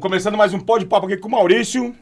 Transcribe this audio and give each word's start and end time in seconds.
Começando 0.00 0.36
mais 0.36 0.54
um 0.54 0.60
pó 0.60 0.78
de 0.78 0.86
papo 0.86 1.06
aqui 1.06 1.16
com 1.16 1.26
o 1.26 1.30
Maurício. 1.32 1.92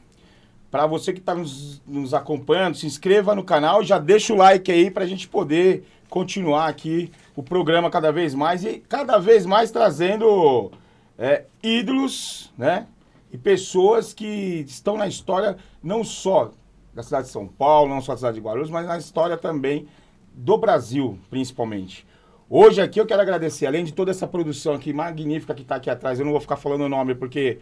Para 0.70 0.86
você 0.86 1.14
que 1.14 1.18
está 1.18 1.34
nos, 1.34 1.80
nos 1.86 2.12
acompanhando, 2.12 2.76
se 2.76 2.84
inscreva 2.84 3.34
no 3.34 3.42
canal 3.42 3.82
e 3.82 3.86
já 3.86 3.98
deixa 3.98 4.34
o 4.34 4.36
like 4.36 4.70
aí 4.70 4.90
para 4.90 5.04
a 5.04 5.06
gente 5.06 5.26
poder 5.26 5.86
continuar 6.10 6.68
aqui 6.68 7.10
o 7.34 7.42
programa 7.42 7.88
cada 7.90 8.12
vez 8.12 8.34
mais 8.34 8.64
e 8.64 8.80
cada 8.86 9.16
vez 9.16 9.46
mais 9.46 9.70
trazendo 9.70 10.70
é, 11.18 11.44
ídolos, 11.62 12.52
né? 12.58 12.86
E 13.32 13.38
pessoas 13.38 14.12
que 14.12 14.64
estão 14.66 14.98
na 14.98 15.06
história 15.06 15.56
não 15.82 16.04
só 16.04 16.50
da 16.92 17.02
cidade 17.02 17.26
de 17.26 17.32
São 17.32 17.46
Paulo, 17.46 17.88
não 17.88 18.02
só 18.02 18.12
da 18.12 18.18
cidade 18.18 18.34
de 18.34 18.42
Guarulhos, 18.42 18.70
mas 18.70 18.86
na 18.86 18.98
história 18.98 19.38
também 19.38 19.88
do 20.34 20.58
Brasil, 20.58 21.18
principalmente. 21.30 22.06
Hoje 22.48 22.80
aqui 22.80 23.00
eu 23.00 23.06
quero 23.06 23.22
agradecer, 23.22 23.66
além 23.66 23.84
de 23.84 23.92
toda 23.92 24.10
essa 24.10 24.26
produção 24.26 24.74
aqui 24.74 24.92
magnífica 24.92 25.54
que 25.54 25.62
está 25.62 25.76
aqui 25.76 25.90
atrás, 25.90 26.20
eu 26.20 26.24
não 26.24 26.32
vou 26.32 26.40
ficar 26.40 26.56
falando 26.56 26.82
o 26.82 26.88
nome 26.88 27.14
porque 27.14 27.58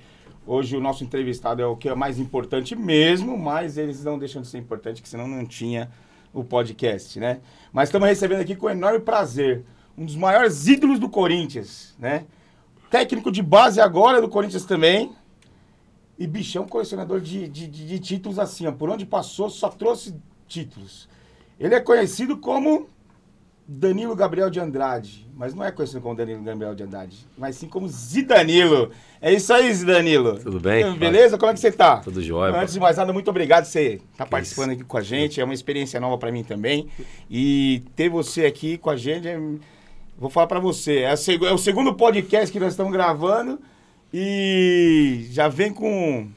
hoje 0.46 0.76
o 0.76 0.80
nosso 0.80 1.04
entrevistado 1.04 1.62
é 1.62 1.66
o 1.66 1.76
que 1.76 1.88
é 1.88 1.94
mais 1.94 2.18
importante 2.18 2.76
mesmo, 2.76 3.36
mas 3.38 3.78
eles 3.78 4.04
não 4.04 4.18
deixam 4.18 4.42
de 4.42 4.48
ser 4.48 4.58
importante, 4.58 5.02
que 5.02 5.08
senão 5.08 5.26
não 5.26 5.44
tinha 5.46 5.90
o 6.32 6.42
podcast, 6.42 7.18
né? 7.18 7.40
Mas 7.72 7.88
estamos 7.88 8.08
recebendo 8.08 8.40
aqui 8.40 8.56
com 8.56 8.68
enorme 8.68 9.00
prazer 9.00 9.64
um 9.96 10.04
dos 10.04 10.16
maiores 10.16 10.66
ídolos 10.66 10.98
do 10.98 11.08
Corinthians, 11.08 11.94
né? 11.98 12.26
Técnico 12.90 13.30
de 13.30 13.42
base 13.42 13.80
agora 13.80 14.20
do 14.20 14.28
Corinthians 14.28 14.64
também. 14.64 15.12
E 16.18 16.26
bichão 16.26 16.66
colecionador 16.66 17.20
de, 17.20 17.48
de, 17.48 17.66
de, 17.66 17.86
de 17.86 17.98
títulos 17.98 18.38
assim, 18.38 18.66
ó, 18.66 18.72
por 18.72 18.88
onde 18.88 19.04
passou 19.04 19.50
só 19.50 19.68
trouxe 19.68 20.14
títulos. 20.46 21.08
Ele 21.58 21.74
é 21.74 21.80
conhecido 21.80 22.36
como 22.36 22.88
Danilo 23.66 24.14
Gabriel 24.14 24.50
de 24.50 24.60
Andrade, 24.60 25.26
mas 25.34 25.54
não 25.54 25.64
é 25.64 25.72
conhecido 25.72 26.02
como 26.02 26.14
Danilo 26.14 26.42
Gabriel 26.42 26.74
de 26.74 26.82
Andrade, 26.82 27.16
mas 27.36 27.56
sim 27.56 27.66
como 27.66 27.88
Zidanilo. 27.88 28.90
É 29.22 29.32
isso 29.32 29.54
aí, 29.54 29.72
Zidanilo. 29.72 30.38
Tudo 30.38 30.60
bem? 30.60 30.94
Beleza? 30.96 31.38
Como 31.38 31.50
é 31.50 31.54
que 31.54 31.60
você 31.60 31.72
tá? 31.72 31.96
Tudo 31.96 32.22
jóia. 32.22 32.54
Antes 32.54 32.74
de 32.74 32.80
mais 32.80 32.98
nada, 32.98 33.10
muito 33.10 33.30
obrigado 33.30 33.64
por 33.64 33.70
você 33.70 33.94
estar 33.94 34.24
tá 34.24 34.26
participando 34.26 34.72
isso. 34.72 34.80
aqui 34.80 34.84
com 34.84 34.98
a 34.98 35.00
gente. 35.00 35.40
É 35.40 35.44
uma 35.44 35.54
experiência 35.54 35.98
nova 35.98 36.18
para 36.18 36.30
mim 36.30 36.44
também. 36.44 36.88
E 37.30 37.82
ter 37.96 38.10
você 38.10 38.44
aqui 38.44 38.76
com 38.76 38.90
a 38.90 38.96
gente, 38.96 39.26
é... 39.26 39.40
vou 40.18 40.28
falar 40.28 40.46
para 40.46 40.60
você, 40.60 40.98
é, 40.98 41.14
é 41.14 41.52
o 41.52 41.58
segundo 41.58 41.94
podcast 41.94 42.52
que 42.52 42.60
nós 42.60 42.74
estamos 42.74 42.92
gravando 42.92 43.58
e 44.12 45.26
já 45.30 45.48
vem 45.48 45.72
com 45.72 46.28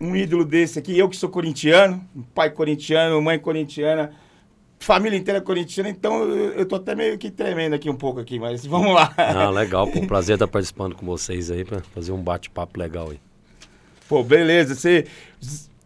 um 0.00 0.16
ídolo 0.16 0.44
desse 0.44 0.80
aqui, 0.80 0.98
eu 0.98 1.08
que 1.08 1.16
sou 1.16 1.28
corintiano, 1.28 2.04
pai 2.34 2.50
corintiano, 2.50 3.22
mãe 3.22 3.38
corintiana 3.38 4.12
família 4.82 5.16
inteira 5.16 5.40
corintiana, 5.40 5.88
então 5.88 6.22
eu, 6.22 6.52
eu 6.52 6.66
tô 6.66 6.76
até 6.76 6.94
meio 6.94 7.16
que 7.16 7.30
tremendo 7.30 7.74
aqui 7.74 7.88
um 7.88 7.94
pouco 7.94 8.20
aqui, 8.20 8.38
mas 8.38 8.66
vamos 8.66 8.94
lá. 8.94 9.12
Ah, 9.16 9.48
legal, 9.50 9.86
pô, 9.86 10.06
prazer 10.06 10.34
estar 10.34 10.48
participando 10.48 10.94
com 10.94 11.06
vocês 11.06 11.50
aí 11.50 11.64
para 11.64 11.80
fazer 11.94 12.12
um 12.12 12.22
bate-papo 12.22 12.78
legal 12.78 13.10
aí. 13.10 13.20
Pô, 14.08 14.22
beleza, 14.22 14.74
você 14.74 15.06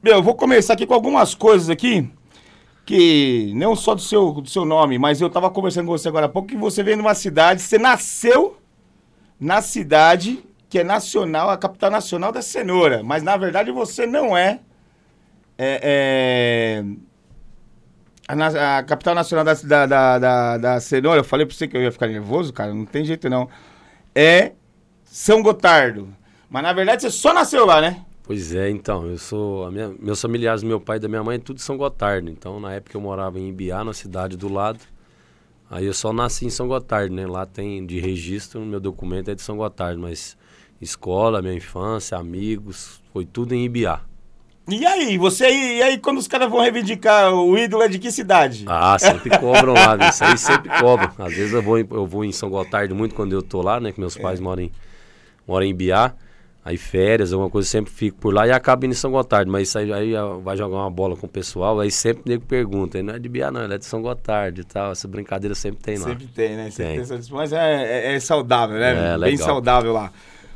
Meu, 0.03 0.15
eu 0.15 0.23
vou 0.23 0.35
começar 0.35 0.73
aqui 0.73 0.87
com 0.87 0.95
algumas 0.95 1.35
coisas 1.35 1.69
aqui 1.71 2.11
que 2.85 3.53
não 3.55 3.77
só 3.77 3.95
do 3.95 4.01
seu 4.01 4.33
do 4.33 4.49
seu 4.49 4.65
nome, 4.65 4.99
mas 4.99 5.21
eu 5.21 5.29
tava 5.29 5.51
conversando 5.51 5.87
com 5.87 5.93
você 5.93 6.09
agora 6.09 6.27
há 6.27 6.29
pouco 6.29 6.49
que 6.49 6.57
você 6.57 6.83
vem 6.83 6.95
de 6.95 7.03
uma 7.03 7.15
cidade, 7.15 7.61
você 7.61 7.79
nasceu 7.79 8.57
na 9.39 9.61
cidade 9.61 10.43
que 10.69 10.79
é 10.79 10.85
nacional, 10.85 11.51
a 11.51 11.57
capital 11.57 11.91
nacional 11.91 12.33
da 12.33 12.43
cenoura, 12.43 13.03
mas 13.03 13.23
na 13.23 13.37
verdade 13.37 13.71
você 13.71 14.07
não 14.07 14.37
é, 14.37 14.61
é, 15.59 15.81
é 15.83 16.85
a, 18.29 18.79
a, 18.79 18.83
capital 18.83 19.15
nacional 19.15 19.45
da, 19.45 19.55
da, 19.55 19.87
da, 19.87 20.19
da, 20.19 20.59
da 20.59 20.81
cenoura, 20.81 21.21
eu 21.21 21.25
falei 21.25 21.47
pra 21.47 21.55
você 21.55 21.69
que 21.69 21.77
eu 21.77 21.83
ia 21.83 21.93
ficar 21.93 22.09
nervoso, 22.09 22.53
cara, 22.53 22.75
não 22.75 22.85
tem 22.85 23.05
jeito 23.05 23.31
não. 23.31 23.49
É 24.15 24.53
São 25.05 25.43
Gotardo. 25.43 26.09
Mas 26.49 26.63
na 26.63 26.73
verdade 26.73 27.03
você 27.03 27.11
só 27.11 27.33
nasceu 27.33 27.67
lá, 27.67 27.81
né? 27.81 28.05
Pois 28.23 28.53
é, 28.53 28.69
então, 28.71 29.07
eu 29.07 29.19
sou. 29.19 29.71
Minha, 29.71 29.95
meus 30.01 30.21
familiares, 30.21 30.65
meu 30.65 30.81
pai 30.81 30.97
e 30.97 31.01
da 31.01 31.07
minha 31.07 31.23
mãe, 31.23 31.39
tudo 31.39 31.61
São 31.61 31.77
Gotardo. 31.77 32.29
Então, 32.29 32.59
na 32.59 32.73
época 32.73 32.97
eu 32.97 33.01
morava 33.01 33.39
em 33.39 33.51
Ibiá, 33.51 33.85
na 33.85 33.93
cidade 33.93 34.37
do 34.37 34.53
lado. 34.53 34.81
Aí 35.71 35.85
eu 35.85 35.95
só 35.95 36.13
nasci 36.13 36.47
em 36.47 36.51
São 36.51 36.67
Gotardo, 36.67 37.15
né? 37.15 37.25
Lá 37.27 37.47
tem 37.47 37.87
de 37.87 38.01
registro, 38.01 38.61
meu 38.61 38.81
documento 38.81 39.31
é 39.31 39.35
de 39.35 39.43
São 39.43 39.57
Gotardo, 39.57 40.01
mas 40.01 40.37
escola, 40.81 41.41
minha 41.41 41.55
infância, 41.55 42.19
amigos, 42.19 43.01
foi 43.13 43.25
tudo 43.25 43.55
em 43.55 43.65
Ibiá. 43.65 44.01
E 44.69 44.85
aí, 44.85 45.17
você 45.17 45.45
aí, 45.45 45.79
e 45.79 45.83
aí 45.83 45.99
quando 45.99 46.19
os 46.19 46.27
caras 46.27 46.51
vão 46.51 46.61
reivindicar 46.61 47.33
o 47.33 47.57
ídolo 47.57 47.85
é 47.85 47.89
de 47.89 48.01
que 48.01 48.11
cidade? 48.11 48.65
Ah, 48.67 48.99
sempre 48.99 49.31
cobram 49.39 49.75
lá, 49.75 50.09
isso 50.09 50.25
aí 50.25 50.37
sempre 50.37 50.69
cobram. 50.81 51.09
Às 51.19 51.35
vezes 51.35 51.53
eu 51.53 51.63
vou, 51.63 51.79
em, 51.79 51.87
eu 51.89 52.05
vou 52.05 52.25
em 52.25 52.33
São 52.33 52.51
Gotardo 52.51 52.93
muito 52.93 53.15
quando 53.15 53.33
eu 53.33 53.43
tô 53.43 53.63
lá, 53.63 53.79
né? 53.79 53.93
Que 53.93 54.01
meus 54.01 54.17
pais 54.17 54.41
é. 54.41 54.43
moram, 54.43 54.63
em, 54.65 54.73
moram 55.47 55.65
em 55.65 55.75
Biá. 55.75 56.15
Aí 56.65 56.77
férias, 56.77 57.33
alguma 57.33 57.49
coisa, 57.49 57.69
sempre 57.69 57.93
fico 57.93 58.19
por 58.19 58.35
lá 58.35 58.45
e 58.45 58.51
acabo 58.51 58.85
indo 58.85 58.91
em 58.91 58.97
São 58.97 59.13
Gotardo. 59.13 59.49
Mas 59.53 59.69
isso 59.69 59.79
aí, 59.79 59.93
aí 59.93 60.15
vai 60.43 60.57
jogar 60.57 60.79
uma 60.79 60.91
bola 60.91 61.17
com 61.17 61.27
o 61.27 61.31
pessoal, 61.31 61.79
aí 61.79 61.93
sempre 61.93 62.25
nego 62.27 62.45
pergunta. 62.45 63.01
Não 63.01 63.15
é 63.15 63.21
de 63.21 63.29
Biá 63.29 63.53
não, 63.53 63.63
ele 63.63 63.75
é 63.75 63.79
de 63.79 63.85
São 63.85 64.03
Gotardo 64.03 64.61
e 64.61 64.65
tal. 64.65 64.91
Essa 64.91 65.07
brincadeira 65.07 65.55
sempre 65.55 65.81
tem 65.81 65.97
lá. 65.97 66.09
Sempre 66.09 66.27
tem, 66.27 66.57
né? 66.57 66.71
Sempre 66.73 67.07
tem. 67.07 67.19
tem 67.19 67.31
mas 67.31 67.53
é, 67.53 67.85
é, 67.85 68.15
é, 68.17 68.19
saudável, 68.19 68.81
né? 68.81 68.91
É, 68.91 69.11
Bem 69.11 69.31
legal. 69.31 69.47
saudável 69.47 69.93
lá. 69.93 70.11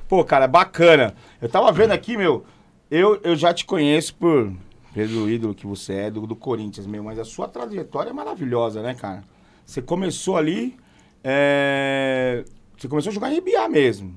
Pô, 0.09 0.25
cara, 0.25 0.48
bacana. 0.48 1.15
Eu 1.41 1.48
tava 1.48 1.71
vendo 1.71 1.92
aqui, 1.92 2.16
meu... 2.16 2.44
Eu, 2.91 3.21
eu 3.23 3.37
já 3.37 3.55
te 3.55 3.65
conheço 3.65 4.15
por 4.15 4.53
pelo 4.93 5.31
ídolo 5.31 5.55
que 5.55 5.67
você 5.67 5.95
é 5.95 6.11
do, 6.11 6.27
do 6.27 6.34
Corinthians 6.34 6.87
mesmo, 6.87 7.06
mas 7.06 7.19
a 7.19 7.25
sua 7.25 7.47
trajetória 7.47 8.11
é 8.11 8.12
maravilhosa, 8.12 8.83
né, 8.83 8.95
cara? 8.95 9.23
Você 9.65 9.81
começou 9.81 10.37
ali. 10.37 10.77
É... 11.23 12.45
Você 12.77 12.89
começou 12.89 13.11
a 13.11 13.15
jogar 13.15 13.31
em 13.31 13.41
NBA 13.41 13.69
mesmo. 13.69 14.17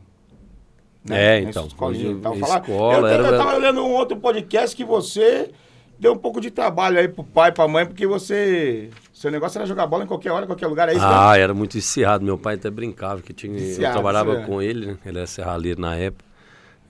Né? 1.08 1.38
É, 1.38 1.40
então. 1.42 1.68
Escolinha, 1.68 2.18
tal. 2.22 2.36
Escola, 2.36 2.98
eu, 2.98 3.08
era... 3.08 3.28
eu 3.28 3.38
tava 3.38 3.56
olhando 3.56 3.84
um 3.84 3.92
outro 3.92 4.18
podcast 4.18 4.76
que 4.76 4.84
você 4.84 5.52
deu 6.00 6.14
um 6.14 6.18
pouco 6.18 6.42
de 6.42 6.50
trabalho 6.50 6.98
aí 6.98 7.08
pro 7.08 7.24
pai, 7.24 7.52
pra 7.52 7.68
mãe, 7.68 7.86
porque 7.86 8.08
você. 8.08 8.90
Seu 9.14 9.30
negócio 9.30 9.60
era 9.60 9.68
jogar 9.68 9.86
bola 9.86 10.06
em 10.06 10.08
qualquer 10.08 10.32
hora, 10.32 10.46
em 10.46 10.48
qualquer 10.48 10.68
lugar, 10.68 10.90
é 10.90 10.94
isso? 10.94 11.06
Ah, 11.06 11.38
era 11.38 11.54
muito 11.54 11.74
viciado. 11.74 12.26
Meu 12.26 12.38
pai 12.38 12.56
até 12.56 12.72
brincava 12.72 13.22
que 13.22 13.34
tinha. 13.34 13.54
Viciado, 13.54 13.98
eu 13.98 14.02
trabalhava 14.02 14.40
é. 14.40 14.46
com 14.46 14.62
ele, 14.62 14.86
né? 14.88 14.98
Ele 15.06 15.18
era 15.18 15.28
serralheiro 15.28 15.80
na 15.80 15.96
época. 15.96 16.33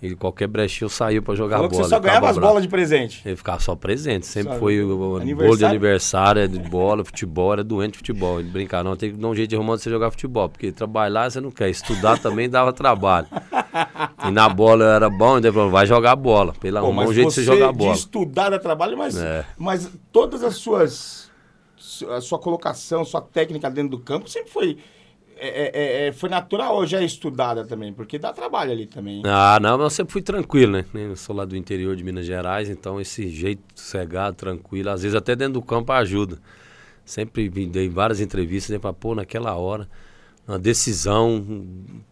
E 0.03 0.16
qualquer 0.16 0.50
brechinho 0.50 0.90
saiu 0.90 1.24
para 1.24 1.34
jogar 1.34 1.56
Falou 1.56 1.69
bola. 1.69 1.81
Que 1.81 1.88
você 1.88 1.96
só 1.96 2.00
ganhava 2.02 2.30
as 2.30 2.38
bolas 2.38 2.62
de 2.62 2.68
presente. 2.68 3.22
Ele 3.25 3.38
ficava 3.38 3.62
só 3.62 3.74
presente. 3.74 4.25
Sempre 4.25 4.59
foi 4.59 4.84
o, 4.84 4.97
bolo 4.97 5.56
de 5.56 5.64
aniversário, 5.64 6.41
é 6.41 6.47
de 6.47 6.59
bola, 6.59 7.06
futebol, 7.06 7.53
era 7.53 7.64
doente 7.64 7.94
de 7.94 7.97
futebol. 8.00 8.41
Ele 8.41 8.50
brincava, 8.50 8.84
não, 8.84 8.97
tem 8.97 9.12
que 9.12 9.18
dar 9.18 9.30
um 9.30 9.34
jeito 9.34 9.52
de 9.52 9.56
arrumar 9.56 9.78
você 9.78 9.90
jogar 9.90 10.12
futebol. 10.12 10.50
Porque 10.50 10.74
trabalhar 10.74 11.31
você 11.31 11.40
não 11.40 11.50
quer. 11.50 11.69
Estudar 11.69 12.19
também 12.19 12.50
dava 12.50 12.74
trabalho. 12.74 13.28
E 14.28 14.30
na 14.30 14.50
bola 14.50 14.84
era 14.84 15.09
bom, 15.09 15.38
ele 15.38 15.50
falou, 15.53 15.69
vai 15.69 15.86
jogar 15.86 16.18
bola. 16.18 16.53
Pelo 16.59 16.80
amor 16.80 17.08
um 17.08 17.14
jeito 17.14 17.30
de 17.30 17.35
você 17.35 17.44
jogar 17.44 17.72
bola. 17.72 17.94
De 17.94 18.00
estudar 18.00 18.50
dá 18.50 18.59
trabalho, 18.59 18.97
mas, 18.97 19.16
é. 19.16 19.46
mas 19.58 19.90
todas 20.12 20.44
as 20.44 20.56
suas. 20.56 21.31
A 22.09 22.20
sua 22.20 22.40
colocação, 22.40 23.06
sua 23.06 23.22
técnica 23.22 23.70
dentro 23.70 23.91
do 23.91 24.00
campo 24.00 24.30
sempre 24.30 24.50
foi 24.52 24.78
é, 25.38 25.48
é, 25.48 25.72
é, 25.74 26.08
é, 26.08 26.12
foi 26.12 26.30
natural 26.30 26.76
ou 26.76 26.86
já 26.86 27.02
é 27.02 27.06
estudada 27.06 27.66
também? 27.66 27.94
Porque 27.94 28.18
dá 28.18 28.32
trabalho 28.34 28.72
ali 28.72 28.86
também. 28.86 29.22
Ah, 29.26 29.60
não, 29.62 29.78
mas 29.78 29.86
eu 29.86 29.90
sempre 29.90 30.14
fui 30.14 30.22
tranquilo, 30.22 30.74
né? 30.74 30.86
Eu 30.94 31.16
sou 31.16 31.36
lá 31.36 31.46
do 31.46 31.56
interior 31.56 31.96
de 31.96 32.04
Minas 32.04 32.26
Gerais, 32.26 32.70
então 32.70 33.00
esse 33.00 33.28
jeito 33.30 33.62
sossegado, 33.76 34.36
tranquilo, 34.36 34.90
às 34.90 35.02
vezes 35.04 35.16
até 35.16 35.36
dentro 35.36 35.54
do 35.54 35.62
campo 35.62 35.92
ajuda. 35.92 36.40
Sempre 37.06 37.50
dei 37.50 37.90
várias 37.90 38.22
entrevistas, 38.22 38.70
né? 38.70 38.80
Pra, 38.80 38.94
pô, 38.94 39.14
naquela 39.14 39.56
hora 39.56 39.90
uma 40.46 40.59
decisão, 40.59 41.46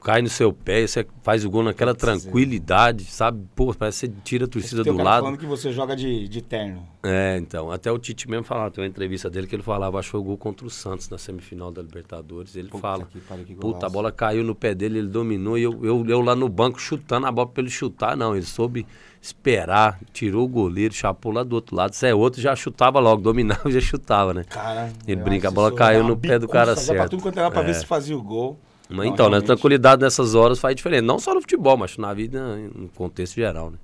cai 0.02 0.22
no 0.22 0.30
seu 0.30 0.54
pé, 0.54 0.88
você 0.88 1.06
faz 1.22 1.44
o 1.44 1.50
gol 1.50 1.64
naquela 1.64 1.94
tranquilidade, 1.94 3.04
sabe? 3.04 3.46
Pô, 3.54 3.74
parece 3.74 4.08
que 4.08 4.14
você 4.16 4.22
tira 4.24 4.46
a 4.46 4.48
torcida 4.48 4.84
do 4.86 4.94
lado. 4.94 5.24
falando 5.24 5.38
que 5.38 5.46
você 5.46 5.70
joga 5.72 5.98
de, 5.98 6.30
de 6.30 6.42
terno. 6.42 6.88
É, 7.04 7.38
então. 7.38 7.70
Até 7.70 7.92
o 7.92 8.00
Tite 8.00 8.30
mesmo 8.30 8.46
falava, 8.46 8.72
tem 8.72 8.84
uma 8.84 8.88
entrevista 8.88 9.30
dele 9.30 9.48
que 9.48 9.56
ele 9.56 9.64
falava, 9.64 10.00
acho 10.00 10.08
que 10.08 10.12
foi 10.12 10.20
o 10.22 10.24
gol 10.24 10.38
contra 10.38 10.66
o 10.66 10.70
Santos 10.70 11.10
na 11.10 11.18
semifinal 11.18 11.72
da 11.72 11.82
Libertadores. 11.82 12.56
Ele 12.56 12.70
Puta 12.70 12.82
fala, 12.82 13.06
que, 13.06 13.56
puta, 13.56 13.86
a 13.86 13.90
bola 13.90 14.14
caiu 14.14 14.46
no 14.46 14.56
pé 14.56 14.74
dele, 14.74 15.00
ele 15.00 15.10
dominou 15.10 15.58
e 15.58 15.64
eu, 15.64 15.84
eu, 15.84 16.06
eu 16.08 16.22
lá 16.22 16.34
no 16.34 16.48
banco 16.48 16.80
chutando 16.80 17.28
a 17.28 17.32
bola 17.32 17.50
pra 17.50 17.62
ele 17.62 17.70
chutar. 17.70 18.16
Não, 18.16 18.34
ele 18.34 18.46
soube 18.46 18.88
esperar, 19.22 20.00
tirou 20.12 20.46
o 20.46 20.48
goleiro, 20.48 20.94
chapou 20.94 21.32
lá 21.32 21.44
do 21.44 21.54
outro 21.54 21.76
lado. 21.76 21.94
Se 21.94 22.08
é 22.08 22.16
outro, 22.16 22.42
já 22.42 22.56
chutava 22.56 23.00
logo, 23.00 23.22
dominava 23.22 23.70
e 23.70 23.72
já 23.74 23.80
chutava, 23.80 24.34
né? 24.34 24.44
Cara, 24.50 24.92
ele 25.08 25.22
brinca, 25.22 25.50
a 25.50 25.52
bola 25.52 25.72
caiu 25.74 26.04
no 26.04 26.18
pé 26.18 26.40
do 26.40 26.48
cara 26.48 26.76
certo. 26.76 26.98
Pra 26.98 27.08
tudo 27.08 27.22
quanto 27.22 27.40
era 27.40 27.52
pra 27.52 27.62
é. 27.62 27.66
ver 27.66 27.76
se 27.76 27.86
fazia 27.86 28.18
o 28.18 28.22
gol. 28.22 28.58
Mas 28.90 29.08
então, 29.08 29.28
realmente... 29.28 29.42
na 29.42 29.56
tranquilidade 29.56 30.02
nessas 30.02 30.34
horas 30.34 30.60
faz 30.60 30.76
diferença. 30.76 31.04
Não 31.04 31.20
só 31.20 31.34
no 31.34 31.42
futebol, 31.42 31.78
mas 31.78 31.98
na 31.98 32.14
vida, 32.14 32.58
no 32.76 32.90
contexto 32.90 33.36
geral, 33.36 33.70
né? 33.70 33.78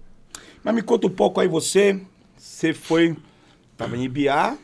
Mas 0.63 0.73
me 0.73 0.81
conta 0.81 1.07
um 1.07 1.11
pouco 1.11 1.39
aí, 1.39 1.47
você, 1.47 2.01
você 2.35 2.73
foi, 2.73 3.15
tava 3.77 3.95
em 3.95 4.03
Ibiá, 4.03 4.57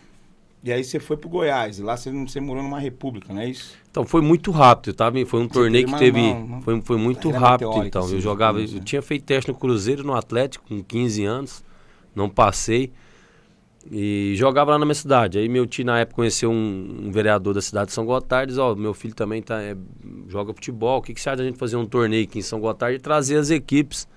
e 0.64 0.72
aí 0.72 0.84
você 0.84 1.00
foi 1.00 1.16
pro 1.16 1.30
Goiás. 1.30 1.78
E 1.78 1.84
lá 1.84 1.96
você, 1.96 2.12
você 2.12 2.42
morou 2.42 2.64
numa 2.64 2.80
república, 2.80 3.32
não 3.32 3.42
é 3.42 3.48
isso? 3.48 3.78
Então 3.94 4.04
foi 4.04 4.22
muito 4.22 4.50
rápido, 4.50 4.92
tá? 4.96 5.12
Foi 5.28 5.40
um 5.40 5.44
você 5.44 5.54
torneio 5.54 5.86
que 5.86 5.96
teve. 6.00 6.20
Uma, 6.20 6.36
uma, 6.36 6.62
foi, 6.64 6.82
foi 6.82 6.98
muito 6.98 7.30
rápido, 7.30 7.86
então. 7.86 8.02
Assim, 8.02 8.16
eu 8.16 8.22
jogava. 8.22 8.60
Eu 8.60 8.80
tinha 8.80 9.04
feito 9.04 9.24
teste 9.24 9.52
no 9.52 9.56
Cruzeiro, 9.56 10.04
no 10.04 10.16
Atlético, 10.16 10.66
com 10.68 10.84
15 10.84 11.24
anos. 11.24 11.64
Não 12.16 12.28
passei. 12.28 12.92
E 13.92 14.34
jogava 14.36 14.72
lá 14.72 14.80
na 14.80 14.86
minha 14.86 14.96
cidade. 14.96 15.38
Aí 15.38 15.48
meu 15.48 15.68
tio 15.68 15.86
na 15.86 16.00
época 16.00 16.16
conheceu 16.16 16.50
um, 16.50 17.04
um 17.04 17.12
vereador 17.12 17.54
da 17.54 17.62
cidade 17.62 17.88
de 17.88 17.94
São 17.94 18.04
Gotardo 18.04 18.60
ó, 18.60 18.72
oh, 18.72 18.76
meu 18.76 18.96
filho 18.96 19.14
também 19.14 19.44
tá, 19.44 19.62
é, 19.62 19.78
joga 20.28 20.56
futebol. 20.56 20.98
O 20.98 21.02
que, 21.04 21.14
que 21.14 21.22
você 21.22 21.30
acha 21.30 21.38
da 21.38 21.44
gente 21.44 21.60
fazer 21.60 21.76
um 21.76 21.86
torneio 21.86 22.24
aqui 22.24 22.40
em 22.40 22.42
São 22.42 22.60
Gotardo 22.60 22.96
e 22.96 23.00
trazer 23.00 23.38
as 23.38 23.52
equipes 23.52 24.08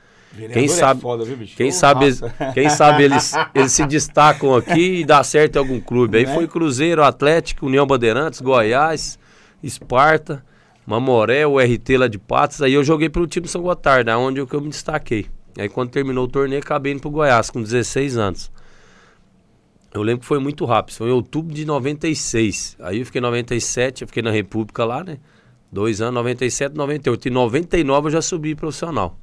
quem 0.53 0.65
é 0.65 0.69
sabe, 0.69 1.01
é 1.01 1.03
foda, 1.03 1.25
viu, 1.25 1.37
quem, 1.57 1.71
sabe 1.71 2.07
quem 2.53 2.69
sabe 2.69 3.05
eles, 3.05 3.33
eles 3.55 3.73
se 3.73 3.87
destacam 3.87 4.55
aqui 4.55 5.01
e 5.01 5.05
dá 5.05 5.23
certo 5.25 5.57
em 5.57 5.59
algum 5.59 5.81
clube. 5.81 6.19
Aí 6.19 6.25
é? 6.25 6.35
foi 6.35 6.47
Cruzeiro, 6.47 7.03
Atlético, 7.03 7.67
União 7.67 7.87
Bandeirantes, 7.87 8.41
Goiás, 8.41 9.19
Esparta, 9.63 10.45
Mamoré, 10.87 11.47
o 11.47 11.59
RT 11.59 11.97
lá 11.99 12.09
de 12.09 12.19
Patos. 12.19 12.63
Aí 12.63 12.73
eu 12.73 12.85
joguei 12.85 13.09
pelo 13.09 13.27
time 13.27 13.49
São 13.49 13.63
Gotardo, 13.63 14.11
onde 14.13 14.41
eu, 14.41 14.47
que 14.47 14.55
eu 14.55 14.61
me 14.61 14.69
destaquei. 14.69 15.27
Aí 15.59 15.69
quando 15.69 15.91
terminou 15.91 16.25
o 16.25 16.29
torneio, 16.29 16.61
acabei 16.61 16.93
indo 16.93 17.01
pro 17.01 17.11
Goiás, 17.11 17.51
com 17.51 17.63
16 17.63 18.17
anos. 18.17 18.51
Eu 19.93 20.03
lembro 20.03 20.21
que 20.21 20.27
foi 20.27 20.39
muito 20.39 20.65
rápido, 20.67 20.95
foi 20.95 21.09
em 21.09 21.13
outubro 21.13 21.55
de 21.55 21.65
96. 21.65 22.77
Aí 22.81 23.01
eu 23.01 23.07
fiquei 23.07 23.19
em 23.19 23.23
97, 23.23 24.03
eu 24.03 24.09
fiquei 24.09 24.23
na 24.23 24.31
República 24.31 24.85
lá, 24.85 25.03
né? 25.03 25.19
Dois 25.73 26.01
anos, 26.01 26.15
97, 26.15 26.75
98. 26.75 27.29
Em 27.29 27.31
99 27.31 28.07
eu 28.07 28.11
já 28.11 28.23
subi 28.23 28.55
profissional. 28.55 29.19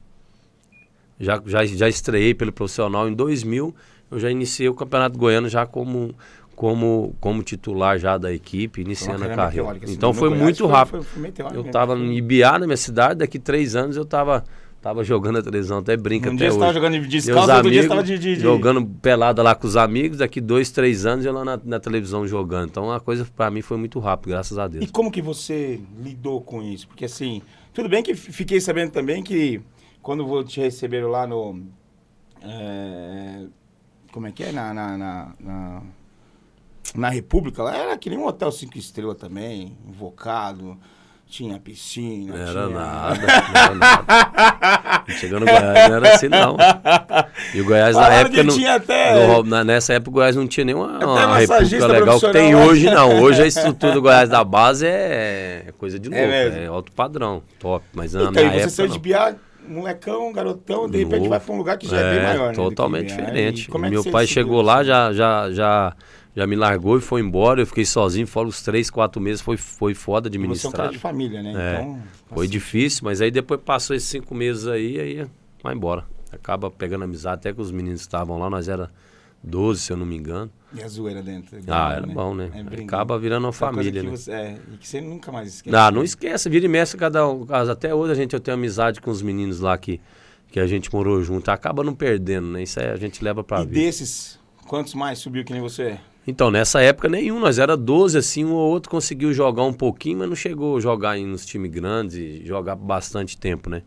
Já, 1.19 1.41
já, 1.45 1.63
já 1.65 1.87
estreiei 1.87 2.33
pelo 2.33 2.51
profissional 2.51 3.07
em 3.07 3.13
2000. 3.13 3.73
Eu 4.09 4.19
já 4.19 4.29
iniciei 4.29 4.67
o 4.67 4.73
Campeonato 4.73 5.17
Goiano 5.17 5.47
já 5.47 5.65
como, 5.65 6.13
como, 6.55 7.15
como 7.19 7.43
titular 7.43 7.97
já 7.97 8.17
da 8.17 8.33
equipe, 8.33 8.81
iniciando 8.81 9.25
a 9.25 9.29
carreira. 9.29 9.79
Assim, 9.83 9.93
então 9.93 10.13
foi 10.13 10.29
muito 10.29 10.65
rápido. 10.65 11.03
Foi, 11.03 11.31
foi 11.31 11.57
eu 11.57 11.61
estava 11.61 11.97
em 11.97 12.17
Ibiá, 12.17 12.59
na 12.59 12.65
minha 12.65 12.77
cidade, 12.77 13.19
daqui 13.19 13.39
três 13.39 13.75
anos 13.75 13.97
eu 13.97 14.03
estava 14.03 14.43
Tava 14.83 15.01
jogando 15.01 15.37
a 15.37 15.41
televisão, 15.41 15.77
até 15.77 15.95
brinca 15.95 16.29
um 16.29 16.35
até 16.35 16.49
dia 16.49 16.53
hoje. 16.53 16.73
Jogando 16.73 16.99
de 16.99 17.07
descalço, 17.07 17.53
outro 17.53 17.71
dia 17.71 17.83
estava 17.83 18.03
de, 18.03 18.19
de, 18.19 18.35
de, 18.35 18.41
Jogando 18.41 18.85
pelada 18.85 19.41
lá 19.41 19.55
com 19.55 19.65
os 19.65 19.77
amigos, 19.77 20.17
daqui 20.17 20.41
dois, 20.41 20.71
três 20.71 21.05
anos 21.05 21.23
eu 21.23 21.31
lá 21.31 21.45
na, 21.45 21.57
na 21.63 21.79
televisão 21.79 22.27
jogando. 22.27 22.67
Então 22.67 22.91
a 22.91 22.99
coisa 22.99 23.25
para 23.33 23.49
mim 23.49 23.61
foi 23.61 23.77
muito 23.77 23.97
rápido, 23.99 24.31
graças 24.31 24.57
a 24.57 24.67
Deus. 24.67 24.83
E 24.83 24.87
como 24.89 25.09
que 25.09 25.21
você 25.21 25.79
lidou 25.97 26.41
com 26.41 26.61
isso? 26.61 26.85
Porque 26.85 27.05
assim, 27.05 27.41
tudo 27.73 27.87
bem 27.87 28.03
que 28.03 28.13
fiquei 28.13 28.59
sabendo 28.59 28.91
também 28.91 29.23
que 29.23 29.61
quando 30.01 30.27
vou 30.27 30.43
te 30.43 30.59
receber 30.59 31.07
lá 31.07 31.25
no... 31.25 31.61
É, 32.41 33.45
como 34.11 34.27
é 34.27 34.33
que 34.33 34.43
é? 34.43 34.51
Na, 34.51 34.73
na, 34.73 34.97
na, 34.97 35.33
na, 35.39 35.81
na 36.95 37.09
República, 37.09 37.63
lá 37.63 37.75
era 37.75 37.97
que 37.97 38.09
nem 38.09 38.19
um 38.19 38.25
hotel 38.25 38.51
cinco 38.51 38.77
estrelas 38.77 39.17
também, 39.17 39.77
invocado 39.87 40.77
tinha 41.33 41.59
piscina. 41.59 42.37
Não 42.37 42.43
era 42.43 42.51
tinha... 42.51 42.69
nada, 42.69 43.21
não 43.21 43.61
era 43.61 43.75
nada. 43.75 45.03
Chegando 45.09 45.45
no 45.45 45.51
Goiás 45.51 45.89
não 45.89 45.95
era 45.95 46.13
assim, 46.13 46.29
não. 46.29 46.57
E 47.55 47.61
o 47.61 47.65
Goiás 47.65 47.95
na 47.95 48.13
época. 48.13 48.43
Não, 48.43 48.71
até... 48.71 49.27
no, 49.27 49.43
na, 49.43 49.63
nessa 49.63 49.93
época 49.93 50.11
o 50.11 50.13
Goiás 50.13 50.35
não 50.35 50.47
tinha 50.47 50.65
nenhuma 50.65 50.99
uma 51.03 51.37
república 51.37 51.87
legal 51.87 52.19
que 52.19 52.31
tem 52.31 52.55
hoje, 52.55 52.87
não. 52.87 53.21
Hoje 53.21 53.41
a 53.41 53.47
estrutura 53.47 53.93
do 53.93 54.01
Goiás 54.01 54.29
da 54.29 54.43
base 54.43 54.85
é, 54.85 55.63
é 55.67 55.71
coisa 55.71 55.97
de 55.97 56.13
é 56.13 56.21
louco, 56.21 56.33
é, 56.33 56.63
é, 56.63 56.67
alto 56.67 56.91
padrão, 56.91 57.41
top. 57.59 57.83
Mas 57.93 58.13
na, 58.13 58.21
então, 58.21 58.33
na 58.33 58.41
época. 58.41 58.63
Você 58.63 58.69
saiu 58.69 58.89
de 58.89 58.99
Biá, 58.99 59.35
molecão, 59.67 60.31
garotão, 60.31 60.87
de 60.87 60.99
repente 60.99 61.27
vai 61.27 61.39
para 61.39 61.53
um 61.53 61.57
lugar 61.57 61.77
que 61.77 61.87
já 61.87 61.97
é, 61.97 62.13
bem 62.13 62.23
maior. 62.23 62.47
Né, 62.49 62.53
totalmente 62.53 63.07
diferente. 63.07 63.69
É 63.73 63.89
Meu 63.89 64.03
pai 64.03 64.27
chegou 64.27 64.61
lá, 64.61 64.83
já, 64.83 65.11
já, 65.11 65.51
já 65.51 65.95
já 66.35 66.47
me 66.47 66.55
largou 66.55 66.97
e 66.97 67.01
foi 67.01 67.21
embora. 67.21 67.61
Eu 67.61 67.67
fiquei 67.67 67.85
sozinho, 67.85 68.25
fora 68.25 68.47
os 68.47 68.61
três, 68.61 68.89
quatro 68.89 69.21
meses, 69.21 69.41
foi, 69.41 69.57
foi 69.57 69.93
foda 69.93 70.27
administrar. 70.27 70.59
Você 70.59 70.67
é 70.67 70.69
um 70.69 70.83
cara 70.83 70.91
de 70.91 70.99
família, 70.99 71.43
né? 71.43 71.53
É, 71.55 71.81
então, 71.81 72.03
foi 72.27 72.45
assim. 72.45 72.51
difícil, 72.51 73.01
mas 73.03 73.21
aí 73.21 73.31
depois 73.31 73.61
passou 73.61 73.95
esses 73.95 74.09
cinco 74.09 74.33
meses 74.33 74.67
aí, 74.67 74.99
aí 74.99 75.27
vai 75.61 75.73
embora. 75.73 76.05
Acaba 76.31 76.71
pegando 76.71 77.03
amizade, 77.03 77.35
até 77.35 77.53
que 77.53 77.61
os 77.61 77.71
meninos 77.71 78.01
estavam 78.01 78.39
lá, 78.39 78.49
nós 78.49 78.67
era 78.67 78.89
12, 79.43 79.81
se 79.81 79.93
eu 79.93 79.97
não 79.97 80.05
me 80.05 80.15
engano. 80.15 80.49
E 80.73 80.81
a 80.81 80.87
zoeira 80.87 81.21
dentro. 81.21 81.55
Ah, 81.67 81.93
era 81.93 82.07
né? 82.07 82.13
bom, 82.13 82.33
né? 82.33 82.49
É 82.75 82.81
Acaba 82.81 83.19
virando 83.19 83.45
uma 83.45 83.53
família, 83.53 84.01
né? 84.01 84.09
Você, 84.09 84.31
é, 84.31 84.57
e 84.73 84.77
que 84.77 84.87
você 84.87 84.99
nunca 84.99 85.31
mais 85.31 85.49
esquece. 85.49 85.75
Ah, 85.75 85.91
não 85.91 86.03
esquece, 86.03 86.49
vira 86.49 86.65
e 86.65 86.69
mexe 86.69 86.97
cada 86.97 87.27
um. 87.27 87.45
Até 87.49 87.93
hoje 87.93 88.13
a 88.13 88.15
gente, 88.15 88.33
eu 88.33 88.39
tenho 88.39 88.55
amizade 88.55 88.99
com 88.99 89.11
os 89.11 89.21
meninos 89.21 89.59
lá 89.59 89.77
que, 89.77 90.01
que 90.47 90.59
a 90.59 90.65
gente 90.65 90.91
morou 90.91 91.21
junto. 91.23 91.49
Acaba 91.49 91.83
não 91.83 91.93
perdendo, 91.93 92.47
né? 92.47 92.63
Isso 92.63 92.79
é, 92.79 92.91
a 92.91 92.95
gente 92.95 93.23
leva 93.23 93.43
pra 93.43 93.61
e 93.61 93.65
vida. 93.67 93.79
E 93.79 93.83
desses, 93.83 94.39
quantos 94.65 94.95
mais 94.95 95.19
subiu 95.19 95.43
que 95.43 95.53
nem 95.53 95.61
você? 95.61 95.99
Então, 96.25 96.49
nessa 96.49 96.81
época 96.81 97.09
nenhum, 97.09 97.39
nós 97.39 97.59
era 97.59 97.75
12, 97.75 98.17
assim, 98.17 98.45
um 98.45 98.53
ou 98.53 98.71
outro 98.71 98.89
conseguiu 98.89 99.33
jogar 99.33 99.63
um 99.63 99.73
pouquinho, 99.73 100.19
mas 100.19 100.29
não 100.29 100.35
chegou 100.35 100.77
a 100.77 100.79
jogar 100.79 101.17
em, 101.17 101.25
nos 101.25 101.45
times 101.45 101.69
grandes 101.69 102.15
e 102.15 102.45
jogar 102.45 102.75
bastante 102.75 103.37
tempo, 103.37 103.69
né? 103.69 103.83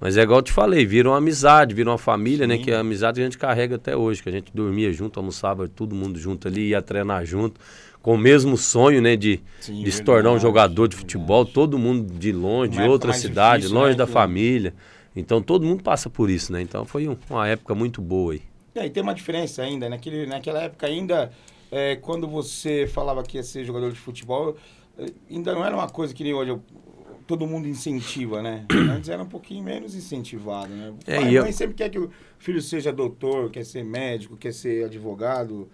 Mas 0.00 0.16
é 0.16 0.22
igual 0.22 0.38
eu 0.38 0.42
te 0.42 0.52
falei, 0.52 0.84
viram 0.84 1.12
uma 1.12 1.18
amizade, 1.18 1.74
viram 1.74 1.92
uma 1.92 1.98
família, 1.98 2.46
né? 2.46 2.54
Sim. 2.54 2.60
né? 2.60 2.64
Que 2.64 2.70
é 2.70 2.76
a 2.76 2.80
amizade 2.80 3.16
que 3.16 3.22
a 3.22 3.24
gente 3.24 3.38
carrega 3.38 3.76
até 3.76 3.96
hoje, 3.96 4.22
que 4.22 4.28
a 4.28 4.32
gente 4.32 4.52
dormia 4.54 4.92
junto, 4.92 5.18
almoçava 5.18 5.66
todo 5.66 5.94
mundo 5.94 6.18
junto 6.18 6.46
ali, 6.46 6.68
ia 6.68 6.82
treinar 6.82 7.24
junto, 7.24 7.60
com 8.00 8.14
o 8.14 8.18
mesmo 8.18 8.56
sonho, 8.56 9.00
né? 9.00 9.16
De, 9.16 9.40
Sim, 9.60 9.82
de 9.82 9.90
se 9.90 10.02
tornar 10.02 10.30
um 10.30 10.38
jogador 10.38 10.86
de 10.86 10.94
futebol, 10.94 11.38
verdade. 11.38 11.54
todo 11.54 11.78
mundo 11.78 12.12
de 12.18 12.32
longe, 12.32 12.72
uma 12.72 12.82
de 12.82 12.88
outra 12.88 13.12
cidade, 13.12 13.62
difícil, 13.62 13.80
longe 13.80 13.92
né? 13.92 13.96
da 13.96 14.06
família. 14.06 14.74
Então 15.16 15.40
todo 15.40 15.64
mundo 15.64 15.82
passa 15.82 16.10
por 16.10 16.28
isso, 16.28 16.52
né? 16.52 16.60
Então 16.60 16.84
foi 16.84 17.08
um, 17.08 17.16
uma 17.30 17.48
época 17.48 17.74
muito 17.74 18.00
boa 18.02 18.34
aí. 18.34 18.42
É, 18.74 18.86
e 18.86 18.90
tem 18.90 19.02
uma 19.02 19.14
diferença 19.14 19.62
ainda, 19.62 19.88
naquele, 19.88 20.26
naquela 20.26 20.62
época 20.62 20.86
ainda 20.86 21.30
é, 21.74 21.96
quando 21.96 22.28
você 22.28 22.86
falava 22.86 23.24
que 23.24 23.36
ia 23.36 23.42
ser 23.42 23.64
jogador 23.64 23.90
de 23.90 23.98
futebol, 23.98 24.56
é, 24.96 25.06
ainda 25.28 25.52
não 25.52 25.64
era 25.64 25.74
uma 25.74 25.88
coisa 25.88 26.14
que 26.14 26.22
nem 26.22 26.32
hoje 26.32 26.56
todo 27.26 27.48
mundo 27.48 27.66
incentiva, 27.66 28.40
né? 28.40 28.64
Antes 28.94 29.08
era 29.08 29.20
um 29.20 29.26
pouquinho 29.26 29.64
menos 29.64 29.92
incentivado, 29.92 30.72
né? 30.72 30.90
O 30.90 31.10
é, 31.10 31.20
pai, 31.20 31.36
eu... 31.36 31.42
mãe 31.42 31.50
sempre 31.50 31.74
quer 31.74 31.88
que 31.88 31.98
o 31.98 32.08
filho 32.38 32.62
seja 32.62 32.92
doutor, 32.92 33.50
quer 33.50 33.64
ser 33.64 33.82
médico, 33.82 34.36
quer 34.36 34.54
ser 34.54 34.84
advogado, 34.84 35.68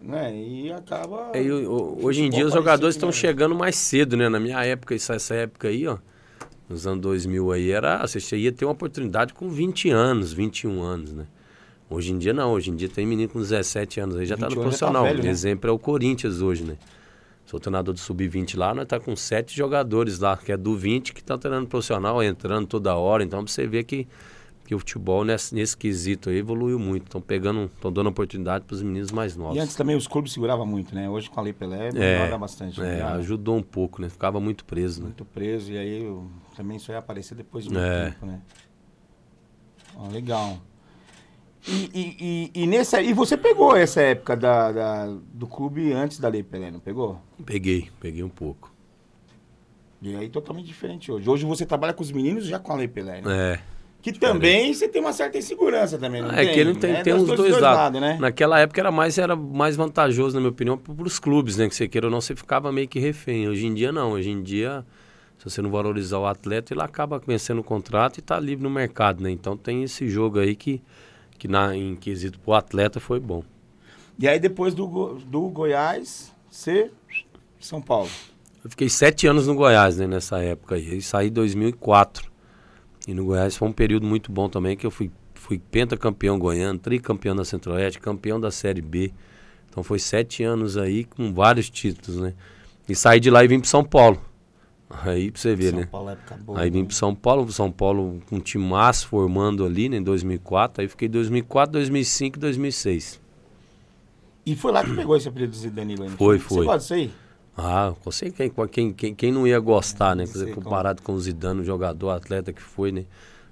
né? 0.00 0.32
E 0.36 0.72
acaba... 0.72 1.32
É, 1.34 1.42
eu, 1.42 1.98
hoje 2.00 2.22
em 2.22 2.30
dia 2.30 2.46
os 2.46 2.52
jogadores 2.52 2.94
estão 2.94 3.10
chegando 3.10 3.56
mais 3.56 3.74
cedo, 3.74 4.16
né? 4.16 4.28
Na 4.28 4.38
minha 4.38 4.64
época, 4.64 4.94
essa 4.94 5.34
época 5.34 5.66
aí, 5.66 5.84
ó, 5.88 5.98
nos 6.68 6.86
anos 6.86 7.00
2000 7.00 7.50
aí, 7.50 7.72
era, 7.72 8.06
você 8.06 8.36
ia 8.36 8.52
ter 8.52 8.64
uma 8.64 8.72
oportunidade 8.72 9.34
com 9.34 9.48
20 9.48 9.90
anos, 9.90 10.32
21 10.32 10.80
anos, 10.80 11.12
né? 11.12 11.26
Hoje 11.88 12.12
em 12.12 12.18
dia 12.18 12.32
não, 12.32 12.52
hoje 12.52 12.70
em 12.70 12.76
dia 12.76 12.88
tem 12.88 13.06
menino 13.06 13.30
com 13.30 13.38
17 13.38 14.00
anos 14.00 14.16
aí, 14.16 14.26
já 14.26 14.34
está 14.34 14.48
no 14.48 14.56
profissional. 14.56 15.04
Tá 15.04 15.10
velho, 15.10 15.24
né? 15.24 15.30
Exemplo 15.30 15.68
é 15.68 15.72
o 15.72 15.78
Corinthians 15.78 16.40
hoje, 16.40 16.64
né? 16.64 16.76
Sou 17.44 17.60
treinador 17.60 17.92
do 17.92 18.00
Sub-20 18.00 18.56
lá, 18.56 18.74
nós 18.74 18.86
tá 18.86 18.98
com 18.98 19.14
sete 19.14 19.54
jogadores 19.54 20.18
lá, 20.18 20.36
que 20.36 20.50
é 20.50 20.56
do 20.56 20.74
20, 20.76 21.12
que 21.12 21.20
estão 21.20 21.36
treinando 21.36 21.66
profissional, 21.66 22.22
entrando 22.22 22.66
toda 22.66 22.96
hora. 22.96 23.22
Então 23.22 23.46
você 23.46 23.66
vê 23.66 23.84
que, 23.84 24.08
que 24.64 24.74
o 24.74 24.78
futebol 24.78 25.24
nesse, 25.24 25.54
nesse 25.54 25.76
quesito 25.76 26.30
aí 26.30 26.38
evoluiu 26.38 26.78
muito. 26.78 27.04
Estão 27.04 27.20
pegando, 27.20 27.66
estão 27.66 27.92
dando 27.92 28.08
oportunidade 28.08 28.64
para 28.64 28.74
os 28.74 28.82
meninos 28.82 29.12
mais 29.12 29.36
novos. 29.36 29.56
E 29.56 29.60
antes 29.60 29.76
também 29.76 29.94
os 29.94 30.06
clubes 30.06 30.32
seguravam 30.32 30.64
muito, 30.64 30.94
né? 30.94 31.08
Hoje 31.08 31.28
com 31.28 31.38
a 31.38 31.42
Lei 31.42 31.52
Pelé 31.52 31.90
é, 31.94 32.38
bastante. 32.38 32.80
Né? 32.80 33.00
É, 33.00 33.02
ajudou 33.02 33.56
um 33.56 33.62
pouco, 33.62 34.00
né? 34.00 34.08
Ficava 34.08 34.40
muito 34.40 34.64
preso, 34.64 35.00
né? 35.00 35.08
Muito 35.08 35.26
preso, 35.26 35.70
e 35.70 35.76
aí 35.76 36.02
eu, 36.02 36.26
também 36.56 36.78
só 36.78 36.92
ia 36.92 36.98
aparecer 36.98 37.34
depois 37.34 37.64
de 37.64 37.70
muito 37.70 37.84
é. 37.84 38.10
tempo, 38.10 38.24
né? 38.24 38.40
Ó, 39.96 40.08
legal. 40.08 40.58
E, 41.66 42.50
e, 42.54 42.62
e, 42.62 42.66
nessa, 42.66 43.00
e 43.00 43.14
você 43.14 43.36
pegou 43.38 43.74
essa 43.74 44.02
época 44.02 44.36
da, 44.36 44.70
da, 44.70 45.06
do 45.32 45.46
clube 45.46 45.92
antes 45.92 46.18
da 46.18 46.28
Lei 46.28 46.42
Pelé, 46.42 46.70
não 46.70 46.78
pegou? 46.78 47.20
Peguei, 47.44 47.88
peguei 47.98 48.22
um 48.22 48.28
pouco. 48.28 48.72
E 50.02 50.14
aí 50.14 50.28
totalmente 50.28 50.66
diferente 50.66 51.10
hoje. 51.10 51.28
Hoje 51.28 51.46
você 51.46 51.64
trabalha 51.64 51.94
com 51.94 52.02
os 52.02 52.12
meninos 52.12 52.44
já 52.44 52.58
com 52.58 52.72
a 52.72 52.76
Lei 52.76 52.88
Pelé, 52.88 53.22
né? 53.22 53.54
É. 53.54 53.60
Que 54.02 54.12
diferente. 54.12 54.34
também 54.34 54.74
você 54.74 54.86
tem 54.86 55.00
uma 55.00 55.14
certa 55.14 55.38
insegurança 55.38 55.96
também, 55.96 56.20
não 56.20 56.30
é, 56.30 56.36
tem? 56.36 56.48
É 56.48 56.52
que 56.52 56.64
não 56.64 56.74
tem, 56.74 56.92
é, 56.92 57.02
tem 57.02 57.14
uns 57.14 57.24
dois, 57.24 57.38
dois 57.38 57.52
lados. 57.52 57.78
lados. 57.78 58.00
né? 58.02 58.18
Naquela 58.20 58.60
época 58.60 58.78
era 58.78 58.92
mais, 58.92 59.16
era 59.16 59.34
mais 59.34 59.76
vantajoso, 59.76 60.34
na 60.34 60.40
minha 60.40 60.50
opinião, 60.50 60.76
para 60.76 61.06
os 61.06 61.18
clubes, 61.18 61.56
né? 61.56 61.66
Que 61.66 61.74
você 61.74 61.88
queira 61.88 62.08
ou 62.08 62.10
não, 62.10 62.20
você 62.20 62.36
ficava 62.36 62.70
meio 62.70 62.86
que 62.86 62.98
refém. 62.98 63.48
Hoje 63.48 63.66
em 63.66 63.72
dia 63.72 63.90
não. 63.90 64.12
Hoje 64.12 64.28
em 64.28 64.42
dia, 64.42 64.84
se 65.38 65.48
você 65.48 65.62
não 65.62 65.70
valorizar 65.70 66.18
o 66.18 66.26
atleta, 66.26 66.74
ele 66.74 66.82
acaba 66.82 67.18
vencendo 67.26 67.60
o 67.60 67.64
contrato 67.64 68.18
e 68.18 68.20
está 68.20 68.38
livre 68.38 68.62
no 68.62 68.68
mercado, 68.68 69.22
né? 69.22 69.30
Então 69.30 69.56
tem 69.56 69.82
esse 69.82 70.06
jogo 70.06 70.38
aí 70.38 70.54
que 70.54 70.82
que 71.38 71.48
na, 71.48 71.76
em 71.76 71.94
quesito 71.96 72.38
pro 72.38 72.54
atleta 72.54 73.00
foi 73.00 73.20
bom. 73.20 73.42
E 74.18 74.28
aí 74.28 74.38
depois 74.38 74.74
do, 74.74 75.14
do 75.18 75.48
Goiás, 75.48 76.32
você 76.50 76.90
São 77.60 77.82
Paulo. 77.82 78.10
Eu 78.62 78.70
fiquei 78.70 78.88
sete 78.88 79.26
anos 79.26 79.46
no 79.46 79.54
Goiás, 79.54 79.98
né, 79.98 80.06
nessa 80.06 80.38
época 80.38 80.76
aí. 80.76 80.94
Eu 80.94 81.02
saí 81.02 81.28
em 81.28 81.32
2004. 81.32 82.32
E 83.06 83.12
no 83.12 83.26
Goiás 83.26 83.56
foi 83.56 83.68
um 83.68 83.72
período 83.72 84.06
muito 84.06 84.32
bom 84.32 84.48
também, 84.48 84.76
que 84.76 84.86
eu 84.86 84.90
fui, 84.90 85.10
fui 85.34 85.58
pentacampeão 85.58 86.38
goiano, 86.38 86.78
tricampeão 86.78 87.36
da 87.36 87.44
Centro-Oeste, 87.44 88.00
campeão 88.00 88.40
da 88.40 88.50
Série 88.50 88.80
B. 88.80 89.12
Então 89.68 89.82
foi 89.82 89.98
sete 89.98 90.42
anos 90.42 90.78
aí 90.78 91.04
com 91.04 91.34
vários 91.34 91.68
títulos, 91.68 92.20
né? 92.20 92.32
E 92.88 92.94
saí 92.94 93.20
de 93.20 93.28
lá 93.28 93.44
e 93.44 93.48
vim 93.48 93.60
para 93.60 93.68
São 93.68 93.84
Paulo. 93.84 94.22
Aí 95.02 95.30
pra 95.30 95.40
você 95.40 95.54
ver, 95.54 95.70
São 95.70 95.80
né? 95.80 95.86
Paulo 95.90 96.10
é 96.10 96.16
boa, 96.38 96.60
aí 96.60 96.70
vim 96.70 96.80
né? 96.80 96.84
pro 96.86 96.94
São 96.94 97.14
Paulo, 97.14 97.52
São 97.52 97.70
Paulo 97.70 98.22
com 98.28 98.36
um 98.36 98.40
time 98.40 98.64
massa 98.64 99.06
formando 99.06 99.64
ali, 99.64 99.88
né, 99.88 99.96
em 99.96 100.02
2004. 100.02 100.82
Aí 100.82 100.88
fiquei 100.88 101.08
2004, 101.08 101.72
2005 101.72 102.38
e 102.38 102.40
2006. 102.40 103.20
E 104.46 104.54
foi 104.54 104.72
lá 104.72 104.84
que 104.84 104.94
pegou 104.94 105.16
esse 105.16 105.28
apelido 105.28 105.56
de 105.56 105.70
Danilo 105.70 106.02
ainda? 106.04 106.16
Foi, 106.16 106.38
foi. 106.38 106.58
Você 106.58 106.64
gosta 106.64 106.78
disso 106.78 106.94
aí? 106.94 107.10
Ah, 107.56 107.94
com 108.02 108.10
quem, 108.10 108.68
quem, 108.68 108.92
quem, 108.92 109.14
quem 109.14 109.32
não 109.32 109.46
ia 109.46 109.58
gostar, 109.60 110.16
né? 110.16 110.24
Comparado 110.54 111.02
com 111.02 111.12
o 111.12 111.20
Zidane, 111.20 111.60
o 111.60 111.64
jogador, 111.64 112.10
atleta 112.10 112.52
que 112.52 112.60
foi, 112.60 112.90
né? 112.90 113.04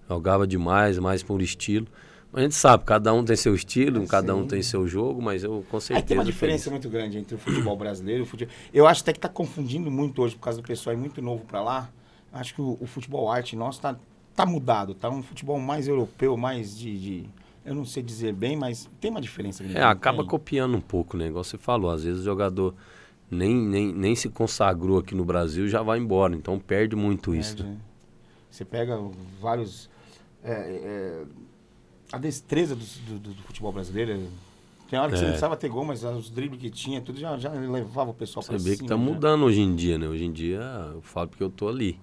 Jogava 0.09 0.47
demais, 0.47 0.99
mais 0.99 1.23
por 1.23 1.41
estilo. 1.41 1.87
A 2.33 2.41
gente 2.41 2.55
sabe, 2.55 2.85
cada 2.85 3.13
um 3.13 3.23
tem 3.23 3.37
seu 3.37 3.55
estilo, 3.55 4.07
cada 4.07 4.35
um 4.35 4.47
tem 4.47 4.63
seu 4.63 4.89
jogo, 4.89 5.21
mas 5.21 5.45
eu 5.45 5.65
com 5.71 5.79
certeza. 5.79 5.99
Aí 5.99 6.03
tem 6.03 6.17
uma 6.17 6.25
diferença 6.25 6.71
muito 6.71 6.89
grande 6.89 7.19
entre 7.19 7.35
o 7.35 7.39
futebol 7.39 7.77
brasileiro 7.77 8.21
e 8.21 8.25
o 8.25 8.27
futebol. 8.27 8.55
Eu 8.73 8.87
acho 8.87 9.03
até 9.03 9.13
que 9.13 9.19
está 9.19 9.29
confundindo 9.29 9.91
muito 9.91 10.23
hoje, 10.23 10.35
por 10.35 10.43
causa 10.43 10.61
do 10.61 10.67
pessoal 10.67 10.95
é 10.95 10.97
muito 10.97 11.21
novo 11.21 11.45
para 11.45 11.63
lá. 11.63 11.91
Acho 12.33 12.55
que 12.55 12.63
o, 12.63 12.79
o, 12.81 12.87
futebol 12.87 13.31
arte 13.31 13.55
nosso 13.55 13.79
está 13.79 13.97
tá 14.35 14.47
mudado? 14.47 14.95
Tá 14.95 15.11
um 15.11 15.23
futebol 15.23 15.61
mais 15.61 15.87
europeu, 15.87 16.35
mais 16.35 16.77
de, 16.77 16.99
de 16.99 17.31
eu 17.65 17.75
não 17.75 17.85
sei 17.85 18.03
dizer 18.03 18.33
bem, 18.33 18.57
mas 18.57 18.89
tem 18.99 19.11
uma 19.11 19.21
diferença. 19.21 19.63
É, 19.65 19.83
acaba 19.83 20.19
tem. 20.19 20.27
copiando 20.27 20.75
um 20.75 20.81
pouco, 20.81 21.19
né? 21.19 21.27
Igual 21.27 21.45
você 21.45 21.59
falou, 21.59 21.91
às 21.91 22.03
vezes 22.03 22.23
o 22.23 22.25
jogador 22.25 22.75
nem, 23.31 23.55
nem, 23.55 23.93
nem 23.93 24.17
se 24.17 24.31
consagrou 24.31 24.99
aqui 24.99 25.15
no 25.15 25.25
Brasil 25.25 25.69
já 25.69 25.83
vai 25.83 25.99
embora, 25.99 26.35
então 26.35 26.59
perde 26.59 26.97
muito 26.97 27.31
perde. 27.31 27.47
isso. 27.47 27.63
Né? 27.63 27.77
Você 28.51 28.65
pega 28.65 28.99
vários. 29.41 29.91
É, 30.43 30.53
é, 30.53 31.23
a 32.13 32.19
destreza 32.19 32.77
do, 32.77 32.85
do, 32.85 33.35
do, 33.35 33.43
futebol 33.43 33.73
brasileiro. 33.73 34.29
Tem 34.89 34.99
hora 34.99 35.09
que 35.09 35.15
é. 35.15 35.19
você 35.19 35.23
não 35.23 35.31
precisava 35.31 35.57
ter 35.57 35.69
gol, 35.69 35.85
mas 35.85 36.05
os 36.05 36.31
dribles 36.31 36.61
que 36.61 36.69
tinha, 36.69 37.01
tudo 37.01 37.19
já, 37.19 37.37
já 37.39 37.51
levava 37.51 38.11
o 38.11 38.15
pessoal 38.15 38.45
para 38.45 38.59
cima. 38.59 38.71
Você 38.71 38.71
vê 38.71 38.77
que 38.77 38.89
tá 38.89 38.95
já. 38.95 39.01
mudando 39.01 39.45
hoje 39.45 39.61
em 39.61 39.75
dia, 39.75 39.99
né? 39.99 40.07
Hoje 40.07 40.25
em 40.25 40.33
dia, 40.33 40.61
eu 40.93 41.01
falo 41.01 41.29
porque 41.29 41.43
eu 41.43 41.51
tô 41.51 41.69
ali. 41.69 41.99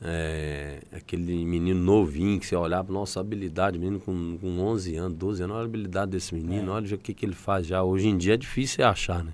É, 0.00 0.80
aquele 0.92 1.44
menino 1.44 1.80
novinho 1.80 2.38
que 2.38 2.46
você 2.46 2.54
olhava, 2.54 2.92
nossa, 2.92 3.18
habilidade, 3.18 3.78
menino 3.80 3.98
com, 3.98 4.38
com 4.40 4.60
11 4.60 4.94
anos, 4.94 5.18
12 5.18 5.42
anos, 5.42 5.56
olha 5.56 5.62
a 5.62 5.66
habilidade 5.66 6.12
desse 6.12 6.32
menino, 6.34 6.70
é. 6.70 6.74
olha 6.74 6.94
o 6.94 6.98
que, 6.98 7.12
que 7.12 7.26
ele 7.26 7.34
faz 7.34 7.66
já. 7.66 7.82
Hoje 7.82 8.06
em 8.06 8.16
dia 8.16 8.34
é 8.34 8.36
difícil 8.36 8.86
achar, 8.86 9.24
né? 9.24 9.32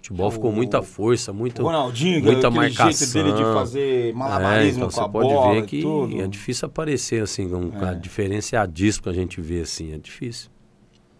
O 0.00 0.02
futebol 0.02 0.28
o, 0.28 0.30
ficou 0.30 0.52
muita 0.52 0.82
força, 0.82 1.32
muita, 1.32 1.62
Ronaldinho, 1.62 2.24
muita 2.24 2.50
marcação. 2.50 2.90
Jeito 2.90 3.12
dele 3.12 3.32
de 3.32 3.42
fazer 3.42 4.14
malabarismo 4.14 4.84
é, 4.84 4.86
então, 4.86 5.08
bola 5.08 5.24
Você 5.28 5.34
pode 5.34 5.54
ver 5.54 5.66
que 5.66 5.82
tudo. 5.82 6.20
é 6.20 6.26
difícil 6.26 6.66
aparecer 6.66 7.22
assim, 7.22 7.48
com 7.48 7.84
é. 7.84 7.90
a 7.90 7.94
diferença 7.94 8.56
é 8.56 8.58
a 8.58 8.66
disco 8.66 9.04
que 9.04 9.08
a 9.10 9.12
gente 9.12 9.40
vê 9.40 9.60
assim, 9.60 9.92
é 9.92 9.98
difícil. 9.98 10.50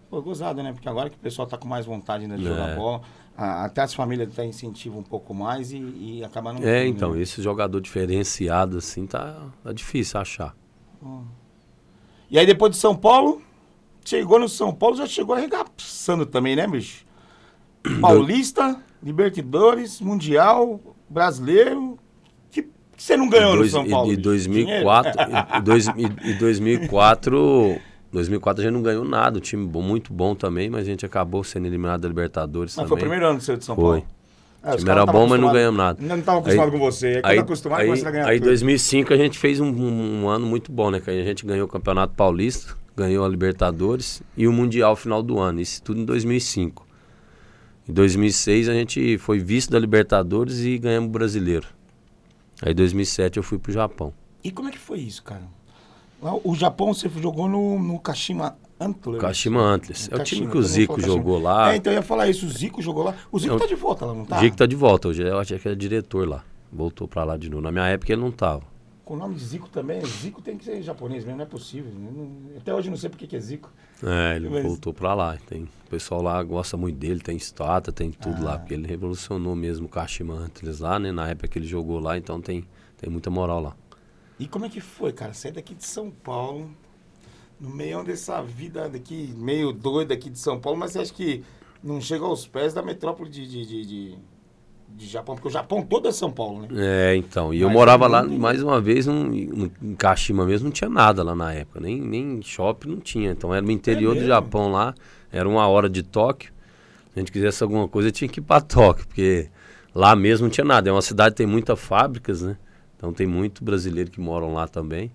Pô, 0.09 0.21
gozado, 0.23 0.63
né? 0.63 0.73
Porque 0.73 0.89
agora 0.89 1.11
que 1.11 1.17
o 1.17 1.21
pessoal 1.21 1.47
tá 1.47 1.57
com 1.57 1.69
mais 1.69 1.87
vontade 1.87 2.25
ainda 2.25 2.37
de 2.37 2.45
jogar 2.45 2.71
é. 2.71 2.75
bola, 2.75 3.03
até 3.37 3.83
as 3.83 3.95
famílias 3.95 4.29
até 4.29 4.45
incentivam 4.45 4.99
um 4.99 5.05
pouco 5.05 5.33
mais 5.33 5.73
e, 5.73 5.79
e 5.79 6.25
acaba 6.25 6.53
não. 6.53 6.63
É, 6.63 6.87
então, 6.87 7.13
né? 7.13 7.21
esse 7.21 7.41
jogador 7.41 7.81
diferenciado 7.81 8.79
assim 8.79 9.07
tá, 9.07 9.47
tá 9.63 9.73
difícil 9.73 10.19
achar. 10.19 10.57
Hum. 11.03 11.25
E 12.31 12.39
aí 12.39 12.47
depois 12.47 12.73
de 12.73 12.79
São 12.79 12.97
Paulo, 12.97 13.43
chegou 14.05 14.39
no 14.39 14.49
São 14.49 14.75
Paulo, 14.75 14.97
já 14.97 15.07
chegou 15.07 15.35
arregaçando 15.35 16.27
também, 16.27 16.57
né, 16.57 16.67
bicho? 16.67 17.05
Paulista, 18.01 18.77
Libertadores, 19.03 20.01
Mundial, 20.01 20.81
Brasileiro. 21.09 21.99
Que, 22.51 22.63
que 22.63 22.71
você 22.97 23.17
não 23.17 23.29
ganhou 23.29 23.57
dois, 23.57 23.73
no 23.73 23.79
São 23.79 23.89
Paulo? 23.89 24.13
E, 24.13 24.17
2004, 24.17 25.13
e, 25.57 25.61
dois, 25.63 25.87
e, 25.89 26.31
e 26.31 26.35
2004 26.35 27.81
2004 28.13 28.61
a 28.61 28.65
gente 28.65 28.75
não 28.75 28.83
ganhou 28.83 29.05
nada, 29.05 29.39
o 29.39 29.41
time 29.41 29.65
bom, 29.67 29.81
muito 29.81 30.13
bom 30.13 30.35
também, 30.35 30.69
mas 30.69 30.83
a 30.83 30.85
gente 30.85 31.07
acabou 31.07 31.45
sendo 31.45 31.67
eliminado 31.67 32.01
da 32.01 32.09
Libertadores 32.09 32.75
mas 32.75 32.85
também. 32.85 32.89
foi 32.89 32.97
o 32.97 33.01
primeiro 33.01 33.27
ano 33.27 33.39
do 33.39 33.45
seu 33.45 33.57
de 33.57 33.65
São 33.65 33.77
Paulo? 33.77 33.93
Foi. 33.93 34.05
É, 34.63 34.75
o 34.75 34.77
time 34.77 34.91
era 34.91 35.07
bom, 35.07 35.27
mas 35.27 35.41
não 35.41 35.53
ganhamos 35.53 35.79
nada. 35.79 35.99
Não 36.03 36.19
estava 36.19 36.41
acostumado 36.41 36.67
aí, 36.67 36.79
com 36.79 36.79
você. 36.79 37.07
É 37.07 37.21
aí, 37.25 37.39
acostumado, 37.39 37.81
aí, 37.81 37.91
a 37.91 38.11
ganhar 38.11 38.29
Aí 38.29 38.37
em 38.37 38.41
2005 38.41 39.15
a 39.15 39.17
gente 39.17 39.39
fez 39.39 39.59
um, 39.59 39.69
um, 39.69 40.23
um, 40.23 40.29
ano 40.29 40.47
muito 40.47 40.71
bom, 40.71 40.91
né? 40.91 41.01
Que 41.01 41.11
a 41.11 41.25
gente 41.25 41.47
ganhou 41.47 41.67
o 41.67 41.69
Campeonato 41.69 42.13
Paulista, 42.15 42.75
ganhou 42.95 43.25
a 43.25 43.29
Libertadores 43.29 44.23
e 44.37 44.47
o 44.47 44.53
Mundial 44.53 44.95
final 44.97 45.23
do 45.23 45.39
ano. 45.39 45.61
Isso 45.63 45.83
tudo 45.83 46.01
em 46.01 46.05
2005. 46.05 46.90
Em 47.91 47.93
2006 47.93 48.69
a 48.69 48.73
gente 48.73 49.19
foi 49.19 49.41
vice 49.41 49.69
da 49.69 49.77
Libertadores 49.77 50.61
e 50.61 50.79
ganhamos 50.79 51.09
o 51.09 51.13
Brasileiro. 51.13 51.67
Aí 52.63 52.71
em 52.71 52.75
2007 52.75 53.39
eu 53.39 53.43
fui 53.43 53.59
pro 53.59 53.73
Japão. 53.73 54.15
E 54.45 54.53
como 54.53 54.69
é 54.69 54.71
que 54.71 54.79
foi 54.79 55.01
isso, 55.01 55.25
cara? 55.25 55.43
O 56.45 56.55
Japão 56.55 56.95
você 56.95 57.09
jogou 57.09 57.49
no, 57.49 57.81
no 57.81 57.99
Kashima 57.99 58.57
Antlers. 58.79 59.21
Kashima 59.21 59.61
Antlers. 59.61 60.09
É 60.09 60.15
o 60.15 60.23
time 60.23 60.47
que 60.47 60.57
o 60.57 60.63
Zico 60.63 61.01
jogou 61.01 61.43
lá. 61.43 61.73
É, 61.73 61.77
então 61.77 61.93
eu 61.93 61.97
ia 61.97 62.03
falar 62.03 62.29
isso. 62.29 62.47
O 62.47 62.49
Zico 62.49 62.81
jogou 62.81 63.03
lá. 63.03 63.15
O 63.33 63.41
Zico 63.41 63.57
é, 63.57 63.59
tá 63.59 63.67
de 63.67 63.75
volta 63.75 64.07
lá, 64.07 64.15
não 64.15 64.25
tá? 64.25 64.37
O 64.37 64.41
Zico 64.41 64.57
tá 64.57 64.67
de 64.67 64.77
volta. 64.77 65.09
Hoje 65.09 65.25
eu 65.25 65.41
achei 65.41 65.59
que 65.59 65.67
era 65.67 65.77
diretor 65.77 66.29
lá. 66.29 66.45
Voltou 66.73 67.09
pra 67.09 67.25
lá 67.25 67.37
de 67.37 67.51
novo. 67.51 67.61
Na 67.61 67.73
minha 67.73 67.89
época 67.89 68.13
ele 68.13 68.21
não 68.21 68.31
tava. 68.31 68.63
Com 69.11 69.15
o 69.15 69.19
nome 69.19 69.35
de 69.35 69.45
Zico 69.45 69.69
também. 69.69 70.01
Zico 70.07 70.41
tem 70.41 70.57
que 70.57 70.65
ser 70.65 70.81
japonês 70.83 71.25
mesmo, 71.25 71.39
não 71.39 71.45
é 71.45 71.49
possível. 71.49 71.93
Até 72.57 72.73
hoje 72.73 72.89
não 72.89 72.97
sei 72.97 73.11
porque 73.11 73.27
que 73.27 73.35
é 73.35 73.41
Zico. 73.41 73.69
É, 74.05 74.37
ele 74.37 74.49
Mas... 74.49 74.63
voltou 74.63 74.95
pra 74.95 75.15
lá. 75.15 75.37
Tem, 75.49 75.65
o 75.65 75.91
pessoal 75.91 76.23
lá 76.23 76.41
gosta 76.45 76.77
muito 76.77 76.97
dele, 76.97 77.19
tem 77.19 77.37
estátua, 77.37 77.93
tem 77.93 78.13
tudo 78.13 78.37
ah. 78.43 78.45
lá. 78.53 78.59
Porque 78.61 78.73
ele 78.73 78.87
revolucionou 78.87 79.57
mesmo 79.57 79.87
o 79.87 79.89
Kashima 79.89 80.35
Antlers 80.35 80.79
lá, 80.79 80.97
né? 81.01 81.11
Na 81.11 81.29
época 81.29 81.49
que 81.49 81.59
ele 81.59 81.67
jogou 81.67 81.99
lá, 81.99 82.17
então 82.17 82.41
tem, 82.41 82.65
tem 82.99 83.11
muita 83.11 83.31
moral 83.31 83.61
lá. 83.61 83.77
E 84.39 84.47
como 84.47 84.67
é 84.67 84.69
que 84.69 84.81
foi, 84.81 85.13
cara? 85.13 85.35
Sair 85.35 85.51
daqui 85.51 85.75
de 85.75 85.85
São 85.85 86.09
Paulo, 86.09 86.71
no 87.59 87.69
meio 87.69 88.05
dessa 88.05 88.41
vida 88.41 88.89
daqui, 88.89 89.35
meio 89.37 89.73
doida 89.73 90.15
aqui 90.15 90.31
de 90.31 90.39
São 90.39 90.61
Paulo, 90.61 90.79
mas 90.79 90.93
você 90.93 91.01
acha 91.01 91.13
que 91.13 91.43
não 91.83 92.01
chega 92.01 92.25
aos 92.25 92.47
pés 92.47 92.73
da 92.73 92.81
metrópole 92.81 93.29
de, 93.29 93.45
de, 93.45 93.67
de, 93.67 93.87
de, 93.87 94.19
de 94.97 95.07
Japão? 95.07 95.35
Porque 95.35 95.49
o 95.49 95.51
Japão 95.51 95.83
todo 95.83 96.09
é 96.09 96.13
São 96.13 96.31
Paulo, 96.31 96.63
né? 96.63 96.69
É, 96.77 97.17
então. 97.17 97.53
E 97.53 97.61
eu 97.61 97.71
morava 97.71 98.07
lá, 98.07 98.23
mais 98.23 98.63
uma 98.63 98.81
vez, 98.81 99.07
um, 99.07 99.33
em 99.33 99.95
Kashima 99.97 100.45
mesmo, 100.45 100.67
não 100.67 100.73
tinha 100.73 100.91
nada 100.91 101.23
lá 101.23 101.35
na 101.35 101.53
época. 101.53 101.81
Nem, 101.81 102.01
nem 102.01 102.43
shopping 102.43 102.89
não 102.91 103.01
tinha. 103.01 103.31
Então 103.31 103.55
era 103.55 103.65
no 103.65 103.71
interior 103.71 104.17
é 104.17 104.21
do 104.21 104.27
Japão 104.27 104.71
lá, 104.71 104.95
era 105.33 105.49
uma 105.49 105.67
hora 105.67 105.89
de 105.89 106.03
Tóquio. 106.03 106.53
Se 107.13 107.19
a 107.19 107.21
gente 107.21 107.33
quisesse 107.33 107.63
alguma 107.63 107.89
coisa, 107.89 108.11
tinha 108.11 108.29
que 108.29 108.41
ir 108.41 108.43
para 108.43 108.61
Tóquio, 108.61 109.07
porque 109.07 109.49
lá 109.95 110.15
mesmo 110.15 110.45
não 110.45 110.51
tinha 110.51 110.65
nada. 110.65 110.89
É 110.89 110.93
uma 110.93 111.03
cidade 111.03 111.35
que 111.35 111.39
tem 111.39 111.47
muitas 111.47 111.81
fábricas, 111.81 112.43
né? 112.43 112.57
Então 112.97 113.13
tem 113.13 113.27
muito 113.27 113.65
brasileiro 113.65 114.11
que 114.11 114.21
moram 114.21 114.53
lá 114.53 114.69
também. 114.69 115.11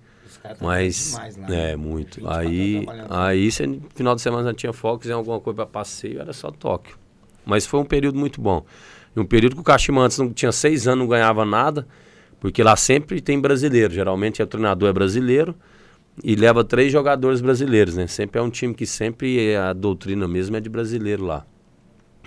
Mas 0.61 1.11
demais, 1.11 1.37
é 1.37 1.41
né? 1.41 1.75
muito. 1.75 2.27
Aí, 2.27 2.85
aí 3.09 3.51
se 3.51 3.65
no 3.65 3.81
final 3.95 4.15
de 4.15 4.21
semana 4.21 4.53
tinha 4.53 4.73
foco, 4.73 5.07
em 5.07 5.11
alguma 5.11 5.39
coisa 5.39 5.55
para 5.55 5.65
passeio, 5.65 6.19
era 6.19 6.33
só 6.33 6.51
Tóquio. 6.51 6.97
Mas 7.45 7.65
foi 7.65 7.79
um 7.79 7.85
período 7.85 8.17
muito 8.17 8.41
bom. 8.41 8.65
E 9.15 9.19
um 9.19 9.25
período 9.25 9.55
que 9.55 9.61
o 9.61 9.63
Kashima 9.63 10.01
antes 10.01 10.17
não 10.17 10.31
tinha 10.31 10.51
seis 10.51 10.87
anos, 10.87 10.99
não 10.99 11.07
ganhava 11.07 11.45
nada, 11.45 11.87
porque 12.39 12.61
lá 12.61 12.75
sempre 12.75 13.21
tem 13.21 13.39
brasileiro. 13.39 13.93
Geralmente 13.93 14.41
o 14.41 14.47
treinador 14.47 14.89
é 14.89 14.93
brasileiro 14.93 15.55
e 16.23 16.35
leva 16.35 16.63
três 16.63 16.91
jogadores 16.91 17.41
brasileiros, 17.41 17.95
né? 17.95 18.07
Sempre 18.07 18.39
é 18.39 18.43
um 18.43 18.49
time 18.49 18.73
que 18.73 18.85
sempre 18.85 19.47
é 19.47 19.57
a 19.57 19.73
doutrina 19.73 20.27
mesmo 20.27 20.55
é 20.55 20.59
de 20.59 20.69
brasileiro 20.69 21.23
lá. 21.25 21.45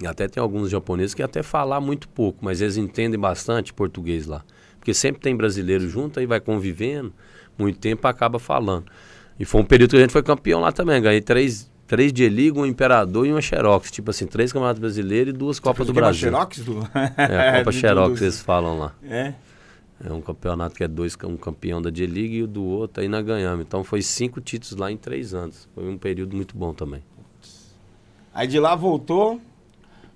E 0.01 0.07
até 0.07 0.29
tem 0.29 0.41
alguns 0.41 0.71
japoneses 0.71 1.15
que 1.15 1.23
até 1.23 1.43
falar 1.43 1.81
muito 1.81 2.09
pouco, 2.09 2.39
mas 2.45 2.61
eles 2.61 2.77
entendem 2.77 3.19
bastante 3.19 3.75
português 3.75 4.27
lá. 4.27 4.45
Porque 4.79 4.95
sempre 4.95 5.21
tem 5.21 5.37
brasileiro 5.37 5.89
junto, 5.89 6.21
aí 6.21 6.27
vai 6.27 6.41
convivendo, 6.41 7.13
muito 7.59 7.79
tempo 7.79 8.07
acaba 8.07 8.39
falando. 8.39 8.87
E 9.39 9.45
foi 9.45 9.61
um 9.61 9.65
período 9.65 9.91
que 9.91 9.97
a 9.97 10.01
gente 10.01 10.13
foi 10.13 10.23
campeão 10.23 10.61
lá 10.61 10.71
também. 10.71 11.01
Ganhei 11.03 11.21
três, 11.21 11.71
três 11.89 12.13
de 12.13 12.29
Liga, 12.29 12.61
um 12.61 12.67
Imperador 12.67 13.27
e 13.27 13.33
uma 13.33 13.41
Xerox. 13.41 13.91
Tipo 13.91 14.11
assim, 14.11 14.27
três 14.27 14.53
campeonatos 14.53 14.79
brasileiros 14.79 15.35
e 15.35 15.37
duas 15.37 15.59
Copas 15.59 15.87
do 15.87 15.93
Brasil. 15.93 16.29
Uma 16.29 16.49
Xerox, 16.49 16.61
do... 16.61 16.89
É, 17.17 17.49
a 17.49 17.59
Copa 17.65 17.73
Xerox, 17.73 18.23
eles 18.23 18.41
falam 18.41 18.79
lá. 18.79 18.95
É. 19.03 19.35
É 20.05 20.13
um 20.13 20.21
campeonato 20.21 20.77
que 20.77 20.85
é 20.85 20.89
dois, 20.89 21.17
um 21.25 21.37
campeão 21.37 21.83
da 21.83 21.91
D-League 21.91 22.37
e 22.37 22.43
o 22.45 22.47
do 22.47 22.63
outro, 22.63 23.03
aí 23.03 23.09
nós 23.09 23.25
ganhamos. 23.25 23.67
Então 23.67 23.83
foi 23.83 24.01
cinco 24.01 24.41
títulos 24.41 24.77
lá 24.79 24.93
em 24.93 24.97
três 24.97 25.35
anos. 25.35 25.69
Foi 25.75 25.89
um 25.89 25.99
período 25.99 26.37
muito 26.37 26.57
bom 26.57 26.73
também. 26.73 27.03
Aí 28.33 28.47
de 28.47 28.61
lá 28.61 28.77
voltou 28.77 29.41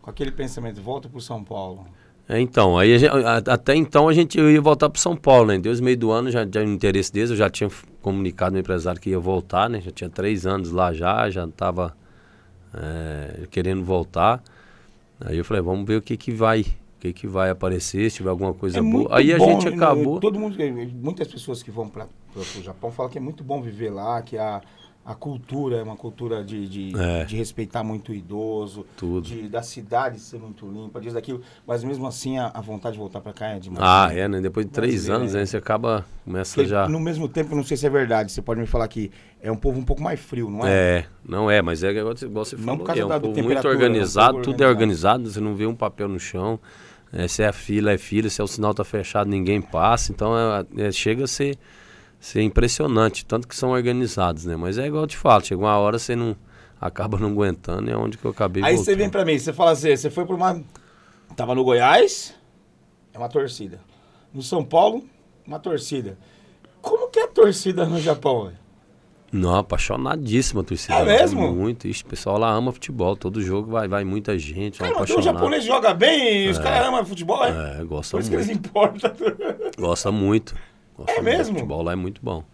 com 0.00 0.08
aquele 0.08 0.30
pensamento, 0.30 0.80
volta 0.80 1.08
para 1.08 1.18
o 1.18 1.20
São 1.20 1.42
Paulo. 1.42 1.84
É, 2.28 2.40
então, 2.40 2.78
aí 2.78 2.98
gente, 2.98 3.12
até 3.48 3.74
então 3.74 4.08
a 4.08 4.12
gente 4.12 4.40
ia 4.40 4.60
voltar 4.60 4.88
para 4.88 5.00
São 5.00 5.16
Paulo, 5.16 5.48
né? 5.48 5.58
Desde 5.58 5.82
o 5.82 5.84
meio 5.84 5.96
do 5.96 6.10
ano 6.10 6.30
já 6.30 6.46
tinha 6.46 6.64
interesse 6.64 7.12
deles, 7.12 7.30
eu 7.30 7.36
já 7.36 7.50
tinha 7.50 7.68
comunicado 8.00 8.52
no 8.54 8.60
empresário 8.60 9.00
que 9.00 9.10
ia 9.10 9.18
voltar, 9.18 9.68
né? 9.68 9.80
Já 9.80 9.90
tinha 9.90 10.08
três 10.08 10.46
anos 10.46 10.70
lá 10.70 10.92
já, 10.92 11.28
já 11.28 11.44
estava 11.44 11.96
é, 12.74 13.46
querendo 13.50 13.84
voltar. 13.84 14.42
Aí 15.20 15.36
eu 15.36 15.44
falei, 15.44 15.62
vamos 15.62 15.86
ver 15.86 15.96
o 15.96 16.02
que 16.02 16.16
que 16.16 16.32
vai, 16.32 16.60
o 16.60 17.00
que 17.00 17.12
que 17.12 17.26
vai 17.26 17.50
aparecer, 17.50 18.10
se 18.10 18.18
tiver 18.18 18.30
alguma 18.30 18.54
coisa 18.54 18.78
é 18.78 18.82
boa. 18.82 19.08
Aí 19.10 19.36
bom, 19.36 19.44
a 19.44 19.52
gente 19.52 19.68
acabou. 19.68 20.20
Todo 20.20 20.38
mundo, 20.38 20.56
muitas 20.94 21.28
pessoas 21.28 21.62
que 21.62 21.70
vão 21.70 21.88
para 21.88 22.06
o 22.34 22.62
Japão 22.62 22.90
falam 22.90 23.10
que 23.10 23.18
é 23.18 23.20
muito 23.20 23.42
bom 23.42 23.60
viver 23.60 23.90
lá, 23.90 24.22
que 24.22 24.38
a 24.38 24.62
a 25.04 25.14
cultura 25.14 25.76
é 25.78 25.82
uma 25.82 25.96
cultura 25.96 26.44
de, 26.44 26.68
de, 26.68 27.00
é. 27.00 27.24
de 27.24 27.36
respeitar 27.36 27.82
muito 27.82 28.12
o 28.12 28.14
idoso, 28.14 28.86
Tudo. 28.96 29.22
De, 29.22 29.48
da 29.48 29.60
cidade 29.60 30.20
ser 30.20 30.38
muito 30.38 30.64
limpa, 30.64 31.00
diz 31.00 31.12
daquilo. 31.12 31.40
Mas 31.66 31.82
mesmo 31.82 32.06
assim, 32.06 32.38
a, 32.38 32.52
a 32.54 32.60
vontade 32.60 32.92
de 32.92 33.00
voltar 33.00 33.20
para 33.20 33.32
cá 33.32 33.48
é 33.48 33.58
demais. 33.58 33.82
Ah, 33.82 34.08
né? 34.08 34.20
é, 34.20 34.28
né? 34.28 34.40
Depois 34.40 34.64
de 34.64 34.70
três 34.70 35.10
anos, 35.10 35.34
é. 35.34 35.38
né? 35.38 35.46
Você 35.46 35.56
acaba, 35.56 36.06
começa 36.24 36.54
Porque, 36.54 36.68
já... 36.68 36.88
No 36.88 37.00
mesmo 37.00 37.28
tempo, 37.28 37.56
não 37.56 37.64
sei 37.64 37.76
se 37.76 37.84
é 37.84 37.90
verdade, 37.90 38.30
você 38.30 38.40
pode 38.40 38.60
me 38.60 38.66
falar 38.66 38.86
que 38.86 39.10
é 39.40 39.50
um 39.50 39.56
povo 39.56 39.80
um 39.80 39.84
pouco 39.84 40.00
mais 40.00 40.20
frio, 40.20 40.48
não 40.48 40.64
é? 40.64 40.70
É, 40.70 41.04
não 41.28 41.50
é, 41.50 41.60
mas 41.60 41.82
é 41.82 41.90
igual 41.90 42.16
você, 42.16 42.26
igual 42.26 42.44
você 42.44 42.56
não 42.56 42.78
falou, 42.78 43.12
é 43.12 43.16
um 43.16 43.20
povo 43.20 43.42
muito 43.42 43.66
organizado, 43.66 44.38
é 44.38 44.42
tudo 44.42 44.62
é 44.62 44.68
organizado, 44.68 45.28
você 45.28 45.40
não 45.40 45.56
vê 45.56 45.66
um 45.66 45.74
papel 45.74 46.08
no 46.08 46.20
chão. 46.20 46.60
É, 47.12 47.26
se 47.26 47.42
é 47.42 47.52
fila, 47.52 47.92
é 47.92 47.98
fila, 47.98 48.30
se 48.30 48.40
é 48.40 48.44
o 48.44 48.46
sinal 48.46 48.72
tá 48.72 48.84
fechado, 48.84 49.28
ninguém 49.28 49.60
passa. 49.60 50.12
Então, 50.12 50.32
é, 50.36 50.86
é 50.86 50.92
chega 50.92 51.24
a 51.24 51.26
ser 51.26 51.58
ser 52.22 52.40
impressionante, 52.40 53.26
tanto 53.26 53.48
que 53.48 53.56
são 53.56 53.70
organizados, 53.70 54.44
né? 54.44 54.54
Mas 54.54 54.78
é 54.78 54.86
igual 54.86 55.02
eu 55.02 55.08
te 55.08 55.16
falo, 55.16 55.44
chega 55.44 55.60
uma 55.60 55.76
hora 55.76 55.98
você 55.98 56.14
não 56.14 56.36
acaba 56.80 57.18
não 57.18 57.30
aguentando, 57.30 57.90
é 57.90 57.96
onde 57.96 58.16
que 58.16 58.24
eu 58.24 58.30
acabei 58.30 58.62
Aí 58.62 58.76
voltando. 58.76 58.84
você 58.84 58.96
vem 58.96 59.10
para 59.10 59.24
mim, 59.24 59.36
você 59.36 59.52
fala 59.52 59.72
assim, 59.72 59.94
você 59.96 60.08
foi 60.08 60.24
para 60.24 60.36
uma 60.36 60.62
tava 61.34 61.52
no 61.52 61.64
Goiás, 61.64 62.32
é 63.12 63.18
uma 63.18 63.28
torcida. 63.28 63.80
No 64.32 64.40
São 64.40 64.64
Paulo, 64.64 65.04
uma 65.44 65.58
torcida. 65.58 66.16
Como 66.80 67.10
que 67.10 67.18
é 67.18 67.24
a 67.24 67.28
torcida 67.28 67.84
no 67.86 68.00
Japão, 68.00 68.44
velho? 68.44 68.62
Não, 69.32 69.56
apaixonadíssima 69.56 70.60
a 70.60 70.64
torcida. 70.64 70.94
É 70.94 71.04
mesmo? 71.04 71.52
Muito. 71.52 71.88
Ixi, 71.88 72.04
o 72.04 72.06
pessoal 72.06 72.38
lá 72.38 72.52
ama 72.52 72.70
futebol. 72.70 73.16
Todo 73.16 73.42
jogo 73.42 73.70
vai, 73.70 73.88
vai 73.88 74.04
muita 74.04 74.38
gente. 74.38 74.78
Cara, 74.78 74.94
mas 74.94 75.10
o 75.10 75.22
japonês 75.22 75.64
joga 75.64 75.94
bem 75.94 76.44
e 76.44 76.48
os 76.50 76.58
é. 76.58 76.62
caras 76.62 76.86
amam 76.86 77.04
futebol, 77.04 77.42
é? 77.44 77.80
É, 77.80 77.84
gosta 77.84 77.86
muito. 77.86 78.10
Por 78.10 78.20
isso 78.20 78.30
que 78.30 78.36
eles 78.36 78.48
importam. 78.50 79.10
Gosta 79.78 80.12
muito. 80.12 80.54
Gosto 80.96 81.10
é 81.10 81.22
mesmo? 81.22 81.54
O 81.54 81.58
futebol 81.58 81.82
lá 81.82 81.92
é 81.92 81.96
muito 81.96 82.20
bom. 82.22 82.44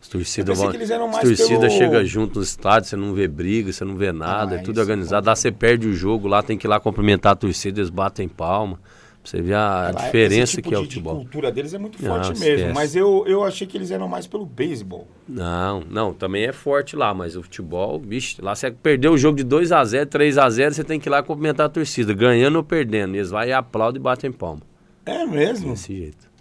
As 0.00 0.08
torcidas 0.08 0.58
vão. 0.58 0.68
As 0.68 1.20
torcidas 1.20 1.48
pelo... 1.48 1.70
chegam 1.70 2.04
junto 2.04 2.40
no 2.40 2.44
estádio, 2.44 2.88
você 2.88 2.96
não 2.96 3.14
vê 3.14 3.28
briga, 3.28 3.72
você 3.72 3.84
não 3.84 3.94
vê 3.94 4.10
nada, 4.10 4.56
ah, 4.56 4.58
é 4.58 4.62
tudo 4.62 4.80
organizado. 4.80 5.26
Lá 5.28 5.36
você 5.36 5.52
perde 5.52 5.86
o 5.86 5.92
jogo, 5.92 6.26
lá 6.26 6.42
tem 6.42 6.58
que 6.58 6.66
ir 6.66 6.68
lá 6.68 6.80
cumprimentar 6.80 7.32
a 7.32 7.36
torcida, 7.36 7.78
eles 7.78 7.88
batem 7.88 8.28
palma. 8.28 8.80
Pra 9.22 9.30
você 9.30 9.40
ver 9.40 9.54
a 9.54 9.90
Ela, 9.90 10.04
diferença 10.04 10.56
tipo 10.56 10.68
que 10.68 10.74
é 10.74 10.78
o 10.78 10.82
futebol. 10.82 11.12
A 11.12 11.16
cultura 11.18 11.52
deles 11.52 11.72
é 11.72 11.78
muito 11.78 12.02
não, 12.02 12.10
forte 12.12 12.30
mesmo, 12.40 12.44
esquece. 12.44 12.74
mas 12.74 12.96
eu, 12.96 13.24
eu 13.28 13.44
achei 13.44 13.64
que 13.64 13.78
eles 13.78 13.92
eram 13.92 14.08
mais 14.08 14.26
pelo 14.26 14.44
beisebol. 14.44 15.06
Não, 15.28 15.80
não, 15.88 16.12
também 16.12 16.42
é 16.42 16.52
forte 16.52 16.96
lá, 16.96 17.14
mas 17.14 17.36
o 17.36 17.42
futebol, 17.44 18.00
bicho, 18.00 18.44
lá 18.44 18.56
você 18.56 18.72
perdeu 18.72 19.12
o 19.12 19.18
jogo 19.18 19.36
de 19.36 19.44
2 19.44 19.70
a 19.70 19.84
0 19.84 20.06
3 20.06 20.38
a 20.38 20.50
0 20.50 20.74
você 20.74 20.82
tem 20.82 20.98
que 20.98 21.08
ir 21.08 21.10
lá 21.10 21.22
cumprimentar 21.22 21.66
a 21.66 21.68
torcida, 21.68 22.12
ganhando 22.12 22.56
ou 22.56 22.64
perdendo. 22.64 23.14
Eles 23.14 23.30
vão 23.30 23.44
e 23.44 23.52
aplaudem 23.52 24.00
e 24.00 24.02
batem 24.02 24.32
palma. 24.32 24.62
É 25.06 25.24
mesmo? 25.24 25.70
Desse 25.70 25.96
jeito. 25.96 26.31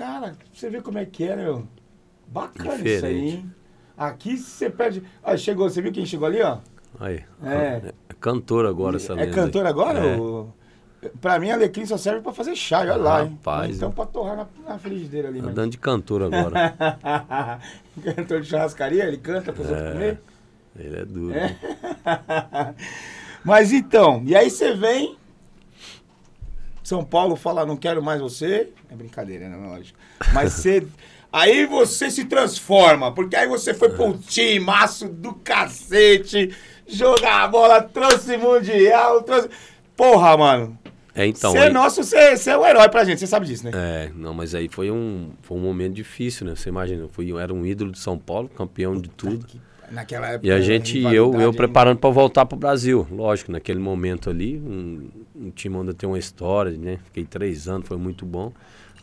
Cara, 0.00 0.34
você 0.50 0.70
vê 0.70 0.80
como 0.80 0.96
é 0.96 1.04
que 1.04 1.24
é, 1.24 1.36
meu. 1.36 1.68
Bacana 2.26 2.78
Diferente. 2.78 2.96
isso 2.96 3.04
aí, 3.04 3.30
hein? 3.32 3.54
Aqui 3.98 4.38
você 4.38 4.70
perde. 4.70 5.02
Ah, 5.22 5.36
chegou, 5.36 5.68
você 5.68 5.82
viu 5.82 5.92
quem 5.92 6.06
chegou 6.06 6.26
ali, 6.26 6.40
ó? 6.40 6.56
Aí. 6.98 7.22
É. 7.44 7.92
é 8.08 8.14
cantor 8.18 8.64
agora, 8.64 8.96
essa 8.96 9.12
É 9.12 9.26
cantor 9.26 9.66
agora? 9.66 9.98
É. 9.98 10.16
O... 10.16 10.48
Pra 11.20 11.38
mim, 11.38 11.50
alecrim 11.50 11.84
só 11.84 11.98
serve 11.98 12.22
pra 12.22 12.32
fazer 12.32 12.56
chá, 12.56 12.80
olha 12.80 12.96
lá, 12.96 13.22
hein? 13.24 13.28
Rapaz. 13.32 13.76
Então 13.76 13.92
pra 13.92 14.06
torrar 14.06 14.36
na, 14.38 14.46
na 14.66 14.78
frigideira 14.78 15.28
ali. 15.28 15.42
Tá 15.42 15.52
mas... 15.54 15.70
de 15.70 15.76
cantor 15.76 16.22
agora. 16.22 17.60
cantor 18.02 18.40
de 18.40 18.48
churrascaria, 18.48 19.04
ele 19.04 19.18
canta 19.18 19.52
pra 19.52 19.64
é. 19.64 19.92
comer? 19.92 20.20
Ele 20.78 20.96
é 20.98 21.04
duro. 21.04 21.34
É. 21.36 21.58
mas 23.44 23.70
então, 23.70 24.22
e 24.24 24.34
aí 24.34 24.48
você 24.48 24.74
vem. 24.74 25.19
São 26.90 27.04
Paulo 27.04 27.36
fala, 27.36 27.64
não 27.64 27.76
quero 27.76 28.02
mais 28.02 28.20
você. 28.20 28.68
É 28.90 28.96
brincadeira, 28.96 29.48
né? 29.48 29.56
Lógico. 29.56 29.96
Mas 30.32 30.54
você. 30.54 30.84
Aí 31.32 31.64
você 31.64 32.10
se 32.10 32.24
transforma, 32.24 33.14
porque 33.14 33.36
aí 33.36 33.46
você 33.46 33.72
foi 33.72 33.90
pro 33.90 34.18
time, 34.18 34.58
maço 34.58 35.06
do 35.08 35.32
cacete, 35.32 36.52
jogar 36.88 37.44
a 37.44 37.46
bola, 37.46 37.80
trouxe 37.80 38.36
mundial, 38.36 39.22
trouxe. 39.22 39.48
Porra, 39.96 40.36
mano. 40.36 40.76
É, 41.14 41.24
então. 41.24 41.52
Você 41.52 41.58
é 41.58 41.70
nosso, 41.70 42.02
você, 42.02 42.50
é 42.50 42.58
o 42.58 42.66
herói 42.66 42.88
pra 42.88 43.04
gente, 43.04 43.20
você 43.20 43.28
sabe 43.28 43.46
disso, 43.46 43.64
né? 43.64 43.70
É, 43.72 44.10
não, 44.12 44.34
mas 44.34 44.56
aí 44.56 44.68
foi 44.68 44.90
um, 44.90 45.30
foi 45.42 45.56
um 45.56 45.60
momento 45.60 45.94
difícil, 45.94 46.44
né? 46.44 46.56
Você 46.56 46.68
imagina, 46.68 47.08
eu 47.16 47.38
era 47.38 47.54
um 47.54 47.64
ídolo 47.64 47.92
de 47.92 48.00
São 48.00 48.18
Paulo, 48.18 48.48
campeão 48.48 48.94
Puta 48.94 49.02
de 49.02 49.14
tudo. 49.14 49.46
Que, 49.46 49.60
naquela 49.90 50.28
época. 50.28 50.46
E 50.46 50.50
a 50.50 50.60
gente, 50.60 50.98
eu, 50.98 51.40
eu 51.40 51.52
preparando 51.52 51.98
para 51.98 52.10
voltar 52.10 52.46
pro 52.46 52.58
Brasil, 52.58 53.06
lógico, 53.10 53.52
naquele 53.52 53.78
momento 53.78 54.30
ali, 54.30 54.56
um, 54.56 55.08
um 55.40 55.50
time 55.50 55.76
onde 55.76 55.94
tem 55.94 56.08
uma 56.08 56.18
história, 56.18 56.76
né? 56.76 56.98
Fiquei 57.04 57.24
três 57.24 57.66
anos, 57.66 57.88
foi 57.88 57.96
muito 57.96 58.26
bom. 58.26 58.52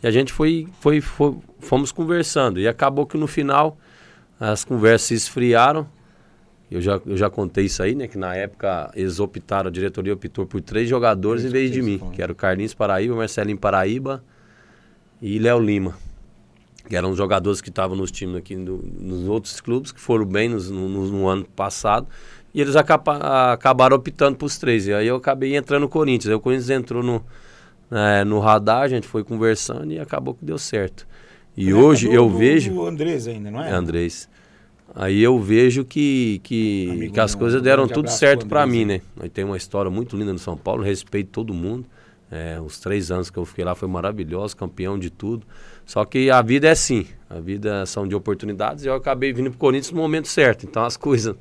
E 0.02 0.06
a 0.06 0.10
gente 0.10 0.32
foi, 0.32 0.68
foi, 0.80 1.00
foi, 1.00 1.36
fomos 1.58 1.90
conversando. 1.90 2.60
E 2.60 2.68
acabou 2.68 3.04
que 3.04 3.16
no 3.16 3.26
final 3.26 3.76
as 4.38 4.64
conversas 4.64 5.08
se 5.08 5.14
esfriaram. 5.14 5.86
Eu 6.70 6.80
já, 6.80 7.00
eu 7.04 7.16
já 7.16 7.30
contei 7.30 7.64
isso 7.64 7.82
aí, 7.82 7.94
né? 7.94 8.06
Que 8.06 8.18
na 8.18 8.34
época 8.36 8.90
eles 8.94 9.18
optaram, 9.18 9.68
a 9.68 9.72
diretoria 9.72 10.12
optou 10.12 10.46
por 10.46 10.60
três 10.60 10.88
jogadores 10.88 11.44
em 11.44 11.48
vez 11.48 11.72
de 11.72 11.82
mim. 11.82 11.98
Que 12.12 12.22
era 12.22 12.30
o 12.30 12.34
Carlinhos 12.34 12.74
Paraíba, 12.74 13.16
Marcelinho 13.16 13.58
Paraíba 13.58 14.22
e 15.20 15.38
Léo 15.38 15.58
Lima. 15.58 15.96
Que 16.86 16.96
eram 16.96 17.10
os 17.10 17.18
jogadores 17.18 17.60
que 17.60 17.68
estavam 17.68 17.96
nos 17.96 18.10
times 18.10 18.36
aqui, 18.36 18.54
no, 18.54 18.78
nos 18.78 19.28
outros 19.28 19.60
clubes, 19.60 19.92
que 19.92 20.00
foram 20.00 20.24
bem 20.24 20.48
nos, 20.48 20.70
no, 20.70 20.88
no, 20.88 21.28
ano 21.28 21.44
passado. 21.44 22.06
E 22.58 22.60
eles 22.60 22.74
acaba, 22.74 23.52
acabaram 23.52 23.96
optando 23.96 24.36
por 24.36 24.46
os 24.46 24.58
três. 24.58 24.88
E 24.88 24.92
aí 24.92 25.06
eu 25.06 25.14
acabei 25.14 25.54
entrando 25.54 25.82
no 25.82 25.88
Corinthians. 25.88 26.28
Aí 26.28 26.34
o 26.34 26.40
Corinthians 26.40 26.70
entrou 26.70 27.04
no, 27.04 27.24
é, 27.88 28.24
no 28.24 28.40
radar, 28.40 28.82
a 28.82 28.88
gente 28.88 29.06
foi 29.06 29.22
conversando 29.22 29.92
e 29.92 30.00
acabou 30.00 30.34
que 30.34 30.44
deu 30.44 30.58
certo. 30.58 31.06
E 31.56 31.70
é, 31.70 31.72
hoje 31.72 32.08
do, 32.08 32.14
eu 32.14 32.28
do, 32.28 32.36
vejo. 32.36 32.72
O 32.72 32.84
Andrés 32.84 33.28
ainda, 33.28 33.48
não 33.48 33.62
é? 33.62 33.70
É 33.70 33.72
Andrés. 33.72 34.28
Aí 34.92 35.22
eu 35.22 35.38
vejo 35.38 35.84
que, 35.84 36.40
que, 36.42 37.12
que 37.14 37.20
as 37.20 37.32
coisas 37.32 37.62
deram 37.62 37.86
tudo 37.86 38.10
certo 38.10 38.44
para 38.44 38.66
mim, 38.66 38.84
né? 38.84 39.02
Aí 39.20 39.28
tem 39.28 39.44
uma 39.44 39.56
história 39.56 39.88
muito 39.88 40.16
linda 40.16 40.32
no 40.32 40.38
São 40.40 40.56
Paulo, 40.56 40.82
respeito 40.82 41.30
todo 41.30 41.54
mundo. 41.54 41.86
É, 42.28 42.60
os 42.60 42.80
três 42.80 43.12
anos 43.12 43.30
que 43.30 43.38
eu 43.38 43.44
fiquei 43.44 43.64
lá 43.64 43.76
foi 43.76 43.86
maravilhoso, 43.86 44.56
campeão 44.56 44.98
de 44.98 45.10
tudo. 45.10 45.46
Só 45.86 46.04
que 46.04 46.28
a 46.28 46.42
vida 46.42 46.66
é 46.66 46.72
assim, 46.72 47.06
a 47.30 47.38
vida 47.38 47.86
são 47.86 48.04
de 48.04 48.16
oportunidades 48.16 48.84
e 48.84 48.88
eu 48.88 48.94
acabei 48.94 49.32
vindo 49.32 49.48
pro 49.48 49.60
Corinthians 49.60 49.92
no 49.92 50.00
momento 50.00 50.26
certo. 50.26 50.66
Então 50.66 50.84
as 50.84 50.96
coisas 50.96 51.36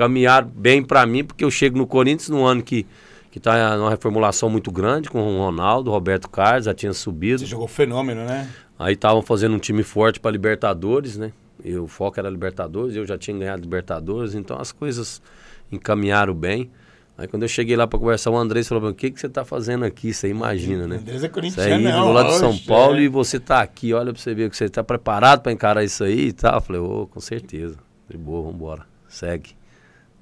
caminharam 0.00 0.48
bem 0.48 0.82
para 0.82 1.04
mim, 1.04 1.22
porque 1.22 1.44
eu 1.44 1.50
chego 1.50 1.76
no 1.76 1.86
Corinthians 1.86 2.30
no 2.30 2.46
ano 2.46 2.62
que 2.62 2.86
que 3.30 3.38
está 3.38 3.76
numa 3.76 3.90
reformulação 3.90 4.50
muito 4.50 4.72
grande 4.72 5.08
com 5.08 5.20
o 5.20 5.38
Ronaldo, 5.38 5.88
Roberto 5.88 6.28
Carlos, 6.28 6.64
já 6.64 6.74
tinha 6.74 6.92
subido. 6.92 7.38
Você 7.38 7.46
jogou 7.46 7.68
fenômeno, 7.68 8.24
né? 8.24 8.48
Aí 8.76 8.94
estavam 8.94 9.22
fazendo 9.22 9.54
um 9.54 9.58
time 9.58 9.84
forte 9.84 10.18
para 10.18 10.32
Libertadores, 10.32 11.16
né? 11.16 11.30
E 11.64 11.76
o 11.76 11.86
foco 11.86 12.18
era 12.18 12.28
Libertadores, 12.28 12.96
eu 12.96 13.06
já 13.06 13.16
tinha 13.16 13.38
ganhado 13.38 13.62
Libertadores, 13.62 14.34
então 14.34 14.58
as 14.58 14.72
coisas 14.72 15.22
encaminharam 15.70 16.34
bem. 16.34 16.72
Aí 17.16 17.28
quando 17.28 17.44
eu 17.44 17.48
cheguei 17.48 17.76
lá 17.76 17.86
para 17.86 18.00
conversar, 18.00 18.32
o 18.32 18.36
Andrés 18.36 18.66
falou: 18.66 18.90
O 18.90 18.94
que, 18.94 19.12
que 19.12 19.20
você 19.20 19.28
está 19.28 19.44
fazendo 19.44 19.84
aqui? 19.84 20.12
Você 20.12 20.28
imagina, 20.28 20.88
né? 20.88 20.96
O 20.96 20.98
Andrés 21.00 21.22
é 21.22 21.28
corintiano, 21.28 21.82
você 21.82 21.86
é 21.86 21.90
ídolo 21.90 22.12
lá 22.12 22.22
de 22.24 22.34
São 22.34 22.58
Paulo 22.58 22.96
é. 22.96 23.02
e 23.02 23.08
você 23.08 23.36
está 23.36 23.60
aqui, 23.60 23.94
olha 23.94 24.12
para 24.12 24.20
você 24.20 24.34
ver 24.34 24.50
que 24.50 24.56
você 24.56 24.64
está 24.64 24.82
preparado 24.82 25.42
para 25.42 25.52
encarar 25.52 25.84
isso 25.84 26.02
aí 26.02 26.28
e 26.28 26.32
tal. 26.32 26.54
Eu 26.56 26.60
falei: 26.62 26.80
Ô, 26.80 27.02
oh, 27.02 27.06
com 27.06 27.20
certeza. 27.20 27.78
Falei: 28.08 28.20
Boa, 28.20 28.42
vamos 28.42 28.56
embora. 28.56 28.90
Segue. 29.06 29.60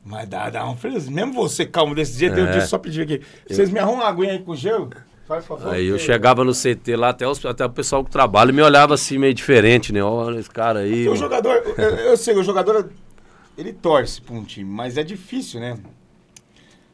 Mas 0.05 0.29
dá, 0.29 0.49
dá 0.49 0.69
um 0.69 0.77
frio. 0.77 1.01
Mesmo 1.11 1.35
você 1.35 1.67
calmo 1.67 1.95
desse 1.95 2.19
jeito, 2.19 2.37
é. 2.37 2.41
eu 2.41 2.51
disse 2.53 2.69
só 2.69 2.79
pedir 2.79 3.03
aqui. 3.03 3.21
Vocês 3.47 3.71
me 3.71 3.79
arrumam 3.79 4.01
uma 4.01 4.09
aguinha 4.09 4.33
aí 4.33 4.39
com 4.39 4.55
gelo? 4.55 4.91
Faz 5.29 5.45
favor. 5.45 5.75
Aí 5.75 5.87
eu 5.87 5.99
chegava 5.99 6.43
no 6.43 6.53
CT 6.53 6.97
lá, 6.97 7.11
até, 7.11 7.29
os, 7.29 7.45
até 7.45 7.63
o 7.63 7.69
pessoal 7.69 8.03
que 8.03 8.11
trabalha 8.11 8.51
me 8.51 8.63
olhava 8.63 8.95
assim 8.95 9.19
meio 9.19 9.35
diferente, 9.35 9.93
né? 9.93 10.03
Olha 10.03 10.41
esse 10.41 10.49
cara 10.49 10.79
aí. 10.79 11.07
o 11.07 11.15
jogador, 11.15 11.63
eu, 11.77 11.85
eu, 11.85 12.17
sei, 12.17 12.35
o 12.35 12.43
jogador, 12.43 12.91
ele 13.59 13.75
torce 13.75 14.23
pra 14.23 14.35
um 14.35 14.43
time, 14.43 14.71
mas 14.71 14.97
é 14.97 15.03
difícil, 15.03 15.61
né? 15.61 15.77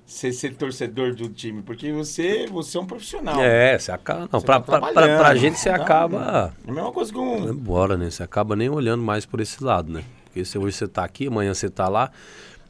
Ser, 0.05 0.33
ser 0.33 0.55
torcedor 0.55 1.14
do 1.14 1.29
time, 1.29 1.62
porque 1.62 1.93
você, 1.93 2.47
você 2.51 2.77
é 2.77 2.81
um 2.81 2.87
profissional. 2.87 3.40
É, 3.40 3.79
você 3.79 3.93
acaba. 3.93 4.29
Não, 4.33 4.40
você 4.40 4.47
pra, 4.47 4.61
tá 4.61 4.81
pra, 4.81 4.93
pra, 4.93 5.19
pra, 5.19 5.35
gente 5.37 5.59
você 5.59 5.69
acaba. 5.69 6.53
É 6.67 6.71
a 6.71 6.73
mesma 6.75 6.93
coisa 6.93 7.12
que 7.12 7.19
um. 7.19 7.49
Embora, 7.49 7.97
né? 7.97 8.11
Você 8.11 8.23
acaba 8.25 8.57
nem 8.57 8.69
olhando 8.69 9.03
mais 9.03 9.25
por 9.25 9.40
esse 9.40 9.62
lado, 9.62 9.93
né? 9.93 10.03
Porque 10.25 10.45
se 10.45 10.59
hoje 10.59 10.77
você 10.77 10.88
tá 10.88 11.05
aqui, 11.05 11.29
amanhã 11.29 11.55
você 11.55 11.71
tá 11.71 11.88
lá. 11.88 12.11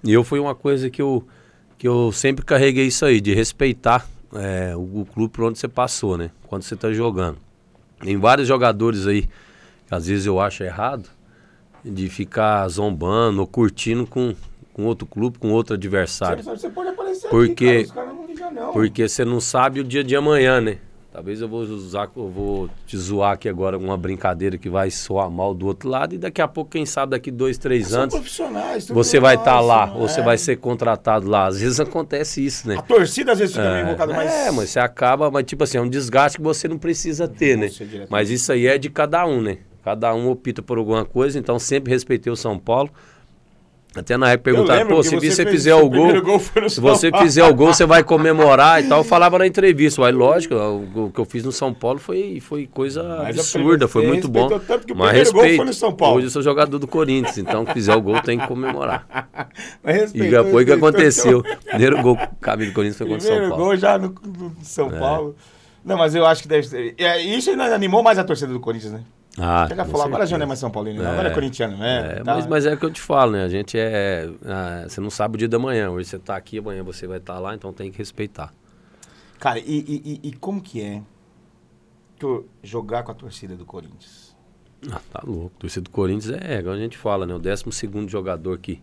E 0.05 0.12
eu 0.12 0.23
foi 0.23 0.38
uma 0.38 0.55
coisa 0.55 0.90
que 0.90 1.01
eu, 1.01 1.27
que 1.79 1.88
eu 1.88 2.12
sempre 2.12 2.45
carreguei 2.45 2.87
isso 2.87 3.07
aí, 3.07 3.21
de 3.21 3.35
respeitar 3.35 4.07
é, 4.35 4.77
o, 4.77 5.01
o, 5.01 5.07
clube 5.07 5.33
por 5.33 5.45
onde 5.45 5.59
você 5.59 5.67
passou, 5.67 6.19
né? 6.19 6.31
Quando 6.47 6.62
você 6.62 6.75
está 6.75 6.93
jogando. 6.93 7.38
Tem 8.01 8.17
vários 8.19 8.47
jogadores 8.47 9.07
aí, 9.07 9.23
que 9.87 9.95
às 9.95 10.07
vezes 10.07 10.27
eu 10.27 10.38
acho 10.38 10.62
errado, 10.62 11.09
de 11.83 12.09
ficar 12.11 12.69
zombando 12.69 13.40
ou 13.40 13.47
curtindo 13.47 14.07
com, 14.07 14.35
com 14.75 14.85
outro 14.85 15.07
clube, 15.07 15.38
com 15.38 15.51
outro 15.51 15.75
adversário. 15.75 16.45
Você 16.45 16.69
pode 16.69 16.90
aparecer 16.90 17.29
porque, 17.31 17.85
aqui, 17.85 17.95
cara, 17.95 18.12
não 18.12 18.27
liga, 18.27 18.51
não. 18.51 18.73
Porque 18.73 19.09
você 19.09 19.25
não 19.25 19.40
sabe 19.40 19.81
o 19.81 19.85
dia 19.85 20.05
de 20.05 20.14
amanhã, 20.14 20.61
né? 20.61 20.79
Talvez 21.14 21.40
eu 21.40 21.48
vou 21.48 21.61
usar, 21.61 22.11
eu 22.16 22.29
vou 22.29 22.68
te 22.88 22.98
zoar 22.98 23.35
aqui 23.35 23.48
agora 23.48 23.79
uma 23.79 23.96
brincadeira 23.96 24.59
que 24.59 24.68
vai 24.68 24.90
soar 24.90 25.31
mal 25.31 25.55
do 25.55 25.64
outro 25.64 25.88
lado 25.88 26.16
e 26.16 26.18
daqui 26.18 26.42
a 26.42 26.48
pouco, 26.48 26.72
quem 26.72 26.85
sabe, 26.85 27.12
daqui 27.12 27.31
dois, 27.31 27.57
três 27.57 27.87
São 27.87 28.03
anos, 28.03 28.14
profissionais, 28.14 28.88
você 28.88 29.20
vai 29.20 29.37
estar 29.37 29.55
tá 29.55 29.61
lá 29.61 29.94
ou 29.94 30.07
é. 30.07 30.09
você 30.09 30.20
vai 30.20 30.37
ser 30.37 30.57
contratado 30.57 31.31
lá. 31.31 31.46
Às 31.46 31.61
vezes 31.61 31.79
acontece 31.79 32.44
isso, 32.44 32.66
né? 32.66 32.79
A 32.79 32.83
torcida 32.83 33.31
às 33.31 33.38
vezes 33.38 33.55
fica 33.55 33.64
é, 33.64 33.83
invocada 33.83 34.12
mais. 34.12 34.29
É, 34.29 34.50
mas 34.50 34.70
você 34.70 34.81
acaba, 34.81 35.31
mas 35.31 35.44
tipo 35.44 35.62
assim, 35.62 35.79
é 35.79 35.81
um 35.81 35.88
desgaste 35.88 36.38
que 36.38 36.42
você 36.42 36.66
não 36.66 36.79
precisa 36.79 37.29
ter, 37.29 37.57
né? 37.57 37.70
Mas 38.11 38.29
isso 38.29 38.50
aí 38.50 38.66
é 38.66 38.77
de 38.77 38.90
cada 38.90 39.24
um, 39.24 39.40
né? 39.40 39.59
Cada 39.85 40.12
um 40.12 40.29
opta 40.29 40.62
por 40.62 40.79
alguma 40.79 41.05
coisa, 41.05 41.38
então 41.38 41.61
sempre 41.61 41.92
respeitei 41.92 42.33
o 42.33 42.37
São 42.37 42.59
Paulo. 42.59 42.90
Até 43.96 44.16
na 44.16 44.30
época 44.33 44.50
perguntaram, 44.50 44.88
pô, 44.88 45.02
se 45.02 45.14
você, 45.14 45.46
fizer 45.46 45.74
o 45.74 45.88
gol, 45.88 46.20
gol 46.20 46.40
se 46.68 46.80
você 46.80 47.12
fizer 47.12 47.44
o 47.44 47.54
gol, 47.54 47.72
você 47.72 47.87
vai 47.87 48.02
comemorar 48.02 48.83
e 48.83 48.88
tal. 48.88 49.00
Eu 49.00 49.04
falava 49.04 49.38
na 49.38 49.46
entrevista, 49.46 50.00
mas 50.00 50.14
lógico, 50.14 50.54
o, 50.54 51.04
o, 51.04 51.11
que 51.12 51.20
eu 51.20 51.24
fiz 51.24 51.44
no 51.44 51.52
São 51.52 51.72
Paulo 51.72 52.00
foi, 52.00 52.40
foi 52.40 52.66
coisa 52.66 53.02
mas 53.22 53.38
absurda, 53.38 53.87
foi 53.87 54.07
muito 54.07 54.28
bom. 54.28 54.48
mas 54.96 55.12
respeito, 55.12 55.62
hoje 55.62 56.26
eu 56.26 56.30
sou 56.30 56.42
jogador 56.42 56.78
do 56.78 56.88
Corinthians, 56.88 57.38
então 57.38 57.64
se 57.64 57.72
fizer 57.72 57.94
o 57.94 58.02
gol 58.02 58.20
tem 58.20 58.38
que 58.38 58.46
comemorar. 58.46 59.07
Mas 59.83 60.14
e 60.14 60.30
foi 60.50 60.62
o 60.62 60.66
que 60.66 60.72
aconteceu. 60.72 61.42
Primeiro 61.64 62.02
gol 62.02 62.18
caminho 62.40 62.70
do 62.70 62.74
Corinthians 62.74 62.98
foi 62.98 63.07
contra 63.07 63.22
o 63.22 63.26
São 63.26 63.48
Paulo. 63.48 63.48
Primeiro 63.48 63.64
gol 63.64 63.76
já 63.76 63.98
no, 63.98 64.09
no 64.09 64.57
São 64.62 64.87
é. 64.94 64.98
Paulo. 64.98 65.37
Não, 65.85 65.98
mas 65.98 66.14
eu 66.14 66.24
acho 66.24 66.42
que 66.42 66.48
deve 66.48 66.66
ser. 66.66 66.94
É, 66.96 67.20
isso 67.20 67.50
animou 67.50 68.02
mais 68.02 68.18
a 68.18 68.24
torcida 68.24 68.52
do 68.52 68.61
Corinthians, 68.61 68.92
né? 68.92 69.00
Ah, 69.38 69.66
Chega 69.68 69.83
a 69.83 69.85
falar, 69.85 70.05
agora 70.05 70.27
já 70.27 70.38
não 70.38 70.44
é 70.44 70.47
mais 70.47 70.61
São 70.61 70.70
Paulino, 70.70 71.03
é, 71.03 71.07
agora 71.07 71.29
é 71.29 71.35
corintiano, 71.35 71.77
né? 71.77 72.18
É, 72.18 72.23
tá. 72.23 72.35
mas, 72.35 72.47
mas 72.47 72.66
é 72.66 72.75
o 72.75 72.77
que 72.77 72.85
eu 72.85 72.92
te 72.92 73.01
falo, 73.01 73.33
né? 73.33 73.44
A 73.44 73.49
gente 73.49 73.77
é. 73.77 74.31
Ah, 74.44 74.85
você 74.88 75.01
não 75.01 75.11
sabe 75.11 75.35
o 75.35 75.38
dia 75.38 75.49
da 75.49 75.59
manhã. 75.59 75.90
Hoje 75.90 76.09
você 76.09 76.18
tá 76.18 76.37
aqui, 76.37 76.59
amanhã 76.59 76.85
você 76.85 77.07
vai 77.07 77.18
estar 77.18 77.35
tá 77.35 77.40
lá, 77.40 77.55
então 77.55 77.73
tem 77.73 77.90
que 77.90 77.99
respeitar. 77.99 78.53
Cara, 79.40 79.59
e, 79.59 79.64
e, 79.66 80.20
e 80.29 80.33
como 80.35 80.61
que 80.61 80.81
é 80.81 81.03
jogar 82.62 83.03
com 83.03 83.11
a 83.11 83.14
torcida 83.14 83.57
do 83.57 83.64
Corinthians? 83.64 84.35
Ah, 84.90 85.01
tá 85.12 85.20
louco. 85.25 85.53
A 85.59 85.61
torcida 85.61 85.83
do 85.83 85.90
Corinthians 85.90 86.38
é, 86.40 86.61
igual 86.61 86.75
a 86.75 86.79
gente 86.79 86.97
fala, 86.97 87.27
né? 87.27 87.35
O 87.35 87.38
12 87.38 87.64
jogador 88.07 88.59
que, 88.59 88.83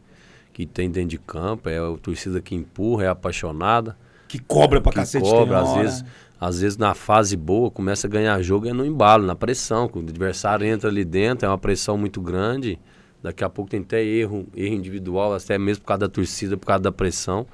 que 0.51 0.65
tem 0.65 0.89
dentro 0.91 1.09
de 1.09 1.17
campo, 1.17 1.69
é 1.69 1.77
a 1.77 1.97
torcida 1.97 2.41
que 2.41 2.53
empurra, 2.55 3.05
é 3.05 3.07
apaixonada. 3.07 3.97
Que 4.27 4.39
cobra 4.39 4.79
pra 4.79 4.91
que 4.91 4.99
cacete, 4.99 5.29
cobra, 5.29 5.59
às 5.59 5.73
vezes 5.75 6.05
às 6.41 6.59
vezes 6.59 6.75
na 6.75 6.95
fase 6.95 7.37
boa 7.37 7.69
começa 7.69 8.07
a 8.07 8.09
ganhar 8.09 8.41
jogo 8.41 8.67
é 8.67 8.73
no 8.73 8.83
embalo, 8.83 9.27
na 9.27 9.35
pressão. 9.35 9.87
Quando 9.87 10.07
o 10.07 10.09
adversário 10.09 10.65
entra 10.65 10.89
ali 10.89 11.05
dentro, 11.05 11.45
é 11.45 11.49
uma 11.49 11.57
pressão 11.57 11.95
muito 11.99 12.19
grande. 12.19 12.79
Daqui 13.21 13.43
a 13.43 13.49
pouco 13.49 13.69
tem 13.69 13.81
até 13.81 14.03
erro, 14.03 14.47
erro 14.55 14.73
individual, 14.73 15.35
até 15.35 15.59
mesmo 15.59 15.83
por 15.83 15.89
causa 15.89 15.99
da 15.99 16.09
torcida, 16.09 16.57
por 16.57 16.65
causa 16.65 16.81
da 16.81 16.91
pressão. 16.91 17.45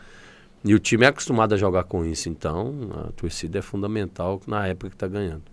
E 0.63 0.73
o 0.73 0.79
time 0.79 1.03
é 1.05 1.09
acostumado 1.09 1.53
a 1.53 1.57
jogar 1.57 1.83
com 1.83 2.05
isso, 2.05 2.29
então 2.29 2.89
a 3.07 3.11
torcida 3.11 3.59
é 3.59 3.61
fundamental 3.61 4.39
na 4.47 4.65
época 4.65 4.89
que 4.89 4.95
está 4.95 5.07
ganhando. 5.07 5.43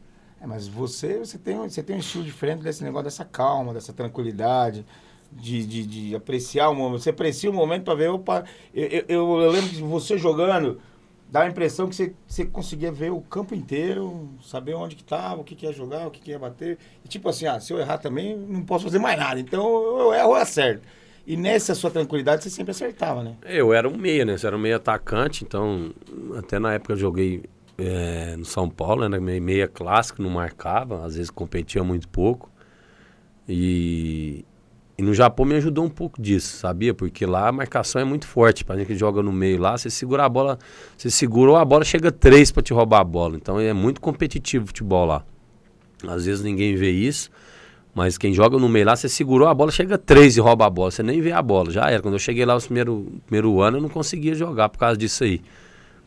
É, 0.41 0.47
mas 0.47 0.69
você, 0.69 1.19
você, 1.19 1.37
tem, 1.37 1.57
você 1.57 1.83
tem 1.83 1.97
um 1.97 1.99
estilo 1.99 2.23
diferente 2.23 2.63
desse 2.63 2.85
negócio, 2.85 3.05
dessa 3.05 3.25
calma, 3.25 3.75
dessa 3.75 3.93
tranquilidade, 3.93 4.87
de, 5.33 5.67
de, 5.67 5.87
de 5.87 6.15
apreciar 6.15 6.69
o 6.71 6.75
momento. 6.75 7.03
Você 7.03 7.11
aprecia 7.11 7.51
o 7.51 7.53
momento 7.53 7.83
para 7.83 7.97
ver, 7.97 8.11
opa, 8.11 8.45
eu, 8.73 9.05
eu, 9.09 9.41
eu, 9.41 9.51
lembro 9.51 9.71
que 9.71 9.83
você 9.83 10.17
jogando, 10.17 10.81
dá 11.31 11.43
a 11.43 11.49
impressão 11.49 11.89
que 11.89 11.97
você, 11.97 12.15
você 12.27 12.45
conseguia 12.45 12.93
ver 12.93 13.11
o 13.11 13.21
campo 13.21 13.55
inteiro, 13.55 14.31
saber 14.43 14.75
onde 14.75 14.95
que 14.95 15.03
estava, 15.03 15.41
o 15.41 15.45
que, 15.45 15.55
que 15.55 15.67
ia 15.67 15.73
jogar, 15.73 16.07
o 16.07 16.11
que, 16.11 16.21
que 16.21 16.31
ia 16.31 16.39
bater. 16.39 16.79
E 17.05 17.09
tipo 17.09 17.29
assim, 17.29 17.47
ah, 17.47 17.59
se 17.59 17.73
eu 17.73 17.79
errar 17.79 17.99
também, 17.99 18.37
não 18.37 18.63
posso 18.63 18.85
fazer 18.85 18.99
mais 18.99 19.19
nada. 19.19 19.41
Então 19.41 19.63
eu 20.01 20.15
erro 20.15 20.29
ou 20.29 20.35
acerto. 20.35 20.83
E 21.27 21.37
nessa 21.37 21.75
sua 21.75 21.91
tranquilidade 21.91 22.43
você 22.43 22.51
sempre 22.51 22.73
acertava, 22.73 23.23
né? 23.23 23.37
Eu 23.45 23.73
era 23.73 23.89
um 23.89 23.97
meia, 23.97 24.25
né? 24.25 24.37
Você 24.37 24.47
era 24.47 24.57
um 24.57 24.61
meia 24.61 24.77
atacante, 24.77 25.43
então 25.43 25.93
até 26.37 26.59
na 26.59 26.75
época 26.75 26.93
eu 26.93 26.97
joguei 26.97 27.45
é, 27.79 28.37
no 28.37 28.45
São 28.45 28.69
Paulo, 28.69 29.09
né? 29.09 29.19
Meia 29.19 29.67
clássico, 29.67 30.23
não 30.23 30.31
marcava, 30.31 31.05
às 31.05 31.17
vezes 31.17 31.31
competia 31.31 31.83
muito 31.83 32.09
pouco. 32.09 32.51
E, 33.49 34.45
e 34.97 35.03
no 35.03 35.13
Japão 35.13 35.45
me 35.45 35.57
ajudou 35.57 35.85
um 35.85 35.89
pouco 35.89 36.23
disso, 36.23 36.57
sabia? 36.57 36.95
Porque 36.95 37.27
lá 37.27 37.49
a 37.49 37.53
marcação 37.53 38.01
é 38.01 38.05
muito 38.05 38.29
forte. 38.29 38.65
Pra 38.65 38.77
gente 38.77 38.87
que 38.87 38.95
joga 38.95 39.23
no 39.23 39.33
meio 39.33 39.61
lá, 39.61 39.77
você 39.77 39.91
segura 39.91 40.25
a 40.25 40.29
bola, 40.29 40.59
você 40.97 41.11
segurou 41.11 41.57
a 41.57 41.65
bola, 41.65 41.85
chega 41.85 42.13
três 42.13 42.53
para 42.53 42.63
te 42.63 42.73
roubar 42.73 43.01
a 43.01 43.05
bola. 43.05 43.37
Então 43.37 43.59
é 43.59 43.73
muito 43.73 44.01
competitivo 44.01 44.65
o 44.65 44.67
futebol 44.69 45.05
lá. 45.05 45.25
Às 46.07 46.27
vezes 46.27 46.45
ninguém 46.45 46.77
vê 46.77 46.91
isso. 46.91 47.29
Mas 47.93 48.19
quem 48.19 48.33
joga 48.33 48.59
no 48.59 48.69
meio 48.69 48.87
lá, 48.87 48.95
você 48.95 49.09
segurou 49.09 49.49
a 49.49 49.55
bola, 49.55 49.71
chega 49.71 49.99
três 49.99 50.37
e 50.37 50.41
rouba 50.41 50.67
a 50.67 50.71
bola. 50.71 50.91
Você 50.91 51.03
nem 51.03 51.21
vê 51.21 51.33
a 51.33 51.43
bola. 51.43 51.71
Já 51.71 51.91
era. 51.91 52.01
Quando 52.01 52.15
eu 52.15 52.19
cheguei 52.19 52.45
lá 52.45 52.55
no 52.55 52.61
primeiro, 52.61 53.13
primeiro 53.27 53.61
ano, 53.61 53.79
eu 53.79 53.83
não 53.83 53.89
conseguia 53.89 54.35
jogar 54.35 54.69
por 54.69 54.79
causa 54.79 54.97
disso 54.97 55.25
aí. 55.25 55.41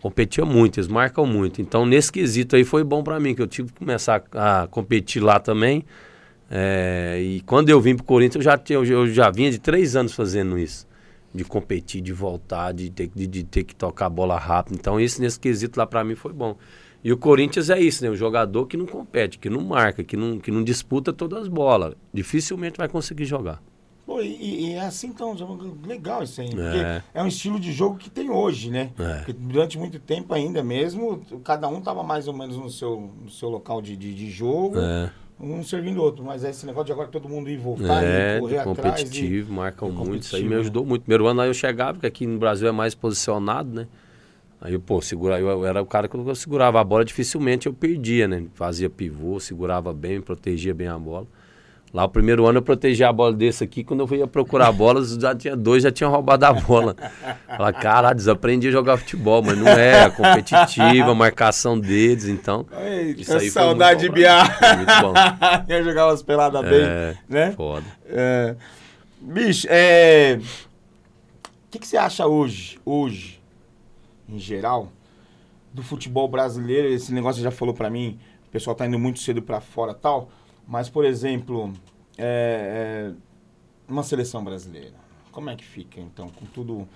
Competia 0.01 0.45
muito, 0.45 0.79
eles 0.79 0.87
marcam 0.87 1.25
muito. 1.25 1.61
Então, 1.61 1.85
nesse 1.85 2.11
quesito 2.11 2.55
aí 2.55 2.63
foi 2.63 2.83
bom 2.83 3.03
para 3.03 3.19
mim, 3.19 3.33
que 3.33 3.41
eu 3.41 3.47
tive 3.47 3.71
que 3.71 3.79
começar 3.79 4.23
a 4.33 4.67
competir 4.67 5.21
lá 5.21 5.39
também. 5.39 5.83
É, 6.49 7.19
e 7.21 7.41
quando 7.41 7.69
eu 7.69 7.79
vim 7.81 7.95
pro 7.95 8.05
Corinthians, 8.05 8.45
eu 8.45 8.51
já, 8.51 8.57
tinha, 8.57 8.77
eu 8.77 9.07
já 9.07 9.29
vinha 9.29 9.51
de 9.51 9.59
três 9.59 9.95
anos 9.95 10.13
fazendo 10.13 10.57
isso. 10.57 10.87
De 11.33 11.43
competir, 11.43 12.01
de 12.01 12.13
voltar, 12.13 12.71
de 12.71 12.89
ter, 12.89 13.11
de, 13.13 13.27
de 13.27 13.43
ter 13.43 13.63
que 13.63 13.75
tocar 13.75 14.05
a 14.05 14.09
bola 14.09 14.37
rápido. 14.37 14.75
Então, 14.75 14.99
isso 14.99 15.21
nesse 15.21 15.39
quesito 15.39 15.77
lá 15.77 15.85
para 15.85 16.03
mim 16.03 16.15
foi 16.15 16.33
bom. 16.33 16.57
E 17.03 17.11
o 17.11 17.17
Corinthians 17.17 17.69
é 17.69 17.79
isso, 17.79 18.03
né? 18.03 18.09
O 18.09 18.15
jogador 18.15 18.65
que 18.65 18.75
não 18.75 18.85
compete, 18.85 19.37
que 19.37 19.49
não 19.49 19.61
marca, 19.61 20.03
que 20.03 20.17
não, 20.17 20.39
que 20.39 20.49
não 20.49 20.63
disputa 20.63 21.13
todas 21.13 21.43
as 21.43 21.47
bolas. 21.47 21.93
Dificilmente 22.13 22.77
vai 22.77 22.87
conseguir 22.87 23.25
jogar. 23.25 23.61
Pô, 24.05 24.21
e, 24.21 24.69
e, 24.69 24.73
é 24.73 24.79
assim, 24.79 25.07
então, 25.07 25.35
legal 25.85 26.23
isso 26.23 26.39
aí. 26.39 26.49
Porque 26.49 26.61
é. 26.63 27.03
é 27.13 27.21
um 27.21 27.27
estilo 27.27 27.59
de 27.59 27.73
jogo 27.73 27.97
que 27.97 28.09
tem 28.09 28.29
hoje, 28.29 28.71
né? 28.71 28.91
É. 28.97 29.33
durante 29.33 29.77
muito 29.77 29.99
tempo 29.99 30.33
ainda 30.33 30.63
mesmo, 30.63 31.21
cada 31.43 31.67
um 31.67 31.81
tava 31.81 32.03
mais 32.03 32.25
ou 32.25 32.33
menos 32.33 32.55
no 32.55 32.69
seu, 32.69 33.11
no 33.21 33.29
seu 33.29 33.49
local 33.49 33.81
de, 33.81 33.97
de, 33.97 34.13
de 34.15 34.31
jogo. 34.31 34.79
É. 34.79 35.11
Um 35.39 35.63
servindo 35.63 35.99
o 35.99 36.03
outro, 36.03 36.23
mas 36.23 36.43
esse 36.43 36.65
negócio 36.65 36.87
de 36.87 36.91
agora 36.93 37.09
todo 37.09 37.29
mundo 37.29 37.47
ir 37.47 37.57
voltar, 37.57 38.03
é, 38.03 38.39
correr 38.39 38.63
competitivo, 38.63 39.53
marcam 39.53 39.91
muito. 39.91 40.23
Isso 40.23 40.35
aí 40.35 40.43
me 40.43 40.55
ajudou 40.55 40.83
muito. 40.83 41.03
Primeiro 41.03 41.27
ano 41.27 41.41
aí 41.41 41.49
eu 41.49 41.53
chegava, 41.53 41.93
porque 41.93 42.07
aqui 42.07 42.25
no 42.25 42.39
Brasil 42.39 42.67
é 42.67 42.71
mais 42.71 42.95
posicionado, 42.95 43.69
né? 43.71 43.87
Aí, 44.59 44.75
pô, 44.79 44.99
segura, 44.99 45.39
eu 45.39 45.63
era 45.63 45.79
o 45.79 45.85
cara 45.85 46.07
que 46.07 46.15
eu 46.15 46.35
segurava 46.35 46.81
a 46.81 46.83
bola, 46.83 47.05
dificilmente 47.05 47.67
eu 47.67 47.73
perdia, 47.73 48.27
né? 48.27 48.45
Fazia 48.55 48.89
pivô, 48.89 49.39
segurava 49.39 49.93
bem, 49.93 50.19
protegia 50.19 50.73
bem 50.73 50.87
a 50.87 50.97
bola. 50.97 51.27
Lá 51.93 52.03
o 52.03 52.09
primeiro 52.09 52.45
ano 52.45 52.57
eu 52.57 52.61
protegia 52.61 53.07
a 53.07 53.13
bola 53.13 53.33
desse 53.33 53.63
aqui, 53.63 53.83
quando 53.83 54.05
eu 54.05 54.17
ia 54.17 54.27
procurar 54.27 54.67
a 54.67 54.71
bola, 54.71 55.01
já 55.03 55.33
tinha 55.33 55.55
dois, 55.55 55.83
já 55.83 55.91
tinham 55.91 56.11
roubado 56.11 56.45
a 56.45 56.51
bola. 56.51 56.95
Fala, 57.47 57.71
caralho, 57.71 58.15
desaprendi 58.15 58.67
a 58.67 58.71
jogar 58.71 58.97
futebol, 58.97 59.41
mas 59.41 59.57
não 59.57 59.67
é, 59.67 60.03
a 60.03 60.11
competitiva, 60.11 61.11
a 61.11 61.15
marcação 61.15 61.79
deles, 61.79 62.25
então. 62.25 62.65
Ei, 62.77 63.15
isso 63.17 63.33
aí 63.33 63.49
saudade 63.49 64.01
de 64.01 64.09
biar. 64.09 64.59
Muito 64.75 65.01
bom. 65.01 65.13
Ia 65.73 65.83
jogar 65.83 66.07
umas 66.07 66.21
peladas 66.21 66.65
é, 66.65 66.69
bem, 66.69 67.17
né? 67.29 67.51
Foda. 67.53 67.85
É, 68.05 68.55
bicho, 69.21 69.65
é. 69.69 70.39
O 71.67 71.71
que, 71.71 71.79
que 71.79 71.87
você 71.87 71.97
acha 71.97 72.27
hoje, 72.27 72.79
hoje, 72.85 73.41
em 74.27 74.39
geral, 74.39 74.91
do 75.73 75.81
futebol 75.83 76.27
brasileiro, 76.27 76.89
esse 76.89 77.13
negócio 77.13 77.41
já 77.41 77.51
falou 77.51 77.73
para 77.73 77.89
mim, 77.89 78.19
o 78.47 78.51
pessoal 78.51 78.75
tá 78.75 78.85
indo 78.85 78.99
muito 78.99 79.19
cedo 79.19 79.41
para 79.41 79.61
fora 79.61 79.93
tal, 79.93 80.29
mas, 80.67 80.89
por 80.89 81.05
exemplo, 81.05 81.73
é, 82.17 83.13
é, 83.13 83.13
uma 83.87 84.03
seleção 84.03 84.43
brasileira, 84.43 84.95
como 85.31 85.49
é 85.49 85.55
que 85.55 85.63
fica, 85.63 85.99
então, 85.99 86.29
com 86.29 86.45
tudo... 86.45 86.87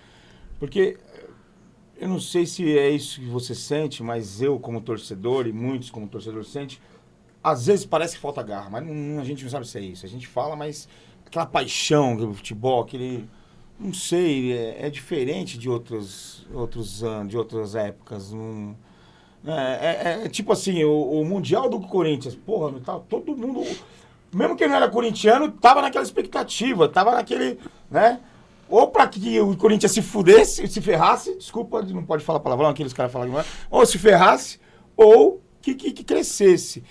Porque 0.60 0.98
eu 1.98 2.08
não 2.08 2.20
sei 2.20 2.46
se 2.46 2.78
é 2.78 2.90
isso 2.90 3.20
que 3.20 3.28
você 3.28 3.56
sente, 3.56 4.04
mas 4.04 4.42
eu, 4.42 4.60
como 4.60 4.82
torcedor, 4.82 5.48
e 5.48 5.54
muitos 5.54 5.90
como 5.90 6.08
torcedor 6.08 6.44
sente, 6.44 6.82
às 7.44 7.66
vezes 7.66 7.86
parece 7.86 8.16
que 8.16 8.22
falta 8.22 8.44
garra, 8.44 8.70
mas 8.70 8.86
não, 8.86 9.20
a 9.20 9.24
gente 9.24 9.44
não 9.44 9.50
sabe 9.50 9.68
se 9.68 9.78
é 9.78 9.82
isso. 9.82 10.06
A 10.06 10.10
gente 10.10 10.28
fala, 10.28 10.56
mas 10.56 10.88
aquela 11.26 11.46
paixão 11.46 12.16
do 12.16 12.34
futebol, 12.34 12.82
aquele 12.82 13.28
não 13.82 13.94
sei, 13.94 14.54
é, 14.54 14.86
é, 14.86 14.90
diferente 14.92 15.58
de 15.58 15.68
outros, 15.68 16.48
outros 16.54 17.04
anos, 17.04 17.30
de 17.32 17.38
outras 17.38 17.74
épocas. 17.74 18.32
Um, 18.32 18.76
é, 19.46 19.52
é, 19.52 20.26
é, 20.26 20.30
tipo 20.30 20.52
assim, 20.52 20.84
o, 20.84 21.22
o, 21.22 21.26
Mundial 21.26 21.68
do 21.68 21.80
Corinthians, 21.80 22.36
porra, 22.36 22.80
tá, 22.80 23.00
todo 23.00 23.36
mundo, 23.36 23.64
mesmo 24.34 24.56
quem 24.56 24.68
não 24.68 24.76
era 24.76 24.88
corintiano, 24.88 25.52
tava 25.52 25.82
naquela 25.82 26.04
expectativa, 26.04 26.88
tava 26.88 27.12
naquele, 27.12 27.60
né? 27.90 28.20
Ou 28.70 28.88
para 28.88 29.08
que 29.08 29.40
o 29.40 29.58
Corinthians 29.58 29.92
se 29.92 30.02
fudesse, 30.02 30.68
se 30.68 30.80
ferrasse, 30.80 31.36
desculpa, 31.38 31.82
não 31.82 32.06
pode 32.06 32.24
falar 32.24 32.40
palavrão, 32.40 32.70
aqueles 32.70 32.94
caras 32.94 33.12
falam, 33.12 33.40
é, 33.40 33.46
ou 33.70 33.86
se 33.86 33.98
ferrasse, 33.98 34.60
ou 34.96 35.42
que, 35.62 35.74
que, 35.74 35.92
que 35.92 36.04
crescesse. 36.04 36.84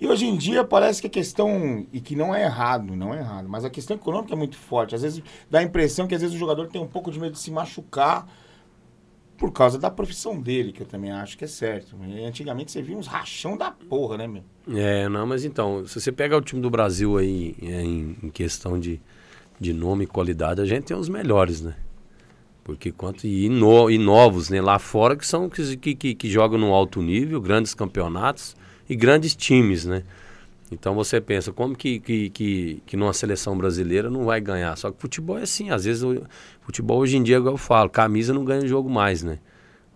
E 0.00 0.06
hoje 0.06 0.26
em 0.26 0.36
dia 0.36 0.62
parece 0.64 1.00
que 1.00 1.06
a 1.06 1.10
questão, 1.10 1.86
e 1.92 2.00
que 2.00 2.14
não 2.14 2.34
é 2.34 2.42
errado, 2.42 2.94
não 2.94 3.14
é 3.14 3.18
errado, 3.18 3.48
mas 3.48 3.64
a 3.64 3.70
questão 3.70 3.96
econômica 3.96 4.34
é 4.34 4.36
muito 4.36 4.56
forte. 4.56 4.94
Às 4.94 5.02
vezes 5.02 5.22
dá 5.50 5.60
a 5.60 5.62
impressão 5.62 6.06
que 6.06 6.14
às 6.14 6.20
vezes 6.20 6.36
o 6.36 6.38
jogador 6.38 6.68
tem 6.68 6.80
um 6.80 6.86
pouco 6.86 7.10
de 7.10 7.18
medo 7.18 7.32
de 7.32 7.38
se 7.38 7.50
machucar 7.50 8.28
por 9.38 9.52
causa 9.52 9.78
da 9.78 9.88
profissão 9.88 10.38
dele, 10.38 10.72
que 10.72 10.82
eu 10.82 10.86
também 10.86 11.12
acho 11.12 11.38
que 11.38 11.44
é 11.44 11.48
certo. 11.48 11.96
Antigamente 12.26 12.72
você 12.72 12.82
via 12.82 12.96
uns 12.96 13.06
rachão 13.06 13.56
da 13.56 13.70
porra, 13.70 14.18
né, 14.18 14.26
meu? 14.26 14.42
É, 14.76 15.08
não, 15.08 15.24
mas 15.24 15.44
então, 15.44 15.86
se 15.86 16.00
você 16.00 16.10
pega 16.10 16.36
o 16.36 16.40
time 16.40 16.60
do 16.60 16.68
Brasil 16.68 17.16
aí 17.16 17.54
é, 17.62 17.82
em, 17.82 18.16
em 18.20 18.30
questão 18.30 18.78
de, 18.78 19.00
de 19.58 19.72
nome 19.72 20.04
e 20.04 20.06
qualidade, 20.08 20.60
a 20.60 20.66
gente 20.66 20.86
tem 20.86 20.96
os 20.96 21.08
melhores, 21.08 21.62
né? 21.62 21.76
Porque 22.64 22.90
quanto 22.90 23.26
e, 23.26 23.48
no, 23.48 23.88
e 23.88 23.96
novos, 23.96 24.50
né? 24.50 24.60
Lá 24.60 24.78
fora 24.78 25.16
que 25.16 25.26
são 25.26 25.48
que, 25.48 25.94
que, 25.94 26.14
que 26.14 26.28
jogam 26.28 26.58
no 26.58 26.74
alto 26.74 27.00
nível, 27.00 27.40
grandes 27.40 27.72
campeonatos 27.72 28.56
e 28.90 28.96
grandes 28.96 29.36
times, 29.36 29.84
né? 29.84 30.02
Então 30.70 30.94
você 30.94 31.20
pensa, 31.20 31.52
como 31.52 31.74
que, 31.74 31.98
que, 31.98 32.30
que, 32.30 32.82
que 32.84 32.96
numa 32.96 33.12
seleção 33.12 33.56
brasileira 33.56 34.10
não 34.10 34.24
vai 34.24 34.40
ganhar? 34.40 34.76
Só 34.76 34.90
que 34.90 35.00
futebol 35.00 35.38
é 35.38 35.42
assim, 35.42 35.70
às 35.70 35.84
vezes 35.84 36.02
o 36.02 36.22
futebol 36.60 36.98
hoje 36.98 37.16
em 37.16 37.22
dia, 37.22 37.38
igual 37.38 37.54
eu 37.54 37.58
falo, 37.58 37.88
camisa 37.88 38.34
não 38.34 38.44
ganha 38.44 38.66
jogo 38.66 38.88
mais, 38.90 39.22
né? 39.22 39.38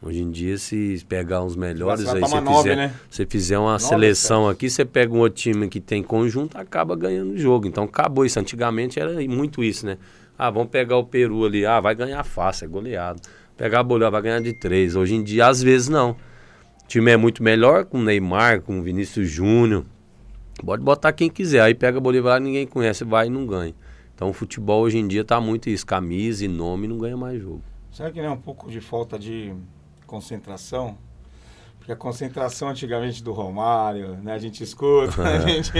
Hoje 0.04 0.20
em 0.20 0.30
dia, 0.32 0.58
se 0.58 1.04
pegar 1.08 1.44
uns 1.44 1.54
melhores 1.54 2.08
aí, 2.08 2.20
você 2.20 2.42
fizer, 2.42 2.76
né? 2.76 2.92
você 3.08 3.24
fizer 3.24 3.56
uma 3.56 3.72
nove, 3.72 3.84
seleção 3.84 4.48
aqui, 4.48 4.68
você 4.68 4.84
pega 4.84 5.14
um 5.14 5.20
outro 5.20 5.40
time 5.40 5.68
que 5.68 5.80
tem 5.80 6.02
conjunto, 6.02 6.58
acaba 6.58 6.96
ganhando 6.96 7.34
o 7.34 7.38
jogo. 7.38 7.68
Então 7.68 7.84
acabou 7.84 8.26
isso. 8.26 8.40
Antigamente 8.40 8.98
era 8.98 9.12
muito 9.28 9.62
isso, 9.62 9.86
né? 9.86 9.98
Ah, 10.36 10.50
vamos 10.50 10.70
pegar 10.70 10.96
o 10.96 11.04
Peru 11.04 11.44
ali, 11.44 11.64
ah, 11.64 11.78
vai 11.78 11.94
ganhar 11.94 12.24
fácil, 12.24 12.64
é 12.64 12.68
goleado. 12.68 13.22
Pegar 13.56 13.78
a 13.78 13.82
Bolívia, 13.84 14.10
vai 14.10 14.22
ganhar 14.22 14.40
de 14.40 14.52
três. 14.52 14.96
Hoje 14.96 15.14
em 15.14 15.22
dia, 15.22 15.46
às 15.46 15.62
vezes, 15.62 15.88
não. 15.88 16.10
O 16.10 16.88
time 16.88 17.12
é 17.12 17.16
muito 17.16 17.40
melhor 17.40 17.84
com 17.84 18.00
o 18.00 18.02
Neymar, 18.02 18.60
com 18.62 18.80
o 18.80 18.82
Vinícius 18.82 19.30
Júnior. 19.30 19.84
Pode 20.64 20.82
botar 20.82 21.12
quem 21.12 21.28
quiser. 21.28 21.60
Aí 21.60 21.74
pega 21.74 22.00
Bolívar, 22.00 22.40
ninguém 22.40 22.66
conhece, 22.66 23.04
vai 23.04 23.26
e 23.26 23.30
não 23.30 23.46
ganha. 23.46 23.74
Então 24.14 24.30
o 24.30 24.32
futebol 24.32 24.82
hoje 24.82 24.98
em 24.98 25.06
dia 25.06 25.24
tá 25.24 25.40
muito 25.40 25.68
isso. 25.68 25.84
Camisa 25.84 26.44
e 26.44 26.48
nome 26.48 26.86
não 26.86 26.98
ganha 26.98 27.16
mais 27.16 27.40
jogo. 27.40 27.62
Será 27.90 28.10
que 28.10 28.20
não 28.20 28.28
é 28.28 28.30
um 28.30 28.40
pouco 28.40 28.70
de 28.70 28.80
falta 28.80 29.18
de 29.18 29.52
concentração? 30.06 30.96
Porque 31.78 31.90
a 31.90 31.96
concentração 31.96 32.68
antigamente 32.68 33.24
do 33.24 33.32
Romário, 33.32 34.16
né? 34.22 34.34
A 34.34 34.38
gente 34.38 34.62
escuta, 34.62 35.20
a 35.20 35.40
gente 35.46 35.72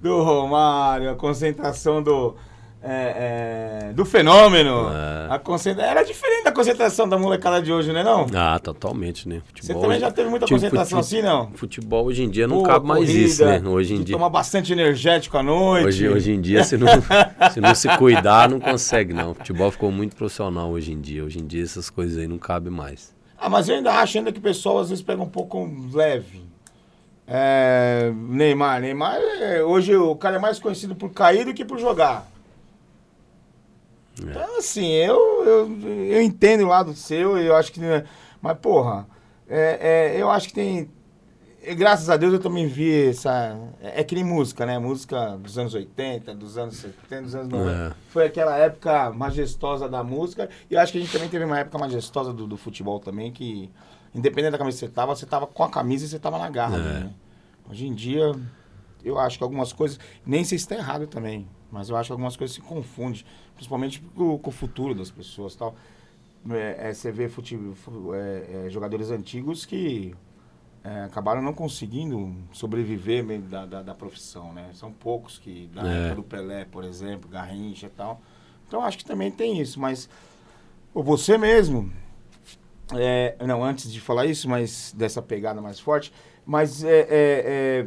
do 0.00 0.22
Romário, 0.22 1.10
a 1.10 1.14
concentração 1.14 2.02
do 2.02 2.34
é, 2.82 3.88
é, 3.88 3.92
do 3.92 4.04
fenômeno. 4.04 4.88
É. 4.90 5.34
A 5.34 5.38
concentra... 5.38 5.84
Era 5.84 6.02
diferente 6.04 6.44
da 6.44 6.52
concentração 6.52 7.08
da 7.08 7.18
molecada 7.18 7.60
de 7.60 7.72
hoje, 7.72 7.92
né 7.92 8.04
não? 8.04 8.26
Ah, 8.34 8.58
totalmente, 8.58 9.28
né? 9.28 9.42
Futebol 9.46 9.66
Você 9.66 9.80
também 9.80 10.00
já 10.00 10.10
teve 10.10 10.30
muita 10.30 10.46
tipo, 10.46 10.58
concentração 10.58 10.98
assim, 11.00 11.20
não? 11.20 11.50
Futebol 11.54 12.06
hoje 12.06 12.22
em 12.22 12.30
dia 12.30 12.46
não 12.46 12.58
Pô, 12.58 12.62
cabe 12.62 12.86
mais 12.86 13.00
corrida, 13.00 13.26
isso, 13.26 13.44
né? 13.44 13.62
Hoje 13.64 13.94
em 13.94 14.02
dia. 14.02 14.16
Toma 14.16 14.30
bastante 14.30 14.72
energético 14.72 15.36
à 15.36 15.42
noite. 15.42 15.86
Hoje, 15.86 16.08
hoje 16.08 16.32
em 16.32 16.40
dia, 16.40 16.62
se 16.62 16.76
não, 16.76 16.88
se 17.52 17.60
não 17.60 17.74
se 17.74 17.88
cuidar, 17.96 18.48
não 18.48 18.60
consegue, 18.60 19.12
não. 19.12 19.32
O 19.32 19.34
futebol 19.34 19.70
ficou 19.70 19.90
muito 19.90 20.14
profissional 20.14 20.70
hoje 20.70 20.92
em 20.92 21.00
dia. 21.00 21.24
Hoje 21.24 21.40
em 21.40 21.46
dia 21.46 21.64
essas 21.64 21.90
coisas 21.90 22.16
aí 22.16 22.28
não 22.28 22.38
cabem 22.38 22.72
mais. 22.72 23.12
Ah, 23.36 23.48
mas 23.48 23.68
eu 23.68 23.76
ainda 23.76 23.92
acho 23.92 24.18
ainda 24.18 24.32
que 24.32 24.38
o 24.38 24.42
pessoal 24.42 24.78
às 24.78 24.88
vezes 24.88 25.02
pega 25.02 25.22
um 25.22 25.28
pouco 25.28 25.68
leve. 25.92 26.46
É, 27.26 28.10
Neymar, 28.14 28.80
Neymar, 28.80 29.18
é, 29.40 29.62
hoje 29.62 29.94
o 29.94 30.16
cara 30.16 30.36
é 30.36 30.38
mais 30.38 30.58
conhecido 30.58 30.94
por 30.94 31.10
cair 31.10 31.44
do 31.44 31.52
que 31.52 31.64
por 31.64 31.78
jogar. 31.78 32.26
É. 34.26 34.30
Então, 34.30 34.58
assim, 34.58 34.86
eu, 34.86 35.16
eu, 35.44 35.80
eu 36.12 36.22
entendo 36.22 36.64
o 36.64 36.68
lado 36.68 36.94
seu, 36.94 37.38
eu 37.38 37.54
acho 37.54 37.72
que. 37.72 37.80
Mas, 38.40 38.58
porra, 38.58 39.06
é, 39.48 40.14
é, 40.16 40.22
eu 40.22 40.30
acho 40.30 40.48
que 40.48 40.54
tem. 40.54 40.90
Graças 41.76 42.08
a 42.08 42.16
Deus 42.16 42.32
eu 42.32 42.38
também 42.38 42.66
vi 42.66 43.08
essa. 43.08 43.58
É, 43.80 44.00
é 44.00 44.04
que 44.04 44.14
nem 44.14 44.24
música, 44.24 44.64
né? 44.64 44.78
Música 44.78 45.36
dos 45.36 45.58
anos 45.58 45.74
80, 45.74 46.34
dos 46.34 46.56
anos 46.56 46.76
70, 46.76 47.22
dos 47.22 47.34
anos 47.34 47.48
90. 47.48 47.70
É. 47.70 47.92
Foi 48.10 48.26
aquela 48.26 48.56
época 48.56 49.10
majestosa 49.10 49.88
da 49.88 50.02
música. 50.02 50.48
E 50.70 50.74
eu 50.74 50.80
acho 50.80 50.92
que 50.92 50.98
a 50.98 51.00
gente 51.00 51.12
também 51.12 51.28
teve 51.28 51.44
uma 51.44 51.58
época 51.58 51.78
majestosa 51.78 52.32
do, 52.32 52.46
do 52.46 52.56
futebol 52.56 53.00
também, 53.00 53.32
que 53.32 53.70
independente 54.14 54.52
da 54.52 54.58
camisa 54.58 54.76
que 54.76 54.86
você 54.86 54.92
tava, 54.92 55.14
você 55.14 55.26
tava 55.26 55.46
com 55.46 55.64
a 55.64 55.68
camisa 55.68 56.04
e 56.04 56.08
você 56.08 56.18
tava 56.18 56.38
na 56.38 56.48
garra. 56.48 56.76
É. 56.76 56.80
Né? 56.80 57.10
Hoje 57.70 57.86
em 57.86 57.94
dia, 57.94 58.32
eu 59.04 59.18
acho 59.18 59.36
que 59.38 59.44
algumas 59.44 59.72
coisas. 59.72 59.98
Nem 60.24 60.44
sei 60.44 60.58
se 60.58 60.64
está 60.64 60.76
errado 60.76 61.06
também. 61.06 61.46
Mas 61.70 61.90
eu 61.90 61.96
acho 61.96 62.08
que 62.08 62.12
algumas 62.12 62.36
coisas 62.36 62.54
se 62.54 62.62
confundem. 62.62 63.24
Principalmente 63.54 64.00
com, 64.00 64.38
com 64.38 64.50
o 64.50 64.52
futuro 64.52 64.94
das 64.94 65.10
pessoas 65.10 65.54
tal. 65.54 65.74
É, 66.50 66.88
é, 66.88 66.94
você 66.94 67.10
vê 67.10 67.28
futebol, 67.28 68.14
é, 68.14 68.66
é, 68.66 68.70
jogadores 68.70 69.10
antigos 69.10 69.66
que 69.66 70.14
é, 70.84 71.04
acabaram 71.04 71.42
não 71.42 71.52
conseguindo 71.52 72.34
sobreviver 72.52 73.24
da, 73.42 73.66
da, 73.66 73.82
da, 73.82 73.94
profissão, 73.94 74.52
né? 74.52 74.70
São 74.72 74.92
poucos 74.92 75.38
que, 75.38 75.66
da 75.74 75.86
é. 75.86 75.98
época 75.98 76.14
do 76.14 76.22
Pelé, 76.22 76.64
por 76.64 76.84
exemplo, 76.84 77.28
Garrincha 77.28 77.86
e 77.86 77.90
tal. 77.90 78.22
Então 78.66 78.82
acho 78.82 78.98
que 78.98 79.04
também 79.04 79.30
tem 79.30 79.60
isso, 79.60 79.80
mas 79.80 80.08
você 80.94 81.36
mesmo, 81.36 81.90
não, 83.46 83.64
antes 83.64 83.90
de 83.90 84.00
falar 84.00 84.26
isso, 84.26 84.48
mas 84.48 84.94
dessa 84.96 85.22
pegada 85.22 85.60
mais 85.60 85.80
forte, 85.80 86.12
mas 86.44 86.84
é, 86.84 87.86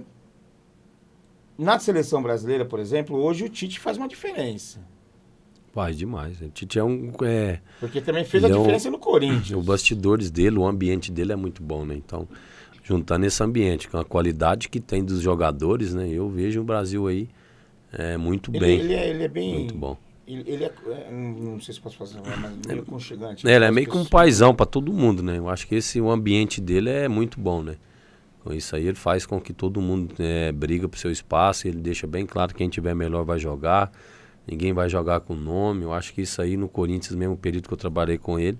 na 1.62 1.78
seleção 1.78 2.24
brasileira, 2.24 2.66
por 2.66 2.80
exemplo, 2.80 3.16
hoje 3.16 3.46
o 3.46 3.50
Tite 3.50 3.80
faz 3.80 3.96
uma 3.96 4.08
diferença. 4.08 4.80
Faz 5.72 5.96
demais. 5.96 6.42
O 6.42 6.50
Tite 6.50 6.80
é 6.80 6.84
um. 6.84 7.12
É, 7.24 7.60
Porque 7.80 8.02
também 8.02 8.26
fez 8.26 8.44
a 8.44 8.50
diferença 8.50 8.88
é 8.88 8.90
um, 8.90 8.94
no 8.94 9.00
Corinthians. 9.00 9.52
Os 9.56 9.66
bastidores 9.66 10.32
dele, 10.32 10.58
o 10.58 10.66
ambiente 10.66 11.12
dele 11.12 11.32
é 11.34 11.36
muito 11.36 11.62
bom, 11.62 11.86
né? 11.86 11.96
Então, 11.96 12.28
juntando 12.84 13.28
esse 13.28 13.42
ambiente 13.44 13.88
com 13.88 13.98
a 13.98 14.04
qualidade 14.04 14.70
que 14.70 14.80
tem 14.80 15.06
dos 15.06 15.22
jogadores, 15.22 15.94
né? 15.94 16.10
Eu 16.10 16.28
vejo 16.30 16.62
o 16.62 16.64
Brasil 16.64 17.08
aí 17.08 17.30
é, 17.94 18.18
muito 18.18 18.50
ele, 18.52 18.60
bem. 18.60 18.80
Ele 18.80 18.94
é, 18.94 19.10
ele 19.10 19.24
é 19.24 19.28
bem. 19.28 19.54
Muito 19.54 19.76
bom. 19.76 19.98
Ele, 20.28 20.64
é, 20.64 20.72
é, 20.88 21.12
não 21.12 21.60
sei 21.60 21.76
se 21.76 21.80
posso 21.80 21.98
fazer, 21.98 22.20
mas 22.26 22.66
meio 22.66 22.82
aconchegante. 22.82 23.48
É, 23.48 23.56
ele 23.56 23.66
é 23.66 23.72
meio 23.72 23.88
que 23.88 23.98
um 23.98 24.06
paizão 24.06 24.56
para 24.56 24.66
todo 24.66 24.92
mundo, 24.92 25.22
né? 25.22 25.38
Eu 25.38 25.48
acho 25.48 25.68
que 25.68 25.76
esse 25.76 26.02
o 26.02 26.10
ambiente 26.10 26.60
dele 26.60 26.90
é 26.90 27.08
muito 27.08 27.40
bom, 27.40 27.62
né? 27.62 27.76
Com 28.44 28.52
isso 28.54 28.76
aí 28.76 28.88
ele 28.88 28.96
faz 28.96 29.26
com 29.26 29.40
que 29.40 29.54
todo 29.54 29.80
mundo 29.80 30.16
é, 30.20 30.52
briga 30.52 30.88
pro 30.90 31.00
seu 31.00 31.12
espaço, 31.12 31.68
ele 31.68 31.80
deixa 31.80 32.08
bem 32.08 32.26
claro 32.26 32.52
que 32.52 32.58
quem 32.58 32.70
tiver 32.70 32.96
melhor 32.96 33.24
vai 33.24 33.38
jogar, 33.38 33.92
ninguém 34.48 34.74
vai 34.74 34.90
jogar 34.90 35.20
com 35.20 35.36
nome. 35.36 35.84
Eu 35.84 35.94
acho 35.94 36.14
que 36.14 36.22
isso 36.22 36.42
aí 36.42 36.58
no 36.58 36.68
Corinthians, 36.68 37.16
mesmo 37.16 37.38
período 37.38 37.68
que 37.68 37.74
eu 37.74 37.78
trabalhei 37.78 38.18
com 38.18 38.40
ele, 38.40 38.58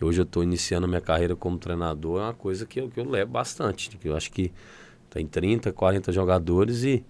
hoje 0.00 0.20
eu 0.20 0.24
estou 0.24 0.42
iniciando 0.42 0.86
a 0.86 0.88
minha 0.88 1.00
carreira 1.00 1.34
como 1.34 1.58
treinador, 1.58 2.20
é 2.20 2.24
uma 2.24 2.34
coisa 2.34 2.64
que 2.64 2.80
eu, 2.80 2.88
que 2.88 3.00
eu 3.00 3.08
levo 3.08 3.32
bastante. 3.32 3.90
Eu 4.04 4.16
acho 4.16 4.30
que 4.30 4.52
tem 5.10 5.26
30, 5.26 5.72
40 5.72 6.12
jogadores 6.12 6.84
e 6.84 7.04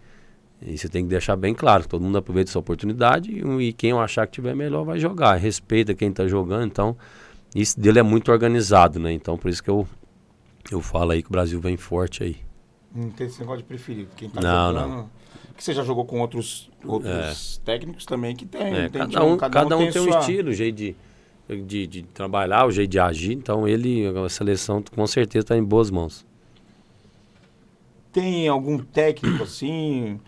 e 0.65 0.79
você 0.79 0.89
tem 0.89 1.03
que 1.03 1.11
deixar 1.11 1.35
bem 1.35 1.55
claro 1.55 1.89
todo 1.89 2.03
mundo 2.03 2.19
aproveita 2.19 2.51
essa 2.51 2.59
oportunidade 2.59 3.33
e, 3.33 3.69
e 3.69 3.73
quem 3.73 3.91
eu 3.91 4.01
achar 4.01 4.27
que 4.27 4.33
tiver 4.35 4.55
melhor 4.55 4.85
vai 4.85 4.99
jogar. 4.99 5.35
Respeita 5.35 5.95
quem 5.95 6.11
está 6.11 6.27
jogando, 6.27 6.67
então 6.67 6.97
isso 7.55 7.79
dele 7.81 7.99
é 7.99 8.03
muito 8.03 8.31
organizado, 8.31 8.99
né? 9.01 9.13
Então 9.13 9.37
por 9.37 9.49
isso 9.51 9.63
que 9.63 9.71
eu, 9.71 9.87
eu 10.71 10.81
falo 10.81 11.13
aí 11.13 11.23
que 11.23 11.29
o 11.29 11.33
Brasil 11.33 11.61
vem 11.61 11.77
forte 11.77 12.23
aí. 12.23 12.37
Não 12.95 13.11
tem 13.11 13.27
esse 13.27 13.41
negócio 13.41 13.63
de 13.63 13.65
preferir. 13.65 14.09
Quem 14.17 14.29
tá 14.29 14.41
não, 14.41 14.73
jogando, 14.73 14.97
não. 14.97 15.11
Que 15.57 15.65
você 15.65 15.73
já 15.73 15.83
jogou 15.83 16.05
com 16.05 16.21
outros, 16.21 16.71
outros 16.85 17.61
é. 17.61 17.65
técnicos 17.65 18.05
também 18.05 18.37
que 18.37 18.45
tem. 18.45 18.75
É, 18.75 18.89
tem 18.89 19.01
cada, 19.01 19.25
um, 19.25 19.37
cada, 19.37 19.53
cada 19.53 19.77
um, 19.77 19.81
tem, 19.81 19.93
tem 19.93 20.03
um 20.03 20.19
estilo, 20.19 20.51
um 20.51 20.53
jeito 20.53 20.77
de, 20.77 20.97
de, 21.65 21.87
de, 21.87 22.03
trabalhar, 22.03 22.67
o 22.67 22.71
jeito 22.71 22.91
de 22.91 22.99
agir. 22.99 23.33
Então 23.33 23.67
ele, 23.67 24.05
a 24.07 24.29
seleção 24.29 24.83
com 24.95 25.07
certeza 25.07 25.45
está 25.45 25.57
em 25.57 25.65
boas 25.65 25.91
mãos. 25.91 26.25
Tem 28.13 28.47
algum 28.47 28.79
técnico 28.79 29.43
assim? 29.43 30.21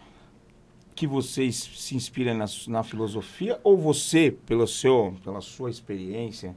que 0.94 1.06
você 1.06 1.50
se 1.50 1.96
inspira 1.96 2.32
na, 2.32 2.44
na 2.68 2.82
filosofia 2.82 3.58
ou 3.64 3.76
você, 3.76 4.34
pelo 4.46 4.66
seu, 4.66 5.14
pela 5.24 5.40
sua 5.40 5.68
experiência, 5.68 6.54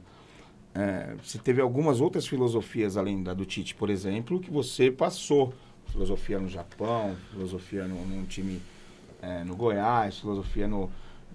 é, 0.78 1.16
você 1.20 1.38
teve 1.38 1.60
algumas 1.60 2.00
outras 2.00 2.24
filosofias 2.24 2.96
além 2.96 3.20
da 3.20 3.34
do 3.34 3.44
Tite, 3.44 3.74
por 3.74 3.90
exemplo, 3.90 4.38
que 4.38 4.48
você 4.48 4.92
passou? 4.92 5.52
Filosofia 5.86 6.38
no 6.38 6.48
Japão, 6.48 7.16
filosofia 7.32 7.84
num 7.84 8.24
time 8.26 8.62
é, 9.20 9.42
no 9.42 9.56
Goiás, 9.56 10.20
filosofia 10.20 10.68
no, 10.68 10.88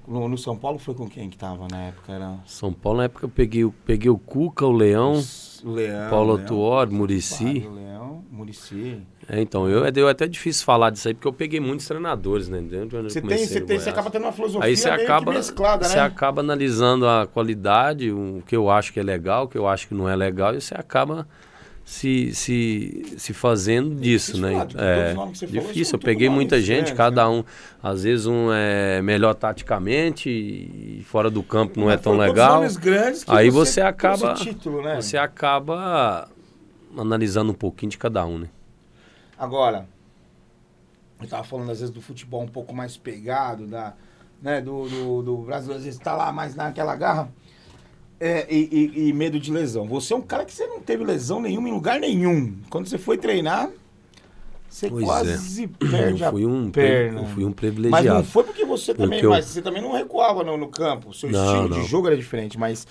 no, 0.08 0.28
no, 0.28 0.38
São 0.38 0.58
Paulo 0.58 0.78
foi 0.78 0.94
com 0.94 1.08
quem 1.10 1.30
que 1.30 1.38
tava 1.38 1.68
na 1.70 1.84
época? 1.84 2.13
Era... 2.13 2.38
São 2.46 2.74
Paulo, 2.74 3.00
na 3.00 3.06
época, 3.06 3.26
eu 3.26 3.30
peguei, 3.30 3.68
peguei 3.86 4.10
o 4.10 4.18
Cuca, 4.18 4.66
o 4.66 4.72
Leão, 4.72 5.22
o 5.63 5.72
Leão 5.72 6.10
Paulo 6.10 6.38
Tuor, 6.39 6.89
Murici. 6.92 7.60
Leão, 7.60 8.24
Murici. 8.32 9.02
É, 9.30 9.42
então, 9.42 9.70
eu, 9.70 9.86
é 9.86 10.12
até 10.12 10.28
difícil 10.28 10.66
falar 10.66 10.89
disso 10.89 11.08
aí, 11.08 11.13
porque 11.13 11.28
eu 11.28 11.34
peguei 11.34 11.60
muitos 11.60 11.88
treinadores, 11.88 12.50
né? 12.50 12.62
Você 13.04 13.22
tem, 13.22 13.38
você 13.38 13.62
tem, 13.62 13.80
você 13.80 13.89
acaba 13.89 14.10
tendo 14.10 14.24
uma 14.24 14.34
filosofia 14.34 14.68
aí 14.68 14.76
você 14.76 14.89
acaba, 14.89 15.32
mesclada, 15.32 15.88
né? 15.88 15.94
Você 15.94 16.00
acaba 16.00 16.42
analisando 16.42 17.08
a 17.08 17.26
qualidade, 17.26 18.12
o 18.12 18.44
que 18.46 18.56
eu 18.56 18.70
acho 18.70 18.92
que 18.92 19.00
é 19.00 19.04
legal, 19.04 19.46
o 19.46 19.48
que 19.48 19.58
eu 19.58 19.68
acho 19.68 19.88
que 19.88 19.94
não 19.94 20.10
é 20.10 20.16
legal, 20.16 20.54
e 20.54 20.60
você 20.60 20.76
acaba 20.76 21.28
se, 21.86 22.34
se, 22.34 23.15
se 23.17 23.34
fazendo 23.34 23.96
disso, 23.96 24.39
né? 24.39 24.54
é 24.76 25.13
difícil. 25.46 25.96
Eu 25.96 26.00
peguei 26.00 26.30
muita 26.30 26.62
gente, 26.62 26.93
cada 26.93 27.24
né? 27.24 27.30
um, 27.30 27.43
às 27.82 28.04
vezes 28.04 28.26
um 28.26 28.52
é 28.54 29.02
melhor 29.02 29.34
taticamente 29.34 30.30
e 30.30 31.04
fora 31.06 31.30
do 31.30 31.43
campo 31.43 31.80
não 31.80 31.91
é 31.91 31.98
tão 31.98 32.17
legal. 32.17 32.63
Aí 33.28 33.50
você, 33.50 33.74
você 33.74 33.82
acaba, 33.82 34.34
título, 34.36 34.82
né? 34.82 34.96
você 34.96 35.17
acaba 35.17 36.30
analisando 36.98 37.52
um 37.52 37.56
pouquinho 37.56 37.89
de 37.89 37.98
cada 37.98 38.26
um, 38.26 38.39
né? 38.39 38.50
Agora, 39.38 39.86
eu 41.22 41.28
tava 41.28 41.43
falando 41.43 41.72
às 41.72 41.80
vezes 41.80 41.93
do 41.93 42.02
futebol 42.02 42.41
um 42.41 42.48
pouco 42.48 42.74
mais 42.74 42.96
pegado, 42.96 43.67
da, 43.67 43.93
né, 44.41 44.62
do, 44.62 44.88
do, 44.88 45.22
do 45.22 45.38
Brasil 45.38 45.74
às 45.74 45.84
vezes 45.84 46.00
tá 46.00 46.15
lá 46.15 46.32
mais 46.32 46.56
naquela 46.56 46.96
garra. 46.96 47.30
É, 48.19 48.45
e, 48.49 48.91
e, 48.95 49.08
e, 49.10 49.13
medo 49.13 49.39
de 49.39 49.52
lesão. 49.52 49.86
Você 49.88 50.13
é 50.13 50.15
um 50.15 50.21
cara 50.21 50.45
que 50.45 50.54
você 50.54 50.65
não 50.65 50.80
teve 50.80 51.04
lesão 51.04 51.41
nenhuma 51.41 51.67
em 51.67 51.73
lugar 51.73 51.99
nenhum. 51.99 52.56
Quando 52.69 52.88
você 52.88 52.97
foi 52.97 53.17
treinar, 53.17 53.69
você 54.69 54.89
pois 54.89 55.06
quase 55.06 55.65
é. 55.65 55.67
perde 55.86 56.23
eu 56.23 56.32
fui 56.32 56.45
um, 56.45 56.67
a 56.67 56.71
perna. 56.71 57.21
Eu 57.21 57.26
fui 57.28 57.45
um 57.45 57.52
privilegiado. 57.52 58.06
Mas 58.08 58.15
não 58.15 58.23
foi 58.23 58.43
porque 58.43 58.65
você 58.65 58.93
também, 58.93 59.19
porque 59.19 59.26
eu... 59.26 59.30
mas 59.30 59.45
você 59.45 59.62
também 59.62 59.82
não 59.82 59.91
recuava 59.91 60.43
no, 60.43 60.58
no 60.58 60.67
campo. 60.67 61.10
O 61.10 61.13
seu 61.13 61.30
não, 61.30 61.45
estilo 61.45 61.69
não. 61.69 61.82
de 61.82 61.88
jogo 61.88 62.08
era 62.08 62.17
diferente, 62.17 62.58
mas 62.58 62.88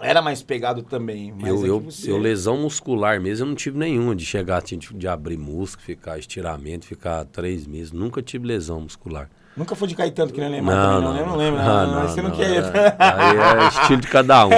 era 0.00 0.20
mais 0.20 0.42
pegado 0.42 0.82
também. 0.82 1.32
eu, 1.42 1.64
é 1.64 1.68
eu, 1.68 1.80
você... 1.80 2.10
eu, 2.10 2.18
lesão 2.18 2.58
muscular 2.58 3.20
mesmo, 3.20 3.44
eu 3.44 3.48
não 3.48 3.54
tive 3.54 3.78
nenhuma 3.78 4.14
de 4.14 4.26
chegar 4.26 4.60
de, 4.62 4.76
de 4.76 5.08
abrir 5.08 5.38
músculo, 5.38 5.86
ficar 5.86 6.18
estiramento, 6.18 6.84
ficar 6.84 7.24
três 7.24 7.66
meses. 7.66 7.92
Nunca 7.92 8.20
tive 8.22 8.46
lesão 8.46 8.80
muscular. 8.80 9.30
Nunca 9.56 9.74
foi 9.74 9.88
de 9.88 9.94
cair 9.94 10.10
tanto 10.10 10.34
que 10.34 10.40
nem 10.40 10.50
Neymar 10.50 10.74
não, 10.74 11.00
não, 11.00 11.12
não, 11.12 11.18
eu 11.18 11.26
não 11.26 11.36
lembro. 11.36 11.60
Ah, 11.60 11.86
não, 11.86 11.94
não, 11.94 12.08
você 12.08 12.20
não, 12.20 12.28
não 12.28 12.36
quer. 12.36 12.56
É, 12.56 12.96
aí 12.98 13.36
é 13.38 13.68
estilo 13.68 14.00
de 14.02 14.08
cada 14.08 14.46
um. 14.46 14.50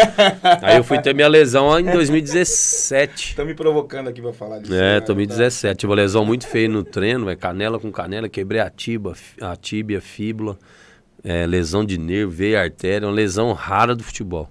Aí 0.61 0.77
eu 0.77 0.83
fui 0.83 1.01
ter 1.01 1.15
minha 1.15 1.29
lesão 1.29 1.79
em 1.79 1.85
2017. 1.85 3.37
Tá 3.37 3.45
me 3.45 3.55
provocando 3.55 4.09
aqui 4.09 4.21
pra 4.21 4.33
falar 4.33 4.59
disso. 4.59 4.75
É, 4.75 4.99
2017. 5.01 5.73
Tá? 5.73 5.79
Tive 5.79 5.91
uma 5.91 5.97
lesão 5.97 6.25
muito 6.25 6.49
feia 6.49 6.69
no 6.69 6.83
treino, 6.83 7.31
é 7.31 7.37
canela 7.37 7.79
com 7.79 7.93
canela, 7.93 8.29
quebrei 8.29 8.61
a 8.61 8.69
tíbia, 8.69 9.13
a 9.41 9.55
tíbia, 9.55 10.01
fíbula, 10.01 10.59
é, 11.23 11.47
lesão 11.47 11.85
de 11.85 11.97
nervo, 11.97 12.33
veia 12.33 12.61
artéria, 12.61 13.07
uma 13.07 13.15
lesão 13.15 13.53
rara 13.53 13.95
do 13.95 14.03
futebol. 14.03 14.51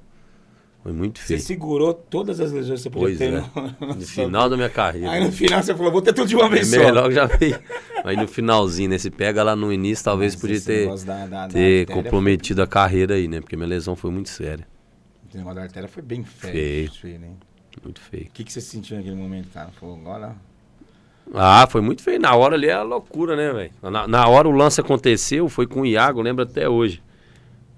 Foi 0.87 0.93
muito 0.93 1.19
feio. 1.19 1.37
Você 1.37 1.47
segurou 1.47 1.93
todas 1.93 2.39
as 2.39 2.49
lesões 2.53 2.79
que 2.79 2.83
você 2.83 2.89
podia 2.89 3.07
pois 3.07 3.17
ter 3.17 3.33
é. 3.33 3.85
no, 3.85 3.95
no 3.95 4.01
final 4.01 4.49
da 4.49 4.55
minha 4.55 4.69
carreira. 4.69 5.11
Aí 5.11 5.21
no 5.21 5.33
final 5.33 5.61
você 5.61 5.75
falou, 5.75 5.91
vou 5.91 6.01
ter 6.01 6.13
tudo 6.13 6.29
de 6.29 6.33
uma 6.37 6.47
vez 6.47 6.71
é 6.71 6.77
só. 6.77 6.85
Melhor 6.85 7.09
que 7.09 7.15
já 7.15 7.25
veio. 7.25 7.59
Aí 8.05 8.15
no 8.15 8.25
finalzinho, 8.25 8.91
né? 8.91 8.97
Se 8.97 9.11
pega 9.11 9.43
lá 9.43 9.53
no 9.53 9.73
início, 9.73 10.05
talvez 10.05 10.33
Nossa, 10.33 10.47
podia 10.47 10.61
ter, 10.61 10.87
da, 11.03 11.27
da, 11.27 11.47
ter 11.49 11.85
da 11.85 11.93
comprometido 11.93 12.59
foi... 12.59 12.63
a 12.63 12.67
carreira 12.67 13.15
aí, 13.15 13.27
né? 13.27 13.41
Porque 13.41 13.57
minha 13.57 13.67
lesão 13.67 13.97
foi 13.97 14.09
muito 14.11 14.29
séria. 14.29 14.65
O 15.33 15.37
negócio 15.37 15.57
da 15.57 15.63
artéria 15.63 15.89
foi 15.89 16.01
bem 16.01 16.23
feio. 16.23 16.53
Feio. 16.53 16.91
feio 16.93 17.37
Muito 17.83 17.99
feio. 17.99 18.27
O 18.27 18.31
que, 18.31 18.45
que 18.45 18.53
você 18.53 18.61
sentiu 18.61 18.95
naquele 18.95 19.17
momento, 19.17 19.49
cara? 19.49 19.67
Falou, 19.77 19.97
agora... 19.97 20.37
Ah, 21.33 21.67
foi 21.69 21.81
muito 21.81 22.01
feio. 22.01 22.17
Na 22.17 22.33
hora 22.33 22.55
ali 22.55 22.67
é 22.67 22.73
a 22.73 22.83
loucura, 22.83 23.35
né, 23.35 23.51
velho? 23.51 23.71
Na, 23.91 24.07
na 24.07 24.25
hora 24.29 24.47
o 24.47 24.51
lance 24.51 24.79
aconteceu, 24.79 25.49
foi 25.49 25.67
com 25.67 25.81
o 25.81 25.85
Iago, 25.85 26.21
lembro 26.21 26.43
até 26.43 26.69
hoje. 26.69 27.03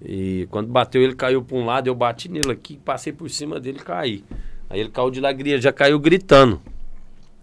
E 0.02 0.46
quando 0.50 0.68
bateu, 0.68 1.02
ele 1.02 1.14
caiu 1.14 1.42
para 1.42 1.56
um 1.56 1.64
lado, 1.64 1.86
eu 1.86 1.94
bati 1.94 2.28
nele 2.28 2.52
aqui, 2.52 2.78
passei 2.78 3.12
por 3.12 3.28
cima 3.28 3.60
dele 3.60 3.78
e 3.80 3.84
caí. 3.84 4.24
Aí 4.68 4.80
ele 4.80 4.88
caiu 4.88 5.10
de 5.10 5.18
alegria, 5.18 5.60
já 5.60 5.72
caiu 5.72 5.98
gritando. 5.98 6.60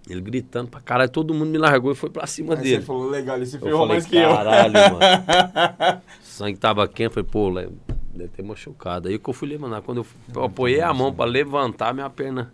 Ele 0.09 0.21
gritando 0.21 0.69
pra 0.69 0.79
caralho, 0.79 1.09
todo 1.09 1.33
mundo 1.33 1.49
me 1.49 1.57
largou 1.57 1.91
e 1.91 1.95
foi 1.95 2.09
pra 2.09 2.25
cima 2.25 2.55
Aí 2.55 2.61
dele. 2.61 2.75
Você 2.77 2.81
falou, 2.81 3.09
legal, 3.09 3.35
ele 3.35 3.45
se 3.45 3.59
ferrou 3.59 3.85
mais 3.85 4.05
que 4.05 4.15
eu. 4.15 4.29
Caralho, 4.29 4.73
mano. 4.73 4.97
o 6.21 6.25
sangue 6.25 6.57
tava 6.57 6.87
quente, 6.87 7.13
foi, 7.13 7.23
pô, 7.23 7.51
deve 7.51 8.29
ter 8.29 8.41
machucado. 8.41 9.09
Aí 9.09 9.19
que 9.19 9.29
eu 9.29 9.33
fui 9.33 9.49
levantar. 9.49 9.81
Quando 9.81 9.97
eu, 9.97 10.05
eu 10.33 10.43
apoiei 10.45 10.81
a 10.81 10.93
mão 10.93 11.13
pra 11.13 11.25
levantar, 11.25 11.93
minha 11.93 12.09
perna 12.09 12.53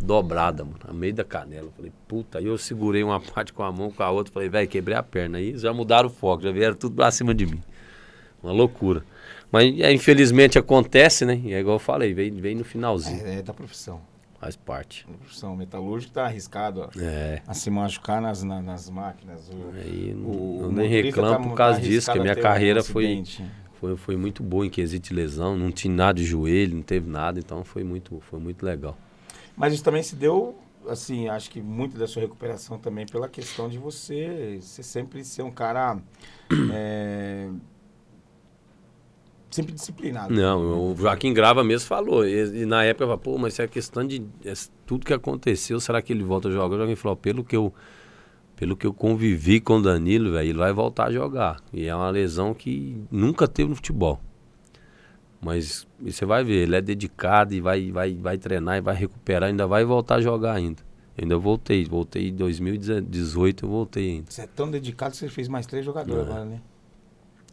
dobrada, 0.00 0.64
mano, 0.64 0.78
no 0.88 0.94
meio 0.94 1.14
da 1.14 1.24
canela. 1.24 1.70
Falei, 1.76 1.92
puta, 2.06 2.38
aí 2.38 2.46
eu 2.46 2.56
segurei 2.56 3.02
uma 3.02 3.20
parte 3.34 3.52
com 3.52 3.62
a 3.62 3.70
mão, 3.70 3.90
com 3.90 4.02
a 4.02 4.10
outra. 4.10 4.32
Falei, 4.32 4.48
velho, 4.48 4.68
quebrei 4.68 4.96
a 4.96 5.02
perna. 5.02 5.38
Aí 5.38 5.56
já 5.58 5.72
mudaram 5.72 6.08
o 6.08 6.12
foco, 6.12 6.42
já 6.42 6.50
vieram 6.50 6.74
tudo 6.74 6.94
pra 6.94 7.10
cima 7.10 7.34
de 7.34 7.46
mim. 7.46 7.62
Uma 8.42 8.52
loucura. 8.52 9.04
Mas 9.50 9.80
é, 9.80 9.92
infelizmente 9.92 10.58
acontece, 10.58 11.24
né? 11.24 11.40
E 11.42 11.52
é 11.52 11.60
igual 11.60 11.76
eu 11.76 11.80
falei, 11.80 12.12
vem, 12.12 12.30
vem 12.32 12.54
no 12.54 12.64
finalzinho. 12.64 13.26
É, 13.26 13.38
é 13.38 13.42
da 13.42 13.54
profissão. 13.54 14.00
Faz 14.38 14.54
parte. 14.54 15.04
A 15.12 15.16
profissão 15.18 15.56
metalúrgica 15.56 16.14
tá 16.14 16.24
arriscado 16.26 16.82
ó, 16.82 17.00
é. 17.00 17.42
a 17.44 17.54
se 17.54 17.70
machucar 17.70 18.22
nas, 18.22 18.42
na, 18.44 18.62
nas 18.62 18.88
máquinas. 18.88 19.48
O, 19.48 19.76
Aí, 19.76 20.14
o, 20.14 20.60
eu 20.62 20.72
nem 20.72 20.88
reclamo 20.88 21.42
tá, 21.42 21.48
por 21.48 21.56
causa 21.56 21.80
tá 21.80 21.84
disso, 21.84 22.12
que 22.12 22.18
a 22.18 22.22
minha 22.22 22.36
carreira 22.36 22.80
um 22.80 22.84
foi, 22.84 23.24
foi, 23.80 23.96
foi 23.96 24.16
muito 24.16 24.42
boa 24.42 24.64
em 24.64 24.70
quesito 24.70 25.08
de 25.08 25.14
lesão, 25.14 25.56
não 25.56 25.72
tinha 25.72 25.92
nada 25.92 26.20
de 26.20 26.24
joelho, 26.24 26.76
não 26.76 26.82
teve 26.82 27.10
nada, 27.10 27.40
então 27.40 27.64
foi 27.64 27.82
muito, 27.82 28.20
foi 28.30 28.38
muito 28.38 28.64
legal. 28.64 28.96
Mas 29.56 29.74
isso 29.74 29.82
também 29.82 30.04
se 30.04 30.14
deu, 30.14 30.56
assim, 30.88 31.28
acho 31.28 31.50
que 31.50 31.60
muito 31.60 31.98
da 31.98 32.06
sua 32.06 32.22
recuperação 32.22 32.78
também 32.78 33.06
pela 33.06 33.28
questão 33.28 33.68
de 33.68 33.76
você, 33.76 34.58
você 34.60 34.84
sempre 34.84 35.24
ser 35.24 35.42
um 35.42 35.50
cara 35.50 35.98
é, 36.72 37.48
sempre 39.58 39.74
disciplinado. 39.74 40.32
Não, 40.32 40.92
o 40.92 40.96
Joaquim 40.96 41.32
Grava 41.34 41.64
mesmo 41.64 41.88
falou. 41.88 42.26
E, 42.26 42.62
e 42.62 42.66
na 42.66 42.84
época 42.84 43.12
eu 43.12 43.18
pô, 43.18 43.38
mas 43.38 43.58
é 43.58 43.66
questão 43.66 44.06
de 44.06 44.24
é, 44.44 44.52
tudo 44.86 45.04
que 45.04 45.12
aconteceu, 45.12 45.80
será 45.80 46.00
que 46.00 46.12
ele 46.12 46.22
volta 46.22 46.48
a 46.48 46.52
jogar? 46.52 46.74
O 46.74 46.78
Joaquim 46.78 46.94
falou, 46.94 47.16
pelo 47.16 47.44
que 47.44 47.56
eu 47.56 47.72
pelo 48.54 48.76
que 48.76 48.84
eu 48.84 48.92
convivi 48.92 49.60
com 49.60 49.76
o 49.76 49.82
Danilo, 49.82 50.32
velho, 50.32 50.48
ele 50.48 50.58
vai 50.58 50.72
voltar 50.72 51.06
a 51.06 51.12
jogar. 51.12 51.60
E 51.72 51.86
é 51.86 51.94
uma 51.94 52.10
lesão 52.10 52.52
que 52.52 53.00
nunca 53.08 53.46
teve 53.46 53.68
no 53.68 53.76
futebol. 53.76 54.20
Mas 55.40 55.86
você 56.00 56.26
vai 56.26 56.42
ver, 56.42 56.64
ele 56.64 56.74
é 56.74 56.80
dedicado 56.80 57.54
e 57.54 57.60
vai, 57.60 57.92
vai, 57.92 58.14
vai 58.14 58.36
treinar 58.36 58.78
e 58.78 58.80
vai 58.80 58.96
recuperar, 58.96 59.48
ainda 59.48 59.64
vai 59.64 59.84
voltar 59.84 60.16
a 60.16 60.20
jogar 60.20 60.54
ainda. 60.54 60.82
Eu 61.16 61.22
ainda 61.22 61.38
voltei, 61.38 61.84
voltei 61.84 62.30
em 62.30 62.34
2018, 62.34 63.64
eu 63.64 63.68
voltei 63.68 64.10
ainda. 64.10 64.30
Você 64.30 64.42
é 64.42 64.46
tão 64.48 64.68
dedicado 64.68 65.12
que 65.12 65.18
você 65.18 65.28
fez 65.28 65.46
mais 65.46 65.64
três 65.64 65.84
jogadores 65.84 66.26
é. 66.26 66.30
agora, 66.30 66.44
né? 66.44 66.60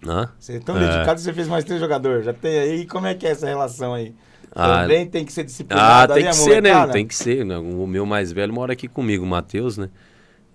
Hã? 0.06 0.30
Você 0.40 0.58
é 0.58 0.60
tão 0.60 0.78
é. 0.78 0.80
dedicado 0.80 1.16
que 1.16 1.22
você 1.22 1.34
fez 1.34 1.48
mais 1.48 1.64
três 1.64 1.80
jogadores. 1.80 2.26
Já 2.26 2.34
tem 2.34 2.60
aí. 2.60 2.86
Como 2.86 3.08
é 3.08 3.16
que 3.16 3.26
é 3.26 3.32
essa 3.32 3.48
relação 3.48 3.94
aí? 3.94 4.14
Ah, 4.54 4.82
Também 4.82 5.06
tem 5.06 5.26
que 5.26 5.34
ser 5.34 5.44
disciplinado. 5.44 6.14
Ah, 6.14 6.16
tem 6.16 6.26
que 6.26 6.34
ser, 6.34 6.62
né? 6.62 6.88
Tem 6.88 7.06
que 7.06 7.16
ser. 7.16 7.46
Né? 7.46 7.58
O 7.58 7.86
meu 7.86 8.06
mais 8.06 8.32
velho 8.32 8.54
mora 8.54 8.74
aqui 8.74 8.88
comigo, 8.88 9.26
o 9.26 9.28
Matheus, 9.28 9.78
né? 9.78 9.90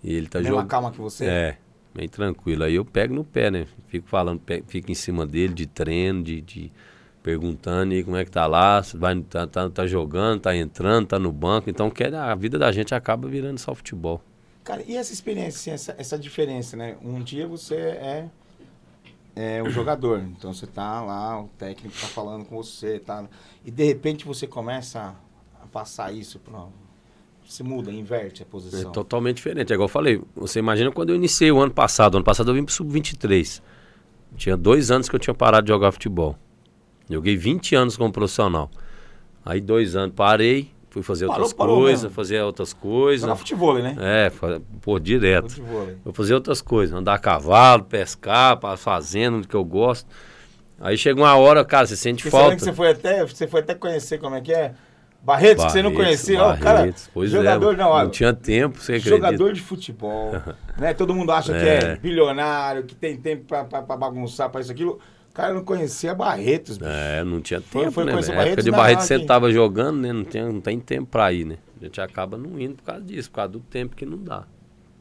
E 0.02 0.14
ele 0.14 0.26
tá 0.26 0.42
jogando. 0.42 0.66
calma 0.66 0.90
que 0.90 0.98
você? 0.98 1.26
É, 1.26 1.56
bem 1.94 2.08
tranquilo. 2.08 2.64
Aí 2.64 2.76
eu 2.76 2.84
pego 2.84 3.14
no 3.14 3.24
pé, 3.24 3.50
né? 3.50 3.66
Fico 3.88 4.08
falando, 4.08 4.40
fico 4.66 4.90
em 4.90 4.94
cima 4.94 5.26
dele 5.26 5.52
de 5.52 5.66
treino, 5.66 6.22
de, 6.22 6.40
de 6.40 6.72
perguntando 7.22 7.92
aí 7.92 8.02
como 8.02 8.16
é 8.16 8.24
que 8.24 8.30
tá 8.30 8.46
lá, 8.46 8.82
vai, 8.94 9.20
tá, 9.20 9.46
tá, 9.46 9.68
tá 9.68 9.86
jogando, 9.86 10.40
tá 10.40 10.56
entrando, 10.56 11.08
tá 11.08 11.18
no 11.18 11.30
banco. 11.30 11.68
Então 11.68 11.90
quer, 11.90 12.14
a 12.14 12.34
vida 12.34 12.58
da 12.58 12.72
gente 12.72 12.94
acaba 12.94 13.28
virando 13.28 13.58
só 13.58 13.74
futebol. 13.74 14.22
Cara, 14.64 14.82
e 14.86 14.96
essa 14.96 15.12
experiência, 15.12 15.72
essa, 15.72 15.94
essa 15.98 16.18
diferença, 16.18 16.76
né? 16.76 16.96
Um 17.02 17.20
dia 17.22 17.46
você 17.46 17.74
é 17.74 18.28
é 19.34 19.62
um 19.62 19.70
jogador. 19.70 20.20
Então 20.20 20.52
você 20.52 20.66
tá 20.66 21.00
lá, 21.02 21.40
o 21.40 21.48
técnico 21.58 21.96
tá 22.00 22.06
falando 22.06 22.44
com 22.44 22.56
você, 22.56 22.98
tá? 22.98 23.24
E 23.64 23.70
de 23.70 23.84
repente 23.84 24.24
você 24.24 24.46
começa 24.46 25.14
a 25.62 25.66
passar 25.66 26.12
isso 26.12 26.38
para 26.38 26.66
você 27.46 27.62
muda, 27.62 27.90
inverte 27.90 28.42
a 28.42 28.46
posição. 28.46 28.90
É 28.90 28.92
totalmente 28.92 29.36
diferente. 29.36 29.72
É 29.72 29.74
igual 29.74 29.88
eu 29.88 29.92
falei, 29.92 30.22
você 30.36 30.58
imagina 30.58 30.92
quando 30.92 31.10
eu 31.10 31.16
iniciei 31.16 31.50
o 31.50 31.60
ano 31.60 31.72
passado. 31.72 32.16
Ano 32.16 32.24
passado 32.24 32.50
eu 32.50 32.54
vim 32.54 32.64
pro 32.64 32.72
sub-23. 32.72 33.60
Tinha 34.36 34.56
dois 34.56 34.90
anos 34.90 35.08
que 35.08 35.16
eu 35.16 35.20
tinha 35.20 35.34
parado 35.34 35.64
de 35.64 35.72
jogar 35.72 35.90
futebol. 35.90 36.36
Joguei 37.08 37.36
20 37.36 37.74
anos 37.74 37.96
como 37.96 38.12
profissional. 38.12 38.70
Aí 39.44 39.60
dois 39.60 39.96
anos 39.96 40.14
parei, 40.14 40.70
Fui 40.90 41.02
fazer 41.02 41.28
parou, 41.28 41.44
outras 41.44 41.52
coisas, 41.52 42.12
fazer 42.12 42.42
outras 42.42 42.72
coisas. 42.72 43.20
Jogar 43.22 43.36
futebol, 43.36 43.78
né? 43.78 43.96
É, 44.00 44.32
pô, 44.82 44.98
direto. 44.98 45.50
Futebol. 45.50 45.88
Eu 46.04 46.12
fazia 46.12 46.34
outras 46.34 46.60
coisas, 46.60 46.94
andar 46.94 47.14
a 47.14 47.18
cavalo, 47.18 47.84
pescar, 47.84 48.58
fazendo, 48.76 49.46
que 49.46 49.54
eu 49.54 49.64
gosto. 49.64 50.08
Aí 50.80 50.98
chega 50.98 51.20
uma 51.20 51.36
hora, 51.36 51.64
cara, 51.64 51.86
você 51.86 51.96
sente 51.96 52.24
Porque 52.24 52.36
falta. 52.36 52.58
Você, 52.58 52.64
você 52.64 52.72
foi 52.72 52.90
até, 52.90 53.24
você 53.24 53.46
foi 53.46 53.60
até 53.60 53.74
conhecer 53.74 54.18
como 54.18 54.34
é 54.34 54.40
que 54.40 54.52
é? 54.52 54.74
Barretos, 55.22 55.62
Barretos 55.62 55.64
que 55.66 55.72
você 55.72 55.82
não 55.82 55.94
conhecia, 55.94 56.38
Barretos, 56.38 56.60
ó, 56.60 56.64
cara. 56.64 56.94
Pois 57.12 57.30
é, 57.30 57.36
jogador, 57.36 57.74
é, 57.74 57.76
não, 57.76 57.98
não 57.98 58.10
tinha 58.10 58.32
tempo, 58.32 58.78
você 58.78 58.92
acredita. 58.92 59.16
Jogador 59.16 59.52
de 59.52 59.60
futebol, 59.60 60.32
né? 60.76 60.94
Todo 60.94 61.14
mundo 61.14 61.30
acha 61.30 61.54
é. 61.54 61.60
que 61.60 61.68
é 61.68 61.96
bilionário, 61.96 62.84
que 62.84 62.96
tem 62.96 63.16
tempo 63.16 63.44
pra 63.44 63.96
bagunçar, 63.96 64.50
pra 64.50 64.60
isso, 64.60 64.72
aquilo. 64.72 64.98
Cara, 65.40 65.54
não 65.54 65.64
conhecia 65.64 66.14
Barretos. 66.14 66.76
Bicho. 66.76 66.90
É, 66.90 67.24
não 67.24 67.40
tinha 67.40 67.62
tempo, 67.62 67.90
foi, 67.90 68.04
foi 68.04 68.04
né? 68.04 68.34
Na 68.34 68.42
época 68.42 68.62
de 68.62 68.70
Barretos 68.70 69.06
você 69.06 69.18
tava 69.20 69.50
jogando, 69.50 69.98
né? 69.98 70.12
Não, 70.12 70.22
tem, 70.22 70.42
não 70.44 70.60
tem 70.60 70.78
tempo 70.78 71.06
pra 71.06 71.32
ir, 71.32 71.46
né? 71.46 71.56
A 71.80 71.84
gente 71.84 71.98
acaba 71.98 72.36
não 72.36 72.60
indo 72.60 72.74
por 72.74 72.84
causa 72.84 73.00
disso, 73.00 73.30
por 73.30 73.36
causa 73.36 73.52
do 73.52 73.60
tempo 73.60 73.96
que 73.96 74.04
não 74.04 74.18
dá. 74.18 74.44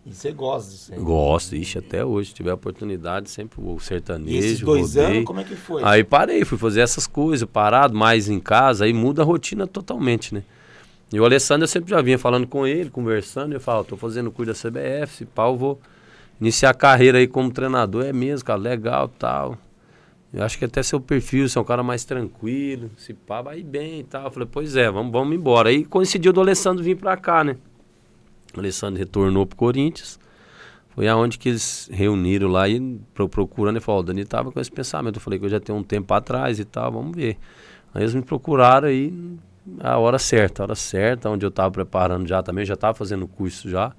E 0.05 0.13
você 0.13 0.31
gosta 0.31 0.71
disso 0.71 0.93
aí? 0.93 0.99
Gosto, 0.99 1.57
ixi, 1.57 1.77
até 1.77 2.05
hoje. 2.05 2.29
Se 2.29 2.35
tiver 2.35 2.53
oportunidade, 2.53 3.29
sempre 3.29 3.59
o 3.61 3.77
sertanejo. 3.81 4.33
E 4.33 4.37
esses 4.37 4.61
dois 4.61 4.95
rodei. 4.95 5.17
anos, 5.17 5.25
como 5.25 5.41
é 5.41 5.43
que 5.43 5.57
foi? 5.57 5.83
Aí 5.83 6.05
parei, 6.05 6.45
fui 6.45 6.57
fazer 6.57 6.79
essas 6.79 7.05
coisas, 7.05 7.47
parado, 7.47 7.93
mais 7.93 8.29
em 8.29 8.39
casa, 8.39 8.85
aí 8.85 8.93
muda 8.93 9.21
a 9.21 9.25
rotina 9.25 9.67
totalmente, 9.67 10.33
né? 10.33 10.43
E 11.11 11.19
o 11.19 11.25
Alessandro 11.25 11.65
eu 11.65 11.67
sempre 11.67 11.89
já 11.89 12.01
vinha 12.01 12.17
falando 12.17 12.47
com 12.47 12.65
ele, 12.65 12.89
conversando, 12.89 13.51
eu 13.51 13.59
falo, 13.59 13.83
tô 13.83 13.97
fazendo 13.97 14.31
curso 14.31 14.53
da 14.53 14.57
CBF, 14.57 15.17
se 15.17 15.25
pau, 15.25 15.57
vou 15.57 15.81
iniciar 16.39 16.69
a 16.69 16.73
carreira 16.73 17.17
aí 17.17 17.27
como 17.27 17.51
treinador, 17.51 18.05
é 18.05 18.13
mesmo, 18.13 18.45
cara, 18.45 18.57
legal 18.57 19.09
tal. 19.09 19.57
Eu 20.31 20.43
acho 20.43 20.59
que 20.59 20.65
até 20.65 20.83
seu 20.83 21.01
perfil, 21.01 21.49
você 21.49 21.57
é 21.57 21.61
um 21.61 21.65
cara 21.65 21.81
mais 21.81 22.05
tranquilo, 22.05 22.91
se 22.95 23.13
pá, 23.13 23.41
vai 23.41 23.63
bem 23.63 24.01
e 24.01 24.03
tal. 24.03 24.25
Eu 24.25 24.31
falei, 24.31 24.47
pois 24.51 24.75
é, 24.75 24.89
vamos, 24.91 25.11
vamos 25.11 25.35
embora. 25.35 25.69
Aí 25.69 25.83
coincidiu 25.83 26.31
do 26.31 26.39
Alessandro 26.39 26.83
vir 26.83 26.95
pra 26.95 27.17
cá, 27.17 27.43
né? 27.43 27.57
O 28.55 28.59
Alessandro 28.59 28.99
retornou 28.99 29.45
pro 29.45 29.57
Corinthians. 29.57 30.19
Foi 30.89 31.07
aonde 31.07 31.39
que 31.39 31.49
eles 31.49 31.89
reuniram 31.91 32.47
lá 32.47 32.67
e 32.69 32.99
procurando 33.13 33.77
e 33.77 33.79
falou, 33.79 34.01
o 34.01 34.03
Dani 34.03 34.23
tava 34.23 34.51
com 34.51 34.59
esse 34.59 34.71
pensamento. 34.71 35.15
Eu 35.15 35.21
falei 35.21 35.39
que 35.39 35.45
eu 35.45 35.49
já 35.49 35.59
tenho 35.59 35.77
um 35.77 35.83
tempo 35.83 36.13
atrás 36.13 36.59
e 36.59 36.65
tal, 36.65 36.91
vamos 36.91 37.15
ver. 37.15 37.37
Aí 37.93 38.03
eles 38.03 38.13
me 38.13 38.21
procuraram 38.21 38.87
aí 38.87 39.11
a 39.79 39.97
hora 39.97 40.19
certa, 40.19 40.61
a 40.61 40.65
hora 40.65 40.75
certa, 40.75 41.29
onde 41.29 41.45
eu 41.45 41.49
tava 41.49 41.71
preparando 41.71 42.27
já 42.27 42.43
também, 42.43 42.65
já 42.65 42.75
tava 42.75 42.93
fazendo 42.93 43.27
curso 43.27 43.69
já. 43.69 43.93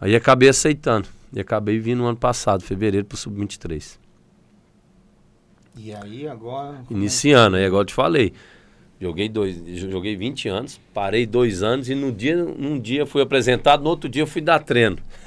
Aí 0.00 0.14
acabei 0.14 0.50
aceitando. 0.50 1.08
E 1.32 1.40
acabei 1.40 1.78
vindo 1.78 1.98
no 1.98 2.06
ano 2.06 2.16
passado, 2.16 2.62
fevereiro, 2.62 3.06
pro 3.06 3.16
Sub-23. 3.16 3.98
E 5.76 5.94
aí 5.94 6.26
agora. 6.26 6.82
Iniciando, 6.90 7.56
aí 7.56 7.64
agora 7.64 7.82
eu 7.82 7.86
te 7.86 7.94
falei. 7.94 8.32
Joguei, 8.98 9.28
dois, 9.28 9.54
joguei 9.78 10.16
20 10.16 10.48
anos, 10.48 10.80
parei 10.94 11.26
dois 11.26 11.62
anos 11.62 11.90
e 11.90 11.94
no 11.94 12.10
dia, 12.10 12.34
num 12.34 12.80
dia 12.80 13.04
fui 13.04 13.20
apresentado, 13.20 13.82
no 13.82 13.90
outro 13.90 14.08
dia 14.08 14.26
fui 14.26 14.40
dar 14.40 14.64
treino. 14.64 14.96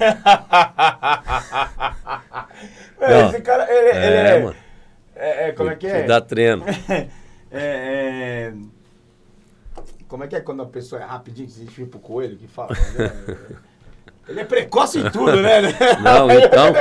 Não, 3.00 3.30
esse 3.30 3.40
cara, 3.42 3.72
ele 3.72 3.90
é. 3.90 4.06
Ele 4.06 4.16
é, 4.16 4.42
mano. 4.42 4.56
É, 5.14 5.48
é, 5.48 5.52
como 5.52 5.70
é 5.70 5.76
que 5.76 5.86
é? 5.86 5.98
Fui 6.00 6.08
dar 6.08 6.20
treino. 6.20 6.64
é, 7.52 8.50
é, 8.52 8.52
como 10.08 10.24
é 10.24 10.26
que 10.26 10.34
é 10.34 10.40
quando 10.40 10.62
a 10.62 10.66
pessoa 10.66 11.00
é 11.00 11.04
rapidinho, 11.04 11.46
que 11.46 11.52
se 11.52 11.86
pro 11.86 12.00
coelho, 12.00 12.36
que 12.36 12.48
fala? 12.48 12.70
Né? 12.70 13.36
Ele 14.30 14.40
é 14.42 14.44
precoce 14.44 15.00
em 15.00 15.10
tudo, 15.10 15.42
né? 15.42 15.60
Não, 16.00 16.30
então. 16.30 16.72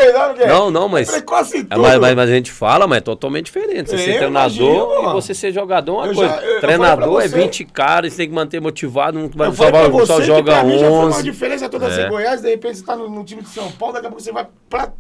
não, 0.47 0.69
não, 0.71 0.87
mas. 0.87 1.09
É 1.09 1.13
precoce 1.13 1.57
em 1.57 1.63
tudo. 1.63 1.73
É, 1.73 1.77
mas, 1.77 1.99
mas, 1.99 2.15
mas, 2.15 2.29
a 2.29 2.33
gente 2.33 2.51
fala, 2.51 2.85
mas 2.85 2.99
é 2.99 3.01
totalmente 3.01 3.45
diferente. 3.45 3.89
Você 3.89 3.97
ser 3.97 4.17
treinador 4.17 4.51
imagino, 4.55 5.09
e 5.09 5.13
você 5.13 5.33
ser 5.33 5.51
jogador 5.51 5.93
é 5.93 5.95
uma 5.95 6.07
eu 6.07 6.15
coisa. 6.15 6.35
Já, 6.35 6.43
eu, 6.43 6.61
treinador 6.61 7.13
eu 7.13 7.21
é 7.21 7.27
20 7.27 7.65
caras, 7.65 8.13
você 8.13 8.17
tem 8.17 8.29
que 8.29 8.35
manter 8.35 8.61
motivado, 8.61 9.17
não 9.17 9.29
vai 9.29 9.51
salvar, 9.51 10.05
só 10.05 10.21
joga 10.21 10.63
11. 10.63 10.77
Já 10.77 10.87
foi 10.87 11.05
uma 11.11 11.23
diferença 11.23 11.69
toda 11.69 11.87
é. 11.87 11.89
assim, 11.89 12.07
Goiás, 12.07 12.41
de 12.41 12.49
repente 12.49 12.77
você 12.77 12.85
tá 12.85 12.95
no, 12.95 13.09
no, 13.09 13.23
time 13.23 13.41
de 13.41 13.49
São 13.49 13.71
Paulo, 13.71 13.95
daqui 13.95 14.05
a 14.05 14.09
pouco 14.09 14.21
você 14.21 14.31
vai 14.31 14.47
pra, 14.69 14.93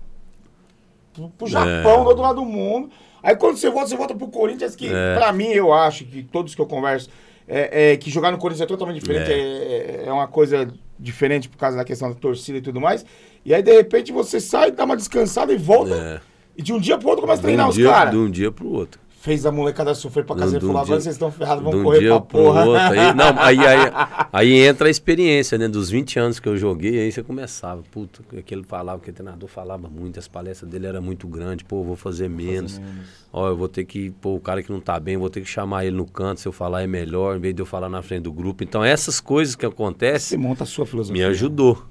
pro, 1.13 1.29
pro 1.29 1.47
Japão, 1.47 2.01
é. 2.01 2.03
do 2.03 2.07
outro 2.07 2.23
lado 2.23 2.35
do 2.37 2.45
mundo. 2.45 2.89
Aí 3.21 3.35
quando 3.35 3.57
você 3.57 3.69
volta, 3.69 3.89
você 3.89 3.95
volta 3.95 4.15
pro 4.15 4.27
Corinthians, 4.27 4.75
que 4.75 4.87
é. 4.87 5.13
pra 5.15 5.31
mim, 5.31 5.49
eu 5.49 5.71
acho 5.71 6.03
que 6.03 6.23
todos 6.23 6.55
que 6.55 6.61
eu 6.61 6.65
converso, 6.65 7.11
é, 7.47 7.91
é 7.91 7.97
que 7.97 8.09
jogar 8.09 8.31
no 8.31 8.39
Corinthians 8.39 8.63
é 8.63 8.67
totalmente 8.67 8.99
diferente, 8.99 9.31
é, 9.31 9.35
é, 9.35 10.03
é 10.07 10.11
uma 10.11 10.27
coisa 10.27 10.67
diferente 10.99 11.47
por 11.47 11.57
causa 11.57 11.77
da 11.77 11.85
questão 11.85 12.09
da 12.09 12.15
torcida 12.15 12.57
e 12.57 12.61
tudo 12.61 12.81
mais. 12.81 13.05
E 13.45 13.53
aí, 13.53 13.63
de 13.63 13.71
repente, 13.71 14.11
você 14.11 14.39
sai, 14.39 14.71
dá 14.71 14.83
uma 14.83 14.97
descansada 14.97 15.53
e 15.53 15.57
volta. 15.57 15.95
É. 15.95 16.21
E 16.57 16.61
de 16.61 16.73
um 16.73 16.79
dia 16.79 16.97
pro 16.97 17.07
outro 17.07 17.21
começa 17.21 17.39
a 17.39 17.43
treinar 17.43 17.67
um 17.67 17.69
os 17.69 17.77
caras. 17.77 18.11
De 18.11 18.17
um 18.17 18.29
dia 18.29 18.51
pro 18.51 18.67
outro. 18.67 18.99
Fez 19.21 19.45
a 19.45 19.51
molecada 19.51 19.93
sofrer 19.93 20.23
pra 20.23 20.33
casa 20.33 20.57
e 20.57 20.61
falou, 20.61 20.77
agora 20.77 21.01
vocês 21.01 21.15
estão 21.15 21.29
ferrados, 21.29 21.61
vão 21.61 21.83
correr 21.83 21.99
dia 21.99 22.09
pra 22.09 22.21
porra. 22.21 22.65
Outro, 22.65 22.81
aí, 22.81 23.13
não, 23.13 23.37
aí, 23.37 23.59
aí, 23.59 23.91
aí, 24.31 24.53
entra 24.61 24.87
a 24.87 24.89
experiência, 24.89 25.57
né? 25.57 25.67
Dos 25.67 25.89
20 25.89 26.17
anos 26.17 26.39
que 26.39 26.47
eu 26.47 26.55
joguei, 26.55 27.01
aí 27.01 27.11
você 27.11 27.21
começava. 27.21 27.83
Puta, 27.91 28.21
aquele 28.37 28.63
falava, 28.63 29.01
que 29.01 29.09
o 29.09 29.13
treinador 29.13 29.49
falava 29.49 29.89
muito, 29.89 30.17
as 30.17 30.27
palestras 30.29 30.71
dele 30.71 30.87
eram 30.87 31.01
muito 31.01 31.27
grandes, 31.27 31.65
pô, 31.67 31.83
vou 31.83 31.97
fazer 31.97 32.29
menos. 32.29 32.77
Fazer 32.77 32.85
menos. 32.85 33.07
Ó, 33.33 33.49
eu 33.49 33.57
vou 33.57 33.67
ter 33.67 33.83
que, 33.83 34.09
pô, 34.21 34.35
o 34.35 34.39
cara 34.39 34.63
que 34.63 34.71
não 34.71 34.79
tá 34.79 34.97
bem, 34.97 35.17
vou 35.17 35.29
ter 35.29 35.41
que 35.41 35.49
chamar 35.49 35.85
ele 35.85 35.97
no 35.97 36.05
canto, 36.05 36.39
se 36.39 36.47
eu 36.47 36.53
falar 36.53 36.83
é 36.83 36.87
melhor, 36.87 37.35
em 37.35 37.39
vez 37.41 37.53
de 37.53 37.61
eu 37.61 37.65
falar 37.65 37.89
na 37.89 38.01
frente 38.01 38.23
do 38.23 38.31
grupo. 38.31 38.63
Então, 38.63 38.85
essas 38.85 39.19
coisas 39.19 39.53
que 39.53 39.65
acontecem. 39.65 40.37
Você 40.37 40.37
monta 40.37 40.63
a 40.63 40.67
sua 40.67 40.85
filosofia. 40.85 41.25
Me 41.25 41.29
ajudou 41.29 41.85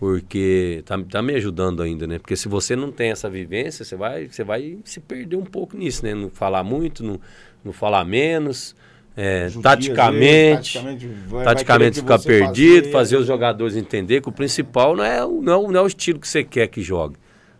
porque 0.00 0.82
tá, 0.86 0.98
tá 0.98 1.20
me 1.20 1.34
ajudando 1.34 1.82
ainda, 1.82 2.06
né? 2.06 2.18
Porque 2.18 2.34
se 2.34 2.48
você 2.48 2.74
não 2.74 2.90
tem 2.90 3.10
essa 3.10 3.28
vivência, 3.28 3.84
você 3.84 3.94
vai, 3.94 4.28
você 4.28 4.42
vai 4.42 4.78
se 4.82 4.98
perder 4.98 5.36
um 5.36 5.44
pouco 5.44 5.76
nisso, 5.76 6.06
né? 6.06 6.14
Não 6.14 6.30
falar 6.30 6.64
muito, 6.64 7.04
não, 7.04 7.20
não 7.62 7.70
falar 7.70 8.02
menos, 8.06 8.74
é, 9.14 9.50
taticamente, 9.62 10.78
taticamente, 10.78 11.06
vai, 11.26 11.44
taticamente 11.44 12.00
vai 12.00 12.18
ficar 12.18 12.26
perdido, 12.26 12.84
fazer, 12.84 12.92
fazer 12.92 13.16
os 13.18 13.26
jogadores 13.26 13.76
entender 13.76 14.22
que 14.22 14.30
o 14.30 14.32
principal 14.32 14.96
não 14.96 15.04
é, 15.04 15.20
não, 15.20 15.66
é, 15.66 15.68
não 15.70 15.80
é 15.80 15.82
o 15.82 15.86
estilo 15.86 16.18
que 16.18 16.26
você 16.26 16.42
quer 16.42 16.68
que 16.68 16.80
jogue. 16.80 17.16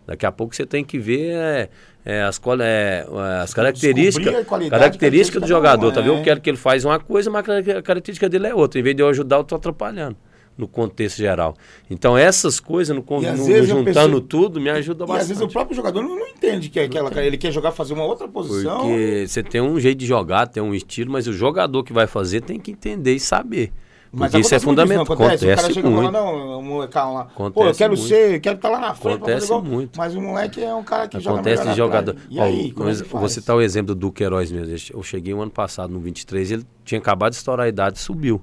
Daqui 0.07 0.25
a 0.25 0.33
pouco 0.33 0.57
você 0.57 0.65
tem 0.65 0.83
que 0.83 0.99
ver 0.99 1.33
é, 1.33 1.69
é, 2.07 2.23
as, 2.23 2.41
é, 2.63 3.07
as 3.43 3.53
características, 3.53 4.47
características 4.71 5.43
do 5.43 5.47
jogador, 5.47 5.93
tá 5.93 6.01
vendo? 6.01 6.15
Eu 6.15 6.23
quero 6.23 6.41
que 6.41 6.49
ele 6.49 6.57
faz 6.57 6.87
uma 6.87 6.99
coisa, 6.99 7.29
mas 7.29 7.47
a 7.47 7.83
característica 7.83 8.31
dele 8.31 8.47
é 8.47 8.55
outra. 8.55 8.81
Em 8.81 8.83
vez 8.83 8.97
de 8.97 9.03
eu 9.03 9.09
ajudar, 9.09 9.37
eu 9.37 9.45
tô 9.45 9.57
atrapalhando 9.57 10.17
no 10.61 10.69
contexto 10.69 11.17
geral. 11.17 11.57
Então 11.91 12.17
essas 12.17 12.61
coisas, 12.61 12.95
no, 12.95 13.05
no, 13.09 13.21
no 13.21 13.65
juntando 13.65 14.21
tudo, 14.21 14.61
me 14.61 14.71
ajuda 14.71 15.07
bastante. 15.07 15.19
E 15.19 15.23
às 15.23 15.29
vezes 15.29 15.43
o 15.43 15.49
próprio 15.49 15.75
jogador 15.75 16.03
não, 16.03 16.17
não 16.17 16.29
entende 16.29 16.69
que 16.69 16.79
é 16.79 16.85
aquela, 16.85 17.11
ele 17.25 17.39
quer 17.39 17.51
jogar, 17.51 17.73
fazer 17.73 17.95
uma 17.95 18.05
outra 18.05 18.29
posição. 18.29 18.81
Porque 18.81 19.27
você 19.27 19.43
tem 19.43 19.61
um 19.61 19.81
jeito 19.81 19.99
de 19.99 20.07
jogar, 20.07 20.47
tem 20.47 20.63
um 20.63 20.75
estilo, 20.75 21.11
mas 21.11 21.27
o 21.27 21.33
jogador 21.33 21.83
que 21.83 21.93
vai 21.93 22.07
fazer 22.07 22.43
tem 22.43 22.61
que 22.61 22.71
entender 22.71 23.15
e 23.15 23.21
saber. 23.21 23.73
Mas 24.13 24.35
isso 24.35 24.55
é 24.55 24.59
fundamental. 24.59 25.05
Isso 25.05 25.13
acontece, 25.13 25.45
acontece, 25.45 25.53
o 25.53 25.63
cara 25.63 25.75
chega 25.75 25.91
muito. 25.91 26.09
e 26.09 26.13
fala, 26.13 26.25
não, 26.25 26.59
o 26.59 26.63
molecão 26.63 27.15
lá, 27.15 27.21
acontece 27.23 27.55
pô, 27.55 27.65
eu 27.65 27.75
quero 27.75 27.97
muito. 27.97 28.09
ser, 28.09 28.41
quero 28.41 28.57
estar 28.57 28.69
lá 28.69 28.81
na 28.81 28.95
frente. 28.95 29.17
Acontece 29.17 29.53
muito. 29.61 29.97
Mas 29.97 30.15
o 30.17 30.21
moleque 30.21 30.63
é 30.63 30.75
um 30.75 30.83
cara 30.83 31.07
que 31.07 31.17
acontece 31.17 31.63
joga 31.63 31.71
de 31.71 31.77
jogador. 31.77 32.17
E 32.29 32.41
aí, 32.41 32.75
Ó, 32.77 32.89
é 32.89 32.95
você 32.95 33.41
tá 33.41 33.55
o 33.55 33.61
exemplo 33.61 33.95
do 33.95 34.11
Queiroz 34.11 34.51
mesmo. 34.51 34.75
Eu 34.93 35.03
cheguei 35.03 35.33
um 35.33 35.41
ano 35.41 35.51
passado, 35.51 35.93
no 35.93 36.01
23, 36.01 36.51
ele 36.51 36.67
tinha 36.85 36.99
acabado 36.99 37.31
de 37.31 37.37
estourar 37.37 37.67
a 37.67 37.69
idade 37.69 37.99
e 37.99 38.01
subiu. 38.01 38.43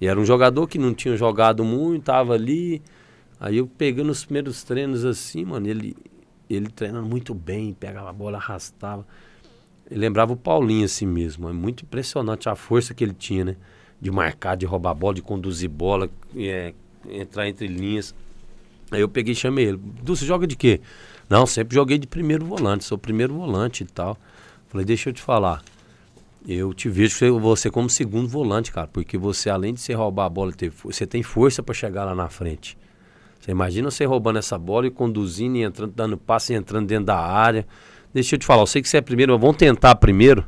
E 0.00 0.06
era 0.06 0.18
um 0.18 0.24
jogador 0.24 0.66
que 0.66 0.78
não 0.78 0.94
tinha 0.94 1.16
jogado 1.16 1.64
muito, 1.64 2.04
tava 2.04 2.34
ali. 2.34 2.82
Aí 3.38 3.58
eu 3.58 3.66
pegando 3.66 4.10
os 4.10 4.24
primeiros 4.24 4.62
treinos 4.62 5.04
assim, 5.04 5.44
mano, 5.44 5.66
ele, 5.66 5.96
ele 6.48 6.68
treinando 6.68 7.06
muito 7.06 7.34
bem, 7.34 7.72
pegava 7.72 8.10
a 8.10 8.12
bola, 8.12 8.38
arrastava. 8.38 9.06
Ele 9.90 10.00
lembrava 10.00 10.32
o 10.32 10.36
Paulinho 10.36 10.84
assim 10.84 11.06
mesmo. 11.06 11.48
É 11.48 11.52
muito 11.52 11.84
impressionante 11.84 12.48
a 12.48 12.56
força 12.56 12.94
que 12.94 13.04
ele 13.04 13.14
tinha, 13.14 13.44
né? 13.44 13.56
de 14.00 14.10
marcar, 14.10 14.54
de 14.54 14.66
roubar 14.66 14.94
bola, 14.94 15.14
de 15.14 15.22
conduzir 15.22 15.70
bola, 15.70 16.10
é, 16.36 16.74
entrar 17.08 17.48
entre 17.48 17.66
linhas. 17.66 18.14
Aí 18.90 19.00
eu 19.00 19.08
peguei 19.08 19.32
e 19.32 19.36
chamei 19.36 19.66
ele. 19.66 19.78
Du, 19.78 20.14
você 20.14 20.26
joga 20.26 20.46
de 20.46 20.56
quê? 20.56 20.80
Não, 21.28 21.46
sempre 21.46 21.74
joguei 21.74 21.96
de 21.96 22.06
primeiro 22.06 22.44
volante, 22.44 22.84
sou 22.84 22.98
primeiro 22.98 23.32
volante 23.32 23.82
e 23.82 23.86
tal. 23.86 24.18
Falei, 24.68 24.84
deixa 24.84 25.08
eu 25.08 25.12
te 25.14 25.22
falar. 25.22 25.62
Eu 26.46 26.74
te 26.74 26.88
vejo 26.88 27.38
você 27.38 27.70
como 27.70 27.88
segundo 27.88 28.28
volante, 28.28 28.70
cara, 28.70 28.86
porque 28.86 29.16
você, 29.16 29.48
além 29.48 29.72
de 29.72 29.80
você 29.80 29.94
roubar 29.94 30.26
a 30.26 30.28
bola, 30.28 30.52
você 30.84 31.06
tem 31.06 31.22
força 31.22 31.62
para 31.62 31.74
chegar 31.74 32.04
lá 32.04 32.14
na 32.14 32.28
frente. 32.28 32.76
Você 33.40 33.50
imagina 33.50 33.90
você 33.90 34.04
roubando 34.04 34.38
essa 34.38 34.58
bola 34.58 34.86
e 34.86 34.90
conduzindo 34.90 35.56
e 35.56 35.62
entrando, 35.62 35.92
dando 35.94 36.18
passe 36.18 36.52
e 36.52 36.56
entrando 36.56 36.86
dentro 36.86 37.06
da 37.06 37.18
área. 37.18 37.66
Deixa 38.12 38.34
eu 38.34 38.38
te 38.38 38.46
falar, 38.46 38.62
eu 38.62 38.66
sei 38.66 38.82
que 38.82 38.88
você 38.88 38.98
é 38.98 39.00
primeiro, 39.00 39.32
mas 39.32 39.40
vamos 39.40 39.56
tentar 39.56 39.94
primeiro 39.96 40.44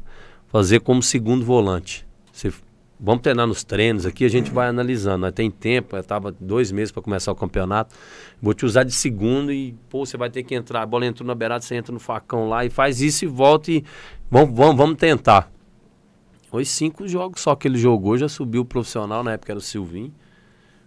fazer 0.49 0.81
como 0.81 1.03
segundo 1.03 1.45
volante. 1.45 2.07
Você 2.33 2.53
Vamos 2.99 3.21
treinar 3.21 3.47
nos 3.47 3.63
treinos 3.63 4.07
aqui, 4.07 4.25
a 4.25 4.29
gente 4.29 4.51
vai 4.51 4.69
analisando. 4.69 5.19
Nós 5.19 5.33
tem 5.33 5.51
tempo, 5.51 5.97
estava 5.99 6.33
dois 6.33 6.73
meses 6.73 6.91
para 6.91 7.03
começar 7.03 7.31
o 7.31 7.35
campeonato. 7.35 7.95
Vou 8.41 8.55
te 8.55 8.65
usar 8.65 8.85
de 8.85 8.93
segundo 8.93 9.53
e, 9.53 9.75
pô, 9.91 10.07
você 10.07 10.17
vai 10.17 10.31
ter 10.31 10.43
que 10.43 10.55
entrar. 10.55 10.81
A 10.81 10.87
bola 10.87 11.05
entrou 11.05 11.27
na 11.27 11.35
beirada, 11.35 11.63
você 11.63 11.75
entra 11.75 11.93
no 11.93 12.01
facão 12.01 12.49
lá 12.49 12.65
e 12.65 12.71
faz 12.71 13.03
isso 13.03 13.27
e 13.27 13.29
volta 13.29 13.71
e 13.71 13.85
vamos, 14.31 14.57
vamos, 14.57 14.77
vamos 14.77 14.97
tentar. 14.97 15.53
Foi 16.57 16.65
cinco 16.65 17.07
jogos 17.07 17.43
só 17.43 17.55
que 17.55 17.69
ele 17.69 17.77
jogou, 17.77 18.17
já 18.17 18.31
subiu 18.31 18.63
o 18.63 18.65
profissional, 18.65 19.23
na 19.23 19.33
época 19.33 19.53
era 19.53 19.59
o 19.59 19.63
Silvinho. 19.63 20.11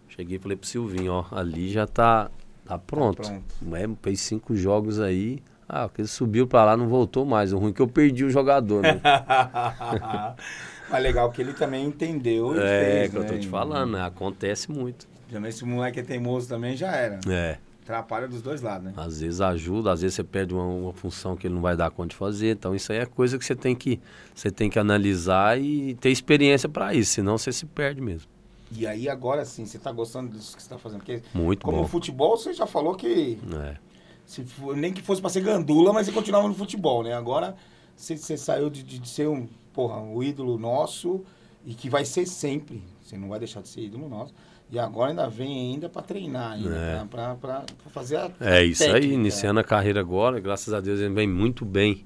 Cheguei 0.07 0.37
e 0.37 0.39
falei 0.39 0.57
pro 0.57 0.67
Silvinho, 0.67 1.11
ó, 1.11 1.25
ali 1.29 1.69
já 1.69 1.85
tá, 1.85 2.31
tá 2.65 2.75
pronto. 2.79 3.21
Tá 3.21 3.29
pronto. 3.29 3.75
É, 3.75 3.87
fez 4.01 4.19
cinco 4.19 4.55
jogos 4.55 4.99
aí. 4.99 5.43
Ah, 5.67 5.87
porque 5.87 6.01
ele 6.01 6.07
subiu 6.07 6.47
para 6.47 6.65
lá, 6.65 6.75
não 6.75 6.87
voltou 6.87 7.23
mais. 7.23 7.53
O 7.53 7.59
ruim 7.59 7.69
é 7.69 7.73
que 7.73 7.83
eu 7.83 7.87
perdi 7.87 8.25
o 8.25 8.31
jogador, 8.31 8.81
né? 8.81 8.99
Mas 10.89 11.03
legal 11.03 11.31
que 11.31 11.39
ele 11.39 11.53
também 11.53 11.85
entendeu. 11.85 12.59
é, 12.59 12.79
fez, 12.83 13.11
que 13.11 13.19
né? 13.19 13.25
eu 13.25 13.31
tô 13.31 13.37
te 13.37 13.47
falando, 13.47 13.91
né? 13.91 14.01
Acontece 14.03 14.71
muito. 14.71 15.07
Também 15.31 15.51
se 15.51 15.63
o 15.63 15.67
moleque 15.67 15.99
é 15.99 16.03
teimoso 16.03 16.49
também 16.49 16.75
já 16.75 16.95
era. 16.95 17.19
É. 17.29 17.59
Atrapalha 17.89 18.27
dos 18.27 18.43
dois 18.43 18.61
lados, 18.61 18.85
né? 18.85 18.93
Às 18.95 19.19
vezes 19.19 19.41
ajuda, 19.41 19.91
às 19.91 20.01
vezes 20.01 20.13
você 20.13 20.23
perde 20.23 20.53
uma, 20.53 20.63
uma, 20.63 20.93
função 20.93 21.35
que 21.35 21.47
ele 21.47 21.55
não 21.55 21.61
vai 21.63 21.75
dar 21.75 21.89
conta 21.89 22.09
de 22.09 22.15
fazer. 22.15 22.51
Então 22.51 22.75
isso 22.75 22.91
aí 22.91 22.99
é 22.99 23.05
coisa 23.07 23.35
que 23.35 23.43
você 23.43 23.55
tem 23.55 23.75
que, 23.75 23.99
você 24.35 24.51
tem 24.51 24.69
que 24.69 24.77
analisar 24.77 25.59
e 25.59 25.95
ter 25.95 26.11
experiência 26.11 26.69
para 26.69 26.93
isso, 26.93 27.13
senão 27.13 27.35
você 27.35 27.51
se 27.51 27.65
perde 27.65 27.99
mesmo. 27.99 28.29
E 28.71 28.85
aí 28.85 29.09
agora 29.09 29.43
sim, 29.43 29.65
você 29.65 29.79
tá 29.79 29.91
gostando 29.91 30.37
disso 30.37 30.55
que 30.55 30.61
você 30.61 30.69
tá 30.69 30.77
fazendo? 30.77 30.99
Porque 30.99 31.23
Muito 31.33 31.65
como 31.65 31.77
bom. 31.77 31.83
Como 31.83 31.89
futebol, 31.89 32.37
você 32.37 32.53
já 32.53 32.67
falou 32.67 32.93
que... 32.93 33.39
É. 33.51 33.75
Se, 34.23 34.45
nem 34.75 34.93
que 34.93 35.01
fosse 35.01 35.19
para 35.19 35.31
ser 35.31 35.41
gandula, 35.41 35.91
mas 35.91 36.05
você 36.05 36.11
continuava 36.11 36.47
no 36.47 36.53
futebol, 36.53 37.01
né? 37.01 37.15
Agora 37.15 37.55
você, 37.95 38.15
você 38.15 38.37
saiu 38.37 38.69
de, 38.69 38.83
de, 38.83 39.09
ser 39.09 39.27
um 39.27 39.47
porra, 39.73 39.99
o 39.99 40.23
ídolo 40.23 40.59
nosso 40.59 41.23
e 41.65 41.73
que 41.73 41.89
vai 41.89 42.05
ser 42.05 42.27
sempre. 42.27 42.83
Você 43.01 43.17
não 43.17 43.29
vai 43.29 43.39
deixar 43.39 43.63
de 43.63 43.67
ser 43.67 43.81
ídolo 43.81 44.07
nosso. 44.07 44.31
E 44.71 44.77
agora 44.77 45.09
ainda 45.09 45.27
vem 45.27 45.71
ainda 45.71 45.89
para 45.89 46.03
treinar, 46.03 46.53
ainda 46.53 46.75
é. 46.75 47.03
para 47.09 47.63
fazer 47.91 48.17
a 48.17 48.29
É 48.39 48.63
isso 48.63 48.83
técnica. 48.83 49.05
aí, 49.05 49.13
iniciando 49.13 49.59
a 49.59 49.63
carreira 49.63 49.99
agora, 49.99 50.39
graças 50.39 50.71
a 50.71 50.79
Deus 50.79 50.99
ele 50.99 51.13
vem 51.13 51.27
muito 51.27 51.65
bem. 51.65 52.05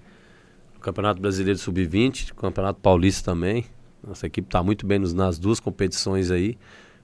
No 0.74 0.80
Campeonato 0.80 1.22
Brasileiro 1.22 1.60
Sub-20, 1.60 2.34
Campeonato 2.34 2.80
Paulista 2.80 3.32
também. 3.32 3.66
Nossa 4.06 4.28
equipe 4.28 4.48
está 4.48 4.64
muito 4.64 4.86
bem 4.86 5.00
nos, 5.00 5.14
nas 5.14 5.38
duas 5.38 5.60
competições 5.60 6.32
aí. 6.32 6.58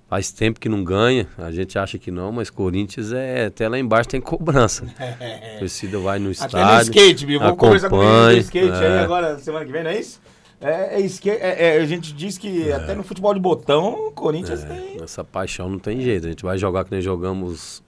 Faz 0.08 0.32
tempo 0.32 0.60
que 0.60 0.68
não 0.68 0.84
ganha, 0.84 1.28
a 1.38 1.52
gente 1.52 1.78
acha 1.78 2.00
que 2.00 2.10
não, 2.10 2.32
mas 2.32 2.50
Corinthians 2.50 3.12
é 3.12 3.46
até 3.46 3.70
lá 3.70 3.78
embaixo 3.78 4.10
tem 4.10 4.20
cobrança. 4.20 4.86
A 4.98 5.60
torcida 5.60 6.00
vai 6.00 6.18
no 6.20 6.32
estádio. 6.32 6.58
Até 6.58 6.76
no 6.76 6.82
skate, 6.82 7.26
Bill. 7.26 7.40
Vamos 7.40 7.58
conversar 7.60 7.90
com 7.90 8.02
ele 8.02 8.36
no 8.36 8.42
skate 8.42 8.72
é. 8.72 8.88
aí 8.88 9.00
agora, 9.04 9.38
semana 9.38 9.66
que 9.66 9.72
vem, 9.72 9.84
não 9.84 9.92
é 9.92 10.00
isso? 10.00 10.20
É, 10.62 11.02
é, 11.02 11.30
é, 11.30 11.78
é, 11.78 11.82
a 11.82 11.86
gente 11.86 12.14
diz 12.14 12.38
que 12.38 12.70
é. 12.70 12.74
até 12.74 12.94
no 12.94 13.02
futebol 13.02 13.34
de 13.34 13.40
botão, 13.40 14.08
o 14.08 14.12
Corinthians 14.12 14.64
é, 14.64 14.68
tem. 14.68 15.02
Essa 15.02 15.24
paixão 15.24 15.70
não 15.70 15.80
tem 15.80 16.02
jeito. 16.02 16.28
A 16.28 16.30
gente 16.30 16.44
vai 16.44 16.58
jogar 16.58 16.84
que 16.84 16.92
nem 16.92 17.02
jogamos, 17.02 17.82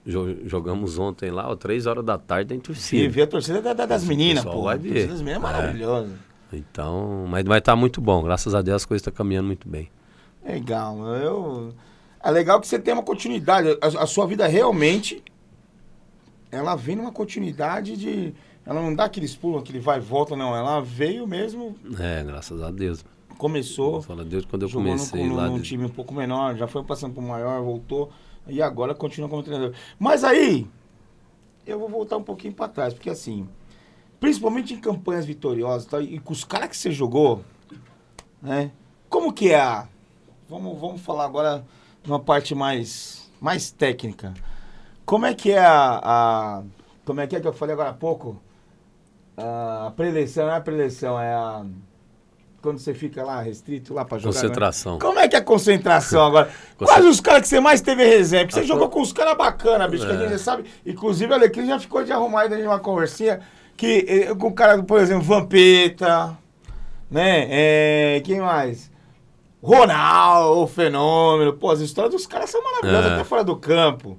jogamos 0.46 0.98
ontem 0.98 1.30
lá, 1.30 1.50
ó, 1.50 1.54
três 1.54 1.84
horas 1.86 2.02
da 2.02 2.16
tarde, 2.16 2.48
tem 2.48 2.58
torcida. 2.58 3.02
E 3.02 3.08
ver 3.08 3.22
a 3.22 3.26
torcida 3.26 3.60
da, 3.60 3.74
da, 3.74 3.84
das 3.84 4.04
meninas, 4.04 4.42
pô. 4.42 4.62
Vai 4.62 4.78
ver. 4.78 4.88
A 4.88 4.92
torcida 4.92 5.12
das 5.12 5.22
meninas 5.22 5.36
é 5.36 5.52
maravilhosa. 5.52 6.12
Então, 6.50 7.26
mas 7.28 7.44
vai 7.44 7.58
estar 7.58 7.72
tá 7.72 7.76
muito 7.76 8.00
bom. 8.00 8.22
Graças 8.22 8.54
a 8.54 8.62
Deus 8.62 8.76
as 8.76 8.86
coisas 8.86 9.00
estão 9.00 9.12
caminhando 9.12 9.48
muito 9.48 9.68
bem. 9.68 9.90
Legal. 10.42 10.98
Eu... 11.16 11.74
É 12.24 12.30
legal 12.30 12.58
que 12.58 12.66
você 12.66 12.78
tem 12.78 12.94
uma 12.94 13.02
continuidade. 13.02 13.68
A, 13.82 14.02
a 14.02 14.06
sua 14.06 14.26
vida 14.26 14.46
realmente, 14.46 15.22
ela 16.50 16.74
vem 16.74 16.96
numa 16.96 17.12
continuidade 17.12 17.96
de 17.96 18.32
ela 18.64 18.80
não 18.80 18.94
dá 18.94 19.04
aqueles 19.04 19.34
pulos, 19.34 19.62
aquele 19.62 19.80
vai 19.80 19.98
e 19.98 20.00
volta, 20.00 20.36
não. 20.36 20.54
Ela 20.54 20.80
veio 20.80 21.26
mesmo. 21.26 21.76
É, 21.98 22.22
graças 22.22 22.62
a 22.62 22.70
Deus. 22.70 23.04
Começou. 23.36 24.02
Fala 24.02 24.24
Deus 24.24 24.44
quando 24.44 24.62
eu 24.62 24.70
comecei 24.70 25.26
no, 25.26 25.34
lá. 25.34 25.48
num 25.48 25.58
de... 25.58 25.68
time 25.68 25.84
um 25.84 25.88
pouco 25.88 26.14
menor, 26.14 26.56
já 26.56 26.68
foi 26.68 26.84
passando 26.84 27.14
para 27.14 27.22
maior, 27.22 27.60
voltou. 27.62 28.10
E 28.46 28.62
agora 28.62 28.94
continua 28.94 29.28
como 29.28 29.42
treinador. 29.42 29.74
Mas 29.98 30.22
aí, 30.22 30.68
eu 31.66 31.78
vou 31.78 31.88
voltar 31.88 32.16
um 32.16 32.22
pouquinho 32.22 32.52
para 32.54 32.68
trás, 32.68 32.94
porque 32.94 33.10
assim, 33.10 33.48
principalmente 34.20 34.74
em 34.74 34.80
campanhas 34.80 35.26
vitoriosas 35.26 35.86
tá, 35.86 36.00
e 36.00 36.18
com 36.18 36.32
os 36.32 36.44
caras 36.44 36.68
que 36.68 36.76
você 36.76 36.90
jogou, 36.92 37.44
né? 38.40 38.70
Como 39.08 39.32
que 39.32 39.50
é 39.50 39.60
a. 39.60 39.88
Vamos, 40.48 40.78
vamos 40.80 41.00
falar 41.00 41.24
agora 41.24 41.64
uma 42.06 42.20
parte 42.20 42.54
mais, 42.54 43.30
mais 43.40 43.70
técnica. 43.70 44.34
Como 45.04 45.26
é 45.26 45.34
que 45.34 45.50
é 45.50 45.58
a, 45.58 46.00
a. 46.02 46.62
Como 47.04 47.20
é 47.20 47.26
que 47.26 47.34
é 47.34 47.40
que 47.40 47.46
eu 47.46 47.52
falei 47.52 47.72
agora 47.72 47.90
há 47.90 47.94
pouco? 47.94 48.40
A 49.42 49.92
preleção 49.94 50.46
não 50.46 50.52
é 50.52 50.56
a 50.56 50.60
preleção, 50.60 51.20
é 51.20 51.32
a. 51.32 51.64
Quando 52.60 52.78
você 52.78 52.94
fica 52.94 53.24
lá 53.24 53.42
restrito 53.42 53.92
lá 53.92 54.04
pra 54.04 54.18
jogar. 54.18 54.34
Né? 54.34 54.40
Concentração. 54.40 54.92
Né? 54.94 54.98
Como 55.00 55.18
é 55.18 55.28
que 55.28 55.34
é 55.34 55.38
a 55.40 55.42
concentração 55.42 56.24
agora? 56.24 56.48
Quais 56.78 57.04
os 57.04 57.20
caras 57.20 57.42
que 57.42 57.48
você 57.48 57.58
mais 57.58 57.80
teve 57.80 58.04
resenha? 58.04 58.44
Porque 58.44 58.54
você 58.54 58.60
a 58.60 58.66
jogou 58.66 58.88
com 58.88 59.00
os 59.00 59.12
caras 59.12 59.36
bacanas, 59.36 59.90
bicho, 59.90 60.04
é. 60.04 60.08
que 60.08 60.14
a 60.14 60.18
gente 60.18 60.34
é. 60.34 60.38
sabe. 60.38 60.64
Inclusive, 60.86 61.32
o 61.32 61.34
Alecrim 61.34 61.66
já 61.66 61.78
ficou 61.80 62.04
de 62.04 62.12
arrumar 62.12 62.42
aí 62.42 62.66
uma 62.66 62.78
conversinha. 62.78 63.40
Que 63.76 64.06
eh, 64.08 64.34
com 64.34 64.48
o 64.48 64.52
cara, 64.52 64.80
por 64.82 65.00
exemplo, 65.00 65.24
Vampeta, 65.24 66.38
né? 67.10 67.48
É, 67.50 68.20
quem 68.20 68.40
mais? 68.40 68.92
Ronaldo, 69.62 70.60
o 70.60 70.66
fenômeno. 70.66 71.52
Pô, 71.52 71.70
as 71.70 71.80
histórias 71.80 72.12
dos 72.12 72.26
caras 72.26 72.50
são 72.50 72.62
maravilhosas, 72.62 73.12
é. 73.12 73.14
até 73.14 73.24
fora 73.24 73.44
do 73.44 73.56
campo. 73.56 74.18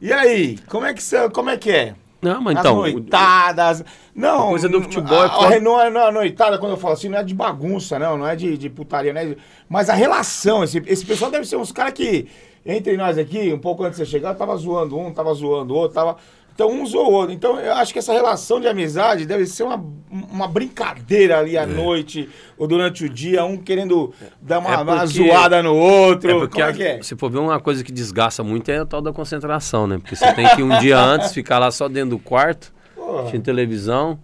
E 0.00 0.12
aí, 0.12 0.58
como 0.68 0.84
é 0.84 0.92
que, 0.92 1.02
como 1.32 1.48
é, 1.48 1.56
que 1.56 1.70
é? 1.70 1.94
Não, 2.24 2.40
mas 2.40 2.58
então. 2.58 2.82
As 2.82 2.92
noitadas. 2.92 3.84
Não. 4.14 4.50
Coisa 4.50 4.68
do 4.68 4.82
futebol 4.82 5.24
é. 5.24 5.26
A, 5.26 5.56
a, 5.56 5.60
não, 5.60 5.80
é, 5.80 5.90
não 5.90 6.00
é 6.08 6.10
noitada, 6.10 6.58
quando 6.58 6.72
eu 6.72 6.78
falo 6.78 6.94
assim, 6.94 7.08
não 7.08 7.18
é 7.18 7.22
de 7.22 7.34
bagunça, 7.34 7.98
não. 7.98 8.18
Não 8.18 8.26
é 8.26 8.34
de, 8.34 8.56
de 8.56 8.70
putaria, 8.70 9.12
né? 9.12 9.36
Mas 9.68 9.88
a 9.88 9.94
relação. 9.94 10.64
Esse, 10.64 10.82
esse 10.86 11.04
pessoal 11.04 11.30
deve 11.30 11.44
ser 11.44 11.56
uns 11.56 11.72
caras 11.72 11.92
que, 11.92 12.28
entre 12.64 12.96
nós 12.96 13.18
aqui, 13.18 13.52
um 13.52 13.58
pouco 13.58 13.84
antes 13.84 13.98
de 13.98 14.04
você 14.04 14.10
chegar, 14.10 14.34
tava 14.34 14.56
zoando 14.56 14.98
um, 14.98 15.12
tava 15.12 15.32
zoando 15.34 15.74
o 15.74 15.76
outro, 15.76 15.94
tava. 15.94 16.16
Então, 16.54 16.70
um 16.70 16.86
zoou 16.86 17.10
o 17.10 17.12
outro. 17.12 17.34
Então, 17.34 17.58
eu 17.58 17.74
acho 17.74 17.92
que 17.92 17.98
essa 17.98 18.12
relação 18.12 18.60
de 18.60 18.68
amizade 18.68 19.26
deve 19.26 19.44
ser 19.44 19.64
uma, 19.64 19.84
uma 20.08 20.46
brincadeira 20.46 21.40
ali 21.40 21.58
à 21.58 21.62
é. 21.62 21.66
noite 21.66 22.28
ou 22.56 22.68
durante 22.68 23.04
o 23.04 23.08
dia, 23.08 23.44
um 23.44 23.56
querendo 23.56 24.14
dar 24.40 24.60
uma, 24.60 24.72
é 24.72 24.76
porque, 24.76 24.92
uma 24.92 25.06
zoada 25.06 25.62
no 25.62 25.74
outro. 25.74 26.30
É 26.30 26.34
porque, 26.34 26.62
Como 26.62 26.82
é 26.82 26.98
é? 26.98 27.02
se 27.02 27.16
for 27.16 27.28
ver 27.28 27.38
uma 27.38 27.58
coisa 27.58 27.82
que 27.82 27.90
desgasta 27.90 28.44
muito 28.44 28.68
é 28.70 28.78
a 28.78 28.86
tal 28.86 29.02
da 29.02 29.12
concentração, 29.12 29.88
né? 29.88 29.98
Porque 29.98 30.14
você 30.14 30.32
tem 30.32 30.48
que 30.54 30.62
um 30.62 30.78
dia 30.78 30.96
antes 30.96 31.32
ficar 31.32 31.58
lá 31.58 31.72
só 31.72 31.88
dentro 31.88 32.10
do 32.10 32.18
quarto, 32.20 32.72
assistindo 33.18 33.42
televisão. 33.42 34.18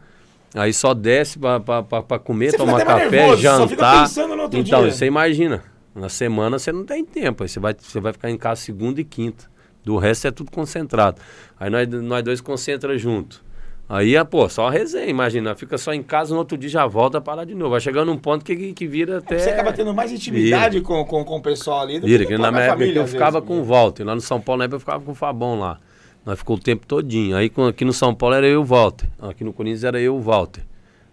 Aí 0.55 0.73
só 0.73 0.95
desce 0.95 1.37
para 1.37 2.19
comer, 2.21 2.53
você 2.53 2.57
tomar 2.57 2.85
café, 2.85 3.11
nervoso, 3.11 3.43
jantar. 3.43 4.09
então, 4.53 4.83
dia. 4.83 4.93
você 4.93 5.07
imagina. 5.07 5.65
Na 5.93 6.09
semana 6.09 6.61
você 6.61 6.71
não 6.71 6.85
tem 6.85 7.05
tempo. 7.05 7.43
Aí 7.43 7.49
você 7.49 7.59
vai, 7.59 7.75
você 7.77 8.01
vai 8.01 8.13
ficar 8.13 8.31
em 8.31 8.39
casa 8.39 8.61
segunda 8.61 9.01
e 9.01 9.05
quinta. 9.05 9.51
Do 9.85 9.97
resto 9.97 10.27
é 10.27 10.31
tudo 10.31 10.51
concentrado. 10.51 11.21
Aí 11.59 11.71
nós, 11.71 11.89
nós 11.89 12.23
dois 12.23 12.41
concentra 12.41 12.97
junto. 12.99 13.43
Aí, 13.89 14.17
ah, 14.17 14.25
pô, 14.25 14.49
só 14.49 14.69
resenha, 14.69 15.07
imagina. 15.07 15.53
Fica 15.57 15.77
só 15.77 15.93
em 15.93 16.01
casa, 16.01 16.33
no 16.33 16.39
outro 16.39 16.57
dia 16.57 16.71
já 16.71 16.87
volta 16.87 17.21
para 17.21 17.35
lá 17.35 17.45
de 17.45 17.57
novo. 17.57 17.73
Vai 17.73 17.81
chegando 17.81 18.07
num 18.07 18.17
ponto 18.17 18.45
que, 18.45 18.73
que 18.73 18.87
vira 18.87 19.19
até. 19.19 19.37
Você 19.37 19.51
acaba 19.51 19.73
tendo 19.73 19.93
mais 19.93 20.13
intimidade 20.13 20.81
com, 20.81 21.05
com, 21.05 21.25
com 21.25 21.39
o 21.39 21.43
pessoal 21.43 21.81
ali 21.81 21.99
do 21.99 22.07
vira, 22.07 22.25
que, 22.25 22.31
que 22.31 22.39
na 22.39 22.53
minha 22.53 22.65
época 22.65 22.85
eu 22.85 23.07
ficava 23.09 23.43
com 23.43 23.59
o 23.59 23.65
Walter. 23.65 24.05
Lá 24.05 24.15
no 24.15 24.21
São 24.21 24.41
Paulo, 24.41 24.59
na 24.59 24.67
época 24.67 24.77
eu 24.77 24.81
ficava 24.81 25.05
com 25.05 25.11
o 25.11 25.15
Fabão 25.15 25.59
lá. 25.59 25.81
Nós 26.25 26.39
ficou 26.39 26.55
o 26.55 26.61
tempo 26.61 26.87
todinho. 26.87 27.37
Aí 27.37 27.51
aqui 27.69 27.85
no 27.85 27.93
São 27.93 28.15
Paulo 28.15 28.37
era 28.37 28.47
eu 28.47 28.53
e 28.53 28.57
o 28.59 28.65
Walter. 28.65 29.09
Aqui 29.21 29.43
no 29.43 29.53
Corinthians 29.53 29.83
era 29.83 29.99
eu 29.99 30.15
e 30.15 30.19
o 30.19 30.21
Walter. 30.21 30.63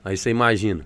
Aí 0.06 0.16
você 0.16 0.30
imagina. 0.30 0.86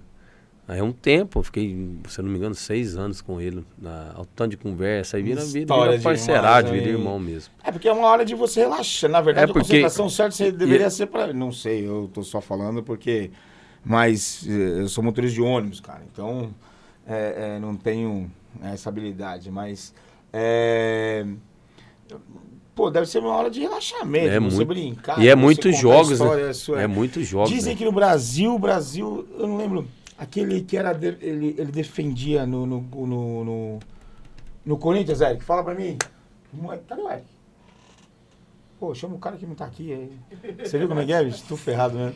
Aí 0.72 0.80
é 0.80 0.84
um 0.84 0.94
tempo, 0.94 1.40
eu 1.40 1.44
fiquei, 1.44 1.98
se 2.08 2.18
eu 2.18 2.24
não 2.24 2.32
me 2.32 2.38
engano, 2.38 2.56
seis 2.56 2.96
anos 2.96 3.20
com 3.20 3.42
ele, 3.42 3.62
na, 3.78 4.14
ao 4.16 4.26
tanto 4.26 4.52
de 4.52 4.58
conversa, 4.58 5.18
aí 5.18 5.24
vira, 5.24 5.44
vira, 5.44 5.66
vira 5.66 6.00
parceirado, 6.00 6.72
vira 6.72 6.92
irmão 6.92 7.20
mesmo. 7.20 7.54
É 7.62 7.74
porque 7.74 7.90
é 7.90 7.92
uma 7.92 8.08
hora 8.08 8.24
de 8.24 8.34
você 8.34 8.62
relaxar. 8.62 9.10
Na 9.10 9.20
verdade, 9.20 9.52
é 9.52 9.54
porque... 9.54 9.60
a 9.60 9.64
concentração 9.64 10.10
certa 10.10 10.34
você 10.34 10.50
deveria 10.50 10.88
e... 10.88 10.90
ser 10.92 11.08
para. 11.08 11.34
Não 11.34 11.52
sei, 11.52 11.86
eu 11.86 12.10
tô 12.14 12.24
só 12.24 12.40
falando 12.40 12.82
porque. 12.82 13.32
Mas 13.84 14.48
eh, 14.48 14.80
eu 14.80 14.88
sou 14.88 15.04
motorista 15.04 15.36
de 15.36 15.42
ônibus, 15.42 15.82
cara. 15.82 16.04
Então 16.10 16.56
é, 17.06 17.56
é, 17.56 17.60
não 17.60 17.76
tenho 17.76 18.32
essa 18.64 18.88
habilidade. 18.88 19.52
Mas. 19.52 19.94
É... 20.32 21.26
Pô, 22.74 22.90
deve 22.90 23.08
ser 23.08 23.20
uma 23.20 23.36
hora 23.36 23.50
de 23.50 23.60
relaxamento, 23.60 24.30
é 24.30 24.40
você 24.40 24.56
muito... 24.56 24.68
brincar. 24.70 25.22
E 25.22 25.28
é 25.28 25.36
muitos 25.36 25.78
jogos, 25.78 26.18
né? 26.18 26.54
Sua... 26.54 26.82
É 26.82 26.88
muitos 26.88 27.28
jogos. 27.28 27.50
Dizem 27.50 27.74
né? 27.74 27.78
que 27.78 27.84
no 27.84 27.92
Brasil, 27.92 28.58
Brasil, 28.58 29.28
eu 29.38 29.48
não 29.50 29.58
lembro 29.58 29.86
Aquele 30.22 30.62
que 30.62 30.78
era. 30.78 30.94
De, 30.94 31.08
ele, 31.20 31.56
ele 31.58 31.72
defendia 31.72 32.46
no, 32.46 32.64
no, 32.68 32.80
no, 32.80 33.44
no, 33.44 33.80
no 34.64 34.78
Corinthians, 34.78 35.20
Eric. 35.20 35.44
Fala 35.44 35.64
pra 35.64 35.74
mim. 35.74 35.98
Cadê 36.88 37.02
o 37.02 37.10
Eric? 37.10 37.26
Pô, 38.80 38.94
chama 38.94 39.16
o 39.16 39.20
cara 39.20 39.36
que 39.36 39.48
não 39.48 39.56
tá 39.56 39.66
aqui. 39.66 39.92
Aí. 39.92 40.12
Você 40.64 40.78
viu 40.78 40.88
como 40.88 41.00
é 41.00 41.06
que 41.06 41.14
é, 41.14 41.24
bicho? 41.24 41.44
Tô 41.50 41.58
ferrado, 41.58 41.98
né? 41.98 42.14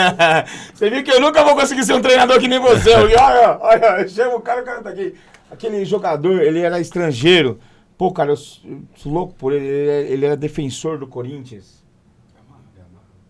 você 0.72 0.88
viu 0.88 1.04
que 1.04 1.10
eu 1.10 1.20
nunca 1.20 1.44
vou 1.44 1.54
conseguir 1.54 1.84
ser 1.84 1.92
um 1.92 2.00
treinador 2.00 2.40
que 2.40 2.48
nem 2.48 2.58
você. 2.58 2.94
olha, 2.94 3.58
olha, 3.60 4.08
chama 4.08 4.36
o 4.36 4.40
cara, 4.40 4.62
o 4.62 4.64
cara 4.64 4.82
tá 4.82 4.88
aqui. 4.88 5.14
Aquele 5.50 5.84
jogador, 5.84 6.40
ele 6.40 6.60
era 6.60 6.80
estrangeiro. 6.80 7.58
Pô, 7.98 8.10
cara, 8.10 8.32
eu 8.32 8.36
sou 8.36 9.12
louco 9.12 9.34
por 9.34 9.52
ele. 9.52 9.66
Ele 9.66 10.24
era 10.24 10.36
defensor 10.36 10.98
do 10.98 11.06
Corinthians. 11.06 11.84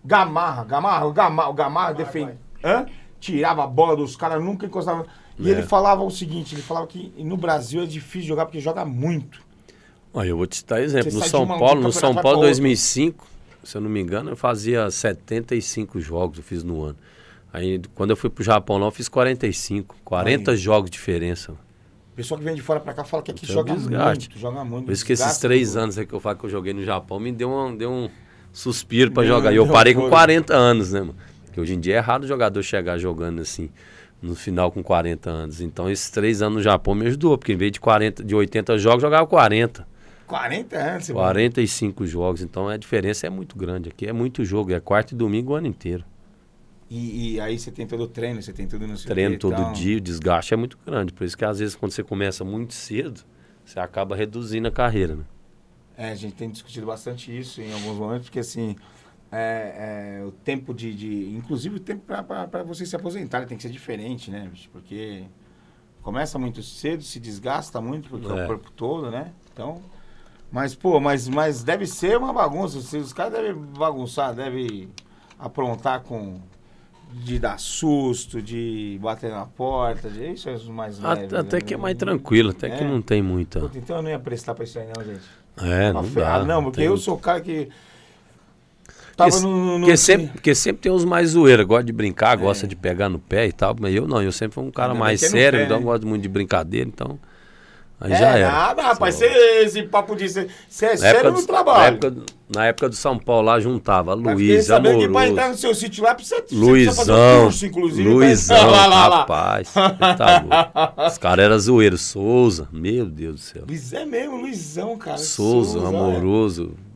Gamarra, 0.04 0.62
Gamarra, 0.62 0.64
Gamarra, 0.64 1.12
Gamarra, 1.12 1.52
Gamarra 1.52 1.94
defende. 1.94 2.38
Hã? 2.62 2.86
Tirava 3.20 3.64
a 3.64 3.66
bola 3.66 3.96
dos 3.96 4.16
caras, 4.16 4.42
nunca 4.42 4.66
encostava. 4.66 5.06
E 5.38 5.48
é. 5.48 5.52
ele 5.52 5.62
falava 5.62 6.02
o 6.02 6.10
seguinte, 6.10 6.54
ele 6.54 6.62
falava 6.62 6.86
que 6.86 7.12
no 7.18 7.36
Brasil 7.36 7.82
é 7.82 7.86
difícil 7.86 8.28
jogar 8.28 8.46
porque 8.46 8.60
joga 8.60 8.84
muito. 8.84 9.40
Olha, 10.12 10.28
eu 10.28 10.36
vou 10.36 10.46
te 10.46 10.56
citar 10.56 10.80
exemplo. 10.80 11.12
no 11.12 11.22
São 11.22 11.46
Paulo, 11.46 11.80
no 11.80 11.92
São 11.92 12.14
Paulo 12.14 12.40
2005, 12.40 13.26
se 13.62 13.76
eu 13.76 13.80
não 13.80 13.90
me 13.90 14.00
engano, 14.00 14.30
eu 14.30 14.36
fazia 14.36 14.90
75 14.90 16.00
jogos, 16.00 16.38
eu 16.38 16.44
fiz 16.44 16.64
no 16.64 16.82
ano. 16.82 16.96
Aí 17.52 17.80
quando 17.94 18.10
eu 18.10 18.16
fui 18.16 18.30
pro 18.30 18.42
Japão 18.42 18.78
lá, 18.78 18.86
eu 18.86 18.90
fiz 18.90 19.08
45, 19.08 19.96
40 20.04 20.50
Aí. 20.50 20.56
jogos 20.56 20.90
de 20.90 20.96
diferença. 20.96 21.52
O 21.52 22.16
pessoal 22.16 22.38
que 22.38 22.44
vem 22.44 22.54
de 22.54 22.62
fora 22.62 22.80
pra 22.80 22.92
cá 22.92 23.04
fala 23.04 23.22
que 23.22 23.30
aqui 23.30 23.46
joga 23.46 23.72
desgaste. 23.74 24.28
muito, 24.28 24.40
joga 24.40 24.64
muito. 24.64 24.86
Por 24.86 24.92
isso 24.92 25.04
que 25.04 25.12
esses 25.12 25.38
três 25.38 25.76
anos 25.76 25.96
aí 25.96 26.06
que 26.06 26.12
eu 26.12 26.20
falo 26.20 26.36
que 26.36 26.46
eu 26.46 26.50
joguei 26.50 26.72
no 26.72 26.82
Japão 26.82 27.20
me 27.20 27.30
deu 27.30 27.48
um, 27.48 27.76
deu 27.76 27.90
um 27.90 28.10
suspiro 28.52 29.12
pra 29.12 29.24
jogar. 29.24 29.52
E 29.52 29.56
eu 29.56 29.68
parei 29.68 29.94
com 29.94 30.08
40 30.08 30.54
anos, 30.54 30.92
né, 30.92 31.00
mano? 31.00 31.14
Porque 31.48 31.60
hoje 31.60 31.74
em 31.74 31.80
dia 31.80 31.94
é 31.94 31.96
errado 31.98 32.24
o 32.24 32.26
jogador 32.26 32.62
chegar 32.62 32.98
jogando 32.98 33.40
assim 33.40 33.70
no 34.20 34.34
final 34.34 34.70
com 34.70 34.82
40 34.82 35.30
anos. 35.30 35.60
Então 35.60 35.90
esses 35.90 36.10
três 36.10 36.42
anos 36.42 36.56
no 36.56 36.62
Japão 36.62 36.94
me 36.94 37.06
ajudou, 37.06 37.38
porque 37.38 37.52
em 37.52 37.56
vez 37.56 37.72
de 37.72 37.80
40, 37.80 38.24
de 38.24 38.34
80 38.34 38.78
jogos, 38.78 39.02
jogava 39.02 39.26
40. 39.26 39.86
40 40.26 40.76
anos? 40.76 41.10
45 41.10 42.00
mano. 42.00 42.10
jogos. 42.10 42.42
Então 42.42 42.68
a 42.68 42.76
diferença 42.76 43.26
é 43.26 43.30
muito 43.30 43.56
grande. 43.56 43.88
Aqui 43.88 44.06
é 44.06 44.12
muito 44.12 44.44
jogo, 44.44 44.72
é 44.72 44.80
quarto 44.80 45.12
e 45.12 45.14
domingo 45.14 45.52
o 45.52 45.56
ano 45.56 45.66
inteiro. 45.66 46.04
E, 46.90 47.34
e 47.34 47.40
aí 47.40 47.58
você 47.58 47.70
tem 47.70 47.86
todo 47.86 48.04
o 48.04 48.08
treino, 48.08 48.40
você 48.40 48.52
tem 48.52 48.66
tudo 48.66 48.86
no 48.86 48.96
seu 48.96 49.10
Treino 49.10 49.38
todo 49.38 49.52
então... 49.52 49.72
dia, 49.72 49.98
o 49.98 50.00
desgaste 50.00 50.54
é 50.54 50.56
muito 50.56 50.78
grande. 50.86 51.12
Por 51.12 51.24
isso 51.24 51.36
que 51.36 51.44
às 51.44 51.58
vezes 51.58 51.76
quando 51.76 51.92
você 51.92 52.02
começa 52.02 52.44
muito 52.44 52.72
cedo, 52.72 53.20
você 53.64 53.78
acaba 53.78 54.16
reduzindo 54.16 54.68
a 54.68 54.70
carreira, 54.70 55.16
né? 55.16 55.24
É, 55.96 56.10
a 56.10 56.14
gente 56.14 56.34
tem 56.34 56.48
discutido 56.48 56.86
bastante 56.86 57.36
isso 57.36 57.60
em 57.60 57.72
alguns 57.72 57.98
momentos, 57.98 58.28
porque 58.28 58.38
assim, 58.38 58.76
é, 59.30 60.18
é, 60.20 60.24
o 60.24 60.30
tempo 60.30 60.72
de, 60.72 60.94
de, 60.94 61.36
Inclusive 61.36 61.76
o 61.76 61.80
tempo 61.80 62.02
para 62.06 62.62
você 62.62 62.86
se 62.86 62.96
aposentar 62.96 63.44
tem 63.46 63.56
que 63.56 63.62
ser 63.62 63.70
diferente, 63.70 64.30
né? 64.30 64.50
Porque 64.72 65.24
começa 66.02 66.38
muito 66.38 66.62
cedo, 66.62 67.02
se 67.02 67.20
desgasta 67.20 67.80
muito, 67.80 68.08
porque 68.08 68.26
é, 68.26 68.30
é 68.30 68.44
o 68.44 68.46
corpo 68.46 68.70
todo, 68.70 69.10
né? 69.10 69.32
Então. 69.52 69.82
Mas, 70.50 70.74
pô, 70.74 70.98
mas, 70.98 71.28
mas 71.28 71.62
deve 71.62 71.86
ser 71.86 72.16
uma 72.16 72.32
bagunça. 72.32 72.78
Os 72.78 73.12
caras 73.12 73.32
devem 73.34 73.54
bagunçar, 73.54 74.34
devem 74.34 74.88
aprontar 75.38 76.00
com. 76.02 76.40
De 77.10 77.38
dar 77.38 77.58
susto, 77.58 78.42
de 78.42 78.98
bater 79.00 79.30
na 79.30 79.46
porta, 79.46 80.10
de 80.10 80.32
isso 80.32 80.50
é 80.50 80.52
os 80.52 80.68
mais 80.68 80.98
leves. 80.98 81.32
Até, 81.32 81.56
né? 81.56 81.62
que 81.62 81.72
é 81.72 81.76
mais 81.78 81.96
tranquilo, 81.96 82.50
até 82.50 82.68
que 82.68 82.84
é. 82.84 82.86
não 82.86 83.00
tem 83.00 83.22
muita. 83.22 83.60
Então 83.74 83.96
eu 83.96 84.02
não 84.02 84.10
ia 84.10 84.18
prestar 84.18 84.54
pra 84.54 84.64
isso 84.64 84.78
aí, 84.78 84.86
não, 84.94 85.02
gente. 85.02 85.24
É, 85.56 85.90
não, 85.90 86.06
dá, 86.12 86.44
não, 86.44 86.64
porque 86.64 86.82
eu 86.82 86.98
sou 86.98 87.14
o 87.14 87.18
cara 87.18 87.40
que 87.40 87.70
Tava 89.18 89.32
porque, 89.32 89.44
no, 89.44 89.78
no, 89.78 89.80
porque, 89.80 89.96
sempre, 89.96 90.26
porque 90.28 90.54
sempre 90.54 90.82
tem 90.82 90.92
uns 90.92 91.04
mais 91.04 91.30
zoeira, 91.30 91.64
gosta 91.64 91.82
de 91.82 91.92
brincar, 91.92 92.34
é. 92.34 92.40
gosta 92.40 92.68
de 92.68 92.76
pegar 92.76 93.08
no 93.08 93.18
pé 93.18 93.48
e 93.48 93.52
tal, 93.52 93.74
mas 93.80 93.92
eu 93.92 94.06
não, 94.06 94.22
eu 94.22 94.30
sempre 94.30 94.54
fui 94.54 94.62
um 94.62 94.70
cara 94.70 94.92
Ainda 94.92 95.00
mais 95.00 95.20
sério, 95.20 95.60
então 95.60 95.78
né? 95.78 95.84
gosto 95.84 96.06
muito 96.06 96.22
de 96.22 96.28
brincadeira, 96.28 96.88
então. 96.88 97.18
Aí 98.00 98.12
é, 98.12 98.16
já 98.16 98.38
era. 98.38 98.52
Nada, 98.52 98.82
rapaz, 98.82 99.16
cê, 99.16 99.26
esse 99.64 99.82
papo 99.82 100.14
de. 100.14 100.28
Você 100.28 100.46
é 100.82 100.96
sério 100.96 101.32
no 101.32 101.44
trabalho. 101.44 101.78
Na 101.80 101.86
época, 101.88 102.16
na 102.48 102.66
época 102.66 102.88
do 102.90 102.94
São 102.94 103.18
Paulo 103.18 103.46
lá 103.48 103.58
juntava 103.58 104.14
Luiz, 104.14 104.70
Amoroso. 104.70 105.00
Que 105.00 105.08
pra 105.08 105.26
entrar 105.26 105.48
no 105.48 105.56
seu 105.56 105.74
sítio 105.74 106.04
lá 106.04 106.14
precisa, 106.14 106.44
Luizão, 106.52 106.72
precisa 106.72 106.94
fazer 106.94 107.12
um 107.12 107.42
curso, 107.42 107.66
inclusive. 107.66 108.08
Luizão, 108.08 108.56
lá, 108.70 108.86
lá, 108.86 109.08
lá. 109.08 109.16
rapaz. 109.18 109.72
tá 109.72 110.94
Os 111.08 111.18
caras 111.18 111.44
eram 111.44 111.58
zoeiros. 111.58 112.02
Souza, 112.02 112.68
meu 112.70 113.04
Deus 113.04 113.34
do 113.34 113.40
céu. 113.40 113.64
Luiz 113.66 113.92
é 113.92 114.04
mesmo, 114.04 114.36
Luizão, 114.36 114.96
cara. 114.96 115.18
Souza, 115.18 115.72
Souza 115.72 115.88
Amoroso. 115.88 116.76
É. 116.84 116.87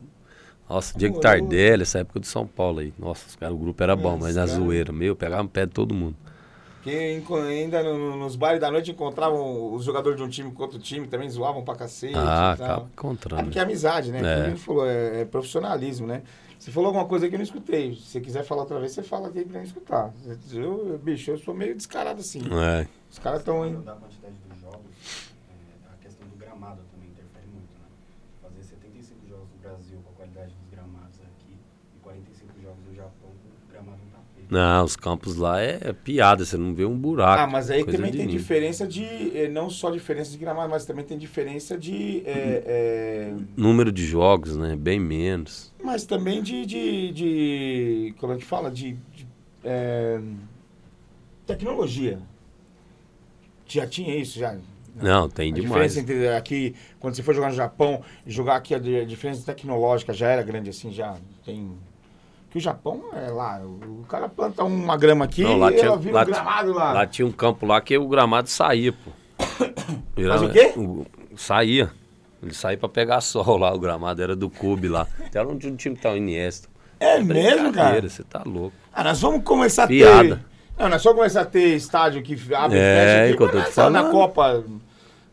Nossa, 0.73 0.97
Diego 0.97 1.19
Tardelli, 1.19 1.83
essa 1.83 1.99
época 1.99 2.19
de 2.19 2.25
São 2.25 2.47
Paulo 2.47 2.79
aí. 2.79 2.91
Nossa, 2.97 3.37
cara, 3.37 3.53
o 3.53 3.57
grupo 3.57 3.83
era 3.83 3.95
bom, 3.95 4.17
mas 4.19 4.35
na 4.35 4.47
zoeira, 4.47 4.91
meu, 4.91 5.15
pegava 5.15 5.43
no 5.43 5.49
pé 5.49 5.67
de 5.67 5.71
todo 5.71 5.93
mundo. 5.93 6.15
Que 6.81 7.21
ainda 7.29 7.83
no, 7.83 8.17
nos 8.17 8.35
bares 8.35 8.59
da 8.59 8.71
noite 8.71 8.89
encontravam 8.89 9.71
os 9.73 9.85
jogadores 9.85 10.17
de 10.17 10.23
um 10.23 10.27
time 10.27 10.51
com 10.51 10.63
outro 10.63 10.79
time, 10.79 11.07
também 11.07 11.29
zoavam 11.29 11.63
pra 11.63 11.75
cacete. 11.75 12.15
Ah, 12.15 12.53
acaba 12.53 12.89
encontrando. 12.91 13.41
É 13.41 13.43
porque 13.45 13.59
é 13.59 13.61
amizade, 13.61 14.11
né? 14.11 14.19
É. 14.19 14.45
Como 14.45 14.57
falou, 14.57 14.85
é, 14.87 15.21
é, 15.21 15.25
profissionalismo, 15.25 16.07
né? 16.07 16.23
Você 16.57 16.71
falou 16.71 16.87
alguma 16.87 17.05
coisa 17.05 17.29
que 17.29 17.35
eu 17.35 17.37
não 17.37 17.43
escutei. 17.43 17.93
Se 17.93 18.01
você 18.01 18.21
quiser 18.21 18.43
falar 18.43 18.63
outra 18.63 18.79
vez, 18.79 18.93
você 18.93 19.03
fala 19.03 19.27
aqui 19.27 19.45
pra 19.45 19.59
eu 19.59 19.63
escutar. 19.63 20.11
Eu, 20.51 20.99
bicho, 21.01 21.29
eu 21.29 21.37
sou 21.37 21.53
meio 21.53 21.75
descarado 21.75 22.19
assim. 22.19 22.41
É. 22.51 22.87
Os 23.11 23.19
caras 23.19 23.39
estão 23.39 23.63
Não, 34.53 34.85
os 34.85 34.95
campos 34.95 35.35
lá 35.35 35.59
é 35.59 35.91
piada, 35.93 36.45
você 36.45 36.55
não 36.57 36.75
vê 36.75 36.85
um 36.85 36.95
buraco. 36.95 37.41
Ah, 37.41 37.47
mas 37.47 37.71
aí 37.71 37.83
também 37.83 38.11
tem 38.11 38.27
diferença 38.27 38.85
de. 38.87 39.03
Eh, 39.03 39.49
não 39.49 39.67
só 39.67 39.89
diferença 39.89 40.29
de 40.29 40.37
gramado, 40.37 40.69
mas 40.69 40.85
também 40.85 41.03
tem 41.03 41.17
diferença 41.17 41.75
de. 41.75 42.21
É, 42.23 42.63
é... 42.63 43.33
Número 43.57 43.91
de 43.91 44.05
jogos, 44.05 44.55
né? 44.55 44.75
Bem 44.75 44.99
menos. 44.99 45.73
Mas 45.83 46.05
também 46.05 46.43
de. 46.43 46.67
de, 46.67 47.11
de 47.13 48.15
como 48.19 48.33
é 48.33 48.37
que 48.37 48.45
fala? 48.45 48.69
De. 48.69 48.91
de 49.11 49.27
é... 49.63 50.21
Tecnologia. 51.47 52.19
Já 53.65 53.87
tinha 53.87 54.15
isso, 54.15 54.37
já. 54.37 54.55
Não, 54.95 55.27
tem 55.27 55.51
a 55.51 55.55
demais. 55.55 55.71
Diferença 55.71 55.99
entre 55.99 56.29
aqui, 56.29 56.75
quando 56.99 57.15
você 57.15 57.23
for 57.23 57.33
jogar 57.33 57.49
no 57.49 57.55
Japão 57.55 58.03
jogar 58.27 58.57
aqui, 58.57 58.75
a 58.75 58.77
diferença 58.77 59.43
tecnológica 59.43 60.13
já 60.13 60.27
era 60.27 60.43
grande 60.43 60.69
assim, 60.69 60.91
já 60.91 61.17
tem 61.43 61.75
que 62.53 62.59
o 62.59 62.61
Japão 62.61 63.05
é 63.13 63.31
lá, 63.31 63.59
o 63.65 64.05
cara 64.07 64.29
planta 64.29 64.63
uma 64.63 64.95
grama 64.95 65.25
aqui 65.25 65.41
Não, 65.41 65.67
e 65.71 65.73
tinha, 65.73 65.97
vira 65.97 66.13
lá, 66.13 66.21
um 66.21 66.25
gramado 66.25 66.73
lá. 66.73 66.93
Lá 66.93 67.07
tinha 67.07 67.27
um 67.27 67.31
campo 67.31 67.65
lá 67.65 67.81
que 67.81 67.97
o 67.97 68.07
gramado 68.07 68.47
saía, 68.47 68.93
pô. 68.93 69.11
Mas 70.15 70.41
o 70.43 70.49
quê? 70.49 70.71
saía. 71.35 71.89
Ele 72.43 72.53
saía 72.53 72.77
pra 72.77 72.87
pegar 72.87 73.21
sol 73.21 73.57
lá, 73.57 73.73
o 73.73 73.79
gramado 73.79 74.21
era 74.21 74.35
do 74.35 74.51
clube 74.51 74.87
lá. 74.87 75.07
Até 75.25 75.39
era 75.39 75.47
um, 75.47 75.53
um 75.53 75.75
time 75.75 75.95
que 75.95 76.03
tá 76.03 76.11
o 76.11 76.15
Iniesta. 76.15 76.69
É, 76.99 77.15
é 77.15 77.23
mesmo, 77.23 77.73
cara? 77.73 78.07
Você 78.07 78.21
tá 78.21 78.43
louco. 78.45 78.75
Ah, 78.93 79.03
nós 79.03 79.19
vamos 79.19 79.43
começar 79.43 79.87
Piada. 79.87 80.19
a 80.19 80.37
ter... 80.37 80.45
Não, 80.77 80.89
nós 80.89 81.03
vamos 81.03 81.17
começar 81.17 81.41
a 81.41 81.45
ter 81.45 81.75
estádio 81.75 82.21
que 82.21 82.33
abre 82.53 82.77
é, 82.77 82.81
e 82.81 82.95
fecha. 82.95 83.33
É, 83.33 83.35
que 83.35 83.41
eu 83.41 83.73
tô. 83.73 83.89
Na 83.89 84.03
Copa... 84.11 84.63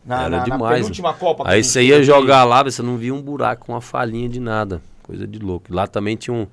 Na, 0.03 0.21
era 0.21 0.37
na, 0.37 0.43
demais. 0.43 0.99
Na 0.99 1.13
Copa. 1.13 1.43
Aí 1.45 1.63
você 1.63 1.83
ia 1.83 2.01
jogar 2.01 2.45
lá, 2.45 2.63
você 2.63 2.81
não 2.81 2.97
via 2.97 3.13
um 3.13 3.21
buraco, 3.21 3.71
uma 3.71 3.79
falhinha 3.79 4.27
de 4.27 4.39
nada. 4.39 4.81
Coisa 5.03 5.27
de 5.27 5.37
louco. 5.37 5.71
Lá 5.71 5.85
também 5.85 6.15
tinha 6.15 6.33
um 6.33 6.47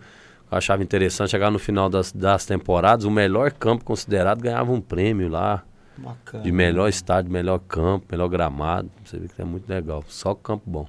eu 0.50 0.58
achava 0.58 0.82
interessante 0.82 1.30
chegar 1.30 1.50
no 1.50 1.58
final 1.58 1.88
das, 1.88 2.12
das 2.12 2.46
temporadas, 2.46 3.04
o 3.04 3.10
melhor 3.10 3.52
campo 3.52 3.84
considerado 3.84 4.40
ganhava 4.40 4.72
um 4.72 4.80
prêmio 4.80 5.28
lá. 5.28 5.64
Bacana. 5.96 6.44
De 6.44 6.52
melhor 6.52 6.88
estádio, 6.88 7.30
melhor 7.30 7.58
campo, 7.58 8.06
melhor 8.10 8.28
gramado. 8.28 8.88
Você 9.04 9.18
vê 9.18 9.26
que 9.26 9.42
é 9.42 9.44
muito 9.44 9.68
legal. 9.68 10.04
Só 10.06 10.32
campo 10.32 10.62
bom. 10.64 10.86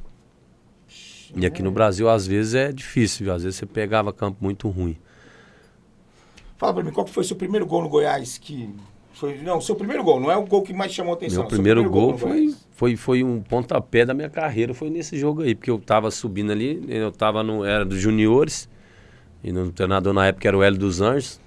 E 1.35 1.45
aqui 1.45 1.63
no 1.63 1.71
Brasil, 1.71 2.07
às 2.07 2.27
vezes, 2.27 2.53
é 2.53 2.71
difícil, 2.71 3.25
viu? 3.25 3.33
Às 3.33 3.43
vezes 3.43 3.57
você 3.57 3.65
pegava 3.65 4.13
campo 4.13 4.37
muito 4.41 4.69
ruim. 4.69 4.95
Fala 6.57 6.73
pra 6.73 6.83
mim, 6.83 6.91
qual 6.91 7.07
foi 7.07 7.23
o 7.23 7.25
seu 7.25 7.35
primeiro 7.35 7.65
gol 7.65 7.81
no 7.81 7.89
Goiás 7.89 8.37
que... 8.37 8.69
Foi, 9.13 9.37
não, 9.41 9.59
seu 9.59 9.75
primeiro 9.75 10.03
gol, 10.03 10.19
não 10.19 10.31
é 10.31 10.37
o 10.37 10.45
gol 10.45 10.61
que 10.61 10.73
mais 10.73 10.93
chamou 10.93 11.13
a 11.13 11.17
atenção. 11.17 11.39
Meu 11.39 11.47
primeiro, 11.49 11.81
primeiro, 11.81 12.07
gol, 12.07 12.11
gol 12.11 12.17
foi, 12.17 12.55
foi, 12.71 12.95
foi 12.95 13.23
um 13.23 13.41
pontapé 13.41 14.05
da 14.05 14.13
minha 14.13 14.29
carreira, 14.29 14.73
foi 14.73 14.89
nesse 14.89 15.17
jogo 15.17 15.41
aí, 15.41 15.55
porque 15.55 15.71
eu 15.71 15.79
tava 15.79 16.09
subindo 16.11 16.51
ali, 16.51 16.85
eu 16.87 17.11
tava 17.11 17.43
no... 17.43 17.65
Era 17.65 17.83
dos 17.83 17.99
juniores, 17.99 18.69
e 19.43 19.51
no 19.51 19.71
treinador 19.71 20.13
na 20.13 20.27
época 20.27 20.47
era 20.47 20.57
o 20.57 20.63
Hélio 20.63 20.79
dos 20.79 21.01
Anjos, 21.01 21.39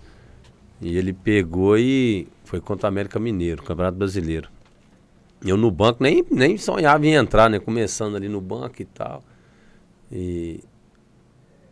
e 0.81 0.97
ele 0.97 1.13
pegou 1.13 1.79
e 1.79 2.27
foi 2.45 2.61
contra 2.61 2.87
o 2.87 2.89
América 2.89 3.19
Mineiro, 3.19 3.63
Campeonato 3.63 3.97
Brasileiro. 3.97 4.49
Eu 5.45 5.57
no 5.57 5.71
banco 5.71 6.03
nem, 6.03 6.25
nem 6.31 6.57
sonhava 6.57 7.05
em 7.07 7.15
entrar, 7.15 7.51
né? 7.51 7.59
Começando 7.59 8.17
ali 8.17 8.29
no 8.29 8.41
banco 8.41 8.81
e 8.81 8.85
tal. 8.85 9.23
E 10.11 10.61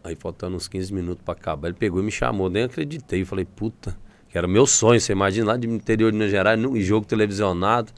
aí 0.03 0.17
faltando 0.17 0.57
uns 0.57 0.67
15 0.67 0.93
minutos 0.93 1.23
para 1.25 1.35
acabar, 1.35 1.69
ele 1.69 1.77
pegou 1.77 2.01
e 2.01 2.05
me 2.05 2.11
chamou, 2.11 2.49
nem 2.51 2.65
acreditei. 2.65 3.25
Falei, 3.25 3.45
puta, 3.45 3.97
que 4.29 4.39
era 4.39 4.49
meu 4.49 4.67
sonho, 4.67 5.01
você 5.01 5.13
imagina 5.13 5.49
lá 5.49 5.57
de 5.57 5.69
interior 5.69 6.11
de 6.11 6.17
Minas 6.17 6.31
Gerais, 6.31 6.59
no 6.59 6.81
jogo 6.81 7.07
televisionado. 7.07 7.93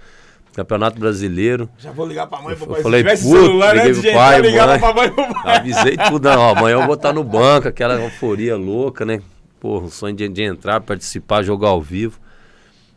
Campeonato 0.55 0.99
Brasileiro. 0.99 1.69
Já 1.79 1.93
vou 1.93 2.07
ligar 2.07 2.27
pra 2.27 2.41
mãe, 2.41 2.55
pro 2.55 2.67
pai. 2.67 2.79
Eu 2.79 2.83
falei, 2.83 3.03
puta, 3.03 3.17
celular, 3.17 3.75
liguei 3.75 4.03
pro 4.03 4.13
pai, 4.13 4.43
mãe. 4.43 4.79
Pra 4.79 4.95
mãe, 4.95 5.11
pro 5.11 5.43
pai. 5.43 5.57
Avisei 5.57 5.97
tudo, 5.97 6.29
não, 6.29 6.41
ó, 6.41 6.57
amanhã 6.57 6.75
eu 6.75 6.87
vou 6.87 6.95
estar 6.95 7.13
no 7.13 7.25
banco, 7.25 7.69
aquela 7.69 7.95
euforia 7.95 8.57
louca, 8.57 9.05
né? 9.05 9.21
Porra, 9.59 9.87
o 9.87 9.91
sonho 9.91 10.15
de, 10.15 10.29
de 10.29 10.43
entrar, 10.43 10.81
participar, 10.81 11.43
jogar 11.43 11.69
ao 11.69 11.81
vivo. 11.81 12.21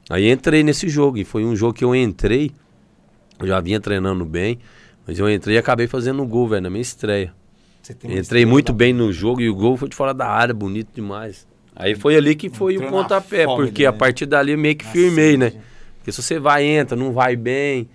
Aí 0.10 0.30
entrei 0.30 0.64
nesse 0.64 0.90
jogo, 0.90 1.18
e 1.18 1.24
foi 1.24 1.46
um 1.46 1.56
jogo 1.56 1.74
que 1.74 1.86
eu 1.86 1.96
entrei, 1.96 2.52
eu 3.40 3.48
já 3.48 3.60
vinha 3.62 3.80
treinando 3.80 4.26
bem, 4.26 4.60
mas 5.08 5.18
eu 5.18 5.30
entrei 5.30 5.56
e 5.56 5.58
acabei 5.58 5.88
fazendo 5.88 6.22
um 6.24 6.28
gol, 6.28 6.48
velho, 6.48 6.64
na 6.64 6.70
minha 6.70 6.82
estreia. 6.82 7.34
Entrei 8.04 8.46
muito 8.46 8.74
bem 8.74 8.92
no 8.92 9.14
jogo 9.14 9.42
e 9.42 9.50
o 9.50 9.56
gol 9.56 9.78
foi 9.78 9.88
de 9.88 9.96
fora 9.96 10.14
da 10.14 10.28
área, 10.28 10.54
bonito 10.54 10.90
demais. 10.94 11.48
Aí 11.76 11.94
foi 11.94 12.16
ali 12.16 12.36
que 12.36 12.50
foi 12.50 12.76
Entrou 12.76 12.90
o 12.90 12.92
pontapé, 12.94 13.46
porque 13.46 13.84
né? 13.84 13.90
a 13.90 13.94
partir 13.94 14.26
dali 14.26 14.54
eu 14.54 14.58
meio 14.58 14.76
que 14.76 14.86
firmei, 14.86 15.38
né? 15.38 15.54
Porque 16.06 16.12
se 16.12 16.22
você 16.22 16.40
vai, 16.40 16.64
entra, 16.64 16.96
não 16.96 17.12
vai 17.12 17.36
bem, 17.36 17.90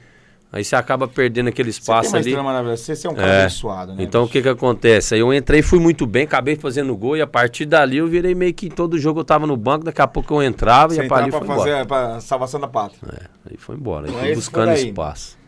aí 0.51 0.65
você 0.65 0.75
acaba 0.75 1.07
perdendo 1.07 1.47
aquele 1.49 1.71
espaço 1.71 2.11
você 2.11 2.17
ali. 2.17 2.35
Você, 2.65 2.97
você 2.97 3.07
é 3.07 3.11
um 3.11 3.15
cara 3.15 3.29
é. 3.29 3.41
abençoado, 3.43 3.95
né? 3.95 4.03
Então 4.03 4.23
bicho? 4.23 4.31
o 4.31 4.33
que 4.33 4.43
que 4.43 4.49
acontece? 4.49 5.15
Aí 5.15 5.21
eu 5.21 5.33
entrei, 5.33 5.63
fui 5.63 5.79
muito 5.79 6.09
bem, 6.09 6.25
acabei 6.25 6.57
fazendo 6.57 6.97
gol 6.97 7.17
e 7.17 7.21
a 7.21 7.27
partir 7.29 7.67
dali 7.67 7.99
eu 7.99 8.09
virei 8.09 8.35
meio 8.35 8.53
que 8.53 8.69
todo 8.69 8.99
jogo 8.99 9.21
eu 9.21 9.25
tava 9.25 9.47
no 9.47 9.57
banco, 9.57 9.85
daqui 9.85 10.03
a 10.03 10.09
pouco 10.09 10.35
eu 10.35 10.43
entrava 10.43 10.93
você 10.93 11.05
e 11.05 11.09
a 11.09 11.17
ali 11.17 11.31
foi 11.31 11.47
fazer, 11.47 11.71
embora. 11.71 11.87
Pra 11.87 12.21
salvação 12.21 12.59
da 12.59 12.67
pátria. 12.67 13.01
É, 13.13 13.27
aí 13.49 13.57
foi 13.57 13.77
embora, 13.77 14.07
aí 14.07 14.11
então, 14.11 14.25
fui 14.25 14.35
buscando 14.35 14.73
espaço. 14.73 15.39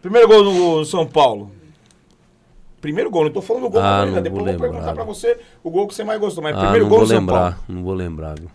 Primeiro 0.00 0.26
gol 0.28 0.44
no 0.44 0.84
São 0.86 1.06
Paulo. 1.06 1.52
Primeiro 2.80 3.10
gol, 3.10 3.24
não 3.24 3.30
tô 3.30 3.42
falando 3.42 3.64
do 3.64 3.70
gol 3.70 3.82
ah, 3.82 4.04
ainda. 4.04 4.22
Depois 4.22 4.46
eu 4.46 4.52
vou 4.52 4.60
perguntar 4.60 4.94
pra 4.94 5.04
você 5.04 5.38
o 5.62 5.70
gol 5.70 5.86
que 5.86 5.94
você 5.94 6.04
mais 6.04 6.18
gostou. 6.18 6.42
Mas 6.42 6.56
ah, 6.56 6.60
primeiro 6.60 6.88
gol 6.88 7.00
no 7.00 7.06
São 7.06 7.18
lembrar, 7.18 7.50
Paulo. 7.50 7.64
Não 7.68 7.82
vou 7.82 7.92
lembrar, 7.92 8.34
viu? 8.38 8.48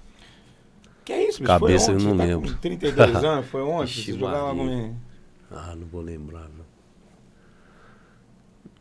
Que 1.03 1.13
é 1.13 1.27
isso, 1.27 1.39
bicho? 1.39 1.47
Cabeça 1.47 1.91
eu 1.91 1.99
não 1.99 2.15
tá 2.15 2.23
lembro. 2.23 2.55
32 2.55 3.15
anos, 3.23 3.45
foi 3.47 3.61
ontem? 3.61 3.93
Você 3.93 4.13
jogava 4.13 4.55
comigo. 4.55 4.95
Ah, 5.51 5.75
não 5.75 5.85
vou 5.87 6.01
lembrar, 6.01 6.47
viu? 6.53 6.63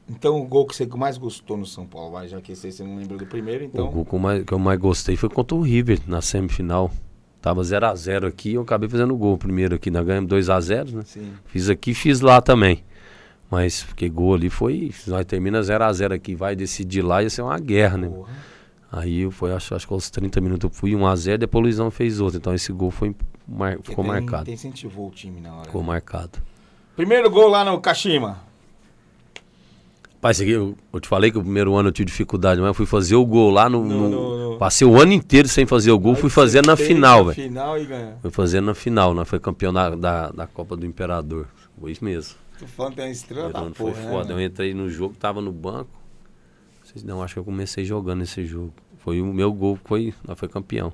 Então 0.09 0.41
o 0.41 0.47
gol 0.47 0.67
que 0.67 0.77
você 0.77 0.87
mais 0.87 1.17
gostou 1.17 1.57
no 1.57 1.65
São 1.65 1.87
Paulo, 1.87 2.13
vai, 2.13 2.29
já 2.29 2.41
que 2.41 2.55
você, 2.55 2.71
você 2.71 2.83
não 2.83 2.97
lembra 2.97 3.17
do 3.17 3.27
primeiro, 3.27 3.65
então. 3.65 3.87
O 3.87 3.91
gol 3.91 4.05
que 4.05 4.15
eu 4.15 4.19
mais, 4.19 4.45
que 4.45 4.53
eu 4.53 4.59
mais 4.59 4.79
gostei 4.79 5.17
foi 5.17 5.29
contra 5.29 5.57
o 5.57 5.63
River 5.63 6.01
na 6.07 6.21
semifinal. 6.21 6.91
Tava 7.41 7.61
0x0 7.63 8.29
aqui 8.29 8.51
e 8.51 8.55
eu 8.55 8.63
acabei 8.63 8.89
fazendo 8.89 9.13
o 9.15 9.17
gol 9.17 9.37
primeiro 9.37 9.75
aqui. 9.75 9.91
Nós 9.91 10.07
ganhamos 10.07 10.31
2x0, 10.31 10.93
né? 10.93 11.03
Sim. 11.05 11.33
Fiz 11.47 11.69
aqui 11.69 11.91
e 11.91 11.95
fiz 11.95 12.21
lá 12.21 12.41
também. 12.41 12.85
Mas 13.51 13.83
porque 13.83 14.09
gol 14.09 14.35
ali 14.35 14.49
foi. 14.49 14.93
Nós 15.09 15.25
termina 15.25 15.61
0x0 15.61 16.13
aqui, 16.13 16.37
vai 16.37 16.55
decidir 16.55 17.03
lá, 17.03 17.23
ia 17.23 17.29
ser 17.29 17.43
uma 17.43 17.59
guerra, 17.59 17.99
né? 17.99 18.11
Aí 18.93 19.31
foi, 19.31 19.55
acho, 19.55 19.75
acho 19.75 19.87
que 19.89 19.93
aos 19.95 20.11
30 20.11 20.39
minutos 20.43 20.71
eu 20.71 20.71
fui 20.71 20.91
1x0, 20.91 21.39
depois 21.39 21.61
o 21.61 21.63
Luizão 21.63 21.91
fez 21.91 22.21
outro. 22.21 22.37
Então 22.37 22.53
esse 22.53 22.71
gol 22.71 22.91
foi, 22.91 23.17
mar, 23.49 23.79
ficou 23.83 24.05
tem, 24.05 24.13
marcado. 24.13 24.45
Tem 24.45 24.53
incentivou 24.53 25.09
o 25.09 25.11
time 25.11 25.41
na 25.41 25.55
hora. 25.55 25.65
Ficou 25.65 25.81
né? 25.81 25.87
marcado. 25.87 26.39
Primeiro 26.95 27.31
gol 27.31 27.49
lá 27.49 27.65
no 27.65 27.81
Kashima. 27.81 28.39
Pai, 30.21 30.33
aqui, 30.33 30.51
eu, 30.51 30.77
eu, 30.93 31.01
te 31.01 31.09
falei 31.09 31.31
que 31.33 31.39
o 31.39 31.43
primeiro 31.43 31.75
ano 31.75 31.89
eu 31.89 31.93
tive 31.93 32.07
dificuldade, 32.07 32.61
mas 32.61 32.69
eu 32.69 32.75
fui 32.75 32.85
fazer 32.85 33.17
o 33.17 33.25
gol 33.25 33.51
lá 33.51 33.67
no. 33.67 33.83
no, 33.83 34.11
no, 34.11 34.51
no... 34.51 34.59
Passei 34.59 34.87
o 34.87 35.01
ano 35.01 35.13
inteiro 35.13 35.49
sem 35.49 35.65
fazer 35.65 35.91
o 35.91 35.99
gol, 35.99 36.15
fui 36.15 36.29
fazer 36.29 36.65
na 36.65 36.77
final, 36.77 37.25
velho. 37.25 37.35
final 37.35 37.79
e 37.79 37.87
ganhar. 37.87 38.19
Fui 38.21 38.31
fazer 38.31 38.61
na 38.61 38.75
final, 38.75 39.15
né? 39.15 39.25
Foi 39.25 39.41
campeão 39.41 39.73
da, 39.73 39.91
da, 39.91 40.31
da 40.31 40.47
Copa 40.47 40.77
do 40.77 40.85
Imperador. 40.85 41.49
Foi 41.81 41.91
isso 41.91 42.05
mesmo. 42.05 42.37
Tu 42.59 42.67
falando 42.69 42.95
tem 42.95 43.07
uma 43.07 43.11
estrela 43.11 43.51
da 43.51 43.63
porra, 43.63 43.75
Foi 43.75 43.91
né, 43.93 44.11
foda. 44.11 44.35
Né, 44.35 44.43
eu 44.43 44.47
entrei 44.47 44.75
no 44.75 44.89
jogo, 44.91 45.17
tava 45.19 45.41
no 45.41 45.51
banco. 45.51 46.02
Vocês 46.93 47.05
não, 47.05 47.23
acho 47.23 47.35
que 47.35 47.41
eu 47.41 47.45
comecei 47.45 47.85
jogando 47.85 48.23
esse 48.23 48.45
jogo. 48.45 48.73
Foi 48.99 49.21
o 49.21 49.27
meu 49.27 49.51
gol, 49.53 49.79
foi, 49.83 50.13
nós 50.27 50.39
foi 50.39 50.49
campeão. 50.49 50.93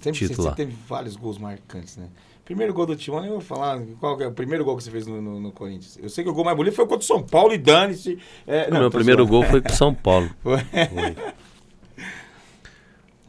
Sempre, 0.00 0.26
você, 0.26 0.34
você 0.34 0.54
teve 0.54 0.76
vários 0.86 1.16
gols 1.16 1.38
marcantes, 1.38 1.96
né? 1.96 2.08
Primeiro 2.44 2.74
gol 2.74 2.84
do 2.84 2.96
Timão, 2.96 3.24
eu 3.24 3.32
vou 3.32 3.40
falar 3.40 3.80
qual 4.00 4.20
é 4.20 4.26
o 4.26 4.32
primeiro 4.32 4.64
gol 4.64 4.76
que 4.76 4.82
você 4.82 4.90
fez 4.90 5.06
no, 5.06 5.22
no, 5.22 5.38
no, 5.38 5.52
Corinthians. 5.52 5.96
Eu 6.02 6.08
sei 6.08 6.24
que 6.24 6.30
o 6.30 6.34
gol 6.34 6.44
mais 6.44 6.56
bonito 6.56 6.74
foi 6.74 6.84
contra 6.84 7.04
o 7.04 7.06
São 7.06 7.22
Paulo 7.22 7.54
e 7.54 7.58
dane-se. 7.58 8.18
É, 8.44 8.68
meu 8.70 8.90
primeiro 8.90 9.22
só... 9.22 9.30
gol 9.30 9.44
foi 9.44 9.62
com 9.62 9.68
o 9.68 9.72
São 9.72 9.94
Paulo. 9.94 10.28
foi. 10.42 10.58
foi. 10.58 11.16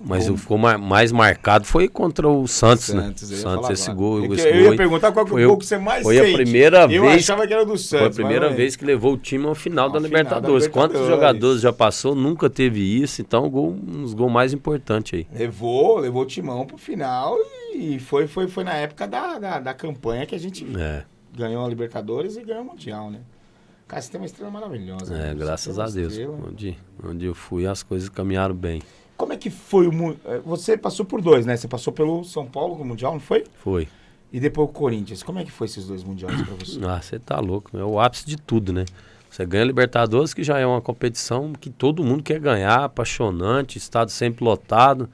Mas 0.03 0.27
o 0.27 0.35
ficou 0.35 0.57
mais 0.57 1.11
marcado 1.11 1.65
foi 1.65 1.87
contra 1.87 2.27
o 2.27 2.47
Santos, 2.47 2.85
Santos 2.85 3.29
né? 3.29 3.37
Santos, 3.37 3.69
esse 3.69 3.93
gol. 3.93 4.25
Eu, 4.25 4.33
esse 4.33 4.47
eu 4.47 4.71
ia 4.71 4.75
perguntar 4.75 5.11
qual 5.11 5.27
foi 5.27 5.45
o 5.45 5.49
gol 5.49 5.57
que 5.57 5.65
você 5.65 5.77
mais 5.77 6.03
Foi 6.03 6.15
sente. 6.15 6.31
a 6.31 6.33
primeira 6.33 6.81
eu 6.83 6.87
vez. 6.89 7.01
Eu 7.01 7.09
achava 7.09 7.47
que 7.47 7.53
era 7.53 7.65
do 7.65 7.77
Santos. 7.77 8.15
Foi 8.15 8.25
a 8.25 8.27
primeira 8.27 8.49
vez 8.49 8.75
que 8.75 8.83
levou 8.83 9.13
o 9.13 9.17
time 9.17 9.45
ao 9.45 9.53
final, 9.55 9.89
da, 9.89 9.99
Libertadores. 9.99 10.65
final 10.65 10.87
da, 10.87 10.97
Libertadores. 10.97 11.01
Quantos 11.01 11.07
jogadores 11.07 11.61
já 11.61 11.71
passou? 11.71 12.15
Nunca 12.15 12.49
teve 12.49 12.81
isso. 12.81 13.21
Então, 13.21 13.49
gol, 13.49 13.71
um 13.71 14.01
dos 14.01 14.13
gols 14.13 14.31
mais 14.31 14.53
importantes 14.53 15.13
aí. 15.13 15.27
Levou, 15.33 15.99
levou 15.99 16.23
o 16.23 16.25
timão 16.25 16.65
pro 16.65 16.77
final 16.77 17.37
e 17.73 17.99
foi, 17.99 18.27
foi, 18.27 18.47
foi 18.47 18.63
na 18.63 18.73
época 18.73 19.07
da, 19.07 19.37
da, 19.37 19.59
da 19.59 19.73
campanha 19.73 20.25
que 20.25 20.35
a 20.35 20.39
gente 20.39 20.65
é. 20.77 21.03
ganhou 21.35 21.65
a 21.65 21.69
Libertadores 21.69 22.37
e 22.37 22.43
ganhou 22.43 22.63
o 22.63 22.65
Mundial, 22.65 23.11
né? 23.11 23.19
Cara, 23.87 24.01
você 24.01 24.09
tem 24.09 24.21
uma 24.21 24.25
estrela 24.25 24.49
maravilhosa. 24.49 25.13
É, 25.13 25.17
né? 25.17 25.35
graças 25.35 25.77
a 25.77 25.85
Deus. 25.85 26.17
Onde, 26.47 26.77
onde 27.03 27.25
eu 27.25 27.35
fui, 27.35 27.67
as 27.67 27.83
coisas 27.83 28.07
caminharam 28.07 28.55
bem. 28.55 28.81
Como 29.21 29.33
é 29.33 29.37
que 29.37 29.51
foi 29.51 29.87
o. 29.87 30.17
Eh, 30.25 30.41
você 30.43 30.75
passou 30.75 31.05
por 31.05 31.21
dois, 31.21 31.45
né? 31.45 31.55
Você 31.55 31.67
passou 31.67 31.93
pelo 31.93 32.23
São 32.23 32.43
Paulo 32.43 32.73
o 32.73 32.83
Mundial, 32.83 33.13
não 33.13 33.19
foi? 33.19 33.43
Foi. 33.59 33.87
E 34.33 34.39
depois 34.39 34.67
o 34.67 34.71
Corinthians. 34.71 35.21
Como 35.21 35.37
é 35.37 35.43
que 35.43 35.51
foi 35.51 35.67
esses 35.67 35.85
dois 35.85 36.03
mundiais 36.03 36.41
pra 36.41 36.55
você? 36.55 36.79
Ah, 36.83 36.99
você 36.99 37.19
tá 37.19 37.39
louco. 37.39 37.77
É 37.77 37.83
o 37.83 37.99
ápice 37.99 38.25
de 38.25 38.35
tudo, 38.35 38.73
né? 38.73 38.83
Você 39.29 39.45
ganha 39.45 39.63
Libertadores, 39.63 40.33
que 40.33 40.43
já 40.43 40.57
é 40.57 40.65
uma 40.65 40.81
competição 40.81 41.53
que 41.53 41.69
todo 41.69 42.03
mundo 42.03 42.23
quer 42.23 42.39
ganhar, 42.39 42.85
apaixonante, 42.85 43.77
estado 43.77 44.09
sempre 44.09 44.43
lotado, 44.43 45.07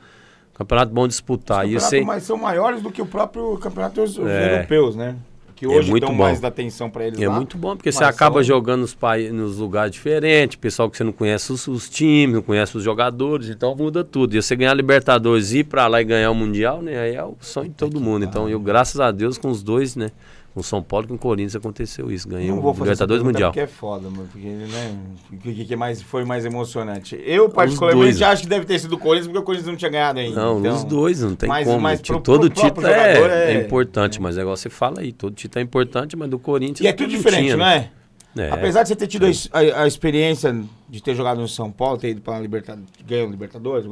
campeonato 0.54 0.94
bom 0.94 1.06
disputar. 1.06 1.66
Os 1.66 1.74
campeonatos 1.74 1.90
sei... 1.90 2.06
mais 2.06 2.24
são 2.24 2.38
maiores 2.38 2.82
do 2.82 2.90
que 2.90 3.02
o 3.02 3.06
próprio 3.06 3.58
campeonato 3.58 4.00
dos 4.00 4.18
é. 4.20 4.56
europeus, 4.56 4.96
né? 4.96 5.18
Que 5.58 5.66
é 5.66 5.68
hoje 5.68 5.88
é 5.88 5.92
muito 5.92 6.06
dão 6.06 6.16
bom. 6.16 6.24
mais 6.24 6.40
da 6.40 6.50
atenção 6.50 6.88
para 6.88 7.08
eles 7.08 7.20
É 7.20 7.28
lá, 7.28 7.36
muito 7.36 7.58
bom, 7.58 7.76
porque 7.76 7.92
você 7.92 8.04
acaba 8.04 8.44
jogando 8.44 8.82
nos, 8.82 8.96
nos 9.34 9.58
lugares 9.58 9.92
diferentes, 9.92 10.56
pessoal 10.56 10.88
que 10.90 10.96
você 10.96 11.04
não 11.04 11.12
conhece 11.12 11.52
os, 11.52 11.68
os, 11.68 11.90
times, 11.90 12.36
não 12.36 12.44
conhece 12.44 12.78
os 12.78 12.84
jogadores, 12.84 13.50
então 13.50 13.76
muda 13.76 14.04
tudo. 14.04 14.36
E 14.36 14.42
você 14.42 14.56
ganhar 14.56 14.72
a 14.72 14.76
Libertadores, 14.76 15.54
ir 15.54 15.64
para 15.64 15.88
lá 15.88 16.00
e 16.00 16.06
ganhar 16.06 16.30
o 16.30 16.36
Mundial, 16.36 16.82
né? 16.82 17.00
Aí 17.00 17.16
é 17.16 17.24
o 17.24 17.36
sonho 17.42 17.70
de 17.70 17.76
todo 17.76 18.00
mundo. 18.00 18.24
Então, 18.24 18.48
eu, 18.48 18.60
graças 18.60 19.02
a 19.02 19.12
Deus, 19.12 19.38
com 19.38 19.50
os 19.50 19.64
dois, 19.64 19.96
né? 19.96 20.12
Com 20.58 20.64
São 20.64 20.82
Paulo 20.82 21.06
e 21.06 21.10
com 21.10 21.14
o 21.14 21.20
Corinthians 21.20 21.56
aconteceu 21.56 22.12
isso. 22.12 22.28
Ganhei 22.28 22.52
o 22.52 22.72
Libertadores 22.72 23.22
Mundial. 23.22 23.52
Porque 23.52 23.60
é 23.60 23.68
foda, 23.68 24.10
mano. 24.10 24.28
Porque, 24.32 24.48
né? 24.48 24.98
O 25.32 25.38
que, 25.38 25.66
que 25.66 25.76
mais, 25.76 26.02
foi 26.02 26.26
mais 26.26 26.46
emocionante? 26.46 27.16
Eu, 27.24 27.48
particularmente, 27.48 28.24
acho 28.24 28.42
que 28.42 28.50
deve 28.50 28.66
ter 28.66 28.80
sido 28.80 28.94
o 28.94 28.98
Corinthians, 28.98 29.28
porque 29.28 29.38
o 29.38 29.44
Corinthians 29.44 29.68
não 29.68 29.76
tinha 29.76 29.92
ganhado 29.92 30.18
ainda. 30.18 30.36
Não, 30.36 30.60
então, 30.60 30.76
os 30.76 30.84
dois, 30.84 31.22
não 31.22 31.36
tem 31.36 31.48
mas, 31.48 31.68
como. 31.68 31.80
Mas 31.80 32.02
pro, 32.02 32.20
todo 32.22 32.50
pro 32.50 32.64
título 32.64 32.88
é, 32.88 33.52
é, 33.52 33.64
importante, 33.64 34.18
é. 34.18 34.22
mas 34.22 34.36
é 34.36 34.42
igual 34.42 34.58
você 34.58 34.68
fala 34.68 35.02
aí. 35.02 35.14
Todo 35.14 35.36
título 35.36 35.60
é 35.60 35.64
importante, 35.64 36.18
mas 36.18 36.28
do 36.28 36.40
Corinthians. 36.40 36.80
E 36.80 36.88
é 36.88 36.92
tudo 36.92 37.12
diferente, 37.12 37.44
tinha, 37.44 37.58
não 37.58 37.68
é? 37.68 37.92
É, 38.40 38.52
Apesar 38.52 38.84
de 38.84 38.90
você 38.90 38.96
ter 38.96 39.08
tido 39.08 39.26
a, 39.26 39.30
a, 39.30 39.84
a, 39.84 39.88
experiência 39.88 40.56
de 40.90 41.02
ter 41.02 41.16
jogado 41.16 41.40
no 41.40 41.48
São 41.48 41.72
Paulo, 41.72 41.98
ter 41.98 42.10
ido 42.10 42.22
para 42.22 42.38
a 42.38 42.40
Libertadores, 42.40 42.90
ganhou 43.06 43.30
Libertadores, 43.30 43.88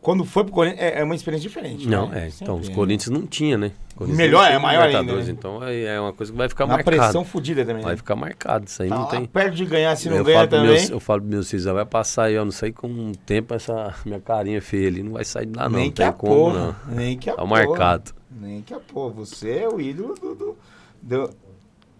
quando 0.00 0.24
foi 0.24 0.44
para 0.44 0.50
o 0.50 0.54
Corinthians, 0.54 0.80
é, 0.80 1.00
é, 1.00 1.04
uma 1.04 1.14
experiência 1.14 1.48
diferente. 1.48 1.88
Não, 1.88 2.08
né? 2.08 2.26
é. 2.26 2.30
Sempre 2.30 2.44
então, 2.44 2.56
os 2.56 2.68
né? 2.68 2.74
Corinthians 2.74 3.10
não 3.10 3.26
tinha, 3.26 3.56
né? 3.56 3.72
Melhor, 4.00 4.50
é 4.50 4.58
maior 4.58 4.88
ainda. 4.88 5.14
Né? 5.14 5.24
Então, 5.28 5.62
é, 5.62 5.82
é, 5.82 6.00
uma 6.00 6.12
coisa 6.12 6.32
que 6.32 6.36
vai 6.36 6.48
ficar 6.48 6.64
uma 6.64 6.74
marcada. 6.74 6.96
Uma 6.96 7.02
pressão 7.04 7.24
fodida 7.24 7.64
também. 7.64 7.82
Vai 7.82 7.92
né? 7.92 7.96
ficar 7.96 8.16
marcado, 8.16 8.66
isso 8.66 8.82
aí 8.82 8.88
tá 8.88 8.96
não 8.96 9.06
tem. 9.06 9.24
Perto 9.24 9.54
de 9.54 9.64
ganhar, 9.64 9.94
se 9.96 10.08
não 10.08 10.16
eu 10.16 10.24
ganha 10.24 10.46
também. 10.46 10.72
Meus, 10.72 10.90
eu 10.90 10.98
falo 10.98 11.20
pro 11.20 11.30
meu 11.30 11.44
filhos, 11.44 11.64
vai 11.64 11.84
passar 11.84 12.24
aí, 12.24 12.34
eu 12.34 12.44
não 12.44 12.52
sei 12.52 12.72
com 12.72 12.88
um 12.88 13.12
tempo 13.12 13.54
essa 13.54 13.94
minha 14.04 14.20
carinha 14.20 14.60
feia 14.60 14.88
ali, 14.88 15.02
não 15.02 15.12
vai 15.12 15.24
sair 15.24 15.46
de 15.46 15.56
lá 15.56 15.68
não, 15.68 15.76
Nem 15.76 15.86
não 15.86 15.90
que 15.90 15.96
tem 15.96 16.06
a 16.06 16.12
como 16.12 16.34
porra, 16.34 16.76
não. 16.88 16.94
Nem 16.94 17.16
que 17.16 17.30
a 17.30 17.34
tá 17.34 17.44
marcado. 17.46 18.12
Nem 18.30 18.62
que 18.62 18.74
a 18.74 18.80
porra, 18.80 19.10
você 19.10 19.58
é 19.58 19.68
o 19.68 19.80
ídolo 19.80 20.14
do, 20.14 20.34
do, 20.34 20.56
do, 21.00 21.30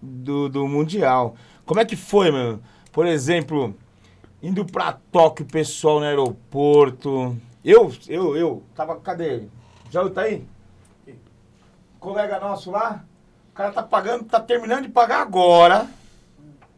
do, 0.02 0.48
do 0.48 0.68
Mundial. 0.68 1.36
Como 1.64 1.80
é 1.80 1.84
que 1.84 1.96
foi, 1.96 2.30
meu? 2.30 2.60
Por 2.92 3.06
exemplo, 3.06 3.74
indo 4.42 4.64
pra 4.64 4.98
Tóquio, 5.10 5.46
pessoal 5.46 5.98
no 5.98 6.06
aeroporto. 6.06 7.36
Eu, 7.64 7.92
eu, 8.08 8.36
eu, 8.36 8.62
tava, 8.74 8.96
cadê 8.96 9.34
ele? 9.34 9.50
Já 9.90 10.08
tá 10.10 10.22
aí? 10.22 10.44
Colega 11.98 12.38
nosso 12.38 12.70
lá, 12.70 13.02
o 13.50 13.54
cara 13.54 13.72
tá 13.72 13.82
pagando, 13.82 14.24
tá 14.24 14.38
terminando 14.38 14.82
de 14.82 14.90
pagar 14.90 15.22
agora. 15.22 15.88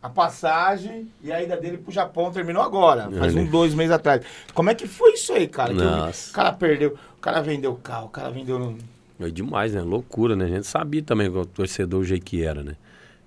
a 0.01 0.09
passagem 0.09 1.11
e 1.21 1.33
a 1.33 1.43
ida 1.43 1.57
dele 1.57 1.79
pro 1.79 1.91
Japão 1.91 2.31
terminou 2.31 2.63
agora, 2.63 3.11
faz 3.19 3.35
um 3.35 3.45
dois 3.45 3.75
meses 3.75 3.91
atrás. 3.91 4.25
Como 4.55 4.71
é 4.71 4.75
que 4.75 4.87
foi 4.87 5.15
isso 5.15 5.33
aí, 5.33 5.49
cara? 5.49 5.73
Nossa. 5.73 6.31
o 6.31 6.33
cara 6.33 6.53
perdeu, 6.53 6.97
o 7.17 7.21
cara 7.21 7.41
vendeu 7.41 7.73
o 7.73 7.77
carro, 7.77 8.07
o 8.07 8.11
cara 8.11 8.31
vendeu. 8.31 8.77
É 9.19 9.29
demais, 9.29 9.75
né? 9.75 9.81
Loucura, 9.81 10.37
né? 10.37 10.45
A 10.45 10.49
gente 10.49 10.67
sabia 10.67 11.03
também 11.03 11.29
o 11.29 11.45
torcedor 11.45 12.01
o 12.01 12.05
jeito 12.05 12.25
que 12.25 12.45
era, 12.45 12.63
né? 12.63 12.77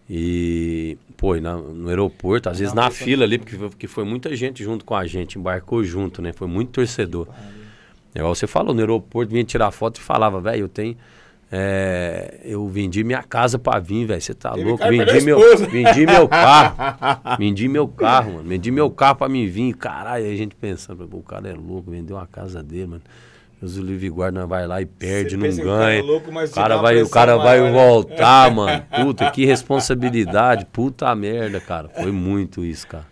E, 0.10 0.98
pô, 1.16 1.36
e 1.36 1.42
na, 1.42 1.56
no 1.56 1.88
aeroporto, 1.90 2.50
às 2.50 2.58
vezes 2.58 2.74
na 2.74 2.90
fila 2.90 3.24
ali, 3.24 3.38
porque, 3.38 3.56
porque 3.56 3.88
foi 3.88 4.04
muita 4.04 4.36
gente 4.36 4.64
junto 4.64 4.84
com 4.84 4.96
a 4.96 5.06
gente, 5.06 5.38
embarcou 5.38 5.84
junto, 5.84 6.22
né? 6.22 6.34
Foi 6.34 6.48
muito 6.48 6.72
torcedor. 6.72 7.28
É 8.16 8.20
igual 8.20 8.34
você 8.34 8.48
falou, 8.48 8.74
no 8.74 8.80
aeroporto 8.80 9.32
vinha 9.32 9.44
tirar 9.44 9.70
foto 9.70 9.98
e 9.98 10.02
falava, 10.02 10.42
velho, 10.42 10.62
eu 10.62 10.70
tenho 10.70 10.98
é, 11.52 12.42
eu 12.44 12.68
vendi 12.68 13.04
minha 13.04 13.24
casa 13.24 13.58
pra 13.58 13.80
vir, 13.80 14.06
velho. 14.06 14.22
Você 14.22 14.36
tá 14.36 14.54
louco? 14.54 14.84
Vendi 14.88 15.22
meu, 15.22 15.40
vendi 15.68 16.06
meu 16.06 16.28
carro. 16.28 16.76
vendi 17.40 17.68
meu 17.68 17.88
carro, 17.88 18.34
mano. 18.34 18.48
Vendi 18.48 18.70
meu 18.70 18.90
carro 18.92 19.16
pra 19.16 19.30
mim 19.30 19.48
vir. 19.48 19.74
Caralho, 19.74 20.26
aí 20.26 20.34
a 20.34 20.38
gente 20.38 20.56
pensando, 20.56 21.10
o 21.12 21.24
cara 21.24 21.50
é 21.50 21.54
louco, 21.54 21.90
vendeu 21.90 22.18
a 22.20 22.28
casa 22.28 22.62
dele, 22.62 22.88
mano. 22.88 23.02
Deus 23.60 23.76
o 23.78 23.82
livre 23.82 24.10
guarda, 24.10 24.46
vai 24.48 24.66
lá 24.66 24.82
e 24.82 24.86
perde, 24.86 25.36
não 25.36 25.54
ganha. 25.54 26.02
Louco, 26.02 26.30
o 26.30 26.50
cara 26.52 26.78
vai, 26.78 27.02
o 27.02 27.10
cara 27.10 27.36
vai 27.38 27.60
né? 27.60 27.72
voltar, 27.72 28.50
mano. 28.52 28.86
Puta, 29.04 29.30
que 29.32 29.46
responsabilidade. 29.46 30.66
Puta 30.66 31.14
merda, 31.14 31.60
cara. 31.60 31.90
Foi 31.90 32.12
muito 32.12 32.64
isso, 32.64 32.88
cara. 32.88 33.06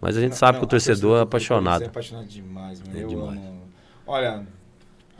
Mas 0.00 0.16
a 0.16 0.20
gente 0.20 0.30
não, 0.30 0.38
sabe 0.38 0.52
não, 0.52 0.60
que 0.60 0.64
o 0.64 0.68
torcedor 0.68 1.18
é 1.18 1.22
apaixonado. 1.22 1.82
É 1.82 1.86
apaixonado 1.86 2.26
demais, 2.26 2.80
mano. 2.80 2.98
É 2.98 3.04
demais. 3.04 3.38
Amo. 3.38 3.60
Olha, 4.06 4.46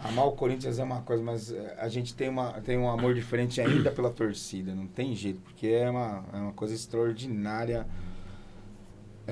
Amar 0.03 0.27
o 0.27 0.33
Corinthians 0.33 0.79
é 0.79 0.83
uma 0.83 1.03
coisa, 1.03 1.23
mas 1.23 1.53
eh, 1.53 1.77
a 1.79 1.87
gente 1.89 2.15
tem, 2.15 2.31
uma, 2.31 2.53
tem 2.53 2.79
um 2.79 2.89
amor 2.89 3.15
diferente 3.15 3.61
ainda 3.61 3.91
pela 3.91 4.09
torcida, 4.09 4.75
não 4.75 4.87
tem 4.87 5.15
jeito, 5.15 5.41
porque 5.43 5.67
é 5.67 5.91
uma, 5.91 6.25
é 6.33 6.37
uma 6.39 6.53
coisa 6.53 6.75
extraordinária. 6.75 7.87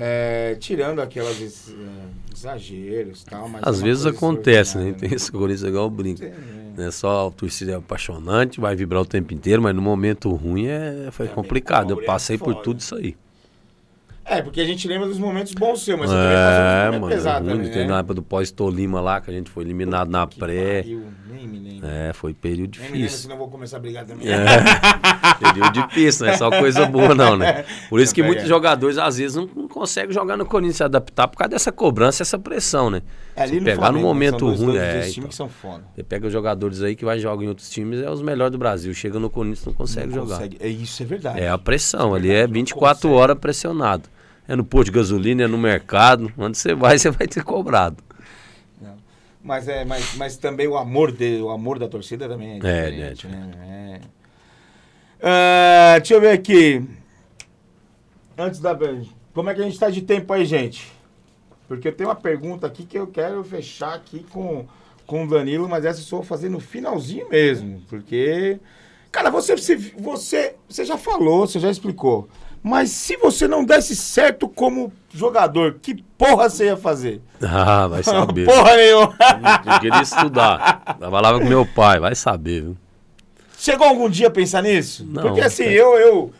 É, 0.01 0.55
tirando 0.59 1.01
aquelas 1.01 1.37
é, 1.41 2.33
exageros 2.33 3.25
tal, 3.25 3.49
mas. 3.49 3.61
Às 3.65 3.81
é 3.81 3.83
vezes 3.83 4.05
acontece, 4.05 4.77
né? 4.77 4.93
Tem 4.97 5.13
esse 5.13 5.29
Corinthians 5.29 5.63
igual 5.63 5.87
o 5.87 5.89
brinco. 5.89 6.23
É, 6.23 6.33
é. 6.77 6.91
Só 6.91 7.27
a 7.27 7.31
torcida 7.31 7.73
é 7.73 7.75
apaixonante, 7.75 8.61
vai 8.61 8.75
vibrar 8.77 9.01
o 9.01 9.05
tempo 9.05 9.33
inteiro, 9.33 9.61
mas 9.61 9.75
no 9.75 9.81
momento 9.81 10.33
ruim 10.33 10.67
é, 10.67 11.09
foi 11.11 11.25
é, 11.25 11.29
complicado. 11.29 11.91
Eu 11.91 12.05
passei 12.05 12.37
por 12.37 12.55
tudo 12.55 12.79
isso 12.79 12.95
aí. 12.95 13.17
É, 14.29 14.43
porque 14.43 14.61
a 14.61 14.65
gente 14.65 14.87
lembra 14.87 15.07
dos 15.07 15.17
momentos 15.17 15.55
bons 15.55 15.81
seus, 15.83 15.99
mas 15.99 16.11
é, 16.11 16.91
mano, 16.91 17.07
pesado 17.07 17.49
ruim, 17.49 17.63
também, 17.63 17.77
né? 17.79 17.85
na 17.87 17.99
época 17.99 18.13
do 18.13 18.21
pós-Tolima 18.21 19.01
lá, 19.01 19.19
que 19.19 19.31
a 19.31 19.33
gente 19.33 19.49
foi 19.49 19.63
eliminado 19.63 20.07
na 20.07 20.27
pré. 20.27 20.83
Pariu, 20.83 21.07
nem 21.27 21.47
me 21.47 21.57
lembro. 21.57 21.87
É, 21.87 22.13
foi 22.13 22.31
período 22.35 22.69
difícil. 22.69 22.91
Nem 22.91 23.01
me 23.01 23.07
lembro, 23.07 23.17
senão 23.17 23.35
eu 23.35 23.39
vou 23.39 23.49
começar 23.49 23.77
a 23.77 23.79
brigar 23.79 24.05
também. 24.05 24.27
É, 24.29 24.37
período 25.51 25.87
difícil, 25.87 26.27
não 26.27 26.33
é 26.33 26.37
só 26.37 26.51
coisa 26.51 26.85
boa 26.85 27.15
não, 27.15 27.35
né? 27.35 27.65
Por 27.89 27.99
isso 27.99 28.13
que 28.13 28.21
muitos 28.21 28.47
jogadores, 28.47 28.99
às 28.99 29.17
vezes, 29.17 29.35
não, 29.35 29.49
não 29.55 29.67
conseguem 29.67 30.13
jogar 30.13 30.37
no 30.37 30.45
Corinthians, 30.45 30.77
se 30.77 30.83
adaptar 30.83 31.27
por 31.27 31.39
causa 31.39 31.49
dessa 31.49 31.71
cobrança, 31.71 32.21
essa 32.21 32.37
pressão, 32.37 32.91
né? 32.91 33.01
É, 33.35 33.41
ali 33.41 33.59
no 33.59 33.65
pegar 33.65 33.77
Flamengo, 33.77 33.99
no 33.99 34.07
momento 34.13 34.45
ruim, 34.45 34.57
dois, 34.57 34.77
é, 34.79 34.93
dois 34.93 35.17
então, 35.17 35.29
que 35.29 35.35
são 35.35 35.49
foda. 35.49 35.85
Você 35.95 36.03
pega 36.03 36.27
os 36.27 36.33
jogadores 36.33 36.83
aí 36.83 36.95
que 36.95 37.03
vai 37.03 37.17
jogar 37.17 37.43
em 37.43 37.47
outros 37.47 37.67
times, 37.67 37.99
é 37.99 38.11
os 38.11 38.21
melhores 38.21 38.51
do 38.51 38.59
Brasil. 38.59 38.93
Chega 38.93 39.17
no 39.17 39.27
Corinthians 39.27 39.65
não 39.65 39.73
consegue 39.73 40.07
não 40.09 40.13
jogar. 40.13 40.35
Consegue. 40.35 40.57
É 40.59 40.67
isso, 40.67 41.01
é 41.01 41.05
verdade. 41.07 41.39
É 41.39 41.49
a 41.49 41.57
pressão, 41.57 42.15
é 42.15 42.19
ali 42.19 42.29
é 42.29 42.45
24 42.45 43.11
horas 43.11 43.35
pressionado 43.39 44.03
é 44.49 44.55
no 44.55 44.65
posto 44.65 44.85
de 44.85 44.91
gasolina, 44.91 45.43
é 45.43 45.47
no 45.47 45.59
mercado. 45.59 46.33
Onde 46.35 46.57
você 46.57 46.73
vai, 46.73 46.97
você 46.99 47.11
vai 47.11 47.27
ter 47.27 47.43
cobrado. 47.43 48.03
Mas, 49.41 49.67
é, 49.67 49.85
mas, 49.85 50.15
mas 50.15 50.37
também 50.37 50.67
o 50.67 50.75
amor, 50.75 51.11
de, 51.11 51.39
o 51.39 51.49
amor 51.49 51.79
da 51.79 51.87
torcida 51.87 52.27
também 52.27 52.53
é, 52.53 52.57
é 52.57 52.59
diferente. 52.59 53.27
É, 53.27 53.29
né? 53.29 54.01
é. 55.21 55.95
Uh, 55.95 55.99
deixa 55.99 56.13
eu 56.15 56.21
ver 56.21 56.31
aqui. 56.31 56.83
Antes 58.37 58.59
da. 58.59 58.77
Como 59.33 59.49
é 59.49 59.53
que 59.53 59.61
a 59.61 59.63
gente 59.63 59.73
está 59.73 59.89
de 59.89 60.01
tempo 60.01 60.33
aí, 60.33 60.43
gente? 60.45 60.91
Porque 61.67 61.87
eu 61.87 61.93
tenho 61.93 62.09
uma 62.09 62.15
pergunta 62.15 62.65
aqui 62.65 62.85
que 62.85 62.97
eu 62.97 63.05
quero 63.05 63.43
fechar 63.43 63.93
aqui 63.93 64.25
com, 64.31 64.65
com 65.05 65.25
o 65.25 65.29
Danilo, 65.29 65.69
mas 65.69 65.85
essa 65.85 65.99
eu 65.99 66.03
só 66.03 66.15
vou 66.17 66.25
fazer 66.25 66.49
no 66.49 66.59
finalzinho 66.59 67.29
mesmo. 67.29 67.81
Porque. 67.87 68.59
Cara, 69.11 69.29
você, 69.29 69.55
você, 69.55 70.55
você 70.67 70.85
já 70.85 70.97
falou, 70.97 71.47
você 71.47 71.59
já 71.59 71.69
explicou. 71.69 72.27
Mas 72.61 72.89
se 72.91 73.15
você 73.17 73.47
não 73.47 73.63
desse 73.63 73.95
certo 73.95 74.47
como 74.47 74.91
jogador, 75.13 75.79
que 75.81 76.03
porra 76.17 76.49
você 76.49 76.65
ia 76.65 76.77
fazer? 76.77 77.21
Ah, 77.41 77.87
vai 77.87 78.03
saber. 78.03 78.45
porra 78.45 78.75
nenhuma. 78.75 79.15
Eu 79.65 79.79
queria 79.79 80.01
estudar. 80.01 80.95
Trabalhava 80.99 81.39
com 81.39 81.45
meu 81.45 81.65
pai, 81.65 81.99
vai 81.99 82.15
saber, 82.15 82.63
viu? 82.63 82.77
Chegou 83.57 83.87
algum 83.87 84.09
dia 84.09 84.27
a 84.27 84.31
pensar 84.31 84.61
nisso? 84.61 85.05
Não, 85.05 85.21
Porque 85.21 85.41
assim, 85.41 85.63
é... 85.63 85.73
eu, 85.73 85.97
eu 85.97 86.33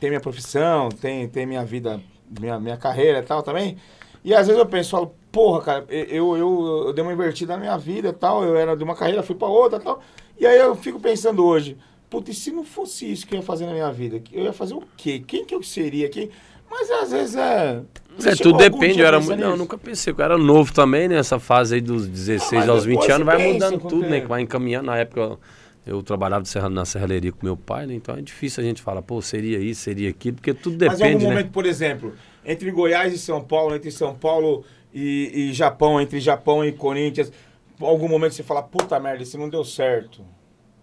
tenho 0.00 0.10
minha 0.10 0.20
profissão, 0.20 0.88
tenho, 0.88 1.28
tenho 1.28 1.46
minha 1.46 1.64
vida, 1.64 2.00
minha, 2.40 2.58
minha 2.58 2.76
carreira 2.76 3.18
e 3.20 3.22
tal 3.22 3.42
também. 3.42 3.76
E 4.24 4.34
às 4.34 4.46
vezes 4.46 4.58
eu 4.58 4.66
penso, 4.66 4.90
falo, 4.90 5.14
porra, 5.30 5.62
cara, 5.62 5.84
eu, 5.88 6.36
eu, 6.36 6.84
eu 6.86 6.92
dei 6.92 7.02
uma 7.02 7.12
invertida 7.12 7.54
na 7.54 7.58
minha 7.60 7.78
vida 7.78 8.08
e 8.08 8.12
tal. 8.12 8.44
Eu 8.44 8.56
era 8.56 8.76
de 8.76 8.84
uma 8.84 8.94
carreira, 8.94 9.22
fui 9.22 9.34
pra 9.34 9.48
outra 9.48 9.78
e 9.78 9.82
tal. 9.82 10.00
E 10.38 10.46
aí 10.46 10.58
eu 10.58 10.74
fico 10.74 10.98
pensando 10.98 11.44
hoje, 11.44 11.76
Puta, 12.12 12.30
e 12.30 12.34
se 12.34 12.50
não 12.50 12.62
fosse 12.62 13.10
isso 13.10 13.26
que 13.26 13.34
eu 13.34 13.38
ia 13.38 13.42
fazer 13.42 13.64
na 13.64 13.72
minha 13.72 13.90
vida? 13.90 14.22
Eu 14.30 14.44
ia 14.44 14.52
fazer 14.52 14.74
o 14.74 14.82
quê? 14.98 15.24
Quem 15.26 15.46
que 15.46 15.54
eu 15.54 15.62
seria? 15.62 16.10
Quem... 16.10 16.28
Mas 16.70 16.90
às 16.90 17.10
vezes 17.10 17.36
é. 17.36 17.80
é, 18.26 18.34
tudo 18.36 18.58
depende. 18.58 19.00
Eu 19.00 19.06
era 19.06 19.18
muito. 19.18 19.40
Não, 19.40 19.56
nunca 19.56 19.78
pensei. 19.78 20.12
Eu 20.14 20.22
era 20.22 20.36
novo 20.36 20.74
também, 20.74 21.08
né? 21.08 21.16
Essa 21.16 21.38
fase 21.38 21.76
aí 21.76 21.80
dos 21.80 22.06
16 22.06 22.68
ah, 22.68 22.70
aos 22.70 22.84
20 22.84 23.10
anos 23.12 23.24
vai 23.24 23.50
mudando 23.50 23.80
tudo, 23.80 24.06
né? 24.10 24.20
Que 24.20 24.26
vai 24.26 24.42
encaminhando. 24.42 24.88
Na 24.88 24.98
época 24.98 25.20
eu, 25.20 25.40
eu 25.86 26.02
trabalhava 26.02 26.44
serra, 26.44 26.68
na 26.68 26.84
serralheria 26.84 27.32
com 27.32 27.46
meu 27.46 27.56
pai, 27.56 27.86
né? 27.86 27.94
Então 27.94 28.14
é 28.14 28.20
difícil 28.20 28.62
a 28.62 28.66
gente 28.66 28.82
falar, 28.82 29.00
pô, 29.00 29.22
seria 29.22 29.58
isso, 29.58 29.80
seria 29.80 30.10
aquilo, 30.10 30.36
porque 30.36 30.52
tudo 30.52 30.76
depende. 30.76 31.00
Mas 31.00 31.08
em 31.08 31.14
algum 31.14 31.28
né? 31.28 31.34
momento, 31.36 31.50
por 31.50 31.64
exemplo, 31.64 32.12
entre 32.44 32.70
Goiás 32.70 33.14
e 33.14 33.18
São 33.18 33.40
Paulo, 33.42 33.74
entre 33.74 33.90
São 33.90 34.14
Paulo 34.14 34.66
e, 34.92 35.48
e 35.48 35.52
Japão, 35.54 35.98
entre 35.98 36.20
Japão 36.20 36.62
e 36.62 36.72
Corinthians, 36.72 37.32
algum 37.80 38.06
momento 38.06 38.34
você 38.34 38.42
fala, 38.42 38.62
puta 38.62 39.00
merda, 39.00 39.22
isso 39.22 39.38
não 39.38 39.48
deu 39.48 39.64
certo. 39.64 40.22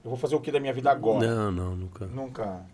Eu 0.04 0.10
vou 0.10 0.18
fazer 0.18 0.36
o 0.36 0.40
que 0.40 0.52
da 0.52 0.60
minha 0.60 0.74
vida 0.74 0.90
agora? 0.90 1.28
Não, 1.28 1.52
não, 1.52 1.76
nunca. 1.76 2.06
Nunca. 2.08 2.66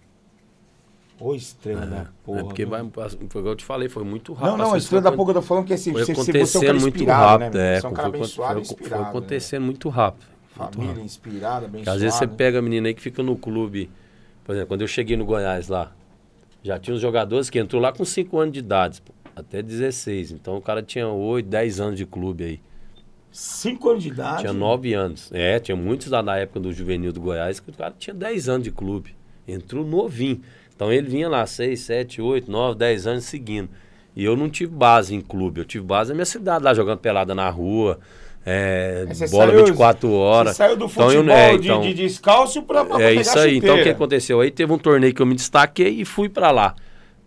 Ô, 1.20 1.34
estrela 1.34 1.84
é, 1.84 1.88
da 1.88 2.08
porra. 2.24 2.40
É 2.42 2.44
porque 2.44 2.66
vai, 2.66 2.82
foi 3.30 3.42
que 3.42 3.48
eu 3.48 3.56
te 3.56 3.64
falei, 3.64 3.88
foi 3.88 4.04
muito 4.04 4.34
rápido. 4.34 4.58
Não, 4.58 4.66
não, 4.66 4.74
a 4.74 4.78
estrela 4.78 5.02
da 5.02 5.12
porra 5.12 5.30
eu 5.30 5.36
tô 5.36 5.42
falando 5.42 5.66
que 5.66 5.74
assim, 5.74 5.94
foi 5.94 6.04
você, 6.04 6.12
acontecendo 6.12 6.48
você 6.48 6.68
é 6.68 6.74
um 6.74 6.80
muito 6.80 7.06
rápido. 7.06 7.56
Né, 7.56 7.76
é, 7.76 7.80
você 7.80 7.86
é 7.86 7.90
um 7.90 7.94
cara 7.94 8.10
foi, 8.10 8.20
abençoado 8.20 8.54
foi, 8.54 8.62
inspirado. 8.62 9.02
Foi 9.02 9.10
acontecendo 9.10 9.62
né? 9.62 9.66
muito 9.66 9.90
rápido. 9.90 10.26
Família 10.50 10.78
muito 10.78 10.88
rápido. 10.88 11.06
inspirada, 11.06 11.66
abençoada. 11.66 11.78
Porque 11.78 11.90
às 11.90 12.02
vezes 12.02 12.18
você 12.18 12.28
pega 12.28 12.60
a 12.60 12.62
menina 12.62 12.88
aí 12.90 12.94
que 12.94 13.02
fica 13.02 13.24
no 13.24 13.38
clube. 13.38 13.90
Por 14.44 14.54
exemplo, 14.54 14.68
quando 14.68 14.82
eu 14.82 14.88
cheguei 14.88 15.16
no 15.16 15.26
Goiás 15.26 15.70
lá, 15.70 15.94
já 16.62 16.78
tinha 16.78 16.94
uns 16.94 17.02
jogadores 17.02 17.50
que 17.50 17.60
entrou 17.60 17.82
lá 17.82 17.94
com 17.94 18.04
5 18.04 18.38
anos 18.38 18.54
de 18.54 18.60
idade, 18.60 19.02
até 19.36 19.62
16. 19.62 20.32
Então 20.32 20.58
o 20.58 20.62
cara 20.62 20.84
tinha 20.84 21.08
8, 21.08 21.48
10 21.48 21.80
anos 21.80 21.98
de 21.98 22.06
clube 22.06 22.44
aí. 22.44 22.62
Cinco 23.36 23.90
anos 23.90 24.02
de 24.02 24.08
idade? 24.08 24.44
Tinha 24.44 24.54
nove 24.54 24.94
anos. 24.94 25.30
É, 25.34 25.60
tinha 25.60 25.76
muitos 25.76 26.08
lá 26.08 26.24
na 26.24 26.38
época 26.38 26.58
do 26.58 26.72
juvenil 26.72 27.12
do 27.12 27.20
Goiás 27.20 27.60
que 27.60 27.70
o 27.70 27.74
cara 27.74 27.94
tinha 28.00 28.14
dez 28.14 28.48
anos 28.48 28.64
de 28.64 28.72
clube. 28.72 29.14
Entrou 29.46 29.86
novinho. 29.86 30.40
Então 30.74 30.90
ele 30.90 31.10
vinha 31.10 31.28
lá 31.28 31.46
seis, 31.46 31.82
sete, 31.82 32.22
oito, 32.22 32.50
nove, 32.50 32.80
dez 32.80 33.06
anos 33.06 33.26
seguindo. 33.26 33.68
E 34.16 34.24
eu 34.24 34.38
não 34.38 34.50
tive 34.50 34.72
base 34.72 35.14
em 35.14 35.20
clube. 35.20 35.60
Eu 35.60 35.66
tive 35.66 35.84
base 35.84 36.12
na 36.12 36.16
minha 36.16 36.26
cidade, 36.26 36.64
lá 36.64 36.74
jogando 36.74 37.00
pelada 37.00 37.36
na 37.36 37.50
rua. 37.50 38.00
É, 38.46 39.06
bola 39.30 39.52
saiu, 39.52 39.66
24 39.66 40.10
horas. 40.14 40.52
Você 40.52 40.58
saiu 40.58 40.78
do 40.78 40.88
futebol 40.88 41.12
então, 41.12 41.36
eu, 41.36 41.38
é, 41.38 41.54
então, 41.56 41.82
de, 41.82 41.94
de 41.94 42.04
descalço 42.04 42.64
pra, 42.64 42.86
pra 42.86 43.02
É 43.04 43.14
isso 43.16 43.38
aí. 43.38 43.58
Então 43.58 43.78
o 43.78 43.84
que 43.84 43.90
aconteceu? 43.90 44.40
Aí 44.40 44.50
teve 44.50 44.72
um 44.72 44.78
torneio 44.78 45.14
que 45.14 45.22
eu 45.22 45.26
me 45.26 45.36
destaquei 45.36 45.90
e 45.90 46.06
fui 46.06 46.30
para 46.30 46.52
lá. 46.52 46.74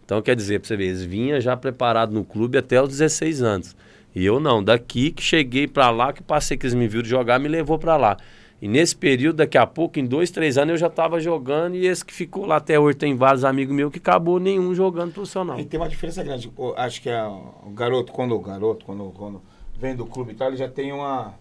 Então 0.06 0.22
quer 0.22 0.34
dizer, 0.34 0.58
pra 0.58 0.68
você 0.68 0.74
ver, 0.74 0.86
eles 0.86 1.04
vinham 1.04 1.38
já 1.38 1.54
preparado 1.54 2.14
no 2.14 2.24
clube 2.24 2.56
até 2.56 2.80
os 2.80 2.88
16 2.88 3.42
anos. 3.42 3.76
E 4.18 4.26
eu 4.26 4.40
não, 4.40 4.64
daqui 4.64 5.12
que 5.12 5.22
cheguei 5.22 5.68
para 5.68 5.90
lá, 5.90 6.12
que 6.12 6.20
passei 6.20 6.56
que 6.56 6.66
eles 6.66 6.74
me 6.74 6.88
viram 6.88 7.04
jogar, 7.04 7.38
me 7.38 7.46
levou 7.46 7.78
para 7.78 7.96
lá. 7.96 8.16
E 8.60 8.66
nesse 8.66 8.96
período, 8.96 9.36
daqui 9.36 9.56
a 9.56 9.64
pouco, 9.64 10.00
em 10.00 10.04
dois, 10.04 10.28
três 10.28 10.58
anos, 10.58 10.72
eu 10.72 10.76
já 10.76 10.88
estava 10.88 11.20
jogando 11.20 11.76
e 11.76 11.86
esse 11.86 12.04
que 12.04 12.12
ficou 12.12 12.44
lá 12.44 12.56
até 12.56 12.80
hoje 12.80 12.98
tem 12.98 13.14
vários 13.14 13.44
amigos 13.44 13.72
meus 13.72 13.92
que 13.92 14.00
acabou 14.00 14.40
nenhum 14.40 14.74
jogando 14.74 15.12
profissional. 15.12 15.60
E 15.60 15.64
tem 15.64 15.78
uma 15.78 15.88
diferença 15.88 16.24
grande. 16.24 16.50
acho 16.76 17.00
que 17.00 17.08
é 17.08 17.22
o 17.22 17.70
garoto, 17.70 18.10
quando 18.10 18.34
o 18.34 18.40
garoto, 18.40 18.84
quando, 18.84 19.04
quando 19.12 19.40
vem 19.78 19.94
do 19.94 20.04
clube 20.04 20.32
e 20.32 20.34
tal, 20.34 20.48
ele 20.48 20.56
já 20.56 20.68
tem 20.68 20.92
uma. 20.92 21.34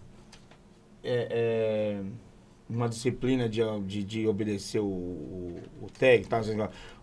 É, 1.02 1.96
é, 1.98 2.00
uma 2.70 2.88
disciplina 2.88 3.48
de, 3.48 3.60
de, 3.86 4.04
de 4.04 4.26
obedecer 4.28 4.78
o, 4.78 4.84
o, 4.84 5.62
o 5.82 5.86
tag, 5.98 6.28
tá? 6.28 6.40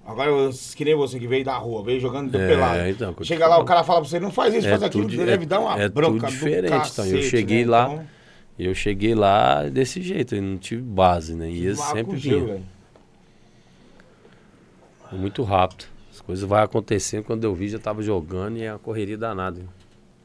Agora, 0.05 0.29
que 0.75 0.85
nem 0.85 0.93
você 0.93 1.19
que 1.19 1.27
veio 1.27 1.43
da 1.43 1.57
rua, 1.57 1.83
veio 1.83 1.99
jogando 1.99 2.35
é, 2.37 2.47
pelado. 2.47 2.87
Então, 2.87 3.15
Chega 3.23 3.47
lá, 3.47 3.57
o 3.57 3.65
cara 3.65 3.83
fala 3.83 4.01
pra 4.01 4.09
você, 4.09 4.19
não 4.19 4.31
faz 4.31 4.53
isso, 4.53 4.67
é 4.67 4.69
faz 4.69 4.83
aquilo, 4.83 5.09
tudo, 5.09 5.25
deve 5.25 5.43
é, 5.43 5.47
dar 5.47 5.59
uma 5.59 5.81
é 5.81 5.89
bronca 5.89 6.27
tudo 6.27 6.29
diferente. 6.29 6.69
Cacete, 6.69 7.07
então, 7.09 7.19
eu 7.19 7.23
cheguei 7.23 7.65
né? 7.65 7.71
lá, 7.71 7.85
então, 7.85 8.07
eu 8.59 8.75
cheguei 8.75 9.15
lá 9.15 9.63
desse 9.63 10.03
jeito, 10.03 10.35
eu 10.35 10.43
não 10.43 10.57
tive 10.59 10.83
base, 10.83 11.33
né? 11.33 11.49
E 11.49 11.65
eles 11.65 11.79
sempre 11.79 12.17
vinham. 12.17 12.61
Muito 15.11 15.41
rápido. 15.41 15.85
As 16.13 16.21
coisas 16.21 16.47
vão 16.47 16.59
acontecendo, 16.59 17.23
quando 17.23 17.43
eu 17.43 17.55
vi 17.55 17.67
já 17.69 17.79
tava 17.79 18.03
jogando 18.03 18.57
e 18.57 18.63
é 18.63 18.71
uma 18.71 18.79
correria 18.79 19.17
danada. 19.17 19.61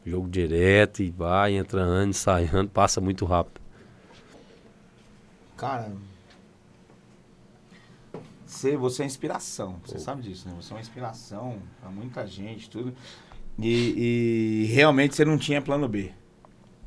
Jogo 0.04 0.28
direto 0.28 1.02
e 1.02 1.10
vai, 1.10 1.54
entra 1.54 1.80
ano, 1.80 2.12
sai 2.12 2.48
ano, 2.52 2.68
passa 2.68 3.00
muito 3.00 3.24
rápido. 3.24 3.60
Cara, 5.56 5.92
você, 8.60 8.76
você 8.76 9.02
é 9.02 9.06
inspiração. 9.06 9.80
Você 9.84 9.94
Pô. 9.94 10.00
sabe 10.00 10.22
disso, 10.22 10.46
né? 10.48 10.54
Você 10.56 10.72
é 10.72 10.76
uma 10.76 10.80
inspiração 10.80 11.58
para 11.80 11.90
muita 11.90 12.26
gente, 12.26 12.68
tudo. 12.68 12.94
E, 13.58 14.64
e, 14.66 14.72
realmente 14.72 15.14
você 15.14 15.24
não 15.24 15.38
tinha 15.38 15.62
plano 15.62 15.88
B. 15.88 16.12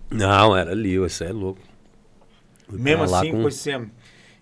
Não, 0.10 0.56
era 0.56 0.72
ali, 0.72 0.98
você 1.00 1.26
é 1.26 1.32
louco. 1.32 1.62
Mesmo 2.70 3.04
assim, 3.04 3.32
com... 3.32 3.42
você. 3.42 3.88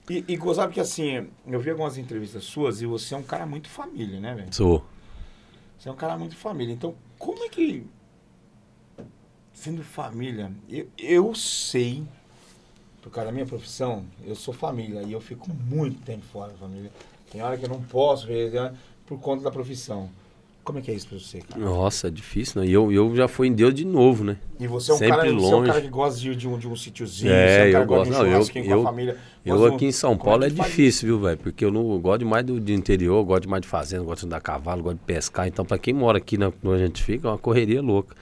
E, 0.10 0.26
e 0.28 0.54
sabe 0.54 0.74
que 0.74 0.80
assim, 0.80 1.30
eu 1.48 1.60
vi 1.60 1.70
algumas 1.70 1.98
entrevistas 1.98 2.44
suas 2.44 2.82
e 2.82 2.86
você 2.86 3.14
é 3.14 3.18
um 3.18 3.24
cara 3.24 3.46
muito 3.46 3.70
família, 3.70 4.20
né, 4.20 4.36
velho? 4.36 4.54
Sou. 4.54 4.86
Você 5.78 5.88
é 5.88 5.92
um 5.92 5.96
cara 5.96 6.18
muito 6.18 6.36
família. 6.36 6.74
Então, 6.74 6.96
como 7.18 7.44
é 7.46 7.50
que. 7.50 7.86
Sendo 9.54 9.84
família, 9.84 10.52
eu, 10.68 10.88
eu 10.98 11.36
sei, 11.36 12.04
por 13.02 13.12
causa 13.12 13.28
da 13.28 13.32
minha 13.32 13.46
profissão, 13.46 14.06
eu 14.26 14.36
sou 14.36 14.54
família 14.54 15.04
e 15.04 15.12
eu 15.12 15.22
fico 15.22 15.54
muito 15.54 16.02
tempo 16.02 16.26
fora 16.26 16.52
da 16.52 16.58
família. 16.58 16.92
Tem 17.32 17.42
hora 17.42 17.58
que 17.58 17.66
eu 17.66 17.70
não 17.70 17.82
posso 17.82 18.28
ver, 18.28 18.52
né, 18.52 18.74
por 19.06 19.20
conta 19.20 19.44
da 19.44 19.52
profissão. 19.52 20.10
Como 20.64 20.78
é 20.78 20.82
que 20.82 20.92
é 20.92 20.94
isso 20.94 21.08
pra 21.08 21.18
você, 21.18 21.40
cara? 21.40 21.60
Nossa, 21.60 22.08
é 22.08 22.12
difícil, 22.12 22.62
né? 22.62 22.68
E 22.68 22.72
eu, 22.72 22.92
eu 22.92 23.16
já 23.16 23.28
fui 23.28 23.48
em 23.48 23.54
Deus 23.54 23.74
de 23.74 23.84
novo, 23.84 24.24
né? 24.24 24.38
E 24.60 24.68
você 24.68 24.92
é 24.92 24.94
um, 24.94 24.98
Sempre 24.98 25.16
cara, 25.16 25.32
longe. 25.32 25.46
Você 25.46 25.54
é 25.54 25.56
um 25.56 25.66
cara 25.66 25.82
que 25.82 25.88
gosta 25.88 26.20
de, 26.20 26.36
de, 26.36 26.48
um, 26.48 26.58
de 26.60 26.68
um 26.68 26.76
sítiozinho, 26.76 27.34
é, 27.34 27.48
você 27.48 27.62
é 27.62 27.68
um 27.68 27.72
cara 27.72 27.84
eu 27.84 27.88
gosto, 27.88 28.04
de 28.04 28.16
um 28.16 28.20
não, 28.20 28.28
eu, 28.28 28.48
com 28.48 28.60
eu, 28.60 28.80
a 28.80 28.84
família. 28.84 29.18
Eu 29.44 29.66
aqui 29.66 29.86
em 29.86 29.92
São 29.92 30.16
Paulo 30.16 30.44
é, 30.44 30.48
é 30.48 30.50
difícil, 30.52 31.08
viu, 31.08 31.20
velho? 31.20 31.38
Porque 31.40 31.66
eu 31.66 31.72
não 31.72 31.92
eu 31.92 32.00
gosto 32.00 32.20
demais 32.20 32.46
do, 32.46 32.60
do 32.60 32.72
interior, 32.72 33.24
gosto 33.24 33.42
demais 33.42 33.62
de 33.62 33.68
fazenda, 33.68 34.04
gosto 34.04 34.22
de 34.22 34.28
andar 34.28 34.42
cavalo, 34.42 34.84
gosto 34.84 34.98
de 34.98 35.04
pescar. 35.04 35.48
Então, 35.48 35.66
pra 35.66 35.80
quem 35.80 35.96
mora 35.96 36.20
aqui 36.20 36.38
na, 36.38 36.54
onde 36.64 36.84
a 36.84 36.86
gente 36.86 37.02
fica, 37.02 37.28
é 37.28 37.32
uma 37.32 37.40
correria 37.40 37.82
louca. 37.82 38.16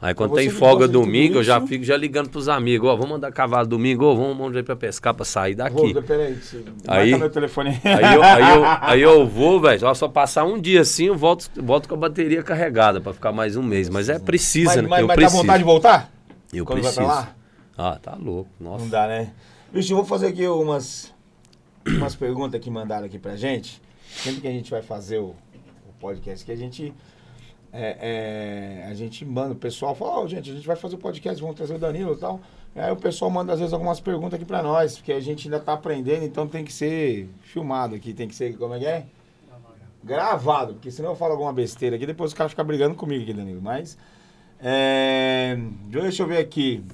Aí 0.00 0.14
quando 0.14 0.34
tem 0.34 0.50
folga 0.50 0.86
domingo, 0.86 1.38
eu 1.38 1.42
já 1.42 1.60
fico 1.60 1.82
já 1.82 1.96
ligando 1.96 2.28
pros 2.28 2.48
amigos, 2.48 2.88
ó, 2.88 2.94
vamos 2.94 3.12
mandar 3.12 3.32
cavalo 3.32 3.66
domingo, 3.66 4.04
ó, 4.04 4.14
vamos, 4.14 4.36
vamos 4.36 4.56
ir 4.56 4.62
pra 4.62 4.76
pescar 4.76 5.14
pra 5.14 5.24
sair 5.24 5.54
daqui. 5.54 5.92
Vou, 5.92 6.02
peraí, 6.02 6.38
aí, 6.86 7.16
meu 7.16 7.30
telefone. 7.30 7.80
aí, 7.82 8.14
eu, 8.14 8.22
aí, 8.22 8.54
eu, 8.54 8.64
aí 8.82 9.02
eu 9.02 9.26
vou, 9.26 9.58
velho, 9.58 9.94
só 9.94 10.06
passar 10.06 10.44
um 10.44 10.60
dia 10.60 10.82
assim, 10.82 11.06
eu 11.06 11.16
volto, 11.16 11.50
volto 11.56 11.88
com 11.88 11.94
a 11.94 11.98
bateria 11.98 12.42
carregada 12.42 13.00
pra 13.00 13.14
ficar 13.14 13.32
mais 13.32 13.56
um 13.56 13.62
mês. 13.62 13.88
Mas 13.88 14.10
é 14.10 14.18
precisa, 14.18 14.74
mas, 14.74 14.82
né? 14.82 14.88
Mas, 14.88 15.00
eu 15.00 15.06
mas 15.06 15.16
preciso. 15.16 15.36
dá 15.36 15.42
vontade 15.42 15.58
de 15.58 15.64
voltar? 15.64 16.12
Eu 16.52 16.64
quando 16.66 16.80
preciso. 16.80 17.26
Ah, 17.78 17.98
tá 18.00 18.14
louco, 18.14 18.50
nossa. 18.60 18.84
Não 18.84 18.90
dá, 18.90 19.06
né? 19.06 19.32
Bicho, 19.72 19.92
eu 19.92 19.96
vou 19.96 20.04
fazer 20.06 20.28
aqui 20.28 20.46
umas, 20.46 21.12
umas 21.86 22.14
perguntas 22.14 22.60
que 22.60 22.70
mandaram 22.70 23.06
aqui 23.06 23.18
pra 23.18 23.34
gente. 23.34 23.80
Sempre 24.08 24.42
que 24.42 24.48
a 24.48 24.52
gente 24.52 24.70
vai 24.70 24.82
fazer 24.82 25.18
o, 25.18 25.34
o 25.88 25.92
podcast, 25.98 26.44
que 26.44 26.52
a 26.52 26.56
gente 26.56 26.94
é, 27.72 28.82
é, 28.82 28.86
a 28.88 28.94
gente 28.94 29.24
manda, 29.24 29.52
o 29.52 29.56
pessoal 29.56 29.94
fala, 29.94 30.20
oh, 30.20 30.28
gente, 30.28 30.50
a 30.50 30.54
gente 30.54 30.66
vai 30.66 30.76
fazer 30.76 30.94
o 30.94 30.98
podcast, 30.98 31.40
vamos 31.40 31.56
trazer 31.56 31.74
o 31.74 31.78
Danilo 31.78 32.14
e 32.14 32.16
tal. 32.16 32.40
Aí 32.74 32.90
o 32.90 32.96
pessoal 32.96 33.30
manda 33.30 33.52
às 33.52 33.58
vezes 33.58 33.72
algumas 33.72 34.00
perguntas 34.00 34.34
aqui 34.34 34.44
pra 34.44 34.62
nós, 34.62 34.96
porque 34.96 35.12
a 35.12 35.20
gente 35.20 35.46
ainda 35.46 35.58
tá 35.58 35.72
aprendendo, 35.72 36.24
então 36.24 36.46
tem 36.46 36.64
que 36.64 36.72
ser 36.72 37.28
filmado 37.40 37.94
aqui, 37.94 38.12
tem 38.12 38.28
que 38.28 38.34
ser, 38.34 38.56
como 38.56 38.74
é 38.74 38.78
que 38.78 38.86
é? 38.86 39.06
Gravado, 40.04 40.74
porque 40.74 40.90
senão 40.90 41.10
eu 41.10 41.16
falo 41.16 41.32
alguma 41.32 41.52
besteira 41.52 41.96
aqui, 41.96 42.06
depois 42.06 42.32
o 42.32 42.36
cara 42.36 42.48
fica 42.48 42.62
brigando 42.62 42.94
comigo 42.94 43.22
aqui, 43.22 43.32
Danilo. 43.32 43.60
Mas, 43.62 43.98
é, 44.60 45.58
deixa 45.88 46.22
eu 46.22 46.26
ver 46.26 46.38
aqui. 46.38 46.84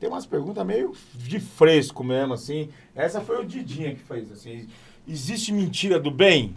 Tem 0.00 0.08
umas 0.08 0.24
perguntas 0.24 0.64
meio 0.64 0.94
de 1.14 1.40
fresco 1.40 2.04
mesmo, 2.04 2.34
assim. 2.34 2.68
Essa 2.94 3.20
foi 3.20 3.42
o 3.42 3.44
Didinha 3.44 3.94
que 3.94 4.00
fez, 4.00 4.30
assim. 4.30 4.68
Existe 5.06 5.52
mentira 5.52 5.98
do 5.98 6.10
bem? 6.10 6.54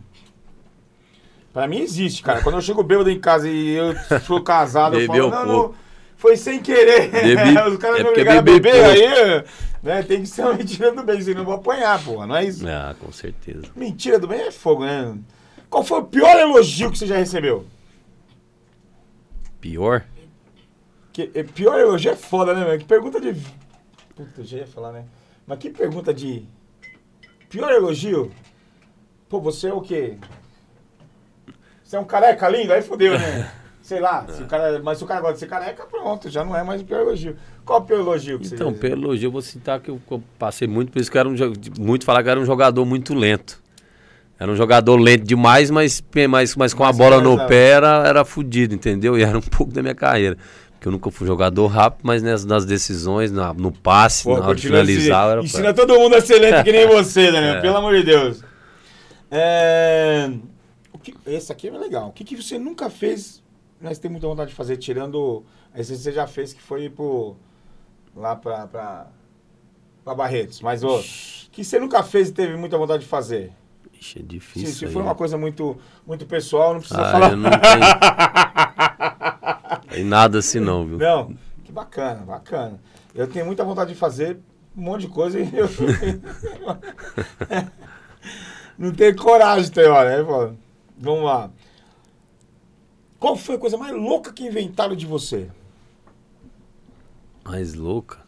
Pra 1.53 1.67
mim 1.67 1.79
existe, 1.79 2.23
cara. 2.23 2.41
Quando 2.41 2.55
eu 2.55 2.61
chego 2.61 2.81
bêbado 2.83 3.09
em 3.09 3.19
casa 3.19 3.49
e 3.49 3.71
eu 3.71 3.93
sou 4.21 4.41
casado, 4.41 4.99
eu 4.99 5.05
falo, 5.07 5.29
não, 5.29 5.45
não, 5.45 5.75
foi 6.15 6.37
sem 6.37 6.61
querer. 6.61 7.09
Bebi, 7.11 7.59
Os 7.69 7.77
caras 7.77 7.99
é 7.99 8.03
me 8.03 8.09
obrigaram 8.09 8.39
a 8.39 8.43
beber 8.43 8.85
aí, 8.85 9.43
né? 9.83 10.03
Tem 10.03 10.21
que 10.21 10.27
ser 10.27 10.43
uma 10.43 10.53
mentira 10.53 10.91
do 10.91 11.03
bem, 11.03 11.21
senão 11.21 11.41
eu 11.41 11.45
vou 11.45 11.55
apanhar, 11.55 12.01
porra, 12.03 12.27
não 12.27 12.35
é 12.35 12.45
isso? 12.45 12.65
Ah, 12.67 12.95
com 12.99 13.11
certeza. 13.11 13.63
Mentira 13.75 14.17
do 14.17 14.27
bem 14.27 14.41
é 14.41 14.51
fogo, 14.51 14.85
né? 14.85 15.17
Qual 15.69 15.83
foi 15.83 15.99
o 15.99 16.05
pior 16.05 16.37
elogio 16.37 16.91
que 16.91 16.97
você 16.97 17.07
já 17.07 17.17
recebeu? 17.17 17.65
Pior? 19.59 20.05
Que, 21.11 21.29
é, 21.33 21.43
pior 21.43 21.79
elogio 21.79 22.11
é 22.11 22.15
foda, 22.15 22.53
né, 22.53 22.63
velho? 22.63 22.79
Que 22.79 22.85
pergunta 22.85 23.19
de. 23.19 23.33
Puta, 24.15 24.41
eu 24.41 24.45
já 24.45 24.57
ia 24.59 24.67
falar, 24.67 24.91
né? 24.91 25.05
Mas 25.45 25.59
que 25.59 25.69
pergunta 25.69 26.13
de. 26.13 26.45
Pior 27.49 27.69
elogio? 27.71 28.31
Pô, 29.27 29.41
você 29.41 29.67
é 29.67 29.73
o 29.73 29.81
quê? 29.81 30.17
Você 31.91 31.97
é 31.97 31.99
um 31.99 32.05
careca 32.05 32.47
lindo, 32.47 32.71
aí 32.71 32.81
fodeu, 32.81 33.19
né? 33.19 33.51
Sei 33.83 33.99
lá, 33.99 34.25
se 34.25 34.41
o 34.41 34.45
cara, 34.45 34.79
mas 34.81 34.97
se 34.97 35.03
o 35.03 35.07
cara 35.07 35.19
gosta 35.19 35.33
de 35.33 35.39
ser 35.41 35.47
careca, 35.47 35.85
pronto, 35.85 36.29
já 36.29 36.41
não 36.41 36.55
é 36.55 36.63
mais 36.63 36.81
o 36.81 36.85
pior 36.85 37.01
elogio. 37.01 37.35
Qual 37.65 37.81
o 37.81 37.81
pior 37.81 37.99
elogio 37.99 38.39
que 38.39 38.45
então, 38.45 38.69
Então, 38.69 38.79
pior 38.79 38.93
elogio, 38.93 39.27
eu 39.27 39.31
vou 39.31 39.41
citar 39.41 39.81
que 39.81 39.91
eu, 39.91 39.99
eu, 40.09 40.23
passei 40.39 40.69
muito 40.69 40.89
por 40.89 41.01
isso, 41.01 41.11
que 41.11 41.17
era 41.17 41.27
um, 41.27 41.35
muito 41.77 42.05
falar 42.05 42.23
que 42.23 42.29
era 42.29 42.39
um 42.39 42.45
jogador 42.45 42.85
muito 42.85 43.13
lento. 43.13 43.61
Era 44.39 44.49
um 44.49 44.55
jogador 44.55 44.95
lento 44.95 45.25
demais, 45.25 45.69
mas, 45.69 46.01
mas, 46.29 46.55
mas 46.55 46.73
com 46.73 46.83
mas 46.83 46.95
a 46.95 46.97
bola 46.97 47.19
no 47.19 47.45
pé 47.45 47.71
era, 47.71 48.07
era 48.07 48.23
fudido, 48.23 48.73
entendeu? 48.73 49.17
E 49.19 49.23
era 49.23 49.37
um 49.37 49.41
pouco 49.51 49.73
da 49.73 49.81
minha 49.81 49.95
carreira. 49.95 50.37
Porque 50.71 50.87
eu 50.87 50.93
nunca 50.93 51.11
fui 51.11 51.27
jogador 51.27 51.67
rápido, 51.67 52.03
mas 52.03 52.23
nas, 52.23 52.45
nas 52.45 52.63
decisões, 52.63 53.33
na, 53.33 53.53
no 53.53 53.69
passe, 53.69 54.23
Pô, 54.23 54.37
na 54.37 54.45
hora 54.45 54.55
de 54.55 54.61
finalizar. 54.61 55.29
Era 55.29 55.41
ensina 55.41 55.73
pra... 55.73 55.85
todo 55.85 55.99
mundo 55.99 56.15
a 56.15 56.21
ser 56.21 56.39
lento 56.39 56.63
que 56.63 56.71
nem 56.71 56.87
você, 56.87 57.29
Daniel, 57.29 57.55
é. 57.55 57.61
pelo 57.61 57.75
amor 57.75 57.97
de 57.97 58.03
Deus. 58.03 58.41
É 59.29 60.31
que, 60.99 61.15
esse 61.25 61.51
aqui 61.51 61.67
é 61.67 61.71
legal. 61.71 62.09
O 62.09 62.11
que, 62.11 62.23
que 62.23 62.35
você 62.35 62.57
nunca 62.57 62.89
fez, 62.89 63.43
mas 63.79 63.99
tem 63.99 64.09
muita 64.11 64.27
vontade 64.27 64.49
de 64.49 64.55
fazer, 64.55 64.77
tirando. 64.77 65.43
Esse 65.75 65.97
você 65.97 66.11
já 66.11 66.27
fez 66.27 66.53
que 66.53 66.61
foi 66.61 66.89
pro, 66.89 67.35
lá 68.15 68.35
pra, 68.35 68.67
pra, 68.67 69.07
pra 70.03 70.15
Barretos. 70.15 70.61
Mas 70.61 70.83
o 70.83 71.01
que 71.51 71.63
você 71.63 71.79
nunca 71.79 72.03
fez 72.03 72.29
e 72.29 72.33
teve 72.33 72.55
muita 72.57 72.77
vontade 72.77 73.03
de 73.03 73.09
fazer? 73.09 73.53
Ixi, 73.93 74.19
é 74.19 74.21
difícil. 74.21 74.69
Se, 74.69 74.75
se 74.79 74.87
for 74.87 75.01
uma 75.01 75.15
coisa 75.15 75.37
muito, 75.37 75.77
muito 76.05 76.25
pessoal, 76.25 76.73
não 76.73 76.79
precisa 76.79 77.01
ah, 77.01 77.11
falar. 77.11 77.31
Eu 77.31 77.37
não 77.37 77.49
tenho... 77.49 77.61
tem 79.91 80.03
nada 80.03 80.39
assim 80.39 80.59
não, 80.59 80.85
viu? 80.85 80.97
Não, 80.97 81.35
que 81.63 81.71
bacana, 81.71 82.25
bacana. 82.25 82.79
Eu 83.13 83.27
tenho 83.27 83.45
muita 83.45 83.63
vontade 83.63 83.93
de 83.93 83.99
fazer 83.99 84.39
um 84.75 84.81
monte 84.81 85.01
de 85.01 85.07
coisa 85.09 85.39
e 85.39 85.49
eu 85.55 85.69
não 88.77 88.91
tenho 88.93 89.15
coragem, 89.15 89.71
tem 89.71 89.87
hora. 89.87 90.17
Aí, 90.17 90.23
pô. 90.23 90.53
Vamos 91.01 91.23
lá. 91.23 91.49
Qual 93.19 93.35
foi 93.35 93.55
a 93.55 93.59
coisa 93.59 93.77
mais 93.77 93.93
louca 93.95 94.31
que 94.31 94.45
inventaram 94.45 94.95
de 94.95 95.05
você? 95.05 95.49
Mais 97.43 97.73
louca? 97.73 98.19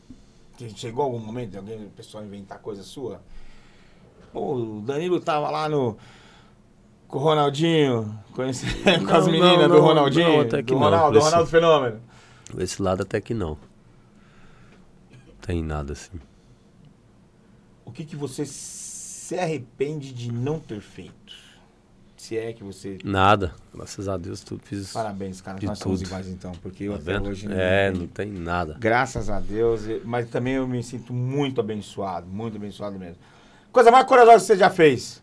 Chegou 0.76 1.04
algum 1.04 1.20
momento 1.20 1.52
de 1.52 1.58
alguém, 1.58 1.90
pessoal 1.90 2.24
inventar 2.24 2.60
coisa 2.60 2.84
sua? 2.84 3.22
Pô, 4.32 4.56
o 4.56 4.82
Danilo 4.82 5.20
tava 5.20 5.50
lá 5.50 5.70
no. 5.70 5.98
Com 7.08 7.20
o 7.20 7.22
Ronaldinho, 7.22 8.20
conhecendo 8.34 9.06
com 9.06 9.16
as 9.16 9.28
meninas 9.28 9.68
do 9.68 9.80
Ronaldinho. 9.80 10.30
Não, 10.30 10.42
até 10.42 10.64
que 10.64 10.74
do 10.74 10.78
Ronaldo, 10.78 11.14
não. 11.14 11.22
Do 11.22 11.26
Ronaldo 11.26 11.50
Fenômeno. 11.50 12.02
Esse 12.58 12.82
lado 12.82 13.04
até 13.04 13.22
que 13.22 13.34
não. 13.34 13.58
Tem 15.42 15.62
nada 15.62 15.94
assim. 15.94 16.20
O 17.86 17.92
que, 17.92 18.04
que 18.06 18.16
você 18.16 18.46
se 18.46 19.38
arrepende 19.38 20.12
de 20.12 20.32
não 20.32 20.60
ter 20.60 20.82
feito? 20.82 21.43
Se 22.24 22.38
é 22.38 22.54
que 22.54 22.64
você. 22.64 23.00
Nada. 23.04 23.54
Graças 23.76 24.08
a 24.08 24.16
Deus, 24.16 24.40
tudo 24.40 24.62
fiz. 24.64 24.94
Parabéns, 24.94 25.42
cara. 25.42 25.60
Nós 25.62 25.78
tudo. 25.78 25.98
somos 25.98 26.02
iguais 26.04 26.26
então, 26.30 26.54
porque 26.62 26.86
eu 26.86 26.94
tá 26.94 27.18
até 27.18 27.20
hoje 27.20 27.50
não. 27.50 27.58
É, 27.58 27.92
não 27.92 28.08
tem 28.08 28.32
nada. 28.32 28.78
Graças 28.80 29.30
a 29.30 29.42
Deus. 29.42 29.82
Mas 30.06 30.30
também 30.30 30.54
eu 30.54 30.66
me 30.66 30.82
sinto 30.82 31.12
muito 31.12 31.60
abençoado, 31.60 32.26
muito 32.26 32.56
abençoado 32.56 32.98
mesmo. 32.98 33.18
Coisa 33.74 33.92
mais 33.92 34.08
corajosa 34.08 34.38
que 34.38 34.46
você 34.46 34.56
já 34.56 34.70
fez? 34.70 35.22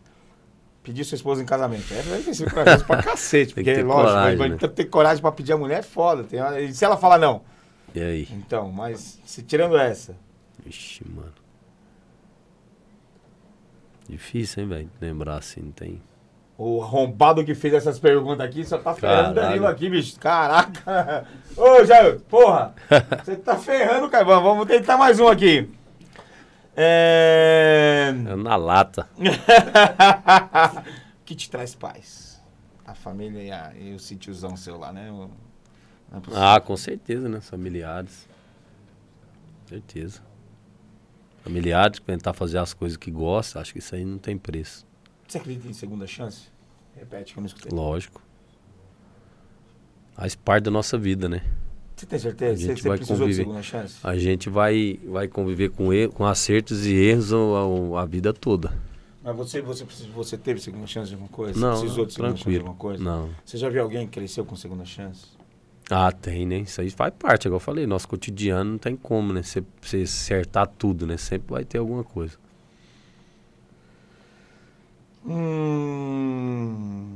Pedir 0.83 1.03
sua 1.03 1.15
esposa 1.15 1.41
em 1.41 1.45
casamento. 1.45 1.91
É, 1.91 2.03
deve 2.03 2.35
ser 2.35 2.53
corajoso 2.53 2.85
pra 2.85 3.01
cacete, 3.01 3.55
porque, 3.55 3.81
lógico, 3.81 4.11
coragem, 4.11 4.49
né? 4.49 4.57
ter 4.67 4.85
coragem 4.85 5.21
pra 5.23 5.31
pedir 5.31 5.53
a 5.53 5.57
mulher 5.57 5.79
é 5.79 5.81
foda. 5.81 6.23
Tem, 6.23 6.39
e 6.63 6.71
se 6.71 6.85
ela 6.85 6.97
falar 6.97 7.17
não? 7.17 7.41
E 7.95 7.99
aí? 7.99 8.27
Então, 8.31 8.71
mas 8.71 9.19
se 9.25 9.41
tirando 9.41 9.75
essa. 9.75 10.15
Vixe, 10.63 11.03
mano. 11.09 11.33
Difícil, 14.07 14.61
hein, 14.61 14.69
velho? 14.69 14.89
Lembrar 15.01 15.37
assim, 15.37 15.61
não 15.61 15.71
tem. 15.71 15.99
O 16.63 16.83
arrombado 16.83 17.43
que 17.43 17.55
fez 17.55 17.73
essas 17.73 17.97
perguntas 17.97 18.45
aqui 18.45 18.63
só 18.63 18.77
tá 18.77 18.93
ferrando 18.93 19.31
o 19.31 19.33
Danilo 19.33 19.65
aqui, 19.65 19.89
bicho. 19.89 20.19
Caraca. 20.19 21.25
Ô, 21.57 21.83
Jair, 21.83 22.19
porra. 22.19 22.75
Você 23.25 23.35
tá 23.35 23.57
ferrando, 23.57 24.07
cara. 24.11 24.23
Vamos 24.23 24.67
tentar 24.67 24.95
mais 24.95 25.19
um 25.19 25.27
aqui. 25.27 25.67
É... 26.77 28.13
é 28.13 28.35
na 28.35 28.55
lata. 28.57 29.09
que 31.25 31.33
te 31.33 31.49
traz 31.49 31.73
paz? 31.73 32.39
A 32.85 32.93
família 32.93 33.41
e, 33.41 33.51
a, 33.51 33.73
e 33.75 33.95
o 33.95 33.99
sítiozão 33.99 34.55
seu 34.55 34.77
lá, 34.77 34.93
né? 34.93 35.11
É 36.13 36.17
ah, 36.35 36.61
com 36.61 36.77
certeza, 36.77 37.27
né? 37.27 37.41
Familiares. 37.41 38.29
Certeza. 39.65 40.21
Familiares, 41.43 41.99
tentar 42.01 42.33
fazer 42.33 42.59
as 42.59 42.71
coisas 42.71 42.97
que 42.97 43.09
gosta, 43.09 43.59
acho 43.59 43.73
que 43.73 43.79
isso 43.79 43.95
aí 43.95 44.05
não 44.05 44.19
tem 44.19 44.37
preço. 44.37 44.85
Você 45.27 45.39
acredita 45.39 45.67
em 45.67 45.73
segunda 45.73 46.05
chance? 46.05 46.50
Repete 46.95 47.33
que 47.33 47.39
eu 47.39 47.41
não 47.41 47.47
escutei. 47.47 47.71
Lógico. 47.71 48.21
Faz 50.13 50.35
parte 50.35 50.65
da 50.65 50.71
nossa 50.71 50.97
vida, 50.97 51.27
né? 51.27 51.41
Você 51.95 52.05
tem 52.05 52.19
certeza? 52.19 52.53
A 52.53 52.67
gente 52.67 52.81
você, 52.81 52.89
vai 52.89 52.97
conviver. 52.97 53.27
De 53.27 53.35
segunda 53.35 53.61
chance? 53.61 53.95
A 54.03 54.17
gente 54.17 54.49
vai, 54.49 54.99
vai 55.05 55.27
conviver 55.27 55.69
com, 55.69 55.93
erro, 55.93 56.11
com 56.11 56.25
acertos 56.25 56.85
e 56.85 56.93
erros 56.93 57.31
a, 57.31 58.01
a 58.01 58.05
vida 58.05 58.33
toda. 58.33 58.73
Mas 59.23 59.35
você, 59.35 59.61
você, 59.61 59.85
você 60.13 60.35
teve 60.35 60.59
segunda 60.59 60.87
chance 60.87 61.09
de 61.09 61.13
alguma 61.13 61.29
coisa? 61.29 61.59
Não, 61.59 61.79
Precisou 61.79 62.05
de 62.05 62.13
segunda 62.13 62.35
chance 62.35 62.49
de 62.49 62.57
alguma 62.57 62.75
coisa? 62.75 63.03
Não. 63.03 63.29
Você 63.45 63.57
já 63.57 63.69
viu 63.69 63.83
alguém 63.83 64.07
que 64.07 64.13
cresceu 64.13 64.43
com 64.43 64.55
segunda 64.55 64.83
chance? 64.83 65.27
Ah, 65.91 66.11
tem, 66.11 66.47
né? 66.47 66.59
Isso 66.59 66.81
aí 66.81 66.89
faz 66.89 67.13
parte, 67.19 67.45
igual 67.45 67.57
eu 67.57 67.59
falei, 67.59 67.85
nosso 67.85 68.07
cotidiano 68.07 68.71
não 68.71 68.77
tem 68.79 68.95
como, 68.95 69.31
né? 69.31 69.43
Você, 69.43 69.63
você 69.79 70.03
acertar 70.03 70.67
tudo, 70.67 71.05
né? 71.05 71.17
Sempre 71.17 71.51
vai 71.51 71.63
ter 71.63 71.77
alguma 71.77 72.03
coisa. 72.03 72.40
Hum... 75.25 77.11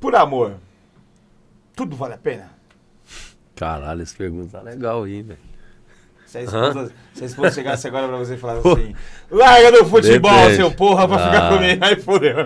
Por 0.00 0.14
amor, 0.14 0.56
tudo 1.74 1.96
vale 1.96 2.14
a 2.14 2.18
pena? 2.18 2.50
Caralho, 3.56 4.02
essa 4.02 4.16
pergunta 4.16 4.58
tá 4.58 4.62
legal 4.62 5.04
aí, 5.04 5.22
velho. 5.22 5.38
Se 6.26 6.38
a 6.38 6.42
esposa, 6.42 6.92
se 7.14 7.22
a 7.22 7.26
esposa 7.26 7.50
chegasse 7.52 7.86
agora 7.86 8.08
pra 8.08 8.16
você 8.16 8.34
e 8.34 8.36
falasse 8.36 8.66
assim: 8.66 8.94
larga 9.30 9.70
do 9.70 9.84
futebol, 9.84 10.32
Depende. 10.32 10.56
seu 10.56 10.70
porra, 10.72 11.06
pra 11.06 11.16
ah. 11.16 11.30
ficar 11.30 11.48
comigo. 11.48 11.84
Aí 11.84 11.96
fodeu. 11.96 12.36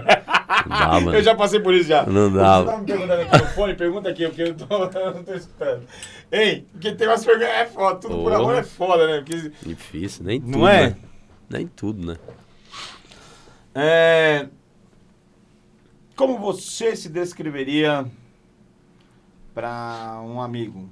Não 1.02 1.14
eu 1.14 1.22
já 1.22 1.34
passei 1.34 1.58
por 1.60 1.72
isso 1.72 1.88
já. 1.88 2.04
Não 2.04 2.30
dá. 2.30 2.60
Você 2.60 2.70
tá 2.70 2.76
me 2.78 2.84
perguntando 2.84 3.22
aqui 3.22 3.38
no 3.38 3.46
fone? 3.46 3.74
Pergunta 3.74 4.08
aqui, 4.10 4.26
porque 4.26 4.42
eu, 4.42 4.54
tô, 4.54 4.66
eu 4.98 5.14
não 5.14 5.24
tô 5.24 5.32
escutando. 5.32 5.82
Ei, 6.30 6.66
porque 6.70 6.92
tem 6.92 7.08
umas 7.08 7.24
perguntas. 7.24 7.48
É 7.48 7.64
foda, 7.64 7.96
tudo 7.98 8.18
por 8.18 8.32
amor 8.32 8.54
é 8.56 8.62
foda, 8.62 9.06
né? 9.06 9.22
Porque... 9.24 9.52
Difícil, 9.62 10.24
nem 10.24 10.38
tudo. 10.38 10.58
Não 10.58 10.68
é? 10.68 10.88
Né? 10.88 10.96
Nem 11.48 11.66
tudo, 11.66 12.06
né? 12.06 12.16
É. 13.80 14.48
Como 16.16 16.36
você 16.36 16.96
se 16.96 17.08
descreveria 17.08 18.04
para 19.54 20.20
um 20.24 20.40
amigo? 20.40 20.88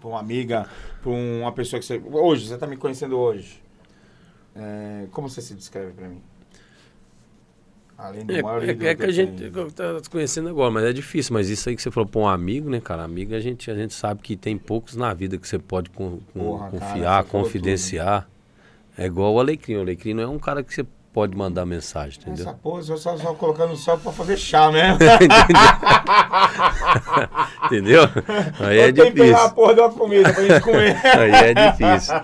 Para 0.00 0.08
uma 0.08 0.18
amiga, 0.18 0.68
para 1.00 1.10
uma 1.10 1.52
pessoa 1.52 1.78
que 1.78 1.86
você. 1.86 2.02
Hoje, 2.04 2.48
você 2.48 2.54
está 2.54 2.66
me 2.66 2.76
conhecendo 2.76 3.16
hoje. 3.16 3.62
É, 4.56 5.06
como 5.12 5.28
você 5.28 5.40
se 5.40 5.54
descreve 5.54 5.92
para 5.92 6.08
mim? 6.08 6.20
Além 7.96 8.26
do 8.26 8.34
é, 8.34 8.42
maior 8.42 8.62
é, 8.64 8.70
é 8.70 8.94
que 8.94 9.04
a 9.04 9.10
gente 9.10 9.44
está 9.44 10.02
se 10.02 10.10
conhecendo 10.10 10.48
agora, 10.48 10.70
mas 10.72 10.84
é 10.84 10.92
difícil. 10.92 11.34
Mas 11.34 11.48
isso 11.48 11.68
aí 11.68 11.76
que 11.76 11.82
você 11.82 11.90
falou 11.90 12.08
para 12.08 12.20
um 12.20 12.26
amigo, 12.26 12.68
né, 12.68 12.80
cara? 12.80 13.04
Amigo, 13.04 13.34
a 13.34 13.40
gente, 13.40 13.70
a 13.70 13.74
gente 13.76 13.94
sabe 13.94 14.22
que 14.22 14.36
tem 14.36 14.58
poucos 14.58 14.96
na 14.96 15.14
vida 15.14 15.38
que 15.38 15.46
você 15.46 15.58
pode 15.58 15.90
com, 15.90 16.18
com, 16.32 16.40
Porra, 16.40 16.70
confiar, 16.70 17.02
cara, 17.02 17.24
confidenciar. 17.24 18.28
É 18.96 19.06
igual 19.06 19.34
o 19.34 19.38
Alecrim. 19.38 19.76
O 19.76 19.80
Alecrim 19.82 20.14
não 20.14 20.22
é 20.24 20.28
um 20.28 20.38
cara 20.38 20.64
que 20.64 20.74
você 20.74 20.84
pode 21.18 21.36
mandar 21.36 21.66
mensagem, 21.66 22.16
entendeu? 22.20 22.46
Essa 22.46 22.54
porra, 22.54 22.78
eu 22.78 22.96
só, 22.96 23.16
só 23.16 23.34
colocando 23.34 23.76
só 23.76 23.96
para 23.96 24.12
fazer 24.12 24.36
chá 24.36 24.70
mesmo. 24.70 24.98
entendeu? 27.66 28.02
Aí 28.64 28.78
é 28.78 28.92
difícil. 28.92 29.14
pegar 29.14 29.46
a 29.46 29.48
porra 29.48 29.74
de 29.74 29.80
uma 29.80 29.90
comida 29.90 30.32
pra 30.32 30.46
gente 30.46 30.60
comer. 30.60 30.96
Aí 31.18 31.32
é 31.32 31.54
difícil. 31.54 32.14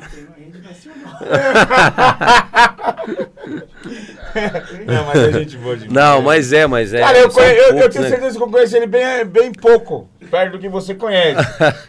Não, 4.86 5.06
mas 5.06 5.16
é 5.16 5.32
gente 5.32 5.56
boa 5.56 5.76
demais. 5.76 5.92
Não, 5.92 6.22
mas 6.22 6.52
é, 6.52 6.68
mas 6.68 6.94
é. 6.94 7.00
Cara, 7.00 7.18
eu, 7.18 7.28
conhe... 7.30 7.50
eu, 7.50 7.64
poucos, 7.64 7.82
eu 7.82 7.90
tenho 7.90 8.04
né? 8.04 8.10
certeza 8.10 8.38
que 8.38 8.44
eu 8.44 8.48
conheço 8.48 8.76
ele 8.76 8.86
bem, 8.86 9.24
bem 9.24 9.50
pouco, 9.50 10.08
perto 10.30 10.52
do 10.52 10.60
que 10.60 10.68
você 10.68 10.94
conhece. 10.94 11.44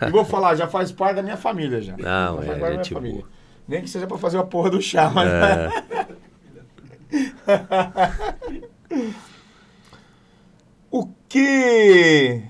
e 0.07 0.09
vou 0.09 0.25
falar, 0.25 0.55
já 0.55 0.65
faz 0.65 0.91
parte 0.91 1.17
da 1.17 1.21
minha 1.21 1.37
família 1.37 1.79
já. 1.81 1.95
Não, 1.95 2.43
já 2.43 2.67
é, 2.67 2.73
é 2.73 2.77
tipo... 2.79 3.27
Nem 3.67 3.83
que 3.83 3.89
seja 3.91 4.07
pra 4.07 4.17
fazer 4.17 4.39
a 4.39 4.43
porra 4.43 4.71
do 4.71 4.81
chá, 4.81 5.11
mas... 5.13 5.27
É. 5.27 5.69
o 10.91 11.07
que 11.27 12.43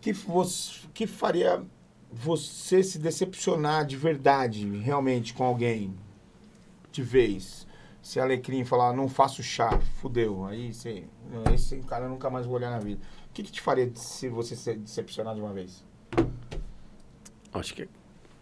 que 0.00 0.12
que 0.94 1.06
faria 1.06 1.62
você 2.10 2.82
se 2.82 2.98
decepcionar 2.98 3.86
de 3.86 3.96
verdade, 3.96 4.66
realmente, 4.78 5.32
com 5.32 5.44
alguém 5.44 5.94
de 6.90 7.02
vez? 7.02 7.66
Se 8.02 8.18
Alecrim 8.18 8.64
falar, 8.64 8.92
não 8.92 9.08
faço 9.08 9.42
chá, 9.42 9.78
fudeu. 10.00 10.44
Aí 10.44 10.72
você, 10.72 11.04
esse 11.54 11.78
cara 11.80 12.08
nunca 12.08 12.30
mais 12.30 12.46
vou 12.46 12.56
olhar 12.56 12.70
na 12.70 12.78
vida. 12.78 13.00
O 13.28 13.32
que, 13.32 13.42
que 13.42 13.52
te 13.52 13.60
faria 13.60 13.90
se 13.94 14.28
você 14.28 14.56
se 14.56 14.74
decepcionar 14.74 15.34
de 15.34 15.40
uma 15.40 15.52
vez? 15.52 15.84
Acho 17.52 17.74
que 17.74 17.88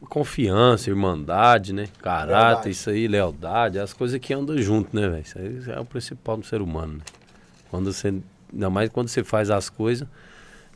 confiança, 0.07 0.91
irmandade, 0.91 1.73
né? 1.73 1.89
Caráter, 2.01 2.33
lealdade. 2.33 2.71
isso 2.71 2.91
aí, 2.91 3.09
lealdade, 3.09 3.79
as 3.79 3.93
coisas 3.93 4.19
que 4.21 4.33
andam 4.33 4.57
junto, 4.59 4.95
né, 4.95 5.09
velho? 5.09 5.23
Isso 5.23 5.39
aí 5.39 5.77
é 5.77 5.81
o 5.81 5.85
principal 5.85 6.37
do 6.37 6.47
ser 6.47 6.61
humano, 6.61 6.95
né? 6.95 7.05
Quando 7.71 7.93
você, 7.93 8.15
ainda 8.53 8.71
mais 8.71 8.89
quando 8.91 9.09
você 9.09 9.25
faz 9.25 9.51
as 9.51 9.69
coisas. 9.69 10.07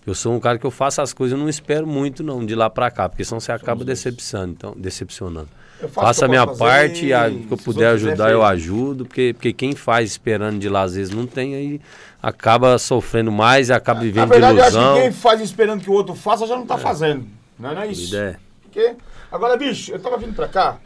Eu 0.05 0.17
sou 0.17 0.35
um 0.35 0.41
cara 0.41 0.59
que 0.59 0.67
eu 0.67 0.71
faço 0.71 1.01
as 1.01 1.13
coisas, 1.13 1.39
eu 1.39 1.41
não 1.41 1.49
espero 1.49 1.87
muito 1.87 2.25
não 2.25 2.45
de 2.45 2.57
lá 2.57 2.69
para 2.69 2.91
cá, 2.91 3.09
porque 3.09 3.25
senão 3.25 3.39
você 3.39 3.53
acaba 3.53 3.85
decepcionando, 3.85 4.53
então, 4.53 4.75
decepcionando. 4.77 5.49
Faça 5.93 6.25
a 6.25 6.29
minha 6.29 6.45
parte, 6.45 7.07
e 7.07 7.15
a, 7.15 7.31
que 7.31 7.47
eu 7.49 7.57
puder 7.57 7.89
ajudar, 7.91 8.33
eu 8.33 8.43
ajudo, 8.43 9.05
porque, 9.05 9.33
porque 9.33 9.53
quem 9.53 9.77
faz 9.77 10.11
esperando 10.11 10.59
de 10.59 10.69
lá 10.69 10.83
às 10.83 10.97
vezes 10.97 11.15
não 11.15 11.25
tem, 11.25 11.55
aí 11.55 11.81
acaba 12.21 12.79
sofrendo 12.79 13.31
mais 13.31 13.69
e 13.69 13.73
acaba 13.73 14.01
vivendo 14.01 14.23
Na 14.23 14.27
verdade, 14.27 14.55
de 14.55 14.61
ilusão. 14.61 14.83
Eu 14.83 14.89
acho 14.89 14.97
que 14.97 15.03
quem 15.03 15.13
faz 15.13 15.41
esperando 15.41 15.83
que 15.83 15.91
o 15.91 15.93
outro 15.93 16.17
faça 16.17 16.49
já 16.49 16.57
não 16.57 16.67
tá 16.67 16.75
é. 16.75 16.79
fazendo. 16.79 17.27
Não 17.57 17.71
é, 17.71 17.75
não 17.75 17.83
é 17.83 17.87
isso? 17.89 18.17
É. 18.17 18.37
Porque 18.63 18.97
Agora, 19.33 19.57
bicho, 19.57 19.93
eu 19.93 19.99
tava 19.99 20.19
vindo 20.19 20.35
pra 20.35 20.47
cá. 20.47 20.79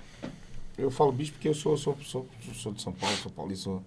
Eu 0.78 0.88
falo 0.88 1.10
bicho 1.10 1.32
porque 1.32 1.48
eu 1.48 1.54
sou, 1.54 1.76
sou, 1.76 1.98
sou, 2.00 2.24
sou 2.54 2.72
de 2.72 2.80
São 2.80 2.92
Paulo, 2.92 3.16
sou 3.16 3.32
paulista. 3.32 3.64
Sou... 3.64 3.82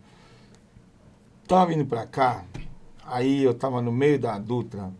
Tava 1.48 1.68
vindo 1.68 1.86
pra 1.86 2.06
cá. 2.06 2.44
Aí 3.06 3.42
eu 3.42 3.54
tava 3.54 3.82
no 3.82 3.90
meio 3.90 4.20
da 4.20 4.38
Dutra. 4.38 4.92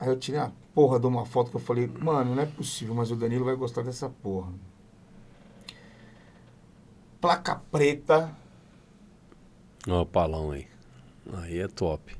Aí 0.00 0.08
eu 0.08 0.18
tirei 0.18 0.40
a 0.40 0.50
porra 0.74 0.98
de 0.98 1.06
uma 1.06 1.26
foto 1.26 1.50
que 1.50 1.56
eu 1.56 1.60
falei, 1.60 1.86
mano, 1.86 2.34
não 2.34 2.42
é 2.42 2.46
possível, 2.46 2.94
mas 2.94 3.10
o 3.10 3.16
Danilo 3.16 3.44
vai 3.44 3.56
gostar 3.56 3.82
dessa 3.82 4.08
porra. 4.08 4.50
Placa 7.20 7.60
preta. 7.70 8.34
Ó, 9.86 10.00
o 10.00 10.06
palão 10.06 10.52
aí. 10.52 10.66
Aí 11.34 11.58
é 11.58 11.68
top. 11.68 12.16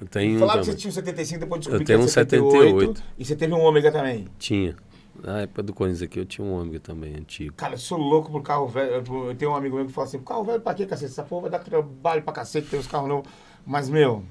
Eu 0.00 0.06
tenho. 0.06 0.38
Falaram 0.38 0.60
que 0.60 0.66
você 0.66 0.76
tinha 0.76 0.90
um 0.90 0.94
75, 0.94 1.40
depois 1.40 1.60
descobri 1.62 1.82
eu 1.82 1.86
tenho 1.86 1.98
que 1.98 2.04
um 2.04 2.08
78, 2.08 2.52
78. 2.52 3.02
E 3.18 3.24
você 3.24 3.34
teve 3.34 3.52
um 3.52 3.60
ômega 3.60 3.90
também? 3.90 4.28
Tinha. 4.38 4.76
Na 5.22 5.42
época 5.42 5.62
do 5.62 5.72
Corinthians 5.72 6.02
aqui 6.02 6.18
eu 6.18 6.26
tinha 6.26 6.44
um 6.44 6.60
ômega 6.60 6.80
também, 6.80 7.14
antigo. 7.14 7.54
Cara, 7.54 7.74
eu 7.74 7.78
sou 7.78 7.96
louco 7.96 8.30
por 8.30 8.42
carro 8.42 8.66
velho. 8.66 9.04
Eu 9.28 9.34
tenho 9.36 9.52
um 9.52 9.54
amigo 9.54 9.76
meu 9.76 9.86
que 9.86 9.92
fala 9.92 10.08
assim, 10.08 10.18
carro 10.18 10.42
velho 10.42 10.60
pra 10.60 10.74
quê, 10.74 10.84
cacete? 10.84 11.12
Essa 11.12 11.22
porra 11.22 11.42
vai 11.42 11.50
dar 11.50 11.60
trabalho 11.60 12.22
pra 12.22 12.32
cacete, 12.32 12.68
tem 12.68 12.80
os 12.80 12.88
carros 12.88 13.08
novos. 13.08 13.30
Mas, 13.64 13.88
meu, 13.88 14.24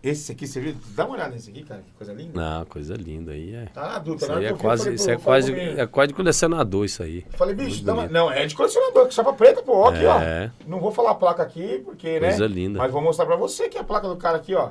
esse 0.00 0.30
aqui, 0.30 0.46
você 0.46 0.60
viu? 0.60 0.76
Dá 0.94 1.04
uma 1.04 1.14
olhada 1.14 1.30
nesse 1.30 1.50
aqui, 1.50 1.64
cara, 1.64 1.82
que 1.82 1.90
coisa 1.94 2.12
linda. 2.12 2.40
Não, 2.40 2.64
coisa 2.66 2.94
linda 2.94 3.32
aí 3.32 3.52
é. 3.52 3.66
Tá 3.66 3.80
na 3.80 3.96
adulta, 3.96 4.24
isso 4.24 4.32
né? 4.32 4.38
Aí 4.38 4.44
é 4.44 4.52
quase, 4.52 4.82
falei, 4.84 4.94
isso 4.94 5.10
é 5.10 5.16
quase, 5.16 5.52
é 5.52 5.86
quase 5.88 6.08
de 6.08 6.14
colecionador 6.14 6.84
isso 6.84 7.02
aí. 7.02 7.26
falei, 7.30 7.56
bicho, 7.56 7.82
dá 7.82 7.92
uma, 7.92 8.06
não, 8.06 8.30
é 8.30 8.46
de 8.46 8.54
colecionador, 8.54 9.08
que 9.08 9.14
chapa 9.14 9.32
preta, 9.32 9.60
pô, 9.62 9.88
aqui, 9.88 10.04
é. 10.04 10.52
ó. 10.64 10.68
Não 10.68 10.78
vou 10.78 10.92
falar 10.92 11.10
a 11.10 11.14
placa 11.16 11.42
aqui, 11.42 11.82
porque, 11.84 12.20
né? 12.20 12.28
Coisa 12.28 12.46
linda. 12.46 12.78
Mas 12.78 12.92
vou 12.92 13.02
mostrar 13.02 13.26
pra 13.26 13.34
você 13.34 13.68
que 13.68 13.76
é 13.76 13.80
a 13.80 13.84
placa 13.84 14.06
do 14.06 14.16
cara 14.16 14.36
aqui, 14.36 14.54
ó. 14.54 14.70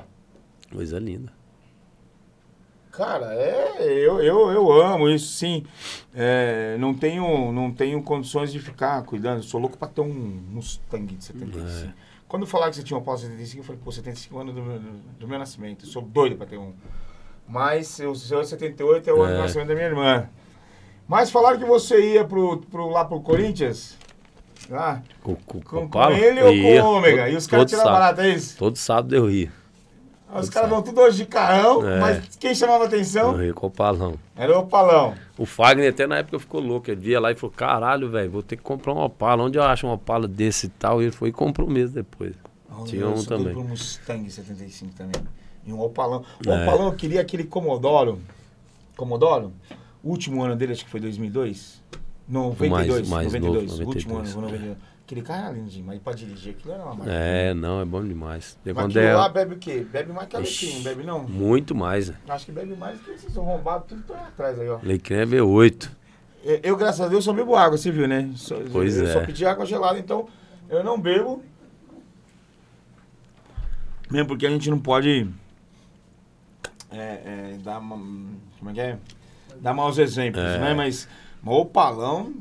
Coisa 0.71 0.97
linda. 0.97 1.33
Cara, 2.95 3.33
é, 3.33 3.81
eu, 3.81 4.21
eu, 4.21 4.51
eu 4.51 4.71
amo 4.71 5.09
isso, 5.09 5.27
sim. 5.33 5.65
É, 6.15 6.77
não, 6.79 6.93
tenho, 6.93 7.51
não 7.51 7.69
tenho 7.69 8.01
condições 8.01 8.53
de 8.53 8.59
ficar 8.59 9.03
cuidando. 9.03 9.43
Sou 9.43 9.59
louco 9.59 9.77
pra 9.77 9.87
ter 9.87 9.99
um 9.99 10.07
Mustang 10.07 11.13
de 11.13 11.23
75. 11.23 11.89
É. 11.89 11.93
Quando 12.27 12.47
falaram 12.47 12.71
que 12.71 12.77
você 12.77 12.83
tinha 12.83 12.97
um 12.97 13.01
Opala 13.01 13.17
75, 13.17 13.59
eu 13.59 13.65
falei, 13.65 13.81
pô, 13.83 13.91
75 13.91 14.39
anos 14.39 14.55
do 14.55 14.61
meu, 14.61 14.79
do 15.19 15.27
meu 15.27 15.37
nascimento. 15.37 15.85
Eu 15.85 15.89
sou 15.89 16.01
doido 16.01 16.37
pra 16.37 16.45
ter 16.45 16.57
um. 16.57 16.73
Mas 17.47 17.99
o 17.99 18.15
seu 18.15 18.43
78 18.43 19.09
é 19.09 19.13
o 19.13 19.21
ano 19.21 19.33
é. 19.33 19.35
do 19.35 19.41
nascimento 19.41 19.67
da 19.67 19.75
minha 19.75 19.87
irmã. 19.87 20.29
Mas 21.07 21.29
falaram 21.29 21.59
que 21.59 21.65
você 21.65 22.13
ia 22.13 22.23
pro, 22.23 22.57
pro, 22.57 22.89
lá 22.89 23.03
pro 23.03 23.19
Corinthians. 23.19 23.97
Lá, 24.69 25.03
com, 25.21 25.35
com, 25.35 25.61
com, 25.61 25.89
com 25.89 26.11
ele 26.11 26.41
ou 26.41 26.51
com 26.51 26.87
o 26.87 26.95
Ômega? 26.95 27.29
E 27.29 27.35
os 27.35 27.45
caras 27.45 27.69
tiraram 27.69 27.91
barato, 27.91 28.21
é 28.21 28.29
isso? 28.29 28.57
Todo 28.57 28.77
sábado 28.77 29.13
eu 29.13 29.29
ia. 29.29 29.51
Os 30.33 30.49
caras 30.49 30.69
vão 30.69 30.81
tudo 30.81 30.99
hoje 31.01 31.17
de 31.17 31.25
carrão, 31.25 31.87
é. 31.87 31.99
mas 31.99 32.35
quem 32.37 32.53
chamava 32.53 32.85
atenção? 32.85 33.35
O 33.35 33.65
Opalão. 33.65 34.15
Era 34.35 34.57
o 34.57 34.61
Opalão. 34.61 35.15
O 35.37 35.45
Fagner 35.45 35.89
até 35.89 36.07
na 36.07 36.17
época 36.17 36.39
ficou 36.39 36.59
louco. 36.59 36.89
Ele 36.89 36.99
via 36.99 37.19
lá 37.19 37.31
e 37.31 37.35
falou, 37.35 37.53
caralho, 37.55 38.09
velho, 38.09 38.31
vou 38.31 38.43
ter 38.43 38.57
que 38.57 38.63
comprar 38.63 38.93
um 38.93 38.99
Opala. 38.99 39.43
Onde 39.43 39.57
eu 39.57 39.63
acho 39.63 39.87
um 39.87 39.91
Opala 39.91 40.27
desse 40.27 40.65
e 40.67 40.69
tal? 40.69 41.01
E 41.01 41.05
ele 41.05 41.11
foi 41.11 41.29
e 41.29 41.31
comprou 41.31 41.69
mesmo 41.69 41.95
depois. 41.95 42.35
Tinha 42.85 43.07
um 43.07 43.23
também. 43.23 43.53
Eu 43.53 43.59
um 43.59 43.63
Mustang 43.63 44.29
75 44.29 44.93
também. 44.93 45.21
E 45.65 45.71
um 45.71 45.79
Opalão. 45.81 46.23
O 46.45 46.51
é. 46.51 46.63
Opalão 46.63 46.87
eu 46.87 46.93
queria 46.93 47.21
aquele 47.21 47.45
Comodoro. 47.45 48.19
Comodoro? 48.97 49.53
O 50.03 50.09
último 50.09 50.43
ano 50.43 50.55
dele, 50.55 50.73
acho 50.73 50.83
que 50.83 50.91
foi 50.91 50.99
2002. 50.99 51.81
92, 52.27 53.07
mais, 53.07 53.31
mais 53.31 53.43
92. 53.43 53.71
Novo, 53.71 53.83
92. 53.83 53.95
Último 53.95 54.17
ano, 54.17 54.41
92. 54.41 54.77
Aquele 55.05 55.21
cara 55.21 55.49
é 55.49 55.53
lindo, 55.53 55.71
mas 55.83 56.01
pra 56.01 56.13
dirigir 56.13 56.55
aquilo 56.55 56.73
era 56.73 56.83
uma 56.83 56.95
maravilha. 56.95 57.15
É, 57.15 57.53
não, 57.53 57.79
é 57.79 57.85
bom 57.85 58.03
demais. 58.03 58.57
Mas 58.65 58.73
quando 58.73 58.97
é... 58.97 59.13
lá 59.13 59.29
bebe 59.29 59.53
o 59.53 59.57
quê? 59.59 59.85
Bebe 59.87 60.11
mais 60.11 60.27
que 60.27 60.35
a 60.35 60.39
Lequim, 60.39 60.81
bebe 60.81 61.03
não? 61.03 61.27
Muito 61.27 61.75
mais. 61.75 62.11
Acho 62.27 62.45
que 62.47 62.51
bebe 62.51 62.75
mais 62.75 62.99
que 62.99 63.11
esses 63.11 63.37
arrombados, 63.37 63.87
tudo 63.87 64.01
pra 64.01 64.17
atrás 64.17 64.59
aí, 64.59 64.67
ó. 64.67 64.79
Lequim 64.81 65.13
é 65.13 65.25
V8. 65.27 65.91
Eu, 66.43 66.59
eu, 66.63 66.75
graças 66.75 67.01
a 67.01 67.07
Deus, 67.07 67.23
só 67.23 67.31
bebo 67.33 67.55
água, 67.55 67.77
você 67.77 67.91
viu, 67.91 68.07
né? 68.07 68.31
Só, 68.35 68.55
pois 68.71 68.97
eu 68.97 69.05
é. 69.05 69.13
só 69.13 69.23
pedi 69.23 69.45
água 69.45 69.63
gelada, 69.63 69.99
então 69.99 70.27
eu 70.67 70.83
não 70.83 70.99
bebo. 70.99 71.43
Mesmo 74.09 74.27
porque 74.27 74.47
a 74.47 74.49
gente 74.49 74.71
não 74.71 74.79
pode 74.79 75.29
é, 76.91 77.53
é, 77.53 77.57
dar 77.63 77.79
como 77.79 78.39
é 78.69 78.73
que 78.73 78.81
é? 78.81 78.97
Dar 79.59 79.73
maus 79.75 79.99
exemplos, 79.99 80.43
é. 80.43 80.57
né? 80.57 80.73
Mas, 80.73 81.07
mas 81.43 81.55
o 81.55 81.63
palão 81.63 82.33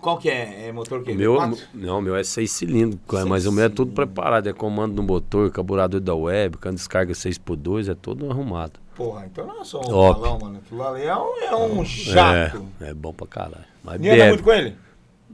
Qual 0.00 0.16
que 0.18 0.28
é? 0.28 0.68
É 0.68 0.72
motor 0.72 1.02
que? 1.02 1.12
Meu, 1.12 1.38
não, 1.74 2.00
meu 2.00 2.14
é 2.14 2.22
seis 2.22 2.52
cilindros, 2.52 3.00
seis 3.08 3.24
mas 3.24 3.46
o 3.46 3.52
meu 3.52 3.64
é 3.64 3.68
tudo 3.68 3.92
preparado. 3.92 4.48
É 4.48 4.52
comando 4.52 4.94
no 4.94 5.02
motor, 5.02 5.50
carburador 5.50 6.00
da 6.00 6.14
web, 6.14 6.56
quando 6.56 6.76
descarga 6.76 7.12
6x2, 7.12 7.90
é 7.90 7.94
todo 7.94 8.30
arrumado. 8.30 8.78
Porra, 8.94 9.26
então 9.26 9.46
não 9.46 9.60
é 9.60 9.64
só 9.64 9.80
um 9.80 9.84
Top. 9.84 10.20
balão, 10.20 10.38
mano. 10.40 10.58
Aquilo 10.58 10.86
ali 10.86 11.04
é 11.04 11.16
um, 11.16 11.36
é 11.38 11.56
um 11.56 11.84
jato. 11.84 12.66
É, 12.80 12.90
é 12.90 12.94
bom 12.94 13.12
pra 13.12 13.26
caralho. 13.26 13.64
Mas 13.82 14.00
e 14.00 14.08
anda 14.08 14.28
muito 14.28 14.42
com 14.42 14.52
ele? 14.52 14.76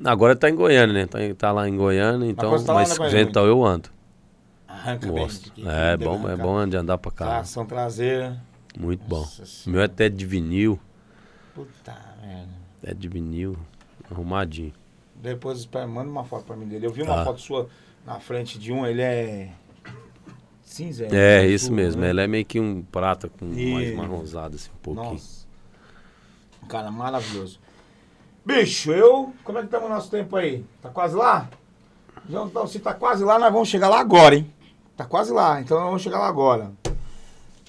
Agora 0.04 0.34
tá 0.34 0.50
em 0.50 0.54
Goiânia, 0.54 0.92
né? 0.92 1.06
Tá, 1.06 1.18
tá 1.36 1.52
lá 1.52 1.68
em 1.68 1.76
Goiânia, 1.76 2.28
então. 2.28 2.50
Mas, 2.50 2.64
tá 2.64 2.74
mas 2.74 3.14
então 3.14 3.46
eu 3.46 3.64
ando. 3.64 3.88
Arranca 4.66 5.08
Gosto. 5.08 5.52
bem. 5.54 5.64
É, 5.66 5.96
bom, 5.96 6.28
é 6.28 6.36
bom 6.36 6.66
de 6.66 6.76
andar 6.76 6.98
pra 6.98 7.10
cá. 7.10 7.26
Tração 7.26 7.64
traseira. 7.64 8.38
Muito 8.78 9.04
bom. 9.06 9.26
O 9.66 9.70
meu 9.70 9.80
é 9.80 9.84
até 9.84 10.08
de 10.08 10.26
vinil. 10.26 10.78
Puta 11.54 11.96
merda. 12.20 12.48
É 12.82 12.92
de 12.92 13.08
vinil, 13.08 13.56
arrumadinho. 14.10 14.72
Depois 15.14 15.66
manda 15.88 16.10
uma 16.10 16.24
foto 16.24 16.44
pra 16.44 16.56
mim 16.56 16.66
dele. 16.66 16.86
Eu 16.86 16.92
vi 16.92 17.02
uma 17.02 17.16
tá. 17.16 17.24
foto 17.24 17.40
sua 17.40 17.68
na 18.04 18.20
frente 18.20 18.58
de 18.58 18.72
um, 18.72 18.84
ele 18.84 19.00
é 19.00 19.52
cinza. 20.62 21.06
É, 21.10 21.44
é 21.44 21.46
isso 21.46 21.72
mesmo. 21.72 22.02
Né? 22.02 22.10
Ele 22.10 22.20
é 22.20 22.26
meio 22.26 22.44
que 22.44 22.58
um 22.60 22.82
prata 22.82 23.28
com 23.28 23.52
e... 23.52 23.72
mais 23.72 23.94
marronzado, 23.94 24.56
assim, 24.56 24.70
um 24.70 24.82
pouquinho. 24.82 25.12
Nossa. 25.12 25.46
Cara, 26.68 26.90
maravilhoso. 26.90 27.60
Bicho, 28.44 28.92
eu. 28.92 29.32
Como 29.44 29.58
é 29.58 29.62
que 29.62 29.66
estamos 29.68 29.88
no 29.88 29.94
nosso 29.94 30.10
tempo 30.10 30.36
aí? 30.36 30.64
Tá 30.82 30.90
quase 30.90 31.14
lá? 31.14 31.48
Então, 32.28 32.66
se 32.66 32.80
tá 32.80 32.94
quase 32.94 33.24
lá, 33.24 33.38
nós 33.38 33.52
vamos 33.52 33.68
chegar 33.68 33.88
lá 33.88 34.00
agora, 34.00 34.34
hein? 34.34 34.50
Tá 34.96 35.04
quase 35.04 35.32
lá, 35.32 35.60
então 35.60 35.78
nós 35.78 35.86
vamos 35.86 36.02
chegar 36.02 36.18
lá 36.18 36.28
agora. 36.28 36.72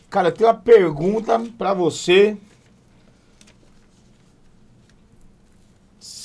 Cara, 0.10 0.30
eu 0.30 0.32
tenho 0.32 0.50
uma 0.50 0.56
pergunta 0.56 1.40
pra 1.58 1.74
você. 1.74 2.38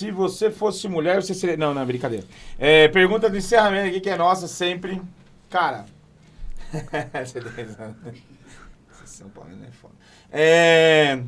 Se 0.00 0.10
você 0.10 0.50
fosse 0.50 0.88
mulher, 0.88 1.20
você 1.20 1.34
seria. 1.34 1.58
Não, 1.58 1.74
não, 1.74 1.84
brincadeira. 1.84 2.24
É, 2.58 2.88
pergunta 2.88 3.28
de 3.28 3.36
encerramento 3.36 3.90
aqui 3.90 4.00
que 4.00 4.08
é 4.08 4.16
nossa 4.16 4.48
sempre. 4.48 4.98
Cara. 5.50 5.84
você 7.22 7.38
São 9.04 9.28
Paulo, 9.28 9.50
né? 9.50 9.68
Foda. 9.78 9.92
É. 10.32 11.20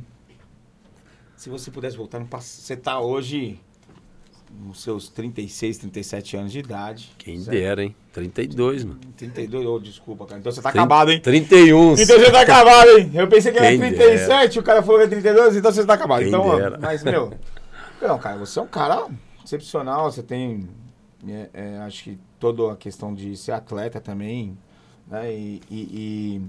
Se 1.37 1.51
você 1.51 1.71
pudesse 1.71 1.99
voltar 1.99 2.19
no 2.19 2.27
passado. 2.27 2.65
Você 2.65 2.75
tá 2.75 2.99
hoje 2.99 3.61
nos 4.59 4.83
seus 4.83 5.11
36, 5.11 5.77
37 5.77 6.37
anos 6.39 6.53
de 6.53 6.61
idade. 6.61 7.13
Quem 7.19 7.41
certo? 7.41 7.51
dera, 7.51 7.85
hein? 7.85 7.95
32, 8.15 8.85
mano. 8.85 9.01
32, 9.19 9.67
oh, 9.67 9.79
desculpa, 9.81 10.25
cara. 10.25 10.41
Então 10.41 10.51
você 10.51 10.63
tá 10.63 10.71
30, 10.71 10.83
acabado, 10.83 11.11
hein? 11.11 11.21
31. 11.21 11.93
Então 11.93 12.19
você 12.19 12.31
tá 12.31 12.41
acabado, 12.41 12.89
hein? 12.99 13.11
Eu 13.13 13.29
pensei 13.29 13.53
que 13.53 13.59
Quem 13.59 13.69
era 13.69 13.77
37, 13.77 14.49
dera. 14.49 14.61
o 14.61 14.63
cara 14.63 14.83
falou 14.83 15.01
que 15.01 15.05
é 15.05 15.09
32, 15.09 15.57
então 15.57 15.71
você 15.71 15.85
tá 15.85 15.93
acabado. 15.93 16.21
Quem 16.21 16.29
então, 16.29 16.57
dera. 16.57 16.79
mas, 16.81 17.05
meu. 17.05 17.35
Não, 18.03 18.19
cara, 18.19 18.37
você 18.37 18.59
é 18.59 18.63
um 18.63 18.67
cara 18.67 19.09
excepcional, 19.45 20.11
você 20.11 20.25
tem. 20.25 20.69
É, 21.27 21.51
é, 21.53 21.79
acho 21.79 22.03
que 22.03 22.19
toda 22.41 22.73
a 22.73 22.77
questão 22.77 23.15
de 23.15 23.37
ser 23.37 23.53
atleta 23.53 24.01
também, 24.01 24.59
né? 25.07 25.33
E, 25.33 25.63
e, 25.71 25.81
e, 25.81 26.43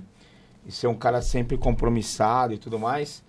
e 0.65 0.71
ser 0.71 0.87
um 0.87 0.95
cara 0.95 1.21
sempre 1.21 1.55
compromissado 1.55 2.53
e 2.53 2.57
tudo 2.57 2.79
mais. 2.79 3.23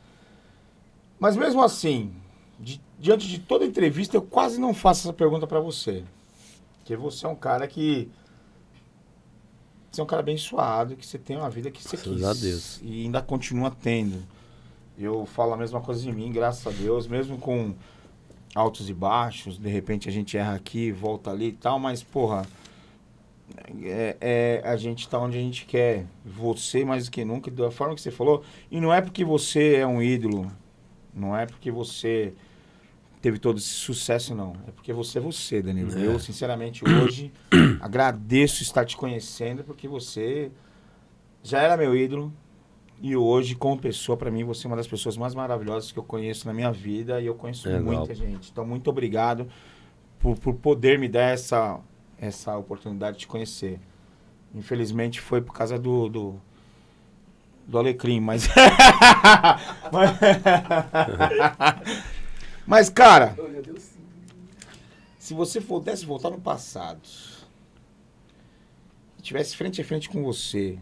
Mas 1.18 1.36
mesmo 1.36 1.62
assim, 1.62 2.14
de, 2.58 2.80
diante 2.98 3.28
de 3.28 3.38
toda 3.38 3.64
entrevista, 3.64 4.16
eu 4.16 4.22
quase 4.22 4.58
não 4.58 4.72
faço 4.72 5.02
essa 5.02 5.12
pergunta 5.12 5.46
para 5.46 5.60
você. 5.60 6.02
Porque 6.78 6.96
você 6.96 7.26
é 7.26 7.28
um 7.28 7.36
cara 7.36 7.68
que. 7.68 8.10
Você 9.92 10.00
é 10.00 10.04
um 10.04 10.06
cara 10.06 10.20
abençoado, 10.20 10.96
que 10.96 11.06
você 11.06 11.18
tem 11.18 11.36
uma 11.36 11.50
vida 11.50 11.70
que 11.70 11.82
você 11.82 11.96
graças 11.96 12.12
quis. 12.14 12.24
A 12.24 12.32
Deus. 12.32 12.80
E 12.82 13.04
ainda 13.04 13.20
continua 13.20 13.70
tendo. 13.70 14.22
Eu 14.98 15.26
falo 15.26 15.52
a 15.52 15.56
mesma 15.56 15.80
coisa 15.80 16.00
de 16.00 16.10
mim, 16.10 16.32
graças 16.32 16.66
a 16.66 16.70
Deus, 16.70 17.06
mesmo 17.06 17.36
com 17.36 17.74
altos 18.54 18.88
e 18.88 18.94
baixos, 18.94 19.58
de 19.58 19.68
repente 19.68 20.08
a 20.08 20.12
gente 20.12 20.36
erra 20.36 20.54
aqui, 20.54 20.92
volta 20.92 21.30
ali 21.30 21.48
e 21.48 21.52
tal, 21.52 21.78
mas, 21.78 22.02
porra, 22.02 22.46
é, 23.82 24.16
é, 24.20 24.62
a 24.64 24.76
gente 24.76 25.08
tá 25.08 25.18
onde 25.18 25.36
a 25.36 25.40
gente 25.40 25.64
quer. 25.66 26.06
Você 26.24 26.84
mais 26.84 27.06
do 27.06 27.10
que 27.10 27.24
nunca, 27.24 27.50
da 27.50 27.70
forma 27.70 27.94
que 27.94 28.00
você 28.00 28.10
falou. 28.10 28.42
E 28.70 28.80
não 28.80 28.92
é 28.92 29.00
porque 29.00 29.24
você 29.24 29.76
é 29.76 29.86
um 29.86 30.00
ídolo, 30.00 30.50
não 31.12 31.36
é 31.36 31.46
porque 31.46 31.70
você 31.70 32.32
teve 33.20 33.38
todo 33.38 33.58
esse 33.58 33.68
sucesso, 33.68 34.34
não. 34.34 34.54
É 34.68 34.70
porque 34.70 34.92
você 34.92 35.18
é 35.18 35.20
você, 35.20 35.62
Danilo. 35.62 35.98
É. 35.98 36.06
Eu, 36.06 36.18
sinceramente, 36.18 36.84
hoje 36.86 37.32
agradeço 37.80 38.62
estar 38.62 38.84
te 38.84 38.96
conhecendo, 38.96 39.64
porque 39.64 39.88
você 39.88 40.50
já 41.42 41.60
era 41.60 41.76
meu 41.76 41.96
ídolo, 41.96 42.32
e 43.06 43.14
hoje, 43.14 43.54
como 43.54 43.78
pessoa, 43.78 44.16
para 44.16 44.30
mim, 44.30 44.44
você 44.44 44.66
é 44.66 44.70
uma 44.70 44.78
das 44.78 44.86
pessoas 44.86 45.14
mais 45.14 45.34
maravilhosas 45.34 45.92
que 45.92 45.98
eu 45.98 46.02
conheço 46.02 46.46
na 46.46 46.54
minha 46.54 46.72
vida 46.72 47.20
e 47.20 47.26
eu 47.26 47.34
conheço 47.34 47.68
é 47.68 47.78
muita 47.78 48.00
legal. 48.00 48.16
gente. 48.16 48.50
Então, 48.50 48.66
muito 48.66 48.88
obrigado 48.88 49.46
por, 50.18 50.38
por 50.38 50.54
poder 50.54 50.98
me 50.98 51.06
dar 51.06 51.34
essa, 51.34 51.78
essa 52.18 52.56
oportunidade 52.56 53.18
de 53.18 53.20
te 53.20 53.26
conhecer. 53.26 53.78
Infelizmente, 54.54 55.20
foi 55.20 55.42
por 55.42 55.52
causa 55.52 55.78
do, 55.78 56.08
do, 56.08 56.40
do 57.66 57.78
Alecrim, 57.78 58.20
mas... 58.20 58.48
mas... 62.66 62.88
cara, 62.88 63.36
se 65.18 65.34
você 65.34 65.60
pudesse 65.60 66.06
voltar 66.06 66.30
no 66.30 66.40
passado, 66.40 67.02
tivesse 69.20 69.54
frente 69.54 69.82
a 69.82 69.84
frente 69.84 70.08
com 70.08 70.24
você, 70.24 70.78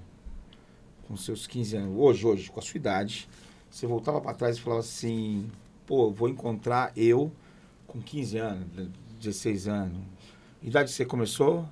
com 1.06 1.16
seus 1.16 1.46
15 1.46 1.76
anos, 1.76 1.98
hoje, 1.98 2.26
hoje, 2.26 2.50
com 2.50 2.60
a 2.60 2.62
sua 2.62 2.78
idade, 2.78 3.28
você 3.70 3.86
voltava 3.86 4.20
para 4.20 4.34
trás 4.34 4.56
e 4.56 4.60
falava 4.60 4.80
assim, 4.80 5.50
pô, 5.86 6.10
vou 6.10 6.28
encontrar 6.28 6.92
eu 6.96 7.32
com 7.86 8.00
15 8.00 8.38
anos, 8.38 8.66
16 9.20 9.68
anos. 9.68 9.98
idade 10.62 10.90
que 10.90 10.96
você 10.96 11.04
começou? 11.04 11.68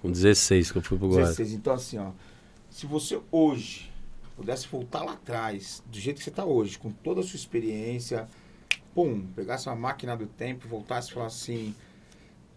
Com 0.00 0.10
16 0.10 0.72
que 0.72 0.78
eu 0.78 0.82
fui 0.82 0.98
pro 0.98 1.08
Guarani. 1.08 1.28
16, 1.28 1.52
então 1.52 1.74
assim, 1.74 1.98
ó, 1.98 2.10
se 2.70 2.86
você 2.86 3.20
hoje 3.30 3.92
pudesse 4.36 4.66
voltar 4.66 5.02
lá 5.04 5.12
atrás, 5.12 5.82
do 5.86 5.98
jeito 5.98 6.18
que 6.18 6.24
você 6.24 6.30
está 6.30 6.44
hoje, 6.44 6.78
com 6.78 6.90
toda 6.90 7.20
a 7.20 7.22
sua 7.22 7.36
experiência, 7.36 8.28
pum, 8.94 9.26
pegasse 9.34 9.68
uma 9.68 9.76
máquina 9.76 10.16
do 10.16 10.26
tempo, 10.26 10.66
voltasse 10.68 11.10
e 11.10 11.14
falasse 11.14 11.52
assim, 11.52 11.74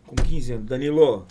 com 0.05 0.15
15 0.15 0.53
anos, 0.53 0.65
Danilo, 0.67 1.25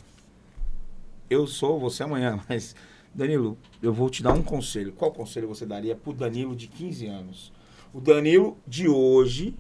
eu 1.29 1.47
sou 1.47 1.79
você 1.81 2.03
amanhã, 2.03 2.41
mas 2.49 2.75
Danilo, 3.15 3.57
eu 3.81 3.93
vou 3.93 4.11
te 4.11 4.23
dar 4.23 4.33
um 4.33 4.43
conselho. 4.43 4.93
Qual 4.93 5.13
conselho 5.13 5.47
você 5.47 5.65
daria 5.65 5.95
pro 5.95 6.13
Danilo 6.13 6.57
de 6.57 6.67
15 6.67 7.07
anos? 7.07 7.53
O 7.93 8.01
Danilo 8.01 8.57
de 8.67 8.89
hoje, 8.89 9.55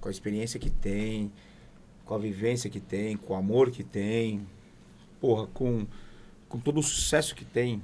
com 0.00 0.08
a 0.08 0.10
experiência 0.10 0.60
que 0.60 0.70
tem, 0.70 1.32
com 2.04 2.14
a 2.14 2.18
vivência 2.18 2.70
que 2.70 2.78
tem, 2.78 3.16
com 3.16 3.34
o 3.34 3.36
amor 3.36 3.70
que 3.70 3.82
tem, 3.82 4.46
porra, 5.20 5.46
com, 5.48 5.86
com 6.48 6.58
todo 6.58 6.78
o 6.78 6.82
sucesso 6.82 7.34
que 7.34 7.44
tem, 7.44 7.82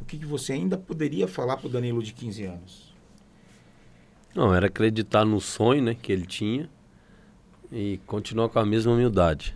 o 0.00 0.04
que, 0.04 0.18
que 0.18 0.26
você 0.26 0.54
ainda 0.54 0.76
poderia 0.76 1.28
falar 1.28 1.56
pro 1.56 1.68
Danilo 1.68 2.02
de 2.02 2.12
15 2.12 2.44
anos? 2.44 2.94
Não, 4.34 4.54
era 4.54 4.66
acreditar 4.66 5.24
no 5.24 5.40
sonho, 5.40 5.82
né, 5.82 5.94
que 5.94 6.10
ele 6.10 6.26
tinha 6.26 6.68
e 7.70 8.00
continuar 8.06 8.48
com 8.48 8.58
a 8.58 8.66
mesma 8.66 8.92
humildade. 8.92 9.54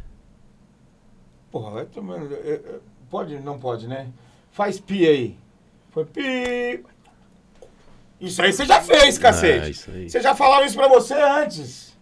Porra, 1.50 1.80
é, 1.80 2.50
é, 2.52 2.80
pode, 3.10 3.38
não 3.40 3.58
pode, 3.58 3.88
né? 3.88 4.12
Faz 4.54 4.78
pi 4.78 5.04
aí. 5.04 5.36
Foi 5.90 6.04
pi. 6.04 6.84
Isso 8.20 8.40
aí 8.40 8.52
você 8.52 8.64
já 8.64 8.80
fez, 8.80 9.18
cacete. 9.18 9.66
É, 9.66 9.70
isso 9.70 9.90
aí. 9.90 10.08
Você 10.08 10.20
já 10.20 10.32
falava 10.32 10.64
isso 10.64 10.76
pra 10.76 10.86
você 10.86 11.12
antes. 11.12 11.92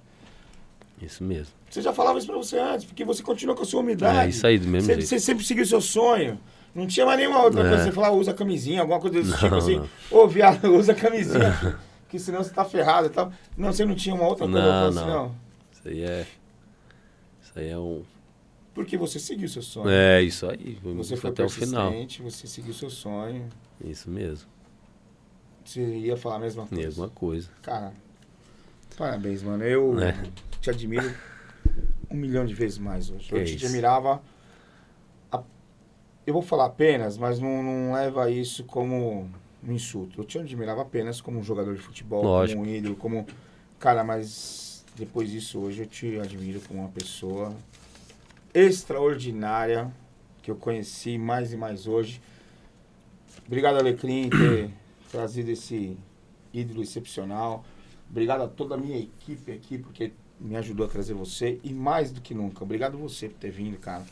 Isso 1.00 1.24
mesmo. 1.24 1.54
Você 1.70 1.80
já 1.80 1.94
falava 1.94 2.18
isso 2.18 2.26
pra 2.26 2.36
você 2.36 2.58
antes, 2.58 2.84
porque 2.84 3.06
você 3.06 3.22
continua 3.22 3.56
com 3.56 3.62
a 3.62 3.64
sua 3.64 3.80
umidade. 3.80 4.18
É 4.18 4.28
isso 4.28 4.46
aí, 4.46 4.58
do 4.58 4.68
mesmo 4.68 4.86
você, 4.86 4.94
jeito. 4.96 5.08
Você 5.08 5.18
sempre 5.18 5.42
seguiu 5.46 5.64
o 5.64 5.66
seu 5.66 5.80
sonho. 5.80 6.38
Não 6.74 6.86
tinha 6.86 7.06
mais 7.06 7.18
nenhuma 7.18 7.42
outra 7.42 7.64
é. 7.64 7.68
coisa. 7.70 7.84
Você 7.84 7.92
falava, 7.92 8.14
usa 8.16 8.34
camisinha, 8.34 8.82
alguma 8.82 9.00
coisa 9.00 9.18
desse 9.18 9.30
não, 9.30 9.38
tipo 9.38 9.54
assim. 9.54 9.82
Ô, 10.10 10.28
viado, 10.28 10.68
usa 10.76 10.94
camisinha. 10.94 11.78
que 12.06 12.18
senão 12.18 12.44
você 12.44 12.52
tá 12.52 12.66
ferrado 12.66 13.06
e 13.06 13.10
tal. 13.10 13.32
Não, 13.56 13.72
você 13.72 13.86
não 13.86 13.94
tinha 13.94 14.14
uma 14.14 14.26
outra 14.26 14.46
coisa 14.46 14.60
não, 14.60 14.88
assim, 14.88 15.10
não. 15.10 15.34
Isso 15.72 15.88
aí 15.88 16.04
é. 16.04 16.26
Isso 17.42 17.52
aí 17.56 17.70
é 17.70 17.78
um. 17.78 18.02
Porque 18.74 18.96
você 18.96 19.18
seguiu 19.18 19.48
seu 19.48 19.62
sonho. 19.62 19.90
É, 19.90 20.22
isso 20.22 20.48
aí. 20.48 20.78
Você 20.82 21.16
foi 21.16 21.30
até 21.30 21.44
o 21.44 21.48
final. 21.48 21.92
Você 22.22 22.46
seguiu 22.46 22.72
seu 22.72 22.88
sonho. 22.88 23.48
Isso 23.84 24.10
mesmo. 24.10 24.48
Você 25.64 25.80
ia 25.80 26.16
falar 26.16 26.36
a 26.36 26.38
mesma 26.38 26.66
coisa? 26.66 26.82
Mesma 26.82 27.08
coisa. 27.08 27.50
Cara, 27.62 27.92
parabéns, 28.96 29.42
mano. 29.42 29.62
Eu 29.62 30.00
é. 30.00 30.16
te 30.60 30.70
admiro 30.70 31.14
um 32.10 32.16
milhão 32.16 32.44
de 32.46 32.54
vezes 32.54 32.78
mais 32.78 33.10
hoje. 33.10 33.28
Que 33.28 33.34
eu 33.34 33.44
te 33.44 33.64
admirava. 33.64 34.22
A... 35.30 35.42
Eu 36.26 36.32
vou 36.32 36.42
falar 36.42 36.66
apenas, 36.66 37.18
mas 37.18 37.38
não, 37.38 37.62
não 37.62 37.92
leva 37.92 38.30
isso 38.30 38.64
como 38.64 39.30
um 39.62 39.72
insulto. 39.72 40.20
Eu 40.20 40.24
te 40.24 40.38
admirava 40.38 40.82
apenas 40.82 41.20
como 41.20 41.38
um 41.38 41.42
jogador 41.42 41.74
de 41.74 41.80
futebol, 41.80 42.24
Lógico. 42.24 42.58
como 42.58 42.70
um 42.70 42.74
ídolo, 42.74 42.96
como. 42.96 43.26
Cara, 43.78 44.02
mas 44.02 44.84
depois 44.96 45.30
disso 45.30 45.60
hoje 45.60 45.82
eu 45.82 45.86
te 45.86 46.18
admiro 46.18 46.60
como 46.60 46.80
uma 46.80 46.88
pessoa 46.88 47.54
extraordinária 48.54 49.92
que 50.42 50.50
eu 50.50 50.56
conheci 50.56 51.18
mais 51.18 51.52
e 51.52 51.56
mais 51.56 51.86
hoje. 51.86 52.20
Obrigado, 53.46 53.78
Alecrim, 53.78 54.28
por 54.28 54.38
ter 54.38 54.70
trazido 55.10 55.50
esse 55.50 55.96
ídolo 56.52 56.82
excepcional. 56.82 57.64
Obrigado 58.10 58.42
a 58.42 58.48
toda 58.48 58.74
a 58.74 58.78
minha 58.78 58.98
equipe 58.98 59.52
aqui, 59.52 59.78
porque 59.78 60.12
me 60.38 60.56
ajudou 60.56 60.86
a 60.86 60.88
trazer 60.88 61.14
você 61.14 61.60
e 61.62 61.72
mais 61.72 62.10
do 62.10 62.20
que 62.20 62.34
nunca, 62.34 62.64
obrigado 62.64 62.98
você 62.98 63.28
por 63.28 63.38
ter 63.38 63.50
vindo, 63.50 63.78
cara. 63.78 64.04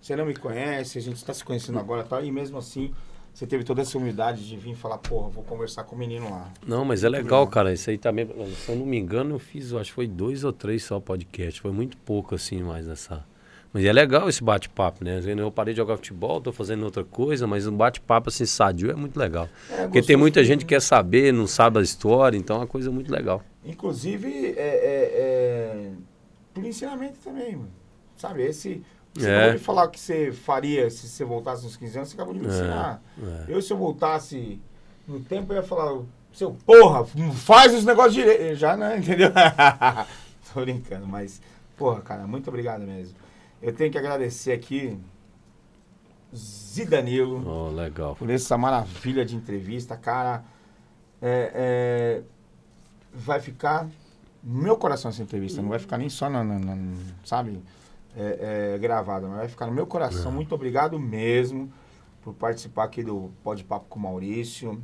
Você 0.00 0.14
não 0.14 0.26
me 0.26 0.34
conhece, 0.34 0.98
a 0.98 1.00
gente 1.00 1.16
está 1.16 1.34
se 1.34 1.42
conhecendo 1.42 1.78
agora, 1.78 2.04
tá? 2.04 2.20
E 2.22 2.30
mesmo 2.30 2.58
assim, 2.58 2.94
você 3.34 3.46
teve 3.46 3.64
toda 3.64 3.82
essa 3.82 3.98
humildade 3.98 4.46
de 4.46 4.56
vir 4.56 4.74
falar, 4.74 4.98
porra, 4.98 5.28
vou 5.28 5.42
conversar 5.42 5.84
com 5.84 5.96
o 5.96 5.98
menino 5.98 6.30
lá. 6.30 6.52
Não, 6.66 6.84
mas 6.84 7.04
é 7.04 7.08
legal, 7.08 7.46
cara. 7.46 7.72
Isso 7.72 7.90
aí 7.90 7.98
também, 7.98 8.26
se 8.26 8.68
eu 8.68 8.76
não 8.76 8.86
me 8.86 8.98
engano, 8.98 9.34
eu 9.34 9.38
fiz, 9.38 9.72
acho 9.72 9.90
que 9.90 9.94
foi 9.94 10.06
dois 10.06 10.44
ou 10.44 10.52
três 10.52 10.84
só 10.84 11.00
podcast. 11.00 11.60
Foi 11.60 11.72
muito 11.72 11.96
pouco, 11.98 12.34
assim, 12.34 12.62
mais 12.62 12.86
nessa. 12.86 13.24
Mas 13.72 13.84
é 13.84 13.92
legal 13.92 14.28
esse 14.28 14.42
bate-papo, 14.42 15.04
né? 15.04 15.20
Eu 15.24 15.52
parei 15.52 15.74
de 15.74 15.78
jogar 15.78 15.96
futebol, 15.96 16.40
tô 16.40 16.52
fazendo 16.52 16.84
outra 16.84 17.04
coisa, 17.04 17.46
mas 17.46 17.66
um 17.66 17.76
bate-papo 17.76 18.30
assim 18.30 18.46
sadio 18.46 18.90
é 18.90 18.94
muito 18.94 19.18
legal. 19.18 19.48
É, 19.70 19.82
Porque 19.82 20.00
tem 20.00 20.16
muita 20.16 20.42
gente 20.42 20.60
que 20.60 20.74
quer 20.74 20.80
saber, 20.80 21.32
não 21.32 21.46
sabe 21.46 21.78
a 21.78 21.82
história, 21.82 22.36
então 22.36 22.56
é 22.56 22.60
uma 22.60 22.66
coisa 22.66 22.90
muito 22.90 23.12
legal. 23.12 23.42
Inclusive, 23.64 24.54
é, 24.56 24.60
é, 24.60 25.12
é... 25.14 25.90
por 26.54 26.64
ensinamento 26.64 27.18
também, 27.22 27.56
mano. 27.56 27.70
Sabe, 28.16 28.42
esse 28.42 28.82
você 29.14 29.28
é. 29.28 29.36
acabou 29.36 29.58
de 29.58 29.64
falar 29.64 29.84
o 29.84 29.90
que 29.90 30.00
você 30.00 30.32
faria 30.32 30.88
se 30.90 31.08
você 31.08 31.24
voltasse 31.24 31.64
nos 31.64 31.76
15 31.76 31.96
anos, 31.96 32.08
você 32.08 32.14
acabou 32.14 32.34
de 32.34 32.40
me 32.40 32.46
é. 32.46 32.50
ensinar. 32.50 33.02
É. 33.20 33.44
Eu, 33.48 33.60
se 33.60 33.72
eu 33.72 33.76
voltasse 33.76 34.60
no 35.06 35.20
tempo, 35.20 35.52
eu 35.52 35.56
ia 35.56 35.62
falar, 35.62 36.00
seu 36.32 36.56
porra, 36.64 37.04
faz 37.34 37.74
os 37.74 37.84
negócios 37.84 38.14
direito. 38.14 38.54
Já 38.54 38.76
não, 38.76 38.94
entendeu? 38.96 39.30
Tô 40.52 40.60
brincando, 40.60 41.06
mas, 41.06 41.40
porra, 41.76 42.00
cara, 42.00 42.26
muito 42.26 42.48
obrigado 42.48 42.82
mesmo. 42.82 43.14
Eu 43.60 43.72
tenho 43.72 43.90
que 43.90 43.98
agradecer 43.98 44.52
aqui 44.52 44.98
Zidanilo. 46.34 47.42
Oh, 47.46 47.70
legal. 47.70 48.14
Por 48.16 48.30
essa 48.30 48.56
maravilha 48.56 49.24
de 49.24 49.36
entrevista, 49.36 49.96
cara. 49.96 50.44
É, 51.20 51.50
é, 51.54 52.22
vai 53.12 53.40
ficar 53.40 53.88
no 54.42 54.62
meu 54.62 54.76
coração 54.76 55.10
essa 55.10 55.20
entrevista, 55.20 55.60
não 55.60 55.68
vai 55.68 55.80
ficar 55.80 55.98
nem 55.98 56.08
só 56.08 56.30
na, 56.30 56.44
na, 56.44 56.58
na 56.60 56.76
sabe? 57.24 57.60
é, 58.18 58.74
é, 58.74 58.78
gravada, 58.78 59.28
mas 59.28 59.38
vai 59.38 59.48
ficar 59.48 59.66
no 59.66 59.72
meu 59.72 59.86
coração. 59.86 60.30
É. 60.30 60.34
Muito 60.34 60.54
obrigado 60.54 60.98
mesmo 60.98 61.72
por 62.22 62.34
participar 62.34 62.84
aqui 62.84 63.02
do 63.02 63.30
Pode 63.44 63.62
Papo 63.64 63.86
com 63.88 63.98
o 63.98 64.02
Maurício. 64.02 64.82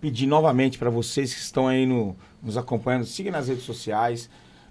Pedir 0.00 0.26
novamente 0.26 0.78
para 0.78 0.90
vocês 0.90 1.32
que 1.32 1.40
estão 1.40 1.66
aí 1.66 1.86
no, 1.86 2.14
nos 2.42 2.58
acompanhando, 2.58 3.06
siga 3.06 3.30
nas 3.30 3.48
redes 3.48 3.64
sociais, 3.64 4.28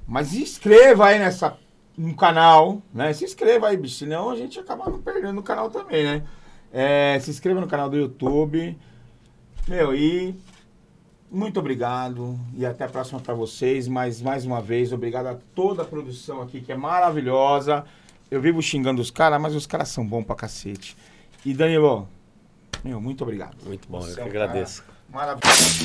mas 0.07 0.33
inscreva 0.35 1.07
aí 1.07 1.17
nessa, 1.17 1.57
no 1.97 2.15
canal, 2.15 2.81
né? 2.93 3.13
Se 3.13 3.23
inscreva 3.23 3.67
aí, 3.67 3.77
bicho, 3.77 3.95
senão 3.95 4.29
a 4.29 4.35
gente 4.35 4.59
acaba 4.59 4.89
não 4.89 5.01
perdendo 5.01 5.39
o 5.39 5.43
canal 5.43 5.69
também, 5.69 6.03
né? 6.03 6.23
É, 6.71 7.19
se 7.19 7.29
inscreva 7.29 7.61
no 7.61 7.67
canal 7.67 7.89
do 7.89 7.97
YouTube. 7.97 8.77
Meu, 9.67 9.95
e 9.95 10.35
muito 11.31 11.59
obrigado 11.59 12.39
e 12.55 12.65
até 12.65 12.85
a 12.85 12.89
próxima 12.89 13.19
para 13.19 13.33
vocês. 13.33 13.87
Mas 13.87 14.21
mais 14.21 14.45
uma 14.45 14.61
vez, 14.61 14.91
obrigado 14.91 15.27
a 15.27 15.37
toda 15.55 15.83
a 15.83 15.85
produção 15.85 16.41
aqui 16.41 16.61
que 16.61 16.71
é 16.71 16.75
maravilhosa. 16.75 17.85
Eu 18.29 18.41
vivo 18.41 18.61
xingando 18.61 19.01
os 19.01 19.11
caras, 19.11 19.39
mas 19.39 19.53
os 19.55 19.67
caras 19.67 19.89
são 19.89 20.05
bons 20.05 20.23
pra 20.23 20.35
cacete. 20.35 20.97
E 21.45 21.53
Danilo, 21.53 22.07
meu, 22.83 22.99
muito 22.99 23.23
obrigado. 23.23 23.55
Muito 23.65 23.87
bom, 23.87 24.01
Você 24.01 24.11
eu 24.11 24.15
que 24.15 24.21
é 24.21 24.23
um 24.23 24.27
agradeço. 24.27 24.83
Maravilhoso. 25.09 25.83